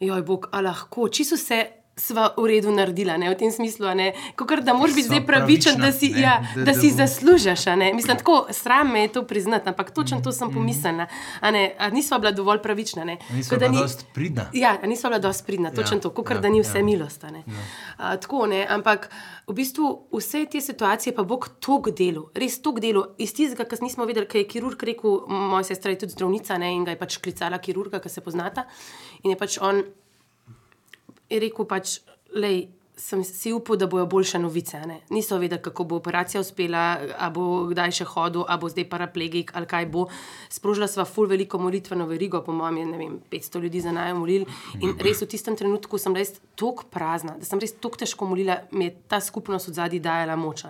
joj, 0.00 0.22
bog, 0.22 0.48
a 0.52 0.60
lahko, 0.60 1.08
čisto 1.08 1.36
vse. 1.36 1.79
Sva 2.00 2.30
v 2.34 2.46
redu 2.46 2.70
naredila, 2.70 3.16
ne, 3.16 3.28
v 3.28 3.36
tem 3.36 3.50
smislu, 3.50 3.86
Kakor, 4.34 4.60
da 4.60 4.72
moraš 4.72 4.94
biti 4.94 5.06
zdaj 5.06 5.26
pravičen, 5.26 5.76
da 5.76 5.92
si, 5.92 6.08
ne, 6.08 6.20
ja, 6.20 6.40
da- 6.56 6.64
da, 6.64 6.74
si 6.74 6.90
zaslužiš. 6.90 7.66
ne. 7.68 7.92
Mislim, 7.92 8.16
tako 8.16 8.46
sram 8.50 8.90
me 8.90 9.00
je 9.00 9.08
to 9.10 9.22
priznati, 9.22 9.68
ampak 9.68 9.90
točno 9.90 10.20
to 10.20 10.32
sem 10.32 10.48
pomislila. 10.48 11.06
a 11.40 11.50
ne, 11.50 11.74
A 11.78 11.90
nisva 11.90 12.18
bila 12.18 12.32
dovolj 12.32 12.58
pravična. 12.58 13.04
ne. 13.04 13.18
Nisva 13.30 13.58
bila 13.58 13.70
ni- 13.70 13.78
dosti 13.78 14.04
pridna. 14.14 14.46
Ja, 14.52 14.78
nisva 14.82 15.10
bila 15.10 15.18
dosti 15.20 15.44
pridna, 15.44 15.70
točno 15.70 15.96
Ja, 15.96 16.00
to, 16.00 16.10
kot 16.10 16.30
ja, 16.30 16.38
da 16.38 16.48
ni 16.48 16.60
vse 16.60 16.78
ja. 16.78 16.84
milost. 16.84 17.22
ne. 17.22 17.44
A, 17.96 18.16
tako 18.16 18.46
ne, 18.46 18.66
ampak 18.68 19.10
v 19.46 19.52
bistvu 19.52 19.84
vse 20.10 20.46
te 20.46 20.60
situacije 20.60 21.12
pa 21.12 21.22
Bog 21.22 21.48
tok 21.60 21.90
delo, 21.90 22.30
res 22.34 22.58
tok 22.58 22.80
delo. 22.80 23.14
Iz 23.18 23.34
tistega, 23.34 23.64
kar 23.64 23.78
nismo 23.80 24.04
vedeli, 24.04 24.26
kaj 24.26 24.40
je 24.40 24.46
kirurg 24.46 24.82
rekel, 24.82 25.20
moja 25.28 25.64
sestra 25.64 25.90
je 25.90 25.98
tudi 25.98 26.12
zdravnica 26.12 26.58
ne, 26.58 26.72
in 26.72 26.84
ga 26.84 26.90
je 26.90 26.98
pač 26.98 27.18
klicala 27.18 27.58
kirurga, 27.58 28.00
ki 28.00 28.08
se 28.08 28.20
poznata. 28.20 28.64
In 29.22 29.30
je 29.30 29.36
pač 29.36 29.58
on 29.60 29.82
je 31.30 31.40
rekel, 31.40 31.66
pač, 31.70 32.00
lej, 32.34 32.68
sem 33.00 33.24
si 33.24 33.52
upal, 33.52 33.76
da 33.76 33.86
bojo 33.86 34.06
boljše 34.06 34.38
novice. 34.38 34.80
Ne? 34.86 35.00
Niso 35.10 35.38
vedeli, 35.38 35.62
kako 35.62 35.84
bo 35.84 35.96
operacija 35.96 36.40
uspela, 36.40 36.98
ali 37.18 37.32
bo 37.32 37.44
kdaj 37.70 37.94
še 38.00 38.06
hodil, 38.12 38.44
ali 38.46 38.60
bo 38.60 38.68
zdaj 38.68 38.86
paraplegik 38.92 39.52
ali 39.56 39.66
kaj 39.66 39.86
bo. 39.90 40.06
Sprožila 40.52 40.88
sva 40.90 41.06
ful 41.08 41.30
veliko 41.30 41.58
molitveno 41.58 42.06
verigo, 42.06 42.42
po 42.44 42.52
mojem, 42.52 42.82
je, 42.82 42.86
ne 42.92 42.98
vem, 43.00 43.14
500 43.32 43.62
ljudi 43.64 43.80
za 43.80 43.94
naj 43.96 44.14
molili. 44.18 44.48
In 44.84 44.96
res 45.00 45.22
v 45.24 45.30
tistem 45.32 45.56
trenutku 45.56 45.98
sem 45.98 46.16
res 46.16 46.36
tako 46.60 46.86
prazna, 46.92 47.38
da 47.40 47.48
sem 47.48 47.62
res 47.62 47.72
tako 47.80 48.02
težko 48.04 48.28
molila, 48.28 48.60
mi 48.72 48.90
je 48.90 48.96
ta 49.08 49.20
skupnost 49.24 49.72
od 49.72 49.80
zadaj 49.80 50.02
dajala 50.04 50.36
moč. 50.36 50.66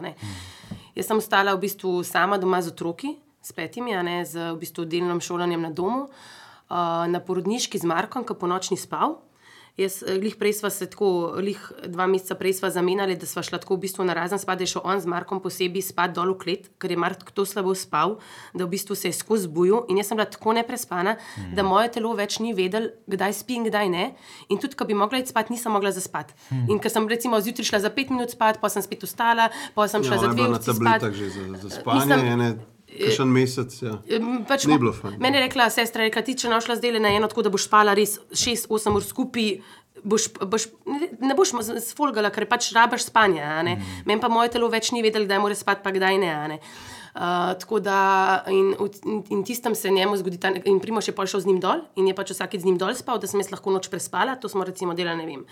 Jaz 0.94 1.08
sem 1.08 1.18
ostala 1.18 1.56
v 1.56 1.64
bistvu 1.66 2.04
sama 2.06 2.38
doma 2.38 2.62
z 2.62 2.70
otroki, 2.70 3.16
s 3.42 3.56
petimi, 3.56 3.96
ne 4.06 4.20
z 4.28 4.52
v 4.52 4.60
bistvu 4.60 4.84
delnim 4.86 5.18
šolanjem 5.24 5.66
na 5.66 5.72
domu, 5.74 6.06
uh, 6.06 7.08
na 7.10 7.18
porodniški 7.24 7.80
z 7.80 7.88
Markom, 7.88 8.22
ki 8.22 8.36
po 8.38 8.46
noč 8.46 8.70
ni 8.70 8.78
spal. 8.78 9.18
Jaz, 9.78 10.02
eh, 10.02 10.18
glih 10.18 10.34
prej 10.36 10.52
sva 10.58 10.70
se 10.70 10.86
tako, 10.90 11.36
glih 11.38 11.60
dva 11.86 12.06
meseca 12.06 12.34
prej 12.34 12.54
sva 12.58 12.70
zamenjali, 12.70 13.16
da 13.16 13.26
sva 13.26 13.42
šla 13.42 13.58
tako 13.62 13.76
v 13.76 13.86
bistvu 13.86 14.04
na 14.04 14.14
razen 14.14 14.38
spat, 14.38 14.58
da 14.58 14.66
je 14.66 14.72
šel 14.74 14.82
on 14.84 15.00
z 15.00 15.06
Markom 15.06 15.40
posebej 15.40 15.82
spat 15.82 16.14
dol 16.14 16.34
v 16.34 16.38
klet, 16.38 16.68
ker 16.78 16.90
je 16.90 16.96
Mark 16.96 17.22
tako 17.24 17.46
slabo 17.46 17.74
spal, 17.74 18.18
da 18.54 18.64
v 18.64 18.68
bistvu 18.74 18.96
se 18.96 19.08
je 19.08 19.12
skozi 19.12 19.46
zbudil 19.48 19.86
in 19.88 19.96
jaz 19.96 20.10
sem 20.10 20.16
bila 20.18 20.26
tako 20.26 20.52
neprespana, 20.52 21.16
mm. 21.16 21.54
da 21.54 21.62
moje 21.62 21.92
telo 21.96 22.14
več 22.14 22.38
ni 22.40 22.52
vedelo, 22.54 22.90
kdaj 23.06 23.32
spi 23.32 23.54
in 23.60 23.64
kdaj 23.70 23.88
ne. 23.88 24.10
In 24.48 24.58
tudi, 24.58 24.76
ko 24.76 24.84
bi 24.84 24.94
mogla 24.94 25.18
iti 25.22 25.30
spat, 25.30 25.50
nisem 25.50 25.72
mogla 25.72 25.92
zaspati. 25.94 26.34
Mm. 26.50 26.66
In 26.70 26.78
ker 26.78 26.90
sem 26.90 27.08
recimo 27.08 27.40
zjutraj 27.40 27.70
šla 27.70 27.80
za 27.86 27.90
pet 27.90 28.10
minut 28.10 28.30
spat, 28.30 28.60
pa 28.60 28.68
sem 28.68 28.82
spet 28.82 29.06
vstala, 29.06 29.50
pa 29.74 29.88
sem 29.88 30.02
šla 30.02 30.16
Ja, 30.16 30.20
za 30.20 30.28
dve 30.34 30.48
uri 30.50 30.60
spat. 30.62 31.02
že 31.14 31.30
za, 31.30 31.42
za 31.62 31.70
spanje, 31.70 32.06
Mislim- 32.06 32.26
ene, 32.26 32.48
še 32.90 33.22
en 33.24 33.32
mesec. 33.32 33.76
Ja. 33.82 33.98
Em, 34.10 34.44
Pač 34.48 34.66
Ni 34.68 34.78
bilo 34.80 34.92
fajn. 34.96 35.18
Meni 35.22 35.38
je 35.38 35.46
rekla 35.46 35.68
sestra, 35.72 36.04
rekla, 36.06 36.24
ti 36.26 36.36
če 36.38 36.50
ne 36.50 36.60
šla 36.62 36.78
zdaj 36.80 36.98
na 37.00 37.12
eno, 37.16 37.28
tako 37.30 37.46
da 37.46 37.52
boš 37.52 37.68
spala 37.68 37.94
res 37.96 38.18
6-8 38.32 38.98
ur 38.98 39.06
skupaj. 39.06 39.52
Boš, 40.00 40.30
boš, 40.32 40.70
ne- 41.20 41.34
boš 41.36 41.52
sfolgala, 41.84 42.30
ker 42.32 42.46
pač 42.48 42.70
rabaš 42.72 43.10
spanje. 43.10 43.44
Mm. 43.44 43.82
Meni 44.08 44.22
pa 44.22 44.30
moje 44.32 44.54
telo 44.54 44.70
več 44.72 44.94
ni 44.96 45.02
vedelo, 45.04 45.28
kdaj 45.28 45.42
mora 45.42 45.56
spati, 45.58 45.84
pa 45.84 45.92
kdaj 45.92 46.16
ne. 46.22 46.32
ne. 46.54 46.58
Uh, 47.10 47.52
tako 47.58 47.80
da 47.82 48.44
in, 48.48 48.70
in, 49.04 49.22
in 49.34 49.40
tistem 49.44 49.74
se 49.74 49.90
njemu 49.90 50.14
zgodi, 50.16 50.38
ta, 50.38 50.52
in 50.64 50.78
Primoš 50.80 51.08
je 51.10 51.14
pa 51.14 51.26
šel 51.26 51.42
z 51.42 51.50
njim 51.50 51.58
dol 51.60 51.82
in 51.98 52.06
je 52.06 52.14
pač 52.14 52.30
vsakeč 52.30 52.62
z 52.62 52.68
njim 52.70 52.78
dol 52.78 52.94
spal, 52.94 53.18
da 53.18 53.26
sem 53.26 53.42
jaz 53.42 53.50
lahko 53.50 53.74
noč 53.74 53.90
prespala. 53.90 54.38
To 54.38 54.48
smo 54.48 54.62
recimo 54.64 54.94
delali, 54.94 55.18
ne 55.18 55.26
vem, 55.26 55.42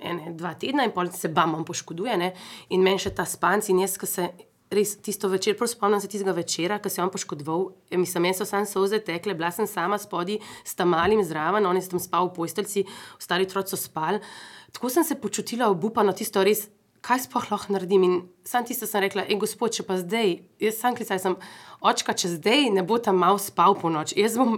ene, 0.00 0.32
dva 0.34 0.54
tedna 0.56 0.88
in 0.88 0.94
pol 0.96 1.12
se 1.12 1.28
bam, 1.28 1.54
on 1.54 1.68
poškoduje. 1.68 2.16
Ne? 2.16 2.32
In 2.72 2.82
meni 2.82 2.98
še 2.98 3.12
ta 3.14 3.28
spanc 3.28 3.68
in 3.68 3.84
jaz, 3.84 3.98
ki 4.00 4.08
se 4.08 4.30
res 4.74 4.94
tisto 5.02 5.28
večer, 5.32 5.56
prav 5.58 5.70
spomnim 5.70 6.00
se 6.02 6.10
tistega 6.10 6.34
večera, 6.36 6.78
ko 6.82 6.90
se 6.90 7.00
je 7.00 7.04
on 7.04 7.12
poškodoval. 7.12 7.66
Ja, 7.90 7.98
Mislim, 7.98 8.26
meni 8.26 8.36
so 8.36 8.46
samo 8.48 8.66
soze 8.66 9.00
tekle, 9.04 9.34
bila 9.34 9.50
sem 9.54 9.66
sama 9.70 9.98
spodaj 9.98 10.40
s 10.64 10.74
tam 10.74 10.92
malim 10.94 11.22
zraven, 11.24 11.66
on 11.66 11.76
je 11.76 11.88
tam 11.88 12.02
spal 12.02 12.28
v 12.28 12.34
postelji, 12.36 12.86
ostali 13.18 13.46
otroci 13.48 13.74
so 13.74 13.80
spali. 13.80 14.20
Tako 14.74 14.90
sem 14.90 15.04
se 15.04 15.14
počutila 15.14 15.70
obupano, 15.70 16.12
tisto 16.12 16.44
res. 16.44 16.68
Kaj 17.04 17.26
sploh 17.26 17.50
lahko 17.52 17.74
naredim? 17.74 18.04
In 18.04 18.14
sam 18.48 18.64
tisto 18.64 18.88
sem 18.88 19.02
rekla, 19.04 19.26
ej, 19.28 19.36
gospod, 19.36 19.74
če 19.76 19.84
pa 19.84 19.98
zdaj, 20.00 20.38
jaz 20.56 20.78
sem 20.80 20.94
klicala, 20.96 21.20
sem 21.20 21.34
očka, 21.84 22.14
če 22.16 22.30
zdaj 22.38 22.70
ne 22.72 22.82
bo 22.82 22.96
tam 22.96 23.20
mal 23.20 23.36
spal 23.36 23.76
po 23.76 23.92
noč, 23.92 24.14
jaz 24.16 24.38
bom, 24.40 24.56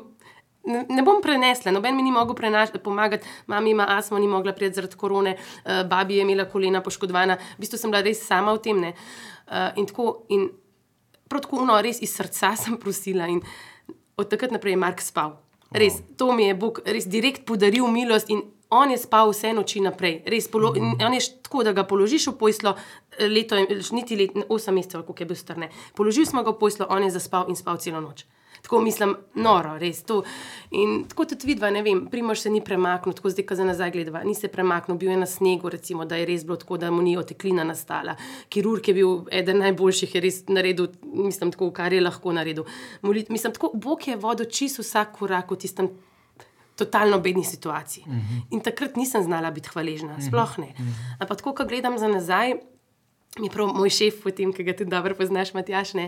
Ne, 0.66 0.82
ne 0.88 1.02
bom 1.06 1.20
prenesla, 1.22 1.70
noben 1.70 1.94
mi 1.94 2.02
ni 2.02 2.10
mogel 2.10 2.34
pomagati, 2.82 3.26
mami 3.46 3.70
ima 3.70 3.86
astmo, 3.88 4.18
ni 4.18 4.26
mogla 4.26 4.52
priti 4.52 4.74
zaradi 4.74 4.96
korone, 4.96 5.36
uh, 5.36 5.86
babi 5.88 6.16
je 6.16 6.22
imela 6.22 6.44
kolena 6.44 6.82
poškodovana, 6.82 7.36
v 7.56 7.60
bistvu 7.60 7.78
sem 7.78 7.90
bila 7.90 8.02
res 8.02 8.26
sama 8.26 8.52
v 8.52 8.58
tem. 8.58 8.82
Uh, 8.82 9.70
in 9.76 9.86
tako, 9.86 10.26
in 10.28 10.48
prav 11.28 11.44
tako, 11.46 11.64
no, 11.64 11.78
res 11.82 12.02
iz 12.02 12.16
srca 12.16 12.56
sem 12.56 12.76
prosila 12.82 13.28
in 13.30 13.40
od 14.16 14.30
takrat 14.30 14.50
naprej 14.50 14.74
je 14.74 14.76
Mark 14.76 15.00
spal. 15.00 15.36
Res, 15.70 16.00
to 16.16 16.32
mi 16.32 16.48
je 16.48 16.54
Bog 16.54 16.80
res 16.86 17.06
direkt 17.06 17.44
podaril 17.46 17.86
milost 17.86 18.30
in 18.30 18.42
on 18.70 18.90
je 18.90 18.98
spal 18.98 19.30
vse 19.30 19.52
noči 19.54 19.80
naprej. 19.80 20.22
Res, 20.26 20.48
polo, 20.50 20.72
in 20.74 20.96
on 20.98 21.14
je 21.14 21.22
tako, 21.42 21.62
da 21.62 21.72
ga 21.72 21.86
položiš 21.86 22.32
v 22.32 22.38
poslo, 22.40 22.74
leto, 23.20 23.58
niti 23.94 24.18
let, 24.18 24.34
8 24.48 24.74
mesecev, 24.74 25.04
koliko 25.06 25.22
je 25.22 25.26
bil 25.26 25.38
strne. 25.38 25.68
Položil 25.94 26.26
smo 26.26 26.42
ga 26.42 26.50
v 26.50 26.58
poslo, 26.58 26.88
on 26.90 27.06
je 27.06 27.14
zaspal 27.14 27.46
in 27.50 27.58
spal 27.58 27.78
celo 27.78 28.02
noč. 28.02 28.26
Tako 28.66 28.80
mislim, 28.80 29.14
noro, 29.34 29.76
res 29.78 30.00
to. 30.02 30.24
In 30.74 31.04
tako 31.06 31.24
tudi 31.30 31.46
vidva, 31.46 31.68
ne 31.70 31.84
vem, 31.86 32.00
primož 32.10 32.40
se 32.42 32.50
ni 32.50 32.58
premaknil, 32.64 33.14
tako 33.14 33.30
zdaj, 33.30 33.44
ko 33.46 33.54
za 33.54 33.64
nazaj 33.68 33.92
gledava, 33.94 34.24
ni 34.26 34.34
se 34.34 34.50
premaknil, 34.50 34.98
bil 34.98 35.12
je 35.12 35.18
na 35.20 35.28
snegu, 35.30 35.70
recimo, 35.70 36.04
da 36.04 36.18
je 36.18 36.26
res 36.26 36.42
bilo 36.42 36.56
tako, 36.58 36.80
da 36.82 36.90
mu 36.90 37.04
ni 37.06 37.14
oteklina 37.16 37.62
nastala. 37.64 38.16
Kirurg 38.50 38.88
je 38.90 38.94
bil 38.96 39.12
eden 39.30 39.62
najboljših, 39.62 40.16
je 40.18 40.24
res 40.24 40.40
naredil, 40.50 40.90
mislim, 41.14 41.54
tako, 41.54 41.70
kar 41.70 41.94
je 41.94 42.02
lahko 42.02 42.34
naredil. 42.34 42.66
Molit, 43.06 43.30
mislim, 43.30 43.54
tako, 43.54 43.70
Bog 43.74 44.02
je 44.08 44.18
vodil 44.18 44.50
čist 44.50 44.82
vsak 44.82 45.14
korak 45.20 45.54
v 45.54 45.62
tistem 45.62 45.92
totalno 46.76 47.22
bedni 47.22 47.44
situaciji. 47.44 48.04
Uh 48.06 48.14
-huh. 48.14 48.42
In 48.50 48.60
takrat 48.60 48.96
nisem 48.96 49.22
znala 49.22 49.50
biti 49.50 49.68
hvaležna, 49.68 50.18
sploh 50.20 50.58
ne. 50.58 50.74
Ampak 51.20 51.38
tako, 51.38 51.54
ko 51.54 51.64
gledam 51.64 51.98
za 51.98 52.08
nazaj, 52.08 52.58
je 53.44 53.50
prav 53.52 53.68
moj 53.74 53.90
šef, 53.92 54.20
potem, 54.24 54.52
ki 54.54 54.64
ga 54.64 54.72
tudi 54.76 54.90
dobro 54.90 55.14
poznaš, 55.14 55.52
Matjaš, 55.54 55.92
ne, 55.98 56.06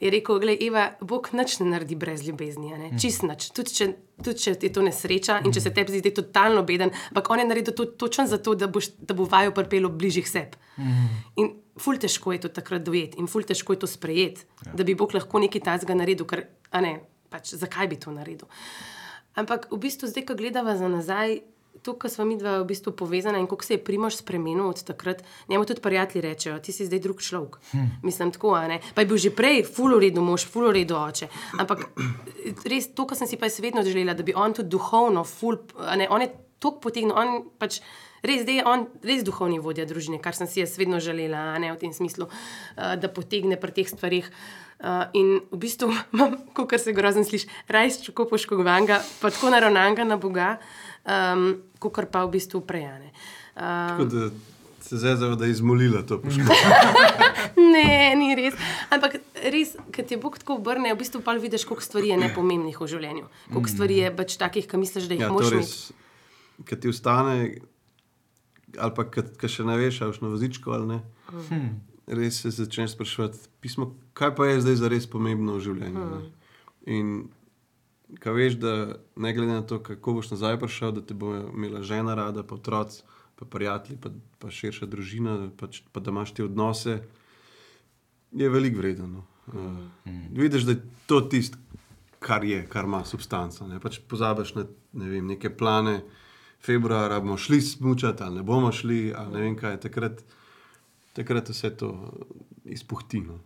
je 0.00 0.10
rekel: 0.10 0.40
Glej, 0.42 0.58
Eva, 0.66 0.86
Bog 1.00 1.30
nič 1.32 1.58
ne 1.62 1.68
naredi 1.70 1.94
brez 1.98 2.24
ljubezni, 2.26 2.72
ne? 2.78 2.90
čist 3.00 3.22
nič. 3.26 3.50
Tudi 3.54 3.74
če, 3.76 3.88
tudi 4.24 4.42
če 4.42 4.56
je 4.58 4.72
to 4.74 4.82
nesreča 4.86 5.40
in 5.44 5.54
če 5.54 5.62
se 5.62 5.74
tebi 5.74 5.94
zdi 5.94 6.14
totalno 6.14 6.64
beden, 6.66 6.92
ampak 7.12 7.30
on 7.30 7.44
je 7.44 7.46
naredil 7.48 7.76
to 7.78 7.86
točno 8.00 8.26
zato, 8.30 8.56
da, 8.58 8.66
boš, 8.66 8.90
da 8.98 9.14
bo 9.14 9.28
vajo 9.30 9.54
prpelo 9.54 9.92
bližjih 9.92 10.28
sebi. 10.28 10.58
In 11.38 11.54
ful 11.78 11.98
težko 12.02 12.34
je 12.34 12.44
to 12.46 12.52
takrat 12.54 12.82
dojeti 12.86 13.22
in 13.22 13.30
ful 13.30 13.46
težko 13.46 13.74
je 13.74 13.84
to 13.84 13.90
sprejeti, 13.90 14.46
ja. 14.66 14.74
da 14.74 14.86
bi 14.86 14.98
Bog 14.98 15.14
lahko 15.14 15.42
nekaj 15.42 15.62
tajnega 15.70 15.98
naredil, 16.02 16.26
ker, 16.26 16.46
a 16.74 16.82
ne, 16.82 16.98
pač 17.30 17.54
zakaj 17.54 17.90
bi 17.90 17.98
to 18.02 18.14
naredil. 18.14 18.50
Ampak 19.38 19.66
v 19.70 19.78
bistvu, 19.82 20.06
zdaj, 20.10 20.28
ko 20.28 20.38
gledava 20.38 20.76
za 20.78 20.90
nazaj, 20.90 21.40
to, 21.82 21.94
kar 21.98 22.10
smo 22.10 22.24
mi 22.24 22.36
dva 22.38 22.58
v 22.62 22.68
bistvu 22.68 22.92
povezana 22.96 23.38
in 23.38 23.46
kako 23.46 23.64
se 23.64 23.74
je 23.74 23.84
Primož 23.84 24.16
spremenil 24.20 24.66
od 24.68 24.82
takrat, 24.84 25.24
njemu 25.48 25.64
tudi 25.64 25.80
prijatelji 25.80 26.22
rečejo, 26.22 26.58
ti 26.58 26.72
si 26.72 26.86
zdaj 26.86 27.00
drug 27.00 27.22
človek. 27.22 27.58
Hm. 27.72 27.86
Mislim, 28.02 28.32
tako. 28.32 28.56
Pa 28.94 29.00
je 29.00 29.06
bil 29.06 29.16
že 29.16 29.34
prej 29.34 29.64
fuloredo 29.64 30.22
mož, 30.22 30.46
fuloredo 30.46 30.96
oče. 30.96 31.28
Ampak 31.58 31.84
res 32.64 32.88
to, 32.94 33.06
kar 33.06 33.18
sem 33.18 33.28
si 33.28 33.36
pa 33.36 33.46
jaz 33.46 33.60
vedno 33.60 33.82
želela, 33.82 34.14
da 34.14 34.22
bi 34.22 34.34
on 34.34 34.54
tudi 34.54 34.68
duhovno, 34.68 35.24
ful, 35.24 35.58
ne, 35.96 36.08
on 36.10 36.22
je 36.22 36.32
tok 36.58 36.80
potegnil, 36.80 37.12
on 37.12 37.44
pač. 37.58 37.82
Res, 38.24 38.46
je 38.48 38.64
on 38.64 38.86
res 39.04 39.20
duhovni 39.20 39.58
vodja 39.60 39.84
družine, 39.84 40.16
kar 40.16 40.32
sem 40.32 40.48
si 40.48 40.62
jaz 40.62 40.78
vedno 40.80 40.96
želela, 40.96 41.58
ne 41.60 41.68
v 41.74 41.76
tem 41.76 41.92
smislu, 41.92 42.24
uh, 42.24 42.94
da 42.96 43.12
potegne 43.12 43.60
pri 43.60 43.74
teh 43.76 43.90
stvarih. 43.90 44.30
Uh, 44.80 45.04
in 45.12 45.28
v 45.52 45.58
bistvu 45.60 45.92
imam, 46.16 46.38
kot 46.56 46.72
se 46.80 46.96
grozno 46.96 47.22
sliši, 47.24 47.50
rajš 47.68 48.00
čoko 48.08 48.24
poškodovanega, 48.32 48.98
pa 49.20 49.30
tako 49.30 49.52
naravnanga 49.52 50.08
na 50.08 50.16
Boga, 50.16 50.56
um, 51.04 51.46
kot 51.78 52.10
pa 52.10 52.24
v 52.24 52.34
bistvu 52.36 52.64
prejane. 52.66 53.12
Da 53.54 54.28
se 54.84 54.96
zdaj 54.96 55.36
da 55.36 55.44
je 55.44 55.50
izmolila 55.50 56.02
to 56.02 56.20
poškodbo. 56.20 56.52
ne, 57.74 58.14
ni 58.16 58.34
res. 58.36 58.54
Ampak 58.92 59.16
res, 59.52 59.76
ker 59.92 60.04
ti 60.04 60.18
Bog 60.20 60.36
tako 60.38 60.58
obrne, 60.60 60.92
v 60.92 60.98
bistvu 61.00 61.22
pa 61.24 61.32
vidiš, 61.40 61.64
koliko 61.64 61.84
stvari 61.84 62.12
je 62.12 62.18
nepomembnih 62.20 62.80
v 62.80 62.88
življenju. 62.92 63.30
Koliko 63.52 63.72
stvari 63.72 63.96
je 64.02 64.10
pač 64.16 64.36
takih, 64.40 64.68
ki 64.68 64.80
misliš, 64.80 65.08
da 65.08 65.16
jih 65.16 65.24
Ja, 65.24 65.30
moraš 65.32 65.54
to 65.54 65.56
imeti. 65.56 65.72
res, 65.72 66.66
ki 66.68 66.80
ti 66.82 66.92
ostane, 66.92 67.36
ali 68.76 68.96
pa 68.98 69.06
ki 69.08 69.48
še 69.48 69.64
ne 69.64 69.78
veš, 69.80 70.02
ali 70.04 70.20
na 70.20 70.32
vozičku 70.34 70.76
ali 70.76 70.90
ne. 70.92 71.00
Hmm. 71.32 71.70
Res 72.20 72.42
se 72.44 72.52
začneš 72.52 72.98
sprašovati, 72.98 73.48
pismo, 73.64 73.94
kaj 74.12 74.34
pa 74.36 74.50
je 74.52 74.60
zdaj 74.66 74.80
za 74.82 74.92
res 74.92 75.08
pomembno 75.08 75.56
v 75.56 75.64
življenju. 75.64 76.04
Hmm. 76.12 76.28
In 76.84 77.14
kaj 78.20 78.32
veš, 78.32 78.54
da 78.60 78.96
ne 79.16 79.32
glede 79.32 79.52
na 79.52 79.62
to, 79.62 79.80
kako 79.82 80.18
boš 80.18 80.30
nazaj 80.30 80.58
prišel, 80.60 80.92
da 80.92 81.02
te 81.02 81.14
bo 81.14 81.34
imela 81.36 81.82
žena 81.82 82.14
rada, 82.14 82.42
pa 82.42 82.54
otroci, 82.54 83.02
pa 83.36 83.44
prijatelji, 83.44 83.98
pa, 84.00 84.10
pa 84.38 84.50
širša 84.50 84.86
družina, 84.86 85.50
pa, 85.58 85.68
pa 85.92 86.00
da 86.00 86.12
imaš 86.12 86.34
te 86.34 86.44
odnose, 86.44 87.00
je 88.32 88.50
veliko 88.50 88.78
vredno. 88.78 89.24
Uh, 89.46 89.78
vidiš, 90.32 90.62
da 90.62 90.72
je 90.72 90.82
to 91.06 91.20
tisto, 91.20 91.58
kar 92.18 92.44
je, 92.44 92.66
kar 92.68 92.84
ima 92.84 93.04
substanco. 93.04 93.66
Ne 93.66 93.80
pač 93.80 94.00
pozabiš 94.08 94.54
na 94.54 94.66
ne 94.92 95.08
vem, 95.10 95.26
neke 95.26 95.50
plane, 95.56 96.00
februarja 96.64 97.20
bomo 97.20 97.36
šli 97.36 97.60
smučati 97.60 98.22
ali 98.22 98.36
ne 98.36 98.42
bomo 98.42 98.72
šli, 98.72 99.12
ali 99.16 99.32
ne 99.32 99.40
vem 99.40 99.56
kaj. 99.56 99.80
Takrat, 99.80 100.22
takrat 101.12 101.50
vse 101.50 101.70
to 101.76 101.90
izpuhti. 102.64 103.20
No. 103.20 103.38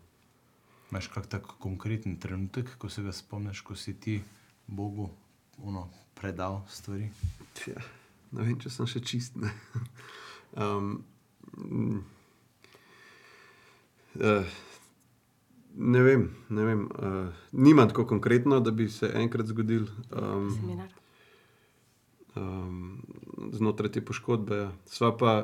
Imaš 0.91 1.09
kak 1.13 1.27
tak 1.27 1.47
konkreten 1.59 2.19
trenutek, 2.21 2.77
ko 2.79 2.89
se 2.89 3.03
ga 3.03 3.13
spomniš, 3.13 3.61
ko 3.61 3.77
si 3.77 3.95
ti 4.01 4.21
Bogu 4.69 5.09
ono, 5.65 5.89
predal 6.15 6.61
stvari? 6.69 7.11
Ja, 7.67 7.81
ne 8.33 8.45
vem, 8.45 8.59
če 8.61 8.71
sem 8.71 8.87
še 8.87 9.01
čist. 9.03 9.37
Ne, 9.41 9.51
um, 10.63 10.93
mm, 11.57 12.03
uh, 14.21 14.59
ne 15.75 16.03
vem, 16.05 16.29
ne 16.55 16.67
vem 16.69 16.85
uh, 16.87 17.43
nimam 17.53 17.89
tako 17.89 18.07
konkretno, 18.13 18.61
da 18.61 18.71
bi 18.71 18.89
se 18.93 19.11
enkrat 19.15 19.51
zgodil. 19.51 19.89
Um, 20.13 20.51
Seminar. 20.55 20.93
um, 22.37 23.01
znotraj 23.53 23.93
te 23.93 24.05
poškodbe. 24.05 24.57
Ja. 24.57 24.71
Sva, 24.87 25.17
pa, 25.17 25.35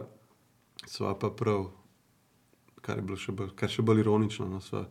sva 0.86 1.14
pa 1.18 1.30
prav, 1.30 1.70
kar 2.84 3.00
je 3.00 3.06
bilo 3.08 3.18
še 3.20 3.32
bolj, 3.32 3.54
kar 3.58 3.72
še 3.72 3.82
bolj 3.86 4.04
ironično. 4.04 4.48
No, 4.50 4.60
sva, 4.64 4.84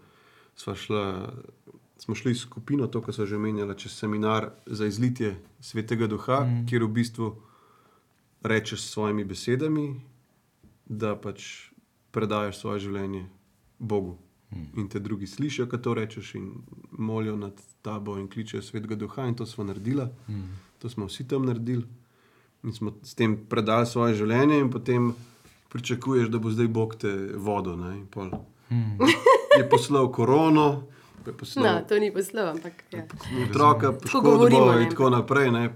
sva 0.60 0.76
šla, 0.80 1.06
smo 1.98 2.16
šli 2.16 2.36
skupino, 2.36 2.88
to, 2.88 3.02
kar 3.02 3.14
so 3.14 3.26
že 3.26 3.36
omenjali, 3.36 3.78
čez 3.78 3.92
seminar 3.92 4.50
za 4.66 4.86
izlitje 4.86 5.36
svetega 5.60 6.08
duha, 6.08 6.44
mm. 6.44 6.66
kjer 6.70 6.84
v 6.84 6.88
bistvu 6.88 7.30
rečeš 8.44 8.82
s 8.82 8.92
svojimi 8.92 9.24
besedami, 9.24 10.02
da 10.86 11.16
pač 11.16 11.70
predaš 12.12 12.60
svoje 12.60 12.80
življenje 12.88 13.26
Bogu. 13.80 14.18
In 14.78 14.90
te 14.90 15.00
drugi 15.00 15.28
slišijo, 15.28 15.66
kaj 15.66 15.82
to 15.82 15.94
rečeš, 15.94 16.36
in 16.36 16.52
molijo 16.92 17.36
nad 17.38 17.58
tabo, 17.82 18.20
in 18.20 18.28
kličejo 18.30 18.62
svetega 18.62 18.96
duha, 18.96 19.26
in 19.28 19.36
to 19.36 19.46
smo 19.46 19.64
naredili. 19.64 20.06
Mm. 20.30 20.60
To 20.80 20.90
smo 20.90 21.08
vsi 21.10 21.28
tam 21.28 21.46
naredili. 21.46 21.88
In 22.64 22.74
smo 22.74 22.94
s 23.04 23.16
tem 23.16 23.38
predali 23.50 23.88
svoje 23.90 24.16
življenje, 24.16 24.60
in 24.60 24.70
potem 24.72 25.14
pričakuješ, 25.74 26.30
da 26.30 26.40
bo 26.40 26.52
zdaj 26.54 26.68
Bog 26.68 26.96
te 26.96 27.14
vodil. 27.36 27.78
ne, 27.78 27.98
in 27.98 28.06
pol 28.08 28.30
Je 29.58 29.70
poslal 29.70 30.12
korono, 30.12 30.84
je 31.30 31.34
No, 31.34 31.40
poslal 31.40 31.82
to 31.88 32.00
ni 32.00 32.12
poslov, 32.14 32.48
ampak 32.48 32.84
ja. 32.92 33.04
otroka, 33.50 33.92
poškodbo 33.92 34.32
govorimo, 34.32 34.72
ne. 34.72 34.84
in 34.84 34.90
tako 34.90 35.10
naprej. 35.10 35.52
Ne, 35.52 35.70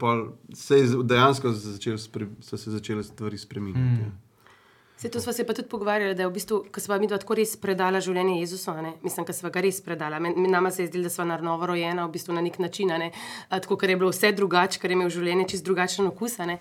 se 0.54 0.80
je 0.80 0.88
dejansko 1.04 1.52
začel 1.52 1.98
so 1.98 2.58
se 2.58 2.72
začele 2.72 3.04
stvari 3.04 3.38
spremenjati. 3.38 4.04
Mm. 4.08 4.28
Se 4.98 5.10
to 5.10 5.22
smo 5.22 5.34
se 5.34 5.46
pa 5.46 5.54
tudi 5.54 5.68
pogovarjali, 5.70 6.16
da 6.16 6.24
je 6.24 6.28
v 6.28 6.34
bistvu, 6.34 6.64
ko 6.74 6.82
smo 6.82 6.98
mi 6.98 7.08
dva 7.08 7.20
tako 7.22 7.36
res 7.38 7.52
predala 7.62 8.00
življenje 8.02 8.40
Jezusu, 8.40 8.72
a 8.72 8.82
ne? 8.82 8.94
mislim, 9.04 9.26
da 9.26 9.34
smo 9.34 9.52
ga 9.54 9.62
res 9.62 9.78
predala. 9.86 10.18
Men, 10.20 10.34
nama 10.50 10.72
se 10.72 10.84
je 10.84 10.88
zdelo, 10.88 11.04
da 11.06 11.10
smo 11.14 11.26
na 11.30 11.38
novo 11.38 11.70
rojena, 11.70 12.08
v 12.08 12.16
bistvu 12.16 12.34
na 12.34 12.42
nek 12.42 12.58
način, 12.60 12.92
a 12.92 12.98
ne? 12.98 13.12
A, 13.50 13.60
tako 13.60 13.78
ker 13.78 13.94
je 13.94 13.98
bilo 14.02 14.10
vse 14.10 14.32
drugače, 14.34 14.80
ker 14.82 14.90
je 14.90 14.98
imel 14.98 15.14
življenje 15.14 15.46
čist 15.54 15.66
drugačen 15.70 16.10
okus. 16.10 16.40
a 16.40 16.50
ne. 16.50 16.58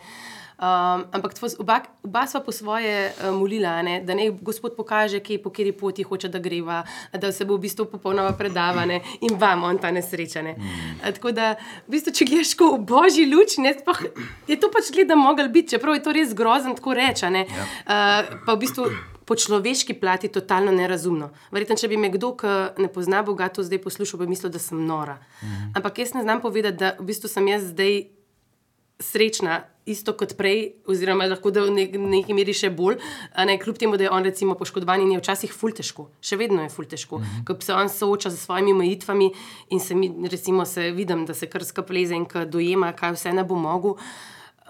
Um, 0.57 1.05
ampak 1.13 1.35
tvo, 1.37 1.49
oba, 1.61 1.83
oba 2.01 2.25
sva 2.25 2.41
po 2.41 2.49
svoje 2.49 3.13
uh, 3.13 3.29
molila, 3.37 3.83
ne? 3.85 4.01
da 4.01 4.15
naj 4.17 4.31
Gospod 4.41 4.73
pokaže, 4.73 5.21
kje, 5.21 5.37
po 5.45 5.51
kateri 5.53 5.73
poti 5.77 6.01
hoče, 6.01 6.31
da 6.33 6.41
greva, 6.41 6.79
da 7.13 7.29
se 7.29 7.45
bo 7.45 7.59
v 7.59 7.67
bistvu 7.67 7.85
popolnoma 7.93 8.33
predavane 8.33 9.03
in 9.21 9.37
vam 9.37 9.67
on 9.69 9.77
ta 9.77 9.91
nesrečane. 9.93 10.55
Mm. 10.57 11.13
Tako 11.19 11.35
da, 11.37 11.51
v 11.85 11.93
bistvu, 11.93 12.15
če 12.17 12.29
gledaš 12.31 12.55
ko 12.57 12.71
v 12.73 12.87
božji 12.89 13.27
luč, 13.29 13.59
ne, 13.61 13.75
sploh, 13.77 14.01
je 14.49 14.57
to 14.57 14.73
pač 14.73 14.89
gleda 14.97 15.13
mogel 15.21 15.53
biti, 15.53 15.77
čeprav 15.77 15.99
je 15.99 16.05
to 16.09 16.17
res 16.17 16.33
grozno 16.33 16.73
tako 16.73 16.97
reči. 16.97 17.29
a 17.29 17.31
ne. 17.37 17.45
Uh, 17.85 18.41
pa 18.49 18.57
v 18.57 18.59
bistvu 18.65 18.89
po 19.29 19.37
človeški 19.37 20.01
plati 20.01 20.33
totalno 20.33 20.73
nerazumno. 20.73 21.35
Verjetno, 21.53 21.77
če 21.77 21.93
bi 21.93 22.01
me 22.01 22.09
kdo, 22.15 22.33
ki 22.33 22.81
ne 22.81 22.89
pozna 22.89 23.21
Boga, 23.27 23.53
to 23.53 23.61
zdaj 23.61 23.85
poslušal, 23.85 24.25
bi 24.25 24.33
mislil, 24.33 24.49
da 24.55 24.63
sem 24.63 24.81
nora. 24.89 25.21
Mm. 25.43 25.77
Ampak 25.77 26.01
jaz 26.01 26.17
ne 26.17 26.25
znam 26.25 26.41
povedati, 26.41 26.81
da 26.81 26.97
v 26.97 27.11
bistvu 27.13 27.29
sem 27.29 27.53
jaz 27.53 27.75
zdaj 27.77 28.07
srečna, 29.05 29.67
isto 29.87 30.13
kot 30.19 30.35
prej, 30.37 30.73
oziroma 30.91 31.29
lahko 31.31 31.53
da 31.55 31.63
v 31.63 31.73
nek, 31.75 31.95
neki 31.95 32.35
meri 32.35 32.55
še 32.57 32.73
bolj, 32.75 32.99
a 33.39 33.47
ne 33.47 33.55
kljub 33.63 33.79
temu, 33.79 33.99
da 33.99 34.09
je 34.09 34.13
on 34.13 34.27
recimo 34.27 34.57
poškodovan 34.59 35.05
in 35.05 35.15
je 35.15 35.21
včasih 35.21 35.53
ful 35.55 35.75
težko, 35.77 36.09
še 36.21 36.39
vedno 36.41 36.65
je 36.65 36.73
ful 36.75 36.89
težko, 36.91 37.21
-hmm. 37.23 37.45
ko 37.47 37.57
se 37.63 37.75
on 37.75 37.89
sooča 37.89 38.31
z 38.31 38.41
svojimi 38.43 38.73
omejitvami 38.73 39.31
in 39.71 39.81
se 39.81 39.95
mi, 39.95 40.11
recimo, 40.29 40.67
se 40.67 40.91
vidim, 40.91 41.27
da 41.27 41.35
se 41.35 41.47
kar 41.47 41.65
skapleze 41.65 42.15
in 42.15 42.27
ka 42.27 42.45
dojema, 42.45 42.93
kaj 42.93 43.13
vse 43.13 43.33
ne 43.33 43.45
bo 43.45 43.55
mogel. 43.55 43.95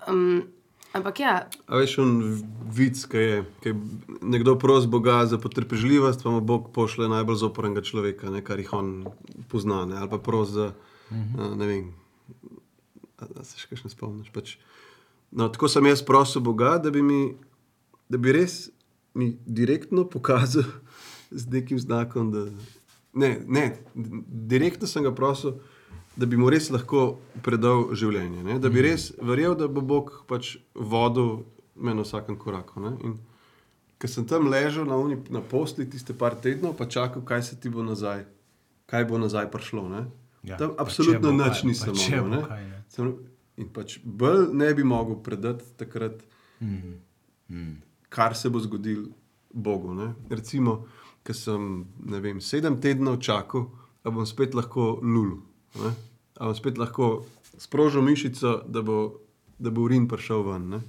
Um, 0.09 0.45
ampak 0.93 1.21
ja, 1.21 1.49
A 1.67 1.77
veš, 1.77 1.99
on 1.99 2.43
vic, 2.73 3.07
ki 3.09 3.17
je, 3.17 3.45
ki 3.63 3.69
je 3.69 3.75
nekdo 4.23 4.59
prosi 4.59 4.87
Boga 4.87 5.27
za 5.27 5.39
potrpežljivost, 5.39 6.23
pa 6.23 6.31
mu 6.31 6.41
Bog 6.41 6.73
pošle 6.73 7.09
najbolj 7.09 7.37
zopornega 7.37 7.81
človeka, 7.81 8.31
ne, 8.31 8.45
kar 8.45 8.59
jih 8.59 8.73
on 8.73 9.07
pozna, 9.49 9.87
ne, 9.87 9.97
ali 9.97 10.11
pa 10.11 10.19
prosi 10.19 10.53
za, 10.53 10.73
uh 11.11 11.17
-huh. 11.17 11.57
ne 11.57 11.67
vem, 11.67 11.95
a, 13.19 13.25
a 13.41 13.45
se 13.45 13.59
še 13.59 13.69
kaj 13.69 13.85
ne 13.85 13.91
spomniš. 13.91 14.31
Pač, 14.35 14.57
no, 15.31 15.49
tako 15.49 15.69
sem 15.69 15.87
jaz 15.87 16.03
prosil 16.05 16.43
Boga, 16.43 16.77
da 16.79 16.91
bi 16.91 17.03
mi, 17.03 17.37
da 18.09 18.19
bi 18.19 18.33
res 18.33 18.69
mi 19.15 19.37
direktno 19.47 20.05
pokazal 20.09 20.65
z 21.31 21.47
nekim 21.51 21.79
znakom. 21.79 22.31
Da, 22.33 22.47
ne, 23.13 23.41
ne, 23.47 23.77
direktno 24.29 24.87
sem 24.87 25.03
ga 25.03 25.15
prosil, 25.15 25.59
da 26.17 26.27
bi 26.27 26.37
mu 26.37 26.51
res 26.51 26.71
lahko 26.73 27.19
predal 27.45 27.91
življenje. 27.95 28.43
Ne? 28.45 28.59
Da 28.61 28.73
bi 28.73 28.85
res 28.85 29.11
verjel, 29.21 29.57
da 29.57 29.69
bo 29.69 29.85
Bog 29.85 30.13
pač 30.29 30.57
vodil 30.75 31.45
me 31.77 31.95
na 31.95 32.07
vsakem 32.07 32.39
koraku. 32.41 32.81
Ne? 32.81 32.93
In 33.05 33.17
ker 34.01 34.13
sem 34.13 34.27
tam 34.29 34.49
ležal 34.53 34.89
na, 34.89 34.97
uni, 35.01 35.19
na 35.33 35.43
posli 35.45 35.89
tiste 35.89 36.17
par 36.17 36.37
tednov, 36.41 36.77
pa 36.77 36.89
čakal, 36.89 37.25
kaj 37.25 37.43
se 37.51 37.61
ti 37.61 37.73
bo 37.73 37.85
nazaj, 37.85 38.25
kaj 38.89 39.09
bo 39.09 39.21
nazaj 39.21 39.51
prišlo. 39.53 39.89
Ne? 39.93 40.07
Ja, 40.47 40.61
Tam 40.61 40.77
absolutno 40.79 41.33
nič 41.35 41.65
nisem 41.67 41.97
mogel. 41.97 43.17
In 43.57 43.69
pač 43.69 43.99
bolj 44.01 44.51
ne 44.53 44.75
bi 44.75 44.85
mogel 44.85 45.17
predati 45.17 45.65
takrat, 45.77 46.23
Mhm. 46.61 46.93
Mhm. 47.51 47.73
kar 48.09 48.35
se 48.35 48.49
bo 48.49 48.59
zgodilo 48.59 49.09
Bogu. 49.51 49.95
Ne? 49.95 50.15
Recimo, 50.31 50.87
ker 51.23 51.35
sem 51.35 51.85
vem, 52.19 52.41
sedem 52.41 52.77
tednov 52.77 53.19
čakal, 53.19 53.71
da 54.03 54.11
bom 54.11 54.25
spet 54.25 54.55
lahko 54.55 55.01
lulu. 55.03 55.43
Ne? 55.77 55.95
A 56.37 56.45
bom 56.45 56.55
spet 56.55 56.79
lahko 56.79 57.25
sprožil 57.57 58.03
mišico, 58.03 58.63
da 58.65 58.83
bo, 58.83 59.21
da 59.59 59.71
bo 59.71 59.83
urin 59.83 60.07
prišel 60.07 60.43
ven. 60.43 60.69
Ne? 60.69 60.81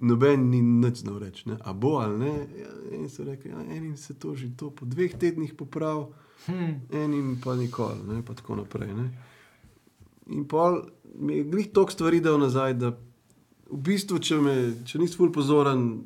Noben 0.00 0.48
ni 0.48 0.62
nič 0.62 0.96
znal 0.98 1.18
reči, 1.18 1.44
ne? 1.46 1.56
a 1.60 1.72
bo 1.72 1.98
ali 1.98 2.18
ne. 2.18 2.32
Ja, 2.56 2.68
in 2.92 3.08
so 3.08 3.20
rekli, 3.22 3.50
ja, 3.50 3.60
enim 3.60 3.96
se 3.96 4.14
to 4.14 4.34
že 4.34 4.48
to 4.56 4.70
po 4.70 4.86
dveh 4.86 5.12
tednih 5.14 5.52
popravi, 5.54 6.06
Hmm. 6.40 6.80
enim 6.90 7.36
pa 7.36 7.52
nikoli, 7.54 8.00
ne? 8.06 8.22
pa 8.22 8.32
tako 8.32 8.56
naprej. 8.56 8.88
Ne? 8.90 9.12
In 10.28 10.44
pol 10.44 10.88
mi 11.14 11.36
je 11.36 11.44
glih 11.44 11.70
toliko 11.72 11.92
stvari 11.92 12.20
dal 12.20 12.38
nazaj, 12.38 12.74
da 12.74 12.92
v 13.70 13.78
bistvu, 13.86 14.18
če, 14.18 14.38
me, 14.42 14.54
če 14.86 14.98
nisi 14.98 15.18
ful 15.18 15.30
pozoren, 15.32 16.04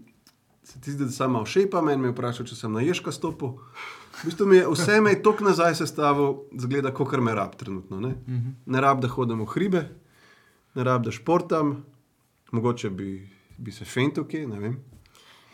se 0.64 0.80
ti 0.80 0.92
zdi, 0.92 1.05
da 1.05 1.12
sem 1.12 1.32
malo 1.32 1.48
šepa, 1.48 1.82
meni 1.84 2.02
me 2.02 2.11
je 2.11 2.14
vprašal, 2.14 2.48
če 2.48 2.57
sem 2.57 2.72
na 2.72 2.84
ježka 2.84 3.12
stopil. 3.12 3.57
V 4.20 4.30
bistvu 4.30 4.46
mi 4.48 4.61
je 4.61 4.68
vse 4.70 5.00
me 5.00 5.14
je 5.14 5.22
toliko 5.24 5.48
nazaj 5.48 5.76
sestavil, 5.80 6.44
zgleda, 6.61 6.92
kot 6.94 7.11
kar 7.11 7.22
me 7.24 7.34
rab 7.36 7.57
trenutno. 7.61 8.00
Ne, 8.00 8.14
ne 8.66 8.84
rab, 8.84 9.02
da 9.02 9.11
hodim 9.11 9.42
v 9.44 9.50
hribe, 9.52 9.84
ne 10.74 10.86
rab, 10.86 11.05
da 11.05 11.12
športam, 11.14 11.76
mogoče 12.55 12.90
bi, 12.90 13.16
bi 13.59 13.72
se 13.72 13.84
fentil 13.88 14.28
kje, 14.28 14.46
ne 14.48 14.61
vem. 14.61 14.76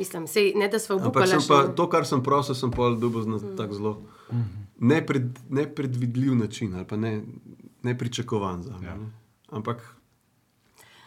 Mislim, 0.00 0.26
sej, 0.30 0.54
ne 0.56 0.68
da 0.72 0.78
smo 0.78 0.96
Ampak 0.96 1.26
obupali. 1.28 1.44
pa, 1.48 1.62
to, 1.76 1.84
kar 1.92 2.06
sem 2.08 2.22
prosil, 2.24 2.56
sem 2.56 2.70
pa 2.72 2.88
dobil 2.96 3.26
na 3.28 3.40
tak 3.56 3.74
zelo 3.76 3.98
nepred, 4.80 5.38
nepredvidljiv 5.52 6.34
način 6.34 6.74
ali 6.74 6.86
pa 6.88 6.96
ne, 6.96 7.20
nepričakovan 7.82 8.62
za 8.62 8.78
me. 8.78 8.86
Ja. 8.86 8.94
Ja. 8.94 9.19
Ampak 9.50 9.82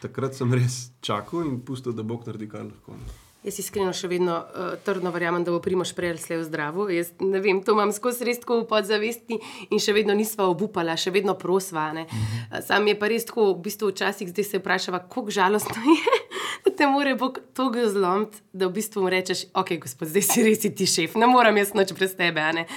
takrat 0.04 0.36
sem 0.36 0.52
res 0.54 0.92
čakal 1.02 1.46
in 1.48 1.62
pustil, 1.64 1.96
da 1.96 2.04
Bog 2.04 2.28
naredi 2.28 2.50
kar 2.52 2.66
lahko. 2.68 2.98
Ne. 3.00 3.24
Jaz 3.44 3.58
iskreno 3.60 3.92
še 3.92 4.08
vedno 4.08 4.38
uh, 4.40 4.76
trdno 4.88 5.12
verjamem, 5.12 5.44
da 5.44 5.52
bo 5.52 5.60
Primoš 5.64 5.92
prej 5.98 6.14
ali 6.14 6.22
slej 6.24 6.38
v 6.40 6.46
zdravu. 6.48 6.86
Jaz 6.96 7.10
ne 7.20 7.42
vem, 7.44 7.60
to 7.60 7.76
imam 7.76 7.92
skozi 7.92 8.24
res 8.24 8.40
tako 8.40 8.62
v 8.62 8.70
podzavesti 8.70 9.36
in 9.68 9.82
še 9.84 9.96
vedno 9.96 10.16
nisva 10.16 10.48
obupala, 10.48 10.96
še 10.96 11.12
vedno 11.12 11.36
prosva. 11.40 11.90
ne. 11.96 12.06
Uh, 12.08 12.62
Sam 12.64 12.88
je 12.88 12.96
pa 13.00 13.12
res 13.12 13.28
tako, 13.28 13.50
v 13.52 13.66
bistvu 13.68 13.92
včasih 13.92 14.32
zdaj 14.32 14.48
se 14.48 14.62
vprašava, 14.64 15.04
kako 15.12 15.36
žalostno 15.36 15.76
je, 15.76 16.22
da 16.64 16.72
te 16.72 16.88
more 16.88 17.18
Bog 17.20 17.42
toliko 17.52 17.92
zlomiti, 17.92 18.40
da 18.56 18.72
v 18.72 18.78
bistvu 18.80 19.04
mu 19.04 19.12
rečeš, 19.12 19.50
ok, 19.52 19.76
gospod, 19.84 20.14
zdaj 20.16 20.28
si 20.30 20.48
res 20.48 20.64
ti 20.64 20.88
šef, 20.88 21.20
ne 21.20 21.28
morem 21.28 21.60
jaz 21.60 21.76
noč 21.76 21.92
brez 21.92 22.16
tebe. 22.16 22.40
a 22.40 22.56
ne." 22.56 22.68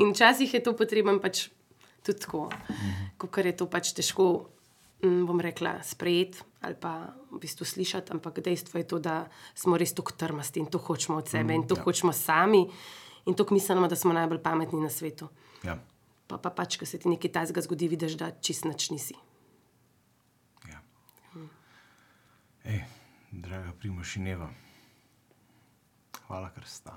In 0.00 0.16
včasih 0.16 0.48
je 0.56 0.64
to 0.64 0.72
potreben 0.72 1.20
pač 1.20 1.50
tudi 2.00 2.24
tako, 2.24 2.48
ker 3.28 3.52
je 3.52 3.56
to 3.60 3.68
pač 3.68 3.92
težko 3.92 4.48
bom 5.26 5.40
rekla, 5.40 5.82
sprejeti 5.82 6.42
ali 6.64 6.76
pa 6.80 7.12
v 7.30 7.38
bistvu 7.40 7.66
slišati, 7.66 8.12
ampak 8.12 8.40
dejstvo 8.40 8.78
je 8.80 8.86
to, 8.88 8.98
da 8.98 9.28
smo 9.54 9.76
res 9.76 9.92
tako 9.94 10.16
trmasti 10.16 10.60
in 10.60 10.66
to 10.66 10.78
hočemo 10.78 11.18
od 11.18 11.28
sebe 11.28 11.52
mm, 11.52 11.56
in 11.60 11.66
to 11.68 11.76
ja. 11.76 11.82
hočemo 11.82 12.12
sami 12.12 12.64
in 13.26 13.34
to 13.34 13.46
mislimo, 13.50 13.88
da 13.88 13.96
smo 13.96 14.12
najbolj 14.12 14.42
pametni 14.42 14.80
na 14.80 14.90
svetu. 14.90 15.28
Ja. 15.64 15.78
Pa, 16.26 16.38
pa 16.38 16.50
pač, 16.50 16.76
ko 16.80 16.86
se 16.86 16.98
ti 16.98 17.08
nekaj 17.08 17.32
tajnega 17.32 17.60
zgodi, 17.60 17.88
vidiš, 17.88 18.16
da 18.20 18.30
čist 18.40 18.64
nič 18.64 18.90
nisi. 18.90 19.16
Ja. 20.68 20.80
Ej, 22.64 22.80
draga 23.32 23.72
Primošineva, 23.80 24.48
hvala, 26.26 26.48
ker 26.56 26.64
sta. 26.68 26.96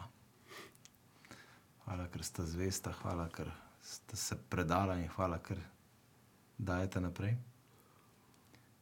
Hvala, 1.84 2.08
ker 2.12 2.24
sta 2.24 2.44
zvesta, 2.48 2.92
hvala, 3.04 3.28
ker 3.32 3.52
ste 3.84 4.20
se 4.20 4.36
predala 4.50 4.96
in 5.00 5.08
hvala, 5.16 5.40
ker 5.44 5.60
dajete 6.58 7.04
naprej. 7.04 7.36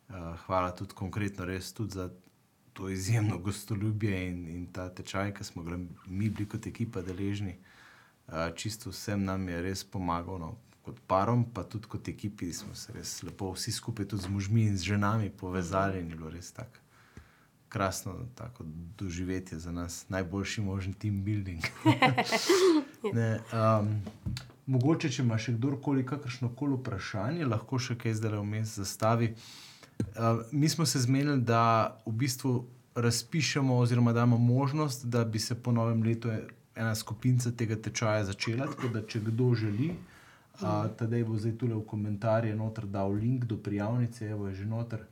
Uh, 0.09 0.35
hvala 0.45 0.71
tudi 0.71 0.93
konkretno 0.93 1.45
res 1.45 1.73
tudi 1.73 1.97
za 1.97 2.09
to 2.73 2.89
izjemno 2.89 3.37
gostoljubje 3.37 4.27
in, 4.27 4.47
in 4.47 4.65
ta 4.73 4.89
tečaj, 4.89 5.33
ki 5.33 5.43
smo 5.43 5.63
ga 5.63 5.77
mi 6.05 6.29
bili 6.29 6.45
kot 6.49 6.67
ekipa 6.67 7.01
deležni. 7.01 7.57
Uh, 8.27 8.51
čisto 8.55 8.89
vsem 8.89 9.23
nam 9.23 9.49
je 9.49 9.61
res 9.61 9.83
pomagal, 9.83 10.39
no, 10.39 10.55
kot 10.85 10.99
parom, 11.07 11.45
pa 11.53 11.63
tudi 11.63 11.89
kot 11.89 12.07
ekipi 12.07 12.53
smo 12.53 12.75
se 12.75 12.93
res 12.93 13.23
lepo 13.23 13.51
vsi 13.53 13.71
skupaj 13.71 14.05
tudi 14.13 14.27
z 14.27 14.29
možmi 14.29 14.67
in 14.69 14.77
z 14.77 14.93
ženami 14.93 15.29
povezali 15.29 15.99
in 15.99 16.09
je 16.09 16.15
bilo 16.15 16.29
res 16.29 16.51
tako 16.51 16.85
krasno 17.75 18.13
tako 18.35 18.63
doživetje 18.97 19.59
za 19.59 19.71
nas, 19.71 20.09
najboljši 20.09 20.61
možen 20.61 20.93
team 20.93 21.23
building. 21.23 21.63
ne, 23.17 23.39
um, 23.51 23.89
mogoče, 24.65 25.09
če 25.09 25.23
ima 25.23 25.35
še 25.37 25.57
kdorkoli 25.57 26.05
kakršno 26.07 26.53
koli 26.55 26.77
vprašanje, 26.79 27.45
lahko 27.45 27.79
še 27.79 27.97
kaj 27.99 28.15
zdaj 28.21 28.37
vmes 28.39 28.77
zastavi. 28.79 29.33
Uh, 29.99 30.41
mi 30.51 30.69
smo 30.69 30.85
se 30.85 30.99
zmenili, 30.99 31.41
da 31.41 31.97
v 32.05 32.11
bistvu 32.11 32.65
razpišemo, 32.95 33.77
oziroma 33.77 34.13
damo 34.13 34.37
možnost, 34.37 35.05
da 35.05 35.25
bi 35.25 35.39
se 35.39 35.55
po 35.55 35.71
novem 35.71 36.03
letu 36.03 36.29
ena 36.75 36.95
skupina 36.95 37.51
tega 37.57 37.75
tečaja 37.75 38.23
začela. 38.25 38.65
Tako 38.65 38.87
da, 38.87 39.01
če 39.07 39.19
kdo 39.19 39.53
želi, 39.55 39.91
uh, 40.61 40.85
tedaj 40.97 41.23
bo 41.23 41.37
zdaj 41.37 41.57
tule 41.57 41.75
v 41.75 41.83
komentarje 41.87 42.55
noter 42.55 42.85
dal 42.85 43.11
link 43.11 43.45
do 43.45 43.57
prijavnice, 43.57 44.29
evo 44.29 44.47
je 44.47 44.55
že 44.55 44.65
noter. 44.65 45.05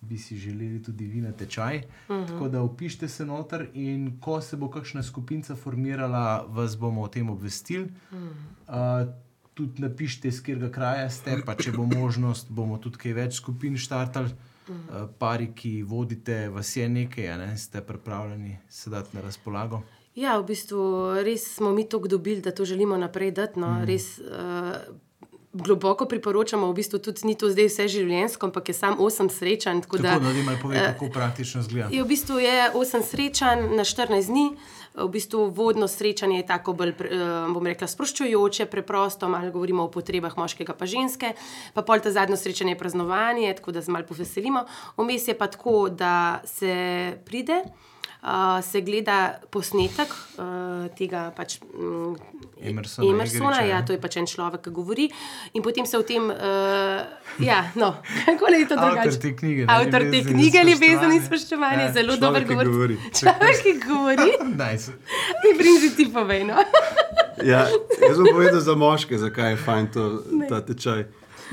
Bi 0.00 0.18
si 0.18 0.36
želeli 0.36 0.82
tudi 0.82 1.04
vi 1.04 1.20
na 1.20 1.32
tečaj. 1.32 1.76
Uh 2.08 2.16
-huh. 2.16 2.26
Tako 2.28 2.48
da 2.48 2.62
upišite 2.62 3.08
se 3.08 3.26
noter, 3.26 3.68
in 3.74 4.20
ko 4.20 4.40
se 4.40 4.56
bo 4.56 4.70
kakšna 4.70 5.02
skupina 5.02 5.56
formirala, 5.56 6.44
vas 6.48 6.78
bomo 6.78 7.02
o 7.02 7.08
tem 7.08 7.30
obvestili. 7.30 7.84
Uh 7.84 8.18
-huh. 8.18 9.02
uh, 9.04 9.14
tudi 9.60 9.84
napišite, 9.84 10.32
iz 10.32 10.40
katerega 10.40 10.72
kraja 10.72 11.10
ste, 11.12 11.40
pa 11.46 11.54
če 11.58 11.74
bo 11.76 11.84
možnost, 11.88 12.48
bomo 12.48 12.80
tudi 12.80 13.00
kaj 13.04 13.16
več 13.22 13.42
skupin 13.42 13.76
štartali. 13.80 14.32
Uh, 14.70 15.08
pari, 15.18 15.48
ki 15.50 15.80
vodite, 15.82 16.44
vas 16.54 16.68
je 16.76 16.84
nekaj, 16.88 17.26
ne? 17.40 17.48
ste 17.58 17.80
pripravljeni 17.82 18.52
sedati 18.70 19.16
na 19.16 19.24
razpolago. 19.24 19.80
Ja, 20.14 20.36
v 20.38 20.46
bistvu 20.52 20.82
res 21.26 21.48
smo 21.56 21.72
mi 21.74 21.88
to 21.90 21.98
dobili, 21.98 22.38
da 22.42 22.54
to 22.54 22.64
želimo 22.64 22.98
naprej 22.98 23.32
dati. 23.34 23.58
No. 23.58 23.80
Mm. 23.80 23.88
Res 23.90 24.20
uh, 24.22 24.78
globoko 25.52 26.06
priporočamo, 26.06 26.70
v 26.70 26.74
bistvu 26.74 26.98
tudi 27.02 27.26
ni 27.26 27.34
to 27.34 27.50
zdaj 27.50 27.66
vse 27.66 27.86
življenjsko, 27.90 28.50
ampak 28.50 28.70
je 28.70 28.74
samo 28.78 29.02
osem 29.02 29.30
srečanj. 29.30 29.82
Tako, 29.86 29.98
Tako, 29.98 30.22
da, 30.22 30.32
da, 30.32 30.44
da 30.46 30.58
povej, 30.62 30.82
kako 30.92 31.10
praktično 31.10 31.62
zgleda. 31.66 31.90
je 31.90 32.02
v 32.02 32.06
bistvu 32.06 32.38
je 32.38 32.70
osem 32.78 33.02
srečanj 33.02 33.74
na 33.74 33.86
14 33.86 34.30
dni. 34.30 34.46
V 34.94 35.06
bistvu 35.08 35.44
vodno 35.54 35.88
srečanje 35.88 36.36
je 36.36 36.46
tako 36.46 36.72
bolj, 36.72 36.94
eh, 37.06 37.20
bom 37.54 37.66
rekla, 37.66 37.86
sproščujoče, 37.86 38.66
preprosto, 38.66 39.28
malo 39.28 39.50
govorimo 39.50 39.84
o 39.84 39.90
potrebah 39.90 40.34
moškega 40.36 40.74
pa 40.74 40.86
ženske, 40.86 41.34
pa 41.74 41.82
pol 41.82 42.02
ta 42.02 42.10
zadnje 42.10 42.36
srečanje 42.36 42.74
je 42.74 42.78
praznovanje, 42.78 43.54
tako 43.54 43.72
da 43.72 43.82
se 43.82 43.90
malo 43.90 44.04
poveselimo. 44.08 44.64
Vmes 44.96 45.28
je 45.28 45.38
pa 45.38 45.46
tako, 45.46 45.88
da 45.88 46.40
se 46.44 47.18
pride, 47.24 47.62
uh, 48.22 48.60
se 48.64 48.80
gleda 48.80 49.40
posnetek 49.50 50.12
uh, 50.12 50.88
tega 50.98 51.30
pač. 51.36 51.58
mm, 51.60 52.16
Emersona 52.60 53.08
Emersona, 53.08 53.60
ja, 53.60 53.66
ja. 53.66 53.82
to 53.86 53.92
je 53.92 54.00
pač 54.00 54.16
en 54.20 54.26
človek, 54.28 54.60
ki 54.66 54.70
govori. 54.70 55.08
In 55.56 55.62
potem 55.64 55.86
se 55.88 55.96
o 55.98 56.02
tem, 56.04 56.28
uh, 56.28 57.00
ja, 57.40 57.60
no, 57.74 57.94
kako 58.26 58.52
je 58.52 58.66
to 58.68 58.76
Avtor 58.76 58.90
drugače? 58.90 59.20
te 59.20 59.32
knjige, 59.36 59.64
ne, 59.66 59.72
Avtor 59.72 60.04
te 60.12 60.22
knjige, 60.28 60.64
ljubezen 60.68 61.12
in 61.16 61.22
spoštovanje. 61.24 61.84
Ja, 61.88 61.92
zelo 61.92 62.16
dober 62.20 62.44
govor. 62.44 62.68
govori. 62.68 62.98
Človek, 63.20 63.62
ki 63.64 63.74
govori. 63.86 64.30
Nice. 64.60 64.92
Mi 65.40 65.56
prinži 65.58 65.96
ti 65.96 66.10
povej. 66.12 66.44
No. 66.44 66.60
Ja, 67.44 67.64
jaz 68.02 68.18
bom 68.18 68.28
povedal 68.34 68.60
za 68.60 68.74
moške, 68.76 69.16
zakaj 69.18 69.54
je 69.54 69.56
fajn 69.56 69.86
to, 69.94 70.04
ta 70.48 70.60
tečaj. 70.60 71.06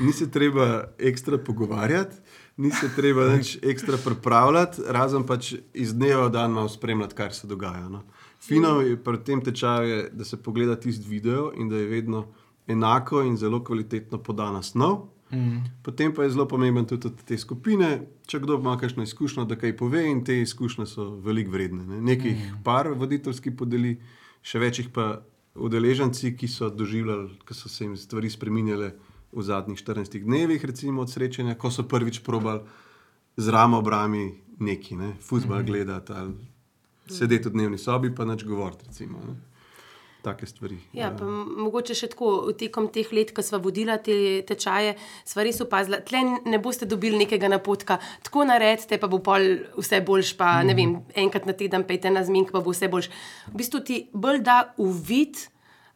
Ni 0.04 0.12
se 0.12 0.28
treba 0.30 0.84
ekstra 0.98 1.38
pogovarjati, 1.38 2.16
ni 2.58 2.70
se 2.70 2.90
treba 2.96 3.28
nič 3.36 3.58
ekstra 3.62 3.96
pripravljati, 4.04 4.82
razen 4.90 5.24
pač 5.26 5.54
iz 5.74 5.94
dneva 5.94 6.26
v 6.26 6.32
dan 6.34 6.52
malo 6.52 6.68
spremljati, 6.68 7.14
kaj 7.14 7.30
se 7.30 7.46
dogaja. 7.46 7.88
No. 7.88 8.02
Fino 8.42 8.80
je 8.82 8.96
pri 9.02 9.22
tem 9.24 9.42
tečaju, 9.44 9.88
je, 9.88 10.08
da 10.12 10.24
se 10.24 10.36
pogleda 10.42 10.76
tisti 10.76 11.08
video 11.08 11.52
in 11.56 11.68
da 11.68 11.76
je 11.76 11.86
vedno 11.86 12.26
enako 12.66 13.22
in 13.22 13.36
zelo 13.36 13.62
kvalitetno 13.64 14.18
podana 14.18 14.62
snov. 14.62 15.06
Mm. 15.30 15.64
Potem 15.82 16.14
pa 16.14 16.24
je 16.24 16.30
zelo 16.30 16.48
pomemben 16.48 16.86
tudi 16.86 17.06
od 17.06 17.22
te 17.24 17.38
skupine, 17.38 18.00
če 18.26 18.40
kdo 18.40 18.56
ima 18.58 18.78
kakšno 18.78 19.02
izkušnjo, 19.02 19.44
da 19.44 19.56
kaj 19.56 19.76
pove, 19.76 20.02
in 20.10 20.24
te 20.24 20.40
izkušnje 20.40 20.86
so 20.86 21.10
veliko 21.24 21.52
vredne. 21.52 21.84
Ne. 21.86 22.00
Nekaj 22.00 22.30
jih 22.30 22.44
mm. 22.44 22.62
par 22.64 22.88
voditeljski 22.96 23.52
podeli, 23.56 23.98
še 24.42 24.58
več 24.58 24.80
jih 24.82 24.88
pa 24.94 25.20
udeleženci, 25.54 26.32
ki 26.36 26.48
so 26.48 26.70
doživljali, 26.70 27.36
ki 27.46 27.54
so 27.54 27.68
se 27.68 27.84
jim 27.84 27.96
stvari 27.96 28.30
spremenjale 28.30 28.92
v 29.38 29.42
zadnjih 29.44 29.78
14 29.78 30.18
dnevih, 30.18 30.64
recimo 30.64 31.02
od 31.02 31.10
srečanja, 31.10 31.54
ko 31.54 31.70
so 31.70 31.82
prvič 31.82 32.20
probali 32.20 32.60
z 33.36 33.48
ramo 33.48 33.78
obrami 33.78 34.26
neki, 34.58 34.96
ne, 34.96 35.14
futbol 35.20 35.62
gledati 35.62 36.12
ali 36.12 36.34
sedeti 37.08 37.48
v 37.48 37.52
dnevni 37.52 37.78
sobi, 37.78 38.10
pa 38.10 38.24
nič 38.24 38.42
govoriti. 38.44 38.84
Recimo, 38.86 39.18
ne. 39.18 39.34
Take 40.18 40.46
stvari. 40.46 40.74
Ja, 40.92 41.12
pa 41.14 41.22
m- 41.22 41.62
mogoče 41.62 41.94
še 41.94 42.08
tako 42.10 42.50
tekom 42.52 42.88
teh 42.90 43.06
let, 43.14 43.30
ko 43.30 43.38
smo 43.40 43.60
vodila 43.62 43.94
te 44.02 44.42
tečaje, 44.42 44.96
smo 45.24 45.46
res 45.46 45.60
opazili, 45.62 46.02
da 46.02 46.22
ne 46.44 46.58
boste 46.58 46.84
dobili 46.84 47.16
nekega 47.16 47.48
napotka, 47.48 47.96
tako 48.26 48.42
naredite, 48.44 48.98
pa 48.98 49.06
bo 49.06 49.22
pol 49.22 49.46
vse 49.78 50.02
boljš, 50.02 50.34
pa 50.36 50.58
ne 50.66 50.74
vem, 50.74 50.96
enkrat 51.14 51.46
na 51.46 51.54
teden 51.54 51.86
pejte 51.86 52.10
na 52.10 52.26
zmenk, 52.26 52.50
pa 52.50 52.60
bo 52.60 52.74
vse 52.74 52.90
boljš. 52.90 53.08
V 53.54 53.56
bistvu 53.62 53.80
ti 53.80 54.00
bolj 54.12 54.42
da 54.42 54.74
uvid 54.76 55.38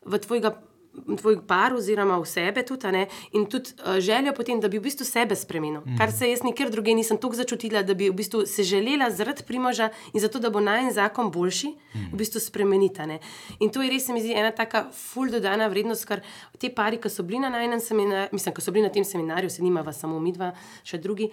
v 0.07 0.23
tvojega. 0.23 0.55
Tvoj 0.93 1.39
par, 1.49 1.73
oziroma 1.73 2.19
v 2.21 2.27
sebe, 2.29 2.63
tudi, 2.69 2.91
ne, 2.93 3.07
in 3.33 3.47
tudi 3.49 3.73
uh, 3.81 3.97
željo 3.97 4.35
potem, 4.37 4.61
da 4.61 4.69
bi 4.69 4.77
v 4.77 4.85
bistvu 4.85 5.07
sebe 5.09 5.37
spremenil. 5.37 5.81
Mm. 5.81 5.97
Kar 5.97 6.13
se 6.13 6.29
jaz 6.29 6.43
nikjer 6.45 6.71
drugje 6.71 6.95
nisem 6.95 7.17
tako 7.17 7.39
začutila, 7.39 7.81
da 7.83 7.95
bi 7.97 8.11
v 8.11 8.17
bistvu 8.19 8.45
se 8.47 8.63
želela 8.63 9.09
zaradi 9.11 9.43
primoža 9.49 9.89
in 10.13 10.21
zato, 10.21 10.39
da 10.39 10.51
bo 10.51 10.61
najen 10.61 10.93
zakon 10.93 11.31
boljši, 11.33 11.73
mm. 11.73 12.11
v 12.13 12.21
bistvu 12.21 12.41
spremeniti. 12.41 13.01
a 13.01 13.07
ne. 13.07 13.19
In 13.61 13.73
to 13.73 13.83
je 13.83 13.91
res, 13.91 14.07
se 14.07 14.13
mi 14.13 14.21
zdi, 14.21 14.35
ena 14.37 14.51
taka 14.53 14.85
ful 14.93 15.33
dodana 15.33 15.69
vrednost, 15.73 16.05
ker 16.05 16.21
te 16.59 16.69
pari, 16.69 17.01
ki 17.01 17.09
so 17.09 17.25
bili 17.25 17.41
na 17.41 17.49
najnem 17.49 17.81
seminarju, 17.81 18.29
mislim, 18.33 18.55
ki 18.55 18.61
so 18.61 18.73
bili 18.73 18.85
na 18.85 18.93
tem 18.93 19.05
seminarju, 19.05 19.51
se 19.51 19.63
nimava 19.63 19.93
samo 19.97 20.21
mi 20.21 20.33
dva, 20.37 20.53
še 20.85 21.01
drugi. 21.01 21.33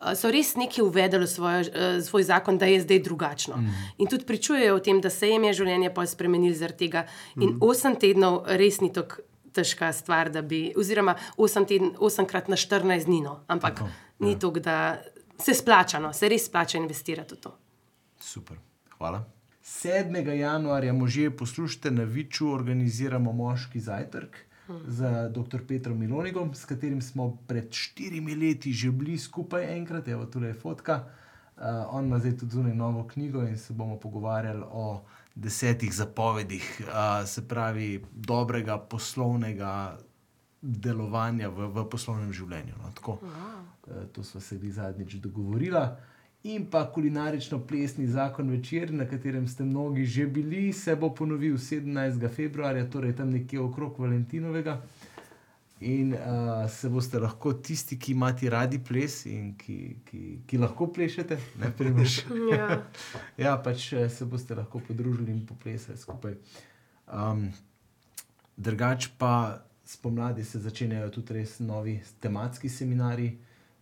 Uh, 0.00 0.14
So 0.16 0.30
res 0.32 0.54
nekaj 0.56 0.84
uvedli 0.84 1.24
v 1.24 1.30
svoj, 1.30 1.68
uh, 1.68 1.98
svoj 2.04 2.26
zakon, 2.28 2.58
da 2.58 2.66
je 2.66 2.80
zdaj 2.80 3.02
drugačno. 3.04 3.56
Mm. 3.56 3.80
In 3.98 4.10
tudi 4.10 4.24
pričujejo 4.24 4.76
o 4.76 4.80
tem, 4.80 5.00
da 5.00 5.10
se 5.10 5.28
jim 5.28 5.44
je 5.44 5.52
življenje 5.62 5.92
pol 5.94 6.06
spremenilo 6.06 6.56
zaradi 6.56 6.86
tega. 6.86 7.06
In 7.40 7.58
osem 7.60 7.96
tednov 7.96 8.44
res 8.46 8.80
ni 8.80 8.92
tako 8.92 9.22
težka 9.52 9.92
stvar, 9.92 10.30
da 10.30 10.42
bi, 10.42 10.70
oziroma 10.78 11.16
osem 11.36 11.66
teden, 11.66 11.94
osemkrat 11.98 12.48
na 12.48 12.56
14 12.56 13.08
dni, 13.08 13.20
no. 13.24 13.40
ampak 13.50 13.80
tako, 13.80 13.90
ni 14.22 14.36
to, 14.38 14.50
da 14.62 15.00
se 15.40 15.54
splača, 15.54 15.98
no. 15.98 16.12
se 16.12 16.28
res 16.28 16.46
splača 16.46 16.78
investirati 16.78 17.34
v 17.34 17.40
to. 17.40 17.54
Super, 18.20 18.60
hvala. 18.98 19.24
7. 19.64 20.16
januarja 20.38 20.92
možje 20.92 21.30
poslušate 21.36 21.90
na 21.90 22.04
Viču, 22.04 22.50
organiziramo 22.52 23.32
moški 23.32 23.80
zajtrk 23.80 24.36
z 24.86 25.30
dr. 25.34 25.66
Petrom 25.68 25.98
Milonigom, 25.98 26.54
s 26.54 26.64
katerim 26.64 27.02
smo 27.02 27.38
pred 27.46 27.72
štirimi 27.72 28.34
leti 28.34 28.72
že 28.72 28.90
bili 28.90 29.18
skupaj 29.18 29.66
enkrat, 29.76 30.08
evo 30.08 30.26
tukaj 30.26 30.48
je 30.48 30.54
fotka. 30.54 31.04
Uh, 31.60 31.64
on 31.90 32.06
ima 32.06 32.18
zdaj 32.18 32.36
tudi 32.36 32.52
zunaj 32.52 32.74
novo 32.74 33.06
knjigo 33.06 33.42
in 33.42 33.58
se 33.58 33.72
bomo 33.72 33.98
pogovarjali 34.00 34.64
o 34.70 35.02
desetih 35.34 35.92
zapovedih, 35.94 36.80
uh, 36.80 37.28
se 37.28 37.48
pravi, 37.48 38.04
dobrega 38.12 38.78
poslovnega 38.78 39.98
delovanja 40.60 41.48
v, 41.48 41.68
v 41.72 41.84
poslovnem 41.88 42.32
življenju. 42.32 42.76
No, 42.80 42.92
tako. 42.94 43.18
Eh, 43.88 44.06
to 44.12 44.24
smo 44.24 44.40
se 44.40 44.58
bili 44.58 44.72
zadnjič 44.72 45.14
dogovorili. 45.14 45.80
In 46.42 46.64
pa 46.70 46.86
kulinarično-plesni 46.94 48.06
zakon 48.06 48.48
večer, 48.50 48.92
na 48.92 49.04
katerem 49.04 49.48
ste 49.48 49.64
mnogi 49.64 50.06
že 50.06 50.26
bili, 50.26 50.72
se 50.72 50.96
bo 50.96 51.10
ponovil 51.14 51.58
17. 51.58 52.28
februarja, 52.34 52.86
torej 52.90 53.16
tam 53.16 53.30
nekje 53.30 53.60
okrog 53.60 53.98
Valentinovega. 53.98 54.80
In 55.80 56.12
uh, 56.12 56.70
se 56.70 56.88
boste 56.88 57.18
lahko 57.18 57.52
tisti, 57.52 57.98
ki 57.98 58.12
imate 58.12 58.50
radi 58.50 58.78
ples 58.78 59.24
in 59.26 59.54
ki, 59.56 59.76
ki, 60.04 60.20
ki 60.46 60.58
lahko 60.60 60.88
plešete, 60.92 61.38
ne 61.60 61.72
primoš. 61.76 62.24
Ja. 62.52 62.82
ja, 63.44 63.54
pač 63.64 63.92
se 64.08 64.24
boste 64.24 64.54
lahko 64.54 64.80
podružili 64.88 65.32
in 65.32 65.46
poplesali 65.46 65.98
skupaj. 65.98 66.36
Um, 67.12 67.48
drugač 68.56 69.08
pa 69.18 69.60
spomladi 69.84 70.44
se 70.44 70.58
začenjajo 70.58 71.08
tudi 71.10 71.40
res 71.40 71.58
novi 71.60 72.00
tematski 72.20 72.68
seminari. 72.68 73.30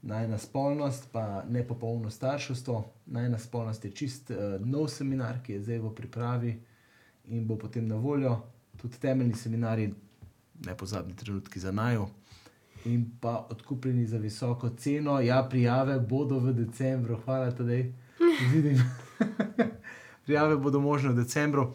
Najna 0.09 0.39
spolnost, 0.39 1.09
pa 1.13 1.45
nepopolno 1.49 2.11
starševstvo. 2.11 2.85
Najna 3.07 3.39
spolnost 3.39 3.85
je 3.85 3.91
čist 3.91 4.31
uh, 4.31 4.37
nov 4.67 4.89
seminar, 4.89 5.43
ki 5.45 5.53
je 5.53 5.63
zdaj 5.63 5.79
v 5.79 5.91
pripravi 5.95 6.53
in 7.29 7.47
bo 7.47 7.59
potem 7.61 7.85
na 7.89 7.97
voljo. 7.97 8.39
Tudi 8.81 8.97
temeljni 8.97 9.35
seminari, 9.35 9.91
nepozabni 10.65 11.17
trenutki 11.17 11.61
za 11.61 11.73
najo. 11.73 12.09
In 12.85 13.05
pa 13.21 13.47
odkupljeni 13.51 14.07
za 14.07 14.19
visoko 14.19 14.69
ceno. 14.69 15.21
Ja, 15.21 15.43
prijave 15.51 15.99
bodo 16.01 16.39
v 16.39 16.53
decembru, 16.53 17.21
hvala 17.25 17.51
tudi. 17.51 17.93
Vidim. 18.53 18.81
prijave 20.27 20.57
bodo 20.57 20.81
možne 20.81 21.13
v 21.13 21.21
decembru. 21.21 21.73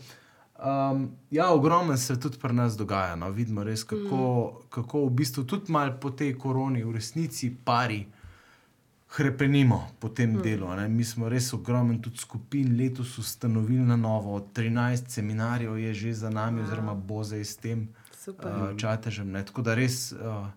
Um, 0.57 1.11
ja, 1.31 1.51
ogromno 1.53 1.97
se 1.97 2.19
tudi 2.19 2.37
pri 2.41 2.53
nas 2.53 2.77
dogaja. 2.77 3.15
No. 3.15 3.29
Vidimo 3.29 3.63
res, 3.63 3.83
kako, 3.83 4.17
mm. 4.57 4.67
kako 4.69 5.05
v 5.05 5.09
bistvu 5.09 5.43
tudi 5.43 5.71
malo 5.71 5.99
po 6.01 6.09
tej 6.09 6.33
koroni, 6.37 6.83
v 6.83 6.97
resnici, 6.97 7.53
pari 7.65 8.05
hrepenimo 9.17 9.87
po 9.99 10.09
tem 10.09 10.33
mm. 10.33 10.41
delu. 10.41 10.75
Ne. 10.75 10.87
Mi 10.89 11.03
smo 11.03 11.29
res 11.29 11.53
ogromno 11.53 11.97
tudi 12.01 12.17
skupin 12.17 12.77
letos 12.77 13.17
ustanovili 13.17 13.85
na 13.85 13.95
novo. 13.95 14.39
13 14.55 15.09
seminarjev 15.09 15.77
je 15.77 15.93
že 15.93 16.13
za 16.13 16.29
nami, 16.29 16.61
wow. 16.61 16.65
oziroma 16.65 16.93
bo 16.93 17.23
zdaj 17.23 17.45
s 17.45 17.57
tem 17.57 17.87
Super. 18.11 18.51
uh, 18.51 18.77
čatežem. 18.77 19.31
Ne. 19.31 19.45
Tako 19.45 19.61
da 19.61 19.75
res 19.75 20.11
uh, 20.11 20.47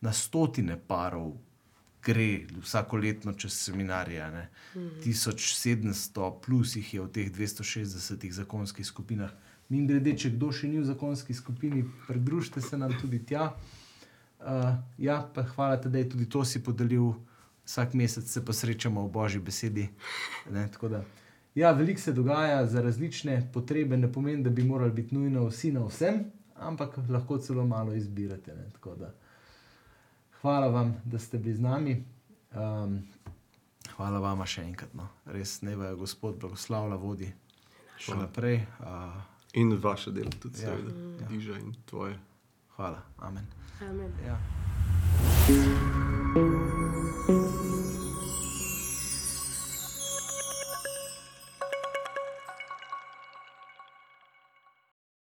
na 0.00 0.12
stotine 0.12 0.76
parov 0.76 1.32
gre 2.02 2.44
vsako 2.60 2.96
leto 2.96 3.32
čez 3.32 3.52
seminarije. 3.52 4.30
ne. 4.30 4.48
1700 4.74 6.40
plus 6.44 6.76
jih 6.76 6.94
je 6.94 7.00
v 7.00 7.08
teh 7.08 7.32
260 7.32 8.32
zakonskih 8.32 8.86
skupinah. 8.86 9.30
Min 9.68 9.86
grede, 9.86 10.12
če 10.18 10.34
kdo 10.36 10.52
še 10.52 10.68
ni 10.68 10.82
v 10.82 10.84
zakonski 10.84 11.34
skupini, 11.34 11.84
pridružite 12.08 12.60
se 12.60 12.76
nam 12.76 12.92
tudi 13.00 13.24
tja. 13.24 13.54
Uh, 14.42 14.74
ja, 14.98 15.22
pa 15.34 15.46
hvala, 15.54 15.76
da 15.76 15.98
je 15.98 16.08
tudi 16.08 16.28
to 16.28 16.44
si 16.44 16.60
podelil. 16.60 17.14
Vsak 17.64 17.94
mesec 17.94 18.24
se 18.26 18.44
pa 18.44 18.52
srečamo 18.52 19.02
v 19.02 19.10
božji 19.10 19.40
besedi. 19.40 19.88
Ne, 20.50 20.68
tako 20.68 20.88
da, 20.88 21.04
ja, 21.54 21.72
veliko 21.72 22.00
se 22.00 22.12
dogaja 22.12 22.66
za 22.66 22.82
različne 22.82 23.50
potrebe, 23.52 23.96
ne 23.96 24.12
pomeni, 24.12 24.42
da 24.42 24.50
bi 24.50 24.64
morali 24.64 24.92
biti 24.92 25.14
nujno 25.14 25.46
vsi 25.46 25.72
na 25.72 25.80
vsem, 25.82 26.24
ampak 26.56 26.98
lahko 27.08 27.38
celo 27.38 27.64
malo 27.64 27.94
izbirate. 27.94 28.54
Ne, 28.54 28.70
tako 28.72 28.94
da, 28.96 29.12
hvala 30.40 30.66
vam, 30.68 30.96
da 31.04 31.18
ste 31.18 31.38
bili 31.38 31.54
z 31.54 31.60
nami. 31.60 32.04
Um, 32.52 32.98
hvala 33.92 34.18
vam 34.20 34.42
še 34.46 34.62
enkrat. 34.62 34.94
No. 34.94 35.08
Res 35.26 35.62
ne 35.62 35.76
vaja 35.76 35.94
Gospod 35.94 36.36
blagoslavlja 36.36 36.96
vodi 36.96 37.30
še 37.96 38.10
Hvala. 38.10 38.22
naprej. 38.22 38.56
Uh, 38.80 39.22
In 39.54 39.74
vaše 39.74 40.10
delo 40.10 40.30
tudi, 40.32 40.58
Ja. 40.58 40.68
seveda, 40.68 40.90
Ja. 41.20 41.28
diža 41.28 41.58
in 41.58 41.74
tvoje. 41.86 42.18
hvala, 42.76 43.02
amen. 43.18 43.46
Amen. 43.80 44.12
Ja. 44.26 44.38